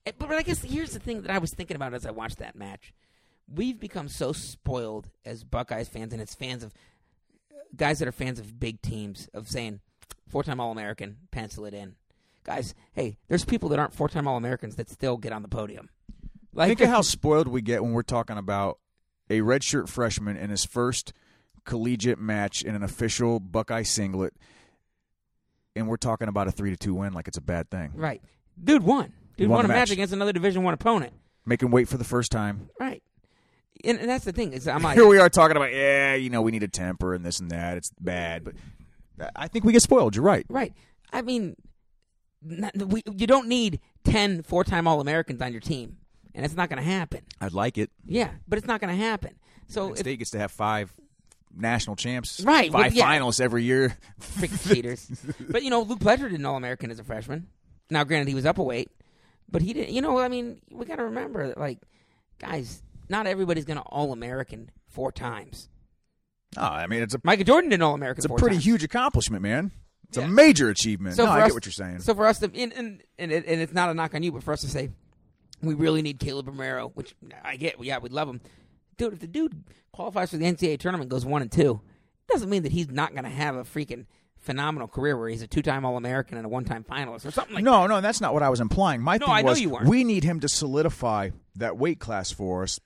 eh, 0.07 0.13
But 0.19 0.31
I 0.33 0.43
guess 0.43 0.63
here's 0.63 0.91
the 0.93 0.99
thing 0.99 1.23
that 1.23 1.31
I 1.31 1.39
was 1.39 1.53
thinking 1.55 1.77
about 1.77 1.95
as 1.95 2.07
I 2.07 2.11
watched 2.11 2.39
that 2.39 2.57
match. 2.57 2.93
We've 3.47 3.79
become 3.79 4.09
so 4.09 4.33
spoiled 4.33 5.11
as 5.25 5.45
Buckeyes 5.45 5.89
fans 5.89 6.13
and 6.13 6.21
as 6.23 6.35
fans 6.35 6.63
of 6.65 6.73
guys 7.77 7.99
that 8.01 8.09
are 8.09 8.13
fans 8.13 8.39
of 8.41 8.59
big 8.59 8.81
teams 8.83 9.29
of 9.35 9.49
saying 9.49 9.81
four 10.27 10.43
time 10.43 10.59
All 10.59 10.73
American, 10.73 11.19
pencil 11.31 11.65
it 11.67 11.75
in. 11.75 11.95
Guys, 12.43 12.75
hey, 12.95 13.17
there's 13.29 13.45
people 13.45 13.69
that 13.69 13.79
aren't 13.79 13.95
four 13.95 14.09
time 14.09 14.27
All 14.27 14.37
Americans 14.37 14.75
that 14.77 14.89
still 14.89 15.17
get 15.19 15.33
on 15.33 15.43
the 15.43 15.49
podium. 15.49 15.89
Like 16.53 16.69
Think 16.69 16.81
of 16.81 16.89
how 16.89 17.03
spoiled 17.03 17.49
we 17.49 17.63
get 17.63 17.83
when 17.83 17.93
we're 17.93 18.03
talking 18.03 18.37
about 18.37 18.79
a 19.29 19.41
redshirt 19.41 19.89
freshman 19.89 20.37
in 20.37 20.51
his 20.51 20.65
first 20.65 21.13
collegiate 21.65 22.19
match 22.19 22.63
in 22.63 22.75
an 22.75 22.83
official 22.83 23.39
Buckeye 23.39 23.83
singlet, 23.85 24.35
and 25.77 25.87
we're 25.89 25.97
talking 25.97 26.27
about 26.29 26.49
a 26.49 26.51
three 26.51 26.71
to 26.71 26.77
two 26.77 26.95
win 26.95 27.13
like 27.13 27.29
it's 27.29 27.39
a 27.39 27.43
bad 27.43 27.71
thing. 27.71 27.93
right. 27.95 28.21
Dude 28.63 28.83
won. 28.83 29.13
Dude 29.37 29.49
won 29.49 29.59
won, 29.59 29.65
a 29.65 29.69
match. 29.69 29.77
match. 29.77 29.91
against 29.93 30.13
another 30.13 30.33
Division 30.33 30.63
One 30.65 30.75
opponent. 30.75 31.13
Make 31.47 31.63
him 31.63 31.71
wait 31.71 31.89
for 31.89 31.97
the 31.97 32.05
first 32.05 32.31
time. 32.31 32.69
Right. 32.79 33.03
And, 33.83 33.99
and 33.99 34.09
that's 34.11 34.25
the 34.27 34.33
thing 34.33 34.53
is 34.53 34.69
I'm 34.69 34.83
like 34.83 34.97
Here 34.97 35.07
we 35.07 35.19
are 35.19 35.31
talking 35.31 35.57
about, 35.57 35.73
yeah, 35.73 36.15
you 36.15 36.29
know, 36.29 36.43
we 36.43 36.51
need 36.51 36.63
a 36.63 36.69
temper 36.69 37.15
and 37.15 37.25
this 37.25 37.41
and 37.41 37.51
that. 37.51 37.79
It's 37.79 37.91
bad, 37.99 38.45
but 38.45 38.55
I 39.35 39.49
think 39.49 39.65
we 39.65 39.73
get 39.73 39.83
spoiled. 39.83 40.17
You're 40.17 40.25
right. 40.25 40.45
Right. 40.51 40.75
I 41.13 41.23
mean, 41.23 41.57
not, 42.43 42.77
we, 42.77 43.03
you 43.17 43.27
don't 43.27 43.49
need 43.49 43.81
10 44.05 44.43
four 44.43 44.65
time 44.65 44.87
All 44.87 45.01
Americans 45.01 45.41
on 45.41 45.53
your 45.53 45.61
team, 45.61 45.97
and 46.35 46.45
it's 46.45 46.55
not 46.55 46.69
going 46.69 46.83
to 46.83 46.89
happen. 46.89 47.21
I'd 47.41 47.53
like 47.53 47.79
it. 47.79 47.91
Yeah, 48.07 48.31
but 48.49 48.59
it's 48.59 48.67
not 48.67 48.81
going 48.81 48.97
to 48.97 49.03
happen. 49.05 49.35
So, 49.69 49.85
Penn 49.87 49.93
if, 49.93 49.99
State 49.99 50.19
gets 50.19 50.31
to 50.33 50.39
have 50.39 50.51
five 50.53 50.93
national 51.55 51.97
champs, 51.97 52.41
Right, 52.41 52.71
Five 52.73 52.91
but 52.91 52.93
yeah. 52.95 53.07
finalists 53.13 53.41
every 53.41 53.65
year. 53.65 53.97
freaking 54.21 54.69
cheaters. 54.75 55.11
but, 55.49 55.63
you 55.63 55.71
know, 55.71 55.83
Luke 55.83 55.99
Pletcher 56.01 56.31
did 56.31 56.39
an 56.39 56.47
All 56.47 56.57
American 56.57 56.91
as 56.91 56.99
a 56.99 57.05
freshman. 57.05 57.47
Now, 57.91 58.05
granted, 58.05 58.29
he 58.29 58.35
was 58.35 58.47
up 58.47 58.59
a 58.59 58.63
weight, 58.63 58.91
but 59.51 59.63
he 59.63 59.73
didn't. 59.73 59.93
You 59.95 60.01
know, 60.03 60.19
I 60.19 60.29
mean, 60.29 60.61
we 60.71 60.85
got 60.87 60.97
to 60.97 61.05
remember 61.05 61.49
that, 61.49 61.59
like, 61.59 61.79
guys, 62.39 62.83
not 63.09 63.27
everybody's 63.27 63.65
going 63.65 63.79
to 63.79 63.83
All 63.83 64.13
American 64.13 64.71
four 64.89 65.11
times. 65.13 65.69
Oh, 66.57 66.63
I 66.63 66.87
mean, 66.87 67.03
it's 67.03 67.15
a 67.15 67.21
Micah 67.25 67.45
Jordan 67.45 67.71
did 67.71 67.77
an 67.77 67.83
All 67.83 67.95
American 67.95 68.19
it's 68.25 68.33
a 68.33 68.37
pretty 68.37 68.57
times. 68.57 68.65
huge 68.65 68.85
accomplishment, 68.85 69.43
man. 69.43 69.71
It's 70.09 70.19
Yeah. 70.19 70.25
a 70.25 70.29
major 70.29 70.69
achievement. 70.69 71.15
So 71.17 71.25
no, 71.25 71.31
I 71.33 71.43
us- 71.43 71.49
get 71.49 71.55
what 71.55 71.67
you're 71.67 71.73
saying. 71.73 72.01
So 72.01 72.15
for 72.15 72.27
us 72.27 72.39
to, 72.41 72.47
and, 72.47 72.73
and, 72.73 73.03
and, 73.19 73.31
it, 73.33 73.45
and 73.47 73.61
it's 73.61 73.73
not 73.73 73.89
a 73.91 73.95
knock 73.95 74.15
on 74.15 74.23
you, 74.25 74.33
but 74.33 74.43
for 74.43 74.53
us 74.53 74.61
to 74.63 74.69
say, 74.69 74.91
we 75.63 75.75
really 75.75 76.03
need 76.03 76.19
Kaleb 76.19 76.47
Romero, 76.47 76.91
which 76.95 77.15
I 77.45 77.57
get, 77.57 77.83
yeah, 77.83 77.99
we'd 77.99 78.13
love 78.13 78.29
him. 78.29 78.41
Dude, 78.97 79.13
if 79.13 79.21
the 79.21 79.27
dude 79.27 79.65
qualifies 79.93 80.31
for 80.31 80.37
the 80.37 80.45
NCAA 80.45 80.79
tournament, 80.79 81.11
goes 81.11 81.25
one 81.25 81.43
and 81.43 81.51
two, 81.51 81.81
doesn't 82.29 82.51
mean 82.51 82.63
that 82.63 82.73
he's 82.73 82.89
not 82.91 83.13
going 83.13 83.25
to 83.25 83.31
have 83.31 83.57
a 83.57 83.65
freaking 83.65 84.07
phenomenal 84.39 84.89
career 84.89 85.17
where 85.17 85.29
he's 85.29 85.43
a 85.43 85.47
two-time 85.47 85.85
All-American 85.85 86.37
and 86.39 86.47
a 86.47 86.49
one-time 86.49 86.85
finalist 86.85 87.27
or 87.27 87.31
something 87.31 87.55
like 87.55 87.65
no, 87.65 87.87
no, 87.87 88.01
that's 88.01 88.21
not 88.21 88.33
what 88.33 88.43
I 88.43 88.49
was 88.49 88.61
implying. 88.61 89.03
My 89.03 89.19
No, 89.19 89.27
thing 89.27 89.35
I 89.35 89.43
was 89.43 89.61
we 89.85 90.05
need 90.05 90.25
him 90.25 90.41
to 90.41 90.49
solidify 90.49 91.31
that 91.57 91.77
weight 91.77 91.99
class 91.99 92.31
for 92.31 92.63
us. 92.63 92.81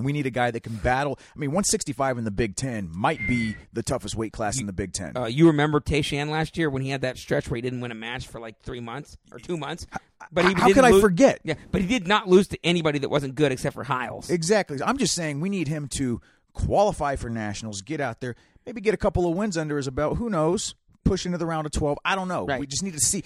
And 0.00 0.06
we 0.06 0.14
need 0.14 0.24
a 0.24 0.30
guy 0.30 0.50
that 0.50 0.62
can 0.62 0.76
battle. 0.76 1.18
I 1.36 1.38
mean, 1.38 1.50
165 1.50 2.16
in 2.16 2.24
the 2.24 2.30
Big 2.30 2.56
Ten 2.56 2.88
might 2.90 3.20
be 3.28 3.54
the 3.74 3.82
toughest 3.82 4.16
weight 4.16 4.32
class 4.32 4.58
in 4.58 4.64
the 4.64 4.72
Big 4.72 4.94
Ten. 4.94 5.14
Uh, 5.14 5.26
you 5.26 5.48
remember 5.48 5.78
Te'Shan 5.78 6.30
last 6.30 6.56
year 6.56 6.70
when 6.70 6.80
he 6.80 6.88
had 6.88 7.02
that 7.02 7.18
stretch 7.18 7.50
where 7.50 7.56
he 7.56 7.60
didn't 7.60 7.82
win 7.82 7.92
a 7.92 7.94
match 7.94 8.26
for 8.26 8.40
like 8.40 8.62
three 8.62 8.80
months 8.80 9.18
or 9.30 9.38
two 9.38 9.58
months? 9.58 9.86
But 10.32 10.46
he 10.46 10.54
How 10.54 10.72
could 10.72 10.84
I 10.84 10.90
lose- 10.92 11.02
forget? 11.02 11.40
Yeah, 11.44 11.54
but 11.70 11.82
he 11.82 11.86
did 11.86 12.08
not 12.08 12.28
lose 12.28 12.48
to 12.48 12.58
anybody 12.64 12.98
that 13.00 13.10
wasn't 13.10 13.34
good 13.34 13.52
except 13.52 13.74
for 13.74 13.84
Hiles. 13.84 14.30
Exactly. 14.30 14.78
I'm 14.82 14.96
just 14.96 15.14
saying 15.14 15.40
we 15.40 15.50
need 15.50 15.68
him 15.68 15.86
to 15.96 16.22
qualify 16.54 17.16
for 17.16 17.28
nationals, 17.28 17.82
get 17.82 18.00
out 18.00 18.22
there, 18.22 18.36
maybe 18.64 18.80
get 18.80 18.94
a 18.94 18.96
couple 18.98 19.28
of 19.30 19.36
wins 19.36 19.58
under 19.58 19.76
his 19.76 19.88
belt. 19.90 20.16
Who 20.16 20.30
knows? 20.30 20.74
Push 21.04 21.26
into 21.26 21.36
the 21.36 21.46
round 21.46 21.66
of 21.66 21.72
12. 21.72 21.98
I 22.06 22.14
don't 22.14 22.28
know. 22.28 22.46
Right. 22.46 22.58
We 22.60 22.66
just 22.66 22.82
need 22.82 22.94
to 22.94 23.00
see 23.00 23.22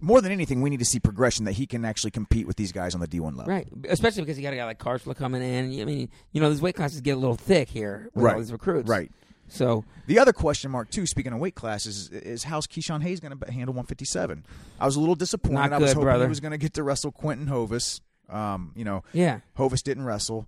more 0.00 0.20
than 0.20 0.32
anything. 0.32 0.60
We 0.62 0.70
need 0.70 0.78
to 0.78 0.84
see 0.84 0.98
progression 1.00 1.44
that 1.46 1.52
he 1.52 1.66
can 1.66 1.84
actually 1.84 2.10
compete 2.10 2.46
with 2.46 2.56
these 2.56 2.72
guys 2.72 2.94
on 2.94 3.00
the 3.00 3.08
D1 3.08 3.36
level. 3.36 3.44
Right, 3.46 3.68
especially 3.88 4.22
because 4.22 4.36
you 4.38 4.42
got 4.42 4.52
a 4.52 4.56
guy 4.56 4.64
like 4.64 4.78
Kharchla 4.78 5.16
coming 5.16 5.42
in. 5.42 5.80
I 5.80 5.84
mean, 5.84 6.08
you 6.32 6.40
know, 6.40 6.50
these 6.50 6.60
weight 6.62 6.74
classes 6.76 7.00
get 7.00 7.12
a 7.16 7.20
little 7.20 7.36
thick 7.36 7.68
here 7.68 8.10
with 8.14 8.24
Right. 8.24 8.34
all 8.34 8.40
these 8.40 8.52
recruits. 8.52 8.88
Right. 8.88 9.10
So 9.50 9.84
The 10.06 10.18
other 10.18 10.32
question 10.34 10.70
mark 10.70 10.90
too, 10.90 11.06
speaking 11.06 11.32
of 11.32 11.38
weight 11.38 11.54
classes, 11.54 11.96
is, 11.96 12.10
is 12.10 12.44
how's 12.44 12.66
Ke-Shawn 12.66 13.00
Hayes 13.00 13.18
going 13.20 13.38
to 13.38 13.50
handle 13.50 13.72
157? 13.72 14.44
I 14.78 14.84
was 14.84 14.96
a 14.96 15.00
little 15.00 15.14
disappointed. 15.14 15.54
Not 15.54 15.72
I 15.72 15.78
was 15.78 15.92
hoping 15.92 16.04
brother. 16.04 16.24
he 16.24 16.28
was 16.28 16.40
going 16.40 16.52
to 16.52 16.58
get 16.58 16.74
to 16.74 16.82
wrestle 16.82 17.12
Quentin 17.12 17.46
Hovis. 17.46 18.00
Um, 18.28 18.72
you 18.76 18.84
know, 18.84 19.04
yeah, 19.14 19.40
Hovis 19.56 19.80
didn't 19.82 20.04
wrestle. 20.04 20.46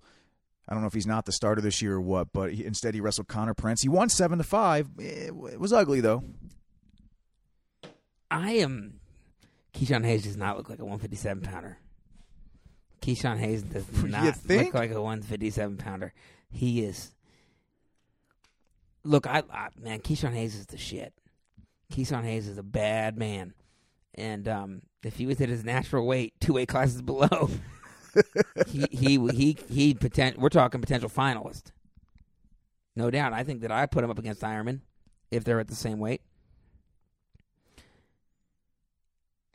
I 0.69 0.73
don't 0.73 0.81
know 0.81 0.87
if 0.87 0.93
he's 0.93 1.07
not 1.07 1.25
the 1.25 1.31
starter 1.31 1.61
this 1.61 1.81
year 1.81 1.95
or 1.95 2.01
what, 2.01 2.31
but 2.31 2.53
he, 2.53 2.63
instead 2.63 2.93
he 2.93 3.01
wrestled 3.01 3.27
Connor 3.27 3.55
Prince. 3.55 3.81
He 3.81 3.89
won 3.89 4.07
seven 4.07 4.37
to 4.37 4.43
five. 4.43 4.87
It, 4.99 5.29
it 5.51 5.59
was 5.59 5.73
ugly 5.73 5.99
though. 5.99 6.23
I 8.29 8.51
am. 8.51 8.99
Ke-Shawn 9.73 10.03
Hayes 10.03 10.23
does 10.23 10.37
not 10.37 10.57
look 10.57 10.69
like 10.69 10.79
a 10.79 10.85
157 10.85 11.43
pounder. 11.43 11.77
Ke-Shawn 13.01 13.37
Hayes 13.37 13.63
does 13.63 13.85
not 14.03 14.35
look 14.47 14.73
like 14.73 14.91
a 14.91 15.01
157 15.01 15.77
pounder. 15.77 16.13
He 16.49 16.83
is. 16.83 17.11
Look, 19.03 19.25
I, 19.25 19.43
I 19.51 19.69
man, 19.79 19.99
Ke-Shawn 19.99 20.33
Hayes 20.33 20.55
is 20.55 20.67
the 20.67 20.77
shit. 20.77 21.13
Ke-Shawn 21.91 22.23
Hayes 22.23 22.47
is 22.47 22.57
a 22.57 22.63
bad 22.63 23.17
man, 23.17 23.53
and 24.15 24.47
um, 24.47 24.81
if 25.03 25.15
he 25.15 25.25
was 25.25 25.41
at 25.41 25.49
his 25.49 25.63
natural 25.63 26.05
weight, 26.05 26.33
two 26.39 26.53
weight 26.53 26.67
classes 26.67 27.01
below, 27.01 27.49
he 28.67 28.85
he 28.91 29.17
he 29.29 29.57
he 29.69 29.93
potent, 29.93 30.37
We're 30.37 30.49
talking 30.49 30.79
potential 30.79 31.09
finalist, 31.09 31.71
no 32.95 33.09
doubt. 33.09 33.33
I 33.33 33.43
think 33.43 33.61
that 33.61 33.71
I 33.71 33.87
put 33.87 34.03
him 34.03 34.11
up 34.11 34.19
against 34.19 34.41
Ironman 34.41 34.81
if 35.31 35.43
they're 35.43 35.59
at 35.59 35.67
the 35.67 35.75
same 35.75 35.99
weight. 35.99 36.21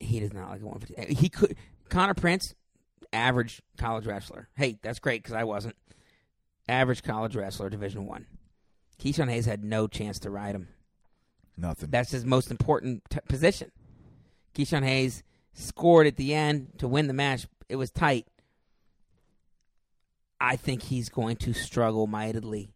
He 0.01 0.21
does 0.21 0.33
not 0.33 0.51
like 0.51 0.61
a 0.61 0.67
150. 0.67 0.97
Eh, 0.97 1.15
he 1.19 1.29
could 1.29 1.57
Connor 1.89 2.15
Prince, 2.15 2.55
average 3.13 3.63
college 3.79 4.07
wrestler. 4.07 4.49
Hey, 4.57 4.79
that's 4.83 4.99
great 4.99 5.23
because 5.23 5.35
I 5.35 5.45
wasn't. 5.45 5.77
Average 6.69 7.03
college 7.03 7.37
wrestler, 7.37 7.71
Division 7.71 8.07
One. 8.07 8.27
Ke-Shawn 9.01 9.29
Hayes 9.29 9.47
had 9.47 9.63
no 9.63 9.87
chance 9.87 10.19
to 10.21 10.31
ride 10.31 10.55
him. 10.55 10.69
Nothing. 11.57 11.91
That's 11.91 12.11
his 12.11 12.25
most 12.25 12.51
important 12.51 13.03
t- 13.09 13.19
position. 13.29 13.71
Ke-Shawn 14.55 14.83
Hayes 14.83 15.23
scored 15.53 16.07
at 16.07 16.17
the 16.17 16.35
end 16.35 16.73
to 16.79 16.89
win 16.89 17.07
the 17.07 17.13
match. 17.13 17.47
It 17.69 17.77
was 17.77 17.91
tight. 17.91 18.27
I 20.41 20.57
think 20.57 20.83
he's 20.83 21.09
going 21.09 21.37
to 21.37 21.53
struggle 21.53 22.07
mightily 22.07 22.71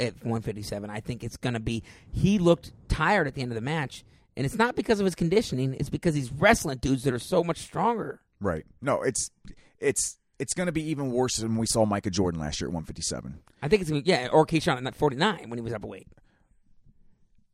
at 0.00 0.14
157. 0.16 0.88
I 0.88 1.00
think 1.00 1.22
it's 1.22 1.36
going 1.36 1.54
to 1.54 1.60
be. 1.60 1.82
He 2.10 2.38
looked 2.38 2.72
tired 2.88 3.26
at 3.26 3.34
the 3.34 3.42
end 3.42 3.52
of 3.52 3.56
the 3.56 3.60
match, 3.60 4.04
and 4.36 4.46
it's 4.46 4.56
not 4.56 4.74
because 4.76 4.98
of 5.00 5.04
his 5.04 5.14
conditioning. 5.14 5.74
It's 5.74 5.90
because 5.90 6.14
he's 6.14 6.30
wrestling 6.32 6.78
dudes 6.78 7.02
that 7.04 7.12
are 7.14 7.18
so 7.18 7.42
much 7.44 7.58
stronger. 7.58 8.20
Right. 8.40 8.64
No, 8.80 9.02
it's 9.02 9.30
it's 9.80 10.18
it's 10.38 10.54
going 10.54 10.66
to 10.66 10.72
be 10.72 10.82
even 10.90 11.12
worse 11.12 11.36
than 11.36 11.56
we 11.56 11.66
saw 11.66 11.84
Micah 11.84 12.10
Jordan 12.10 12.40
last 12.40 12.60
year 12.60 12.68
at 12.68 12.72
157. 12.74 13.38
I 13.62 13.68
think 13.68 13.82
it's 13.82 13.90
gonna- 13.90 14.02
yeah, 14.04 14.28
or 14.32 14.44
Ke-Shawn 14.44 14.84
at 14.86 14.94
49 14.96 15.48
when 15.48 15.56
he 15.58 15.62
was 15.62 15.72
up 15.72 15.84
a 15.84 15.86
weight. 15.86 16.08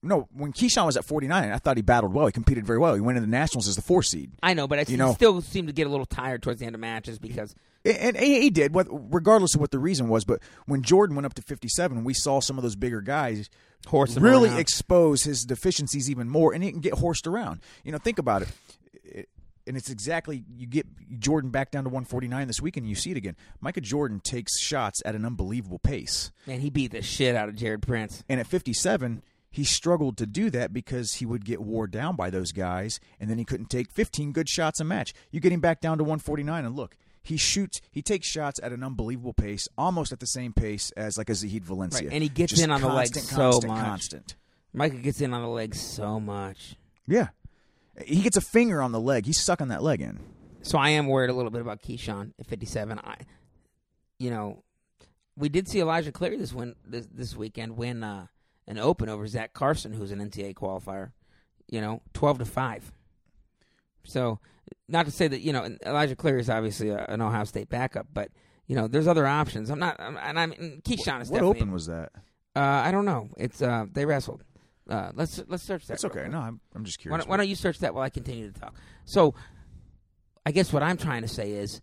No, 0.02 0.28
when 0.32 0.52
Ke-Shawn 0.52 0.86
was 0.86 0.96
at 0.96 1.04
49, 1.04 1.50
I 1.50 1.56
thought 1.58 1.76
he 1.76 1.82
battled 1.82 2.14
well. 2.14 2.26
He 2.26 2.32
competed 2.32 2.64
very 2.64 2.78
well. 2.78 2.94
He 2.94 3.00
went 3.00 3.18
into 3.18 3.26
the 3.26 3.30
Nationals 3.30 3.66
as 3.66 3.74
the 3.76 3.82
four 3.82 4.02
seed. 4.02 4.30
I 4.42 4.54
know, 4.54 4.68
but 4.68 4.78
I 4.78 4.84
You 4.88 4.96
know- 4.96 5.12
still 5.12 5.40
seemed 5.42 5.66
to 5.68 5.74
get 5.74 5.86
a 5.86 5.90
little 5.90 6.06
tired 6.06 6.42
towards 6.42 6.60
the 6.60 6.66
end 6.66 6.76
of 6.76 6.80
matches 6.80 7.18
because 7.18 7.54
And, 7.88 8.16
and 8.16 8.24
he 8.24 8.50
did, 8.50 8.74
what- 8.74 8.86
regardless 8.90 9.54
of 9.54 9.60
what 9.60 9.70
the 9.70 9.78
reason 9.78 10.08
was. 10.08 10.24
But 10.24 10.40
when 10.66 10.82
Jordan 10.82 11.16
went 11.16 11.26
up 11.26 11.34
to 11.34 11.42
57, 11.42 12.04
we 12.04 12.14
saw 12.14 12.40
some 12.40 12.58
of 12.58 12.62
those 12.62 12.76
bigger 12.76 13.00
guys 13.00 13.48
Horse 13.86 14.16
really 14.16 14.48
around. 14.50 14.58
expose 14.58 15.22
his 15.22 15.44
deficiencies 15.44 16.10
even 16.10 16.28
more, 16.28 16.52
and 16.52 16.62
he 16.64 16.70
can 16.72 16.80
get 16.80 16.94
horsed 16.94 17.26
around. 17.26 17.60
You 17.84 17.92
know, 17.92 17.98
think 17.98 18.18
about 18.18 18.42
it. 18.42 18.48
It- 19.04 19.28
and 19.66 19.76
it's 19.76 19.90
exactly 19.90 20.44
you 20.56 20.66
get 20.66 20.86
Jordan 21.20 21.50
back 21.50 21.70
down 21.70 21.84
to 21.84 21.90
149 21.90 22.46
this 22.46 22.60
week, 22.62 22.78
and 22.78 22.88
you 22.88 22.94
see 22.94 23.10
it 23.10 23.18
again. 23.18 23.36
Micah 23.60 23.82
Jordan 23.82 24.18
takes 24.24 24.58
shots 24.58 25.02
at 25.04 25.14
an 25.14 25.26
unbelievable 25.26 25.78
pace, 25.78 26.32
man, 26.46 26.60
he 26.60 26.70
beat 26.70 26.90
the 26.90 27.02
shit 27.02 27.36
out 27.36 27.50
of 27.50 27.54
Jared 27.54 27.82
Prince. 27.82 28.24
and 28.30 28.40
at 28.40 28.46
57, 28.46 29.22
he 29.50 29.64
struggled 29.64 30.16
to 30.16 30.26
do 30.26 30.48
that 30.50 30.72
because 30.72 31.14
he 31.14 31.26
would 31.26 31.44
get 31.44 31.60
wore 31.60 31.86
down 31.86 32.16
by 32.16 32.30
those 32.30 32.50
guys, 32.50 32.98
and 33.20 33.28
then 33.28 33.36
he 33.36 33.44
couldn't 33.44 33.68
take 33.68 33.90
15 33.92 34.32
good 34.32 34.48
shots 34.48 34.80
a 34.80 34.84
match. 34.84 35.12
You 35.30 35.38
get 35.40 35.52
him 35.52 35.60
back 35.60 35.82
down 35.82 35.98
to 35.98 36.04
149, 36.04 36.64
and 36.64 36.74
look. 36.74 36.96
He 37.28 37.36
shoots. 37.36 37.80
He 37.90 38.00
takes 38.00 38.26
shots 38.26 38.58
at 38.62 38.72
an 38.72 38.82
unbelievable 38.82 39.34
pace, 39.34 39.68
almost 39.76 40.12
at 40.12 40.20
the 40.20 40.26
same 40.26 40.54
pace 40.54 40.90
as 40.92 41.18
like 41.18 41.28
a 41.28 41.34
Zahid 41.34 41.64
Valencia. 41.64 42.06
Right, 42.06 42.14
and 42.14 42.22
he 42.22 42.30
gets 42.30 42.52
Just 42.52 42.62
in 42.62 42.70
on 42.70 42.80
the 42.80 42.88
legs 42.88 43.10
constant, 43.10 43.36
so 43.36 43.36
constant, 43.36 43.72
much. 43.72 43.84
Constant. 43.84 44.36
Micah 44.72 44.96
gets 44.96 45.20
in 45.20 45.34
on 45.34 45.42
the 45.42 45.48
legs 45.48 45.78
so 45.80 46.18
much. 46.18 46.76
Yeah. 47.06 47.28
He 48.04 48.22
gets 48.22 48.36
a 48.36 48.40
finger 48.40 48.80
on 48.80 48.92
the 48.92 49.00
leg. 49.00 49.26
He's 49.26 49.40
sucking 49.40 49.68
that 49.68 49.82
leg 49.82 50.00
in. 50.00 50.20
So 50.62 50.78
I 50.78 50.90
am 50.90 51.06
worried 51.06 51.30
a 51.30 51.34
little 51.34 51.50
bit 51.50 51.60
about 51.60 51.82
Ke-Shawn 51.82 52.32
at 52.38 52.46
57. 52.46 52.98
I, 52.98 53.16
you 54.18 54.30
know, 54.30 54.62
we 55.36 55.48
did 55.48 55.68
see 55.68 55.80
Elijah 55.80 56.12
Cleary 56.12 56.36
this 56.36 56.52
win 56.52 56.74
this, 56.84 57.06
this 57.12 57.36
weekend 57.36 57.76
win 57.76 58.02
uh, 58.02 58.26
an 58.66 58.78
Open 58.78 59.08
over 59.08 59.26
Zach 59.26 59.52
Carson, 59.52 59.92
who's 59.92 60.12
an 60.12 60.18
NCAA 60.18 60.54
qualifier. 60.54 61.12
You 61.68 61.82
know, 61.82 62.00
12 62.14 62.38
to 62.38 62.44
five. 62.46 62.92
So, 64.04 64.40
not 64.88 65.06
to 65.06 65.12
say 65.12 65.28
that 65.28 65.40
you 65.40 65.52
know 65.52 65.68
Elijah 65.84 66.16
Cleary 66.16 66.40
is 66.40 66.50
obviously 66.50 66.90
a, 66.90 67.04
an 67.08 67.20
Ohio 67.20 67.44
State 67.44 67.68
backup, 67.68 68.06
but 68.12 68.30
you 68.66 68.76
know 68.76 68.88
there's 68.88 69.06
other 69.06 69.26
options. 69.26 69.70
I'm 69.70 69.78
not, 69.78 69.96
I'm, 70.00 70.16
and 70.16 70.38
I'm 70.38 70.52
Ke-Shawn 70.82 71.20
is 71.20 71.30
What 71.30 71.42
open 71.42 71.72
was 71.72 71.86
that? 71.86 72.12
Uh, 72.56 72.60
I 72.60 72.90
don't 72.90 73.04
know. 73.04 73.28
It's 73.36 73.62
uh, 73.62 73.86
they 73.92 74.04
wrestled. 74.04 74.42
Uh, 74.88 75.10
let's 75.14 75.42
let's 75.48 75.62
search 75.62 75.82
that. 75.82 75.94
That's 75.94 76.04
okay. 76.06 76.20
quick. 76.20 76.32
No, 76.32 76.38
I'm, 76.38 76.60
I'm 76.74 76.84
just 76.84 76.98
Why 76.98 77.02
curious. 77.02 77.24
don't, 77.24 77.30
why 77.30 77.36
don't 77.36 77.48
you 77.48 77.54
search 77.54 77.78
that 77.80 77.94
while 77.94 78.04
I 78.04 78.10
continue 78.10 78.50
to 78.50 78.58
talk? 78.58 78.74
So, 79.04 79.34
I 80.46 80.50
guess 80.50 80.72
what 80.72 80.82
I'm 80.82 80.96
trying 80.96 81.22
to 81.22 81.28
say 81.28 81.52
is, 81.52 81.82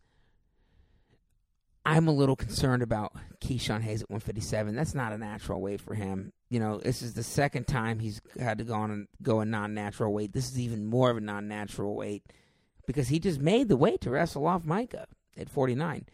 I'm 1.85 2.07
a 2.07 2.11
little 2.11 2.35
concerned 2.35 2.81
about 2.81 3.13
Ke-Shawn 3.39 3.81
Hayes 3.81 4.01
at 4.01 4.09
157. 4.09 4.75
That's 4.75 4.95
not 4.95 5.13
a 5.13 5.17
natural 5.19 5.61
weight 5.61 5.81
for 5.81 5.93
him. 5.93 6.33
You 6.49 6.59
know, 6.59 6.79
this 6.79 7.03
is 7.03 7.13
the 7.13 7.23
second 7.23 7.67
time 7.67 7.99
he's 7.99 8.21
had 8.39 8.57
to 8.57 8.63
go 8.63 8.73
on 8.73 8.89
and 8.89 9.07
go 9.21 9.39
a 9.39 9.45
non-natural 9.45 10.11
weight. 10.11 10.33
This 10.33 10.49
is 10.49 10.59
even 10.59 10.85
more 10.85 11.11
of 11.11 11.17
a 11.17 11.21
non-natural 11.21 11.95
weight 11.95 12.23
because 12.87 13.09
he 13.09 13.19
just 13.19 13.39
made 13.39 13.69
the 13.69 13.77
weight 13.77 14.01
to 14.01 14.09
wrestle 14.09 14.47
off 14.47 14.65
Micah 14.65 15.05
at 15.37 15.49
49. 15.49 16.05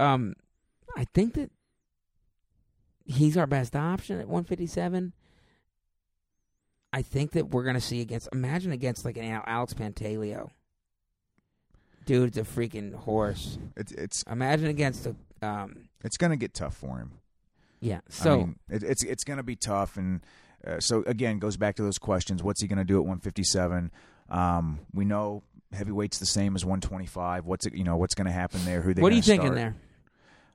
Um, 0.00 0.34
I 0.96 1.04
think 1.04 1.34
that 1.34 1.50
he's 3.04 3.36
our 3.36 3.46
best 3.46 3.76
option 3.76 4.18
at 4.18 4.26
157. 4.26 5.12
I 6.92 7.02
think 7.02 7.32
that 7.32 7.50
we're 7.50 7.64
going 7.64 7.74
to 7.74 7.80
see 7.80 8.00
against. 8.00 8.28
Imagine 8.32 8.72
against 8.72 9.04
like 9.04 9.16
an 9.16 9.42
Alex 9.46 9.74
Pantaleo. 9.74 10.50
Dude's 12.04 12.38
a 12.38 12.42
freaking 12.42 12.94
horse. 12.94 13.58
It's 13.76 13.92
it's 13.92 14.22
Imagine 14.24 14.66
against 14.66 15.04
the 15.04 15.16
Um, 15.46 15.88
it's 16.04 16.16
going 16.16 16.30
to 16.30 16.36
get 16.36 16.54
tough 16.54 16.76
for 16.76 16.98
him. 16.98 17.12
yeah. 17.80 18.00
So 18.08 18.32
I 18.32 18.36
mean, 18.36 18.58
it, 18.70 18.82
it's 18.82 19.02
it's 19.04 19.24
going 19.24 19.36
to 19.38 19.42
be 19.42 19.56
tough, 19.56 19.96
and 19.96 20.20
uh, 20.66 20.80
so 20.80 21.02
again, 21.06 21.38
goes 21.38 21.56
back 21.56 21.76
to 21.76 21.82
those 21.82 21.98
questions. 21.98 22.42
What's 22.42 22.60
he 22.60 22.68
going 22.68 22.78
to 22.78 22.84
do 22.84 22.96
at 22.96 23.02
157? 23.02 23.90
Um, 24.30 24.80
we 24.92 25.04
know 25.04 25.42
heavyweight's 25.72 26.18
the 26.18 26.26
same 26.26 26.54
as 26.56 26.64
125. 26.64 27.46
What's 27.46 27.66
it? 27.66 27.74
You 27.74 27.84
know, 27.84 27.96
what's 27.96 28.14
going 28.14 28.26
to 28.26 28.32
happen 28.32 28.64
there? 28.64 28.80
Who 28.80 28.94
they? 28.94 29.02
what 29.02 29.08
are 29.08 29.10
gonna 29.10 29.16
you 29.16 29.22
thinking 29.22 29.46
start? 29.48 29.56
there? 29.56 29.76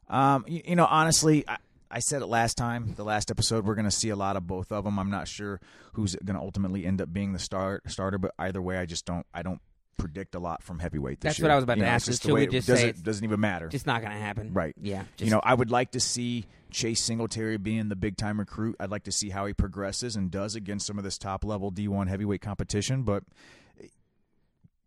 Um, 0.10 0.45
you, 0.47 0.62
you 0.66 0.76
know, 0.76 0.86
honestly, 0.86 1.43
I, 1.47 1.58
I 1.91 2.00
said 2.00 2.22
it 2.22 2.28
last 2.28 2.56
time, 2.58 2.93
the 2.95 3.04
last 3.04 3.30
episode. 3.30 3.66
We're 3.66 3.76
going 3.76 3.86
to 3.86 3.91
see 3.91 4.10
a 4.10 4.16
lot 4.16 4.36
of 4.36 4.47
both 4.47 4.72
of 4.72 4.84
them. 4.84 4.97
I'm 4.97 5.12
not 5.12 5.28
sure 5.28 5.60
who's 5.93 6.16
going 6.16 6.36
to 6.38 6.41
ultimately 6.41 6.86
end 6.86 7.02
up 7.02 7.12
being 7.14 7.34
the 7.34 7.39
start 7.39 7.84
starter, 7.91 8.18
but 8.18 8.34
either 8.39 8.62
way, 8.62 8.78
I 8.78 8.86
just 8.86 9.06
don't. 9.06 9.26
I 9.34 9.41
don't 9.43 9.62
predict 10.00 10.34
a 10.34 10.39
lot 10.39 10.64
from 10.64 10.80
heavyweight. 10.80 11.20
This 11.20 11.26
year. 11.26 11.30
That's 11.30 11.39
year. 11.39 11.47
what 11.47 11.52
I 11.52 11.56
was 11.56 11.64
about 11.64 11.78
You 11.78 11.84
to 11.84 11.89
know, 11.89 11.93
ask 11.93 12.06
just 12.08 12.24
the 12.24 12.30
Should 12.30 12.34
way 12.34 12.39
we 12.41 12.47
it 12.47 12.52
just 12.52 12.68
doesn't, 12.68 12.95
say 12.95 13.02
doesn't 13.04 13.24
even 13.24 13.39
matter. 13.39 13.70
It's 13.72 13.86
not 13.86 14.02
going 14.02 14.14
to 14.14 14.20
happen. 14.20 14.54
Right. 14.54 14.74
Yeah. 14.82 15.04
Just, 15.18 15.26
you 15.26 15.32
know, 15.32 15.41
I 15.43 15.54
would 15.54 15.70
like 15.70 15.91
to 15.91 16.00
see 16.00 16.45
Chase 16.72 17.02
Singletary 17.02 17.58
being 17.58 17.89
the 17.89 17.95
big 17.95 18.18
time 18.18 18.39
recruit. 18.39 18.76
I'd 18.80 18.89
like 18.89 19.04
to 19.04 19.12
see 19.12 19.30
how 19.30 19.45
he 19.45 19.54
progresses 19.54 20.16
and 20.16 20.32
does 20.32 20.56
against 20.56 20.88
some 20.88 20.97
of 20.97 21.04
this 21.04 21.18
top 21.18 21.43
level 21.43 21.72
D1 21.72 22.08
heavyweight 22.08 22.41
competition. 22.41 23.04
But 23.04 23.24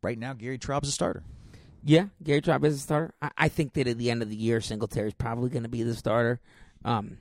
right 0.03 0.19
now, 0.19 0.33
Gary 0.33 0.59
Traub's 0.59 0.89
a 0.89 0.93
starter. 0.93 1.23
Yeah, 1.85 2.07
Gary 2.23 2.41
Traub 2.41 2.65
is 2.65 2.77
a 2.77 2.79
starter. 2.79 3.15
I, 3.21 3.31
I 3.37 3.49
think 3.49 3.73
that 3.75 3.87
at 3.89 3.99
the 3.99 4.11
end 4.11 4.23
of 4.23 4.31
the 4.31 4.37
year, 4.37 4.61
Singletary's 4.61 5.15
probably 5.15 5.51
going 5.51 5.65
to 5.65 5.69
be 5.69 5.83
the 5.83 5.95
starter. 5.95 6.41
Um, 6.85 7.19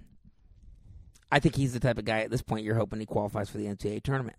I 1.32 1.39
think 1.39 1.56
he's 1.56 1.74
the 1.74 1.80
type 1.80 1.98
of 1.98 2.06
guy 2.06 2.20
at 2.22 2.30
this 2.30 2.42
point 2.42 2.66
you're 2.66 2.76
hoping 2.76 3.00
he 3.00 3.06
qualifies 3.06 3.50
for 3.50 3.58
the 3.58 3.66
NCAA 3.66 4.04
tournament. 4.04 4.38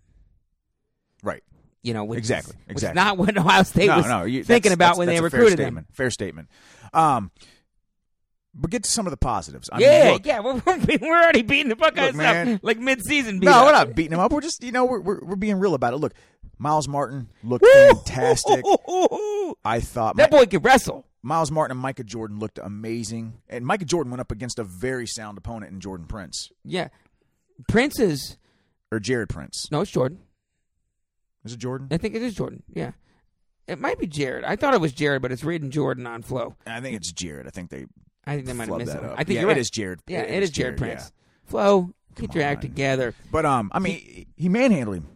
Right. 1.23 1.43
You 1.83 1.93
know, 1.93 2.05
which 2.05 2.17
Exactly, 2.17 2.55
Is, 2.61 2.67
which 2.67 2.71
exactly. 2.77 3.01
is 3.01 3.05
not 3.05 3.17
what 3.17 3.37
Ohio 3.37 3.63
State 3.63 3.87
no, 3.87 3.97
was 3.97 4.05
no, 4.07 4.23
you, 4.23 4.43
thinking 4.43 4.71
about 4.71 4.95
that's- 4.95 4.97
when 4.99 5.07
that's 5.07 5.17
they 5.21 5.29
fair 5.29 5.39
recruited 5.39 5.59
him. 5.59 5.65
statement. 5.65 5.87
Fair 5.93 6.09
statement. 6.11 6.49
Um, 6.93 7.29
but 8.55 8.69
get 8.71 8.83
to 8.83 8.89
some 8.89 9.05
of 9.07 9.11
the 9.11 9.17
positives. 9.17 9.69
I 9.71 9.79
mean, 9.79 9.87
yeah, 9.89 10.11
look, 10.11 10.25
yeah, 10.25 10.39
we're, 10.39 10.61
we're 11.01 11.21
already 11.23 11.41
beating 11.41 11.69
the 11.69 11.75
Buckeyes 11.75 12.15
Look, 12.15 12.25
up 12.25 12.59
like 12.63 12.77
mid-season. 12.79 13.39
Beat 13.39 13.47
No, 13.47 13.51
up. 13.53 13.65
we're 13.65 13.71
not 13.71 13.95
beating 13.95 14.13
him 14.13 14.19
up. 14.19 14.31
We're 14.31 14.41
just, 14.41 14.63
you 14.63 14.71
know, 14.71 14.85
we're, 14.85 14.99
we're, 15.01 15.19
we're 15.23 15.35
being 15.35 15.59
real 15.59 15.73
about 15.73 15.93
it. 15.93 15.97
Look, 15.97 16.13
Myles 16.59 16.87
Martin 16.87 17.29
looked 17.43 17.65
fantastic. 17.65 18.63
I 19.65 19.79
thought 19.79 20.15
that 20.17 20.31
Mi- 20.31 20.37
boy 20.37 20.45
could 20.45 20.63
wrestle. 20.63 21.05
Myles 21.23 21.49
Martin 21.51 21.71
and 21.71 21.81
Micah 21.81 22.03
Jordan 22.03 22.37
looked 22.39 22.59
amazing. 22.61 23.33
And 23.49 23.65
Micah 23.65 23.85
Jordan 23.85 24.11
went 24.11 24.21
up 24.21 24.31
against 24.31 24.59
a 24.59 24.63
very 24.63 25.07
sound 25.07 25.37
opponent 25.37 25.71
in 25.73 25.79
Jordan 25.79 26.05
Prince 26.05 26.49
Yeah, 26.63 26.89
Prince 27.67 27.99
is 27.99 28.37
or 28.91 28.99
Jared 28.99 29.29
Prince. 29.29 29.67
no, 29.71 29.81
it's 29.81 29.91
Jordan. 29.91 30.19
Is 31.45 31.53
it 31.53 31.59
Jordan? 31.59 31.87
I 31.91 31.97
think 31.97 32.15
it 32.15 32.21
is 32.21 32.33
Jordan. 32.35 32.63
Yeah, 32.73 32.91
it 33.67 33.79
might 33.79 33.99
be 33.99 34.07
Jared. 34.07 34.43
I 34.45 34.55
thought 34.55 34.73
it 34.73 34.81
was 34.81 34.93
Jared, 34.93 35.21
but 35.21 35.31
it's 35.31 35.43
written 35.43 35.71
Jordan 35.71 36.07
on 36.07 36.21
Flo. 36.21 36.55
I 36.65 36.79
think 36.81 36.95
it's 36.95 37.11
Jared. 37.11 37.47
I 37.47 37.49
think 37.49 37.69
they 37.69 37.85
I 38.25 38.35
think 38.35 38.47
they 38.47 38.53
might 38.53 38.69
have 38.69 38.77
missed 38.77 38.93
that 38.93 39.03
it. 39.03 39.09
up. 39.09 39.13
I 39.13 39.23
think 39.23 39.35
yeah, 39.35 39.41
you're 39.41 39.47
right. 39.49 39.57
it 39.57 39.61
is 39.61 39.69
Jared. 39.69 39.99
Yeah, 40.07 40.21
it 40.21 40.43
is 40.43 40.49
Jared, 40.51 40.79
yeah. 40.79 40.85
Prince. 40.85 41.11
Flo, 41.45 41.93
get 42.15 42.29
Come 42.31 42.39
your 42.39 42.47
act 42.49 42.57
on. 42.63 42.69
together. 42.69 43.13
But 43.31 43.45
um, 43.45 43.69
I 43.73 43.79
mean, 43.79 43.95
he, 43.97 44.27
he 44.37 44.49
manhandled 44.49 44.97
him. 44.97 45.07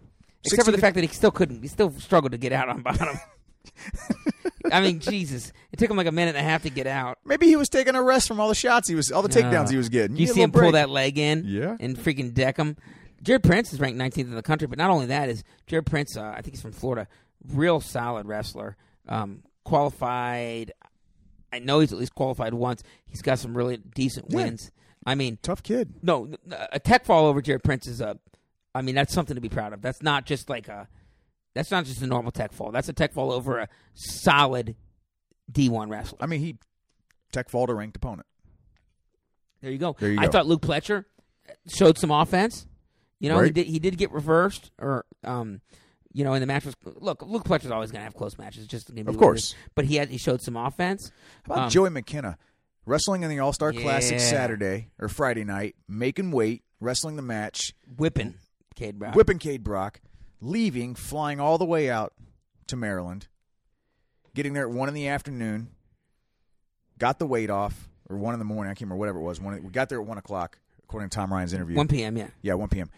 Except 0.44 0.66
for 0.66 0.72
the 0.72 0.78
60 0.78 0.82
fact 0.82 0.96
that 0.96 1.02
he 1.04 1.08
still 1.08 1.32
couldn't. 1.32 1.62
He 1.62 1.68
still 1.68 1.92
struggled 2.00 2.32
to 2.34 2.38
get 2.38 2.52
out 2.54 2.70
on 2.70 2.82
bottom. 2.82 3.18
I 4.72 4.82
mean, 4.82 5.00
Jesus, 5.00 5.52
it 5.72 5.80
took 5.80 5.90
him 5.90 5.98
like 5.98 6.08
a 6.08 6.12
minute 6.12 6.36
and 6.36 6.46
a 6.46 6.50
half 6.50 6.64
to 6.64 6.70
get 6.70 6.88
out. 6.88 7.18
Maybe 7.26 7.48
he 7.48 7.56
was 7.56 7.70
taking 7.70 7.96
a 7.96 8.04
rest 8.04 8.28
from 8.28 8.40
all 8.40 8.50
the 8.50 8.56
shots 8.56 8.88
he 8.90 8.96
was, 8.96 9.12
all 9.12 9.22
the 9.22 9.30
takedowns 9.30 9.66
No. 9.66 9.72
he 9.72 9.78
was 9.78 9.90
getting. 9.90 10.16
Do 10.16 10.22
you 10.22 10.28
see 10.28 10.42
him 10.42 10.52
little 10.52 10.68
pull 10.68 10.72
that 10.74 10.90
leg 10.90 11.18
in? 11.18 11.44
Yeah. 11.46 11.78
And 11.80 11.98
freaking 11.98 12.34
deck 12.34 12.58
him. 12.58 12.76
Jared 13.24 13.44
Prince 13.44 13.74
is 13.74 13.80
ranked 13.80 14.00
19th 14.00 14.18
in 14.26 14.36
the 14.36 14.42
country, 14.44 14.68
but 14.68 14.78
not 14.78 14.90
only 14.90 15.08
that 15.08 15.30
is 15.30 15.44
Jared 15.66 15.86
Prince. 15.86 16.16
Uh, 16.18 16.24
I 16.36 16.42
think 16.42 16.54
he's 16.56 16.62
from 16.62 16.72
Florida. 16.72 17.08
Real 17.48 17.80
solid 17.82 18.28
wrestler. 18.28 18.76
Um, 19.08 19.44
qualified. 19.64 20.72
I 21.52 21.60
know 21.60 21.80
he's 21.80 21.92
at 21.94 21.98
least 22.00 22.14
qualified 22.16 22.54
once. 22.54 22.84
He's 23.06 23.22
got 23.22 23.40
some 23.40 23.56
really 23.56 23.78
decent 23.78 24.28
Yeah. 24.30 24.36
wins. 24.38 24.72
I 25.06 25.16
mean, 25.16 25.38
Tough 25.42 25.64
kid. 25.64 25.94
no, 26.02 26.30
a 26.72 26.80
tech 26.80 27.06
fall 27.06 27.26
over 27.28 27.42
Jared 27.42 27.64
Prince 27.64 27.88
is 27.88 28.02
a 28.02 28.20
I 28.76 28.82
mean, 28.84 28.94
that's 28.94 29.14
something 29.14 29.34
to 29.34 29.42
be 29.42 29.50
proud 29.50 29.74
of. 29.74 29.82
That's 29.82 30.04
not 30.04 30.26
just 30.26 30.50
like 30.50 30.68
a 30.68 30.88
that's 31.56 31.72
not 31.72 31.86
just 31.86 32.02
a 32.02 32.08
normal 32.08 32.32
tech 32.32 32.52
fall. 32.52 32.72
That's 32.72 32.90
a 32.90 32.94
tech 32.94 33.14
fall 33.14 33.32
over 33.32 33.58
a 33.60 33.70
solid 33.96 34.76
D1 35.52 35.90
wrestler. 35.90 36.20
I 36.22 36.28
mean, 36.28 36.42
he 36.42 36.58
tech 37.32 37.50
fault 37.50 37.70
a 37.70 37.74
ranked 37.74 37.96
opponent. 37.98 38.28
There 39.62 39.72
you 39.72 39.78
go. 39.80 39.96
There 39.98 40.12
you 40.12 40.20
I 40.20 40.26
go. 40.26 40.32
thought 40.34 40.46
Luke 40.48 40.62
Pletcher 40.62 41.06
showed 41.68 41.98
some 41.98 42.12
offense. 42.12 42.67
You 43.20 43.30
know, 43.30 43.40
he 43.42 43.52
did 43.52 43.68
he 43.68 43.80
did 43.80 43.98
get 43.98 44.12
reversed 44.12 44.72
or 44.80 45.06
um 45.24 45.62
you 46.14 46.24
know, 46.24 46.34
in 46.34 46.42
the 46.42 46.48
match 46.48 46.66
was 46.66 46.76
look, 46.84 47.22
Luke 47.22 47.44
Pletcher's 47.44 47.72
always 47.72 47.92
gonna 47.92 48.04
have 48.04 48.16
close 48.16 48.38
matches, 48.38 48.66
just 48.68 48.88
gonna 48.88 49.04
be 49.04 49.10
Of 49.10 49.18
course. 49.18 49.54
But 49.76 49.86
he 49.86 49.96
had 49.96 50.10
he 50.10 50.18
showed 50.18 50.42
some 50.42 50.56
offense. 50.56 51.12
How 51.46 51.54
about 51.54 51.64
Um, 51.66 51.70
Joey 51.70 51.90
McKenna 51.90 52.38
wrestling 52.86 53.24
in 53.24 53.30
the 53.30 53.40
All 53.40 53.54
Star 53.54 53.74
Classic 53.74 54.20
Saturday 54.20 54.90
or 55.00 55.10
Friday 55.10 55.44
night, 55.44 55.76
making 55.88 56.32
weight, 56.32 56.64
wrestling 56.80 57.16
the 57.18 57.22
match, 57.22 57.74
Whipping 57.98 58.36
Cade 58.76 58.98
Brown. 58.98 59.14
whipping 59.14 59.40
Kaid 59.40 59.64
Brock, 59.64 60.02
leaving, 60.42 60.96
flying 60.96 61.40
all 61.40 61.58
the 61.58 61.66
way 61.66 61.90
out 61.90 62.14
to 62.68 62.76
Maryland, 62.76 63.28
getting 64.36 64.54
there 64.54 64.68
at 64.68 64.74
one 64.74 64.88
in 64.88 64.94
the 64.96 65.08
afternoon, 65.08 65.70
got 66.98 67.20
the 67.20 67.28
weight 67.28 67.50
off, 67.50 67.90
or 68.10 68.18
one 68.18 68.34
in 68.34 68.40
the 68.40 68.46
morning. 68.46 68.70
I 68.72 68.74
can't 68.74 68.82
remember 68.82 69.00
whatever 69.00 69.20
it 69.20 69.24
was. 69.24 69.40
One, 69.42 69.62
we 69.64 69.70
got 69.70 69.90
there 69.90 70.00
at 70.02 70.08
one 70.08 70.18
o'clock, 70.18 70.58
according 70.84 71.10
to 71.10 71.16
Tom 71.16 71.32
Ryan's 71.32 71.54
interview. 71.54 71.76
One 71.76 71.88
PM, 71.88 72.18
yeah. 72.18 72.28
Yeah, 72.42 72.54
1 72.56 72.70
p.m. 72.70 72.90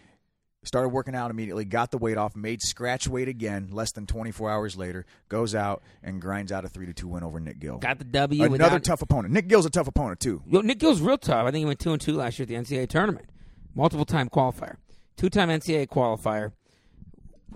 Started 0.63 0.89
working 0.89 1.15
out 1.15 1.31
immediately, 1.31 1.63
got 1.63 1.89
the 1.89 1.97
weight 1.97 2.17
off, 2.17 2.35
made 2.35 2.61
scratch 2.61 3.07
weight 3.07 3.29
again 3.29 3.69
less 3.71 3.93
than 3.93 4.05
24 4.05 4.51
hours 4.51 4.75
later, 4.75 5.05
goes 5.29 5.55
out 5.55 5.81
and 6.03 6.21
grinds 6.21 6.51
out 6.51 6.65
a 6.65 6.67
3 6.67 6.85
to 6.87 6.93
2 6.93 7.07
win 7.07 7.23
over 7.23 7.39
Nick 7.39 7.59
Gill. 7.59 7.77
Got 7.77 7.97
the 7.97 8.03
W 8.03 8.43
Another 8.43 8.51
without 8.51 8.83
tough 8.83 9.01
opponent. 9.01 9.33
Nick 9.33 9.47
Gill's 9.47 9.65
a 9.65 9.69
tough 9.69 9.87
opponent, 9.87 10.19
too. 10.19 10.43
Yo, 10.45 10.59
Nick 10.59 10.79
Gill's 10.79 10.99
real 10.99 11.17
tough. 11.17 11.45
I 11.45 11.51
think 11.51 11.59
he 11.59 11.65
went 11.65 11.79
two 11.79 11.93
and 11.93 12.01
two 12.01 12.17
last 12.17 12.37
year 12.37 12.43
at 12.43 12.49
the 12.49 12.55
NCAA 12.55 12.89
tournament. 12.89 13.29
Multiple 13.73 14.03
time 14.05 14.27
qualifier. 14.27 14.75
Two 15.15 15.29
time 15.29 15.47
NCAA 15.47 15.87
qualifier. 15.87 16.51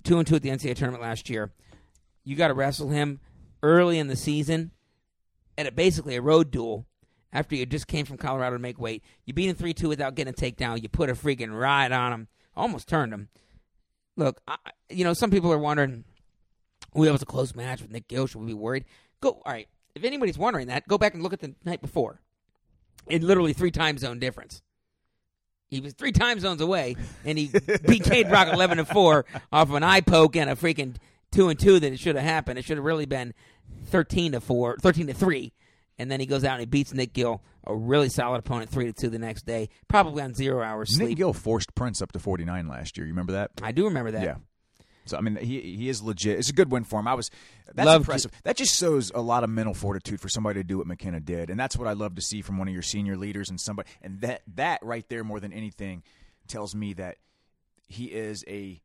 Two 0.04 0.18
and 0.18 0.26
two 0.26 0.36
at 0.36 0.42
the 0.42 0.50
NCAA 0.50 0.76
tournament 0.76 1.04
last 1.04 1.30
year. 1.30 1.52
You 2.24 2.38
got 2.38 2.48
to 2.48 2.54
wrestle 2.54 2.90
him 2.90 3.20
early 3.62 4.00
in 4.00 4.08
the 4.08 4.16
season 4.16 4.72
at 5.58 5.68
a, 5.68 5.72
basically 5.74 6.16
a 6.16 6.22
road 6.22 6.52
duel 6.52 6.86
after 7.34 7.56
you 7.56 7.66
just 7.66 7.88
came 7.88 8.06
from 8.06 8.18
Colorado 8.18 8.56
to 8.56 8.62
make 8.62 8.80
weight. 8.80 9.04
You 9.26 9.34
beat 9.34 9.50
him 9.50 9.58
3 9.58 9.74
2 9.74 9.90
without 9.90 10.16
getting 10.16 10.34
a 10.34 10.36
takedown. 10.38 10.82
You 10.82 10.88
put 10.88 11.10
a 11.10 11.14
freaking 11.14 11.58
ride 11.58 11.92
on 11.92 12.14
him. 12.14 12.28
Almost 12.56 12.88
turned 12.88 13.14
him. 13.14 13.30
Look, 14.16 14.42
I, 14.48 14.58
you 14.90 15.04
know, 15.04 15.14
some 15.14 15.32
people 15.32 15.52
are 15.52 15.58
wondering, 15.58 16.04
well, 16.94 17.10
it 17.10 17.12
was 17.12 17.22
a 17.22 17.28
close 17.28 17.56
match 17.56 17.82
with 17.82 17.92
Nick 17.92 18.08
Gill. 18.08 18.28
Should 18.28 18.42
we 18.42 18.48
be 18.48 18.54
worried? 18.54 18.86
Go, 19.22 19.42
all 19.46 19.52
right. 19.52 19.68
If 19.96 20.04
anybody's 20.04 20.38
wondering 20.38 20.68
that, 20.68 20.88
go 20.88 20.98
back 20.98 21.14
and 21.14 21.24
look 21.24 21.34
at 21.34 21.40
the 21.40 21.56
night 21.64 21.82
before 21.82 22.20
in 23.08 23.26
literally 23.26 23.54
three 23.54 23.72
time 23.72 23.98
zone 23.98 24.20
difference. 24.20 24.62
He 25.70 25.80
was 25.80 25.94
three 25.94 26.12
time 26.12 26.40
zones 26.40 26.62
away, 26.62 26.96
and 27.26 27.38
he 27.38 27.52
beat 27.88 28.04
Kaid 28.04 28.30
Brock 28.30 28.48
eleven 28.54 28.78
to 28.78 28.86
four 28.86 29.26
off 29.52 29.70
of 29.70 29.76
an 29.76 29.84
eye 29.84 30.02
poke 30.02 30.36
and 30.36 30.50
a 30.50 30.56
freaking 30.56 30.96
two 31.32 31.50
and 31.50 31.60
two 31.60 31.80
that 31.80 31.92
it 31.92 32.00
should 32.00 32.16
have 32.16 32.26
happened. 32.26 32.60
It 32.60 32.66
should 32.66 32.78
have 32.78 32.86
really 32.86 33.06
been 33.06 33.34
thirteen 33.86 34.34
to 34.34 34.42
four, 34.42 34.78
13 34.78 35.08
to 35.08 35.14
three, 35.14 35.54
and 35.98 36.10
then 36.10 36.20
he 36.20 36.26
goes 36.26 36.44
out 36.44 36.54
and 36.54 36.62
he 36.62 36.66
beats 36.66 36.94
Nick 36.94 37.14
Gill, 37.14 37.42
a 37.66 37.76
really 37.76 38.10
solid 38.10 38.40
opponent, 38.40 38.70
three 38.70 38.86
to 38.86 38.94
two 38.94 39.10
the 39.10 39.20
next 39.20 39.46
day, 39.46 39.70
probably 39.88 40.24
on 40.24 40.34
zero 40.34 40.64
hours 40.64 40.96
sleep. 40.96 41.10
Nick. 41.10 41.18
Gill 41.18 41.34
forced 41.34 41.74
Prince 41.76 42.02
up 42.02 42.12
to 42.14 42.20
49 42.20 42.68
last 42.68 42.98
year. 42.98 43.06
You 43.06 43.14
remember 43.14 43.34
that? 43.34 43.52
I 43.62 43.72
do 43.72 43.86
remember 43.86 44.12
that. 44.12 44.24
Yeah. 44.24 44.36
So 45.06 45.18
I 45.18 45.22
mean, 45.22 45.36
he 45.36 45.60
he 45.60 45.90
is 45.90 46.02
legit. 46.02 46.40
It's 46.40 46.50
a 46.50 46.54
good 46.54 46.72
win 46.72 46.84
for 46.86 47.00
him. 47.00 47.08
I 47.08 47.14
was 47.14 47.30
that's 47.74 47.86
Love 47.86 48.02
impressive. 48.02 48.32
that 48.44 48.56
just 48.56 48.74
shows 48.78 49.12
a 49.14 49.22
lot 49.22 49.44
of 49.44 49.50
mental 49.50 49.74
fortitude 49.74 50.22
for 50.22 50.30
somebody 50.30 50.62
to 50.62 50.64
do 50.64 50.78
what 50.78 50.88
McKenna 50.88 51.20
did, 51.20 51.50
and 51.50 51.60
that's 51.60 51.76
what 51.78 51.88
I 51.88 51.94
love 51.94 52.16
to 52.16 52.22
see 52.22 52.42
from 52.42 52.58
one 52.58 52.68
of 52.68 52.74
your 52.74 52.84
senior 52.84 53.18
leaders 53.18 53.50
and 53.50 53.60
somebody. 53.60 53.90
And 54.02 54.22
that 54.22 54.44
that 54.56 54.80
right 54.82 55.08
there, 55.10 55.24
more 55.24 55.40
than 55.42 55.52
anything, 55.52 56.04
tells 56.48 56.74
me 56.74 56.94
that 56.94 57.18
he 57.88 58.06
is 58.06 58.46
a 58.48 58.82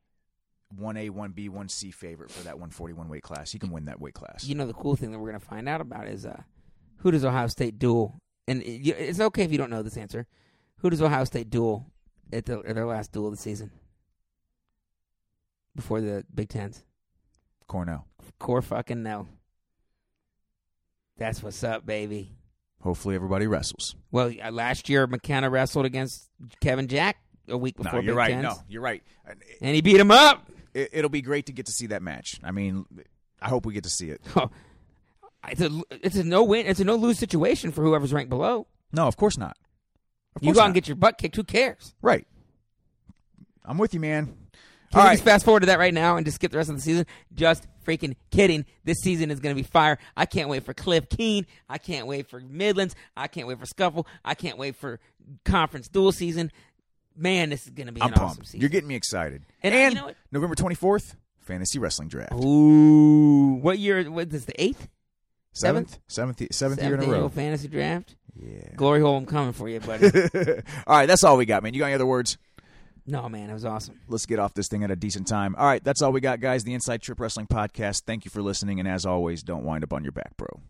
one 0.76 0.97
A, 0.97 1.10
one 1.10 1.30
B, 1.32 1.48
one 1.48 1.68
C 1.68 1.90
favorite 1.90 2.30
for 2.30 2.43
that 2.44 2.55
141 2.55 3.09
weight 3.09 3.22
class. 3.22 3.52
He 3.52 3.59
can 3.59 3.70
win 3.70 3.85
that 3.86 4.01
weight 4.01 4.14
class. 4.14 4.44
You 4.44 4.55
know, 4.55 4.66
the 4.66 4.74
cool 4.74 4.97
thing 4.97 5.12
that 5.12 5.18
we're 5.18 5.28
going 5.30 5.40
to 5.40 5.47
find 5.47 5.68
out 5.68 5.80
about 5.80 6.09
is 6.09 6.26
uh, 6.26 6.43
who 6.99 7.11
does 7.11 7.25
Ohio 7.25 7.47
State 7.49 7.79
duel? 7.79 8.20
And 8.47 8.62
it, 8.62 8.89
it's 8.89 9.20
okay 9.20 9.43
if 9.45 9.53
you 9.53 9.59
don't 9.59 9.70
know 9.70 9.83
this 9.83 9.97
answer. 9.97 10.27
Who 10.79 10.91
does 10.91 11.03
Ohio 11.03 11.25
State 11.25 11.51
duel 11.51 11.91
at, 12.33 12.47
the, 12.47 12.61
at 12.61 12.75
their 12.75 12.87
last 12.87 13.12
duel 13.12 13.27
of 13.27 13.33
the 13.33 13.41
season 13.41 13.70
before 15.75 16.01
the 16.01 16.25
Big 16.35 16.49
Tens? 16.49 16.85
Cornell. 17.66 18.07
Core 18.39 18.62
fucking 18.62 19.03
no. 19.03 19.29
That's 21.19 21.43
what's 21.43 21.62
up, 21.65 21.85
baby. 21.85 22.33
Hopefully, 22.81 23.16
everybody 23.16 23.47
wrestles. 23.49 23.97
Well, 24.12 24.33
uh, 24.43 24.51
last 24.53 24.89
year 24.89 25.07
McKenna 25.07 25.51
wrestled 25.51 25.85
against 25.85 26.29
Kevin 26.61 26.87
Jack 26.87 27.16
a 27.49 27.59
week 27.59 27.77
before 27.77 27.95
no, 27.95 27.99
you're 28.01 28.12
Big 28.12 28.16
right. 28.16 28.31
Tens, 28.31 28.43
No, 28.45 28.55
you're 28.69 28.83
right. 28.83 29.03
And 29.27 29.43
and 29.61 29.75
he 29.75 29.81
beat 29.81 29.99
him 29.99 30.12
up. 30.12 30.49
It, 30.75 30.91
it'll 30.93 31.11
be 31.11 31.23
great 31.23 31.47
to 31.47 31.53
get 31.53 31.66
to 31.66 31.73
see 31.73 31.89
that 31.89 32.03
match. 32.03 32.39
I 32.45 32.53
mean, 32.53 32.87
I 33.43 33.49
hope 33.49 33.66
we 33.66 33.75
get 33.75 33.85
to 33.85 33.91
see 33.91 34.11
it. 34.11 34.20
It's 35.48 35.60
a 35.60 35.70
it's 35.90 36.16
a 36.16 36.24
no 36.24 36.43
win. 36.44 36.66
It's 36.66 36.81
a 36.81 36.85
no 36.85 36.97
lose 36.97 37.19
situation 37.19 37.70
for 37.73 37.82
whoever's 37.82 38.12
ranked 38.12 38.31
below. 38.31 38.66
No, 38.93 39.06
of 39.06 39.16
course 39.16 39.39
not. 39.39 39.56
Of 40.36 40.43
You 40.43 40.48
course 40.48 40.55
go 40.56 40.60
out 40.60 40.65
not. 40.65 40.66
and 40.66 40.74
get 40.74 40.89
your 40.89 40.97
butt 40.97 41.19
kicked. 41.19 41.36
Who 41.36 41.44
cares? 41.44 41.94
right. 42.02 42.27
I'm 43.65 43.77
with 43.78 43.93
you, 43.93 44.01
man. 44.01 44.27
Can 44.27 45.01
All 45.01 45.02
we 45.02 45.09
right. 45.09 45.12
just 45.15 45.24
fast 45.24 45.44
forward 45.44 45.60
to 45.60 45.66
that 45.66 45.78
right 45.78 45.93
now 45.93 46.16
and 46.16 46.24
just 46.24 46.36
skip 46.36 46.51
the 46.51 46.56
rest 46.56 46.70
of 46.70 46.77
the 46.77 46.81
season? 46.81 47.05
Just 47.35 47.66
freaking 47.86 48.16
kidding. 48.31 48.65
This 48.85 48.97
season 49.02 49.31
is 49.31 49.40
going 49.40 49.55
to 49.55 49.62
be 49.62 49.66
fire. 49.69 49.98
I 50.16 50.24
can't 50.24 50.48
wait 50.48 50.65
for 50.65 50.73
Cliff 50.73 51.10
Keen. 51.10 51.44
I 51.69 51.77
can't 51.77 52.06
wait 52.06 52.31
for 52.31 52.40
Midlands. 52.40 52.94
I 53.15 53.28
can't 53.28 53.47
wait 53.47 53.59
for 53.59 53.66
Scuffle. 53.66 54.06
I 54.24 54.35
can't 54.35 54.56
wait 54.56 54.77
for 54.77 54.98
conference 55.44 55.89
dual 55.89 56.12
season. 56.12 56.51
Man, 57.15 57.51
this 57.51 57.65
is 57.65 57.70
going 57.70 57.89
to 57.89 57.93
be 57.93 58.01
I'm 58.01 58.09
an 58.09 58.15
pumped. 58.15 58.31
awesome 58.31 58.44
season. 58.44 58.60
You're 58.60 58.70
getting 58.70 58.89
me 58.89 58.94
excited. 58.94 59.43
And, 59.62 59.74
And, 59.74 59.85
uh, 59.85 59.89
you 59.89 59.94
know 60.01 60.06
what? 60.06 60.16
November 60.32 60.55
24th, 60.55 61.16
fantasy 61.40 61.78
wrestling 61.78 62.09
draft. 62.09 62.32
Ooh, 62.32 63.59
what 63.60 63.78
year? 63.78 64.10
What 64.10 64.28
is 64.28 64.32
this? 64.32 64.44
The 64.47 64.62
eighth, 64.62 64.89
Seventh, 65.53 65.99
seventh, 66.09 66.43
seventh 66.53 66.83
year 66.83 66.95
in 66.95 67.03
a 67.03 67.07
row. 67.07 67.29
fantasy 67.29 67.69
draft. 67.69 68.15
Yeah. 68.37 68.75
Glory 68.77 69.01
hole, 69.01 69.16
I'm 69.16 69.27
coming 69.27 69.53
for 69.53 69.69
you, 69.69 69.81
buddy. 69.81 70.07
all 70.87 70.97
right, 70.97 71.07
that's 71.07 71.25
all 71.25 71.37
we 71.37 71.47
got, 71.47 71.62
man. 71.62 71.75
You 71.75 71.81
got 71.81 71.87
any 71.87 71.95
other 71.95 72.07
words? 72.07 72.39
no, 73.07 73.29
man, 73.29 73.49
it 73.51 73.55
was 73.55 73.65
awesome. 73.65 73.99
Let's 74.07 74.27
get 74.27 74.39
off 74.39 74.55
this 74.55 74.69
thing 74.69 74.85
at 74.85 74.91
a 74.91 74.97
decent 74.97 75.27
time. 75.27 75.57
All 75.59 75.66
right, 75.66 75.83
that's 75.83 76.03
all 76.03 76.12
we 76.12 76.20
got, 76.20 76.41
guys. 76.41 76.62
The 76.62 76.75
Inside 76.75 77.01
Trip 77.03 77.19
Wrestling 77.19 77.47
Podcast. 77.47 78.03
Thank 78.07 78.25
you 78.25 78.31
for 78.31 78.43
listening, 78.43 78.79
and 78.79 78.89
as 78.89 79.07
always, 79.07 79.43
don't 79.43 79.65
wind 79.65 79.83
up 79.83 79.93
on 79.93 80.05
your 80.05 80.12
back, 80.12 80.37
bro. 80.37 80.61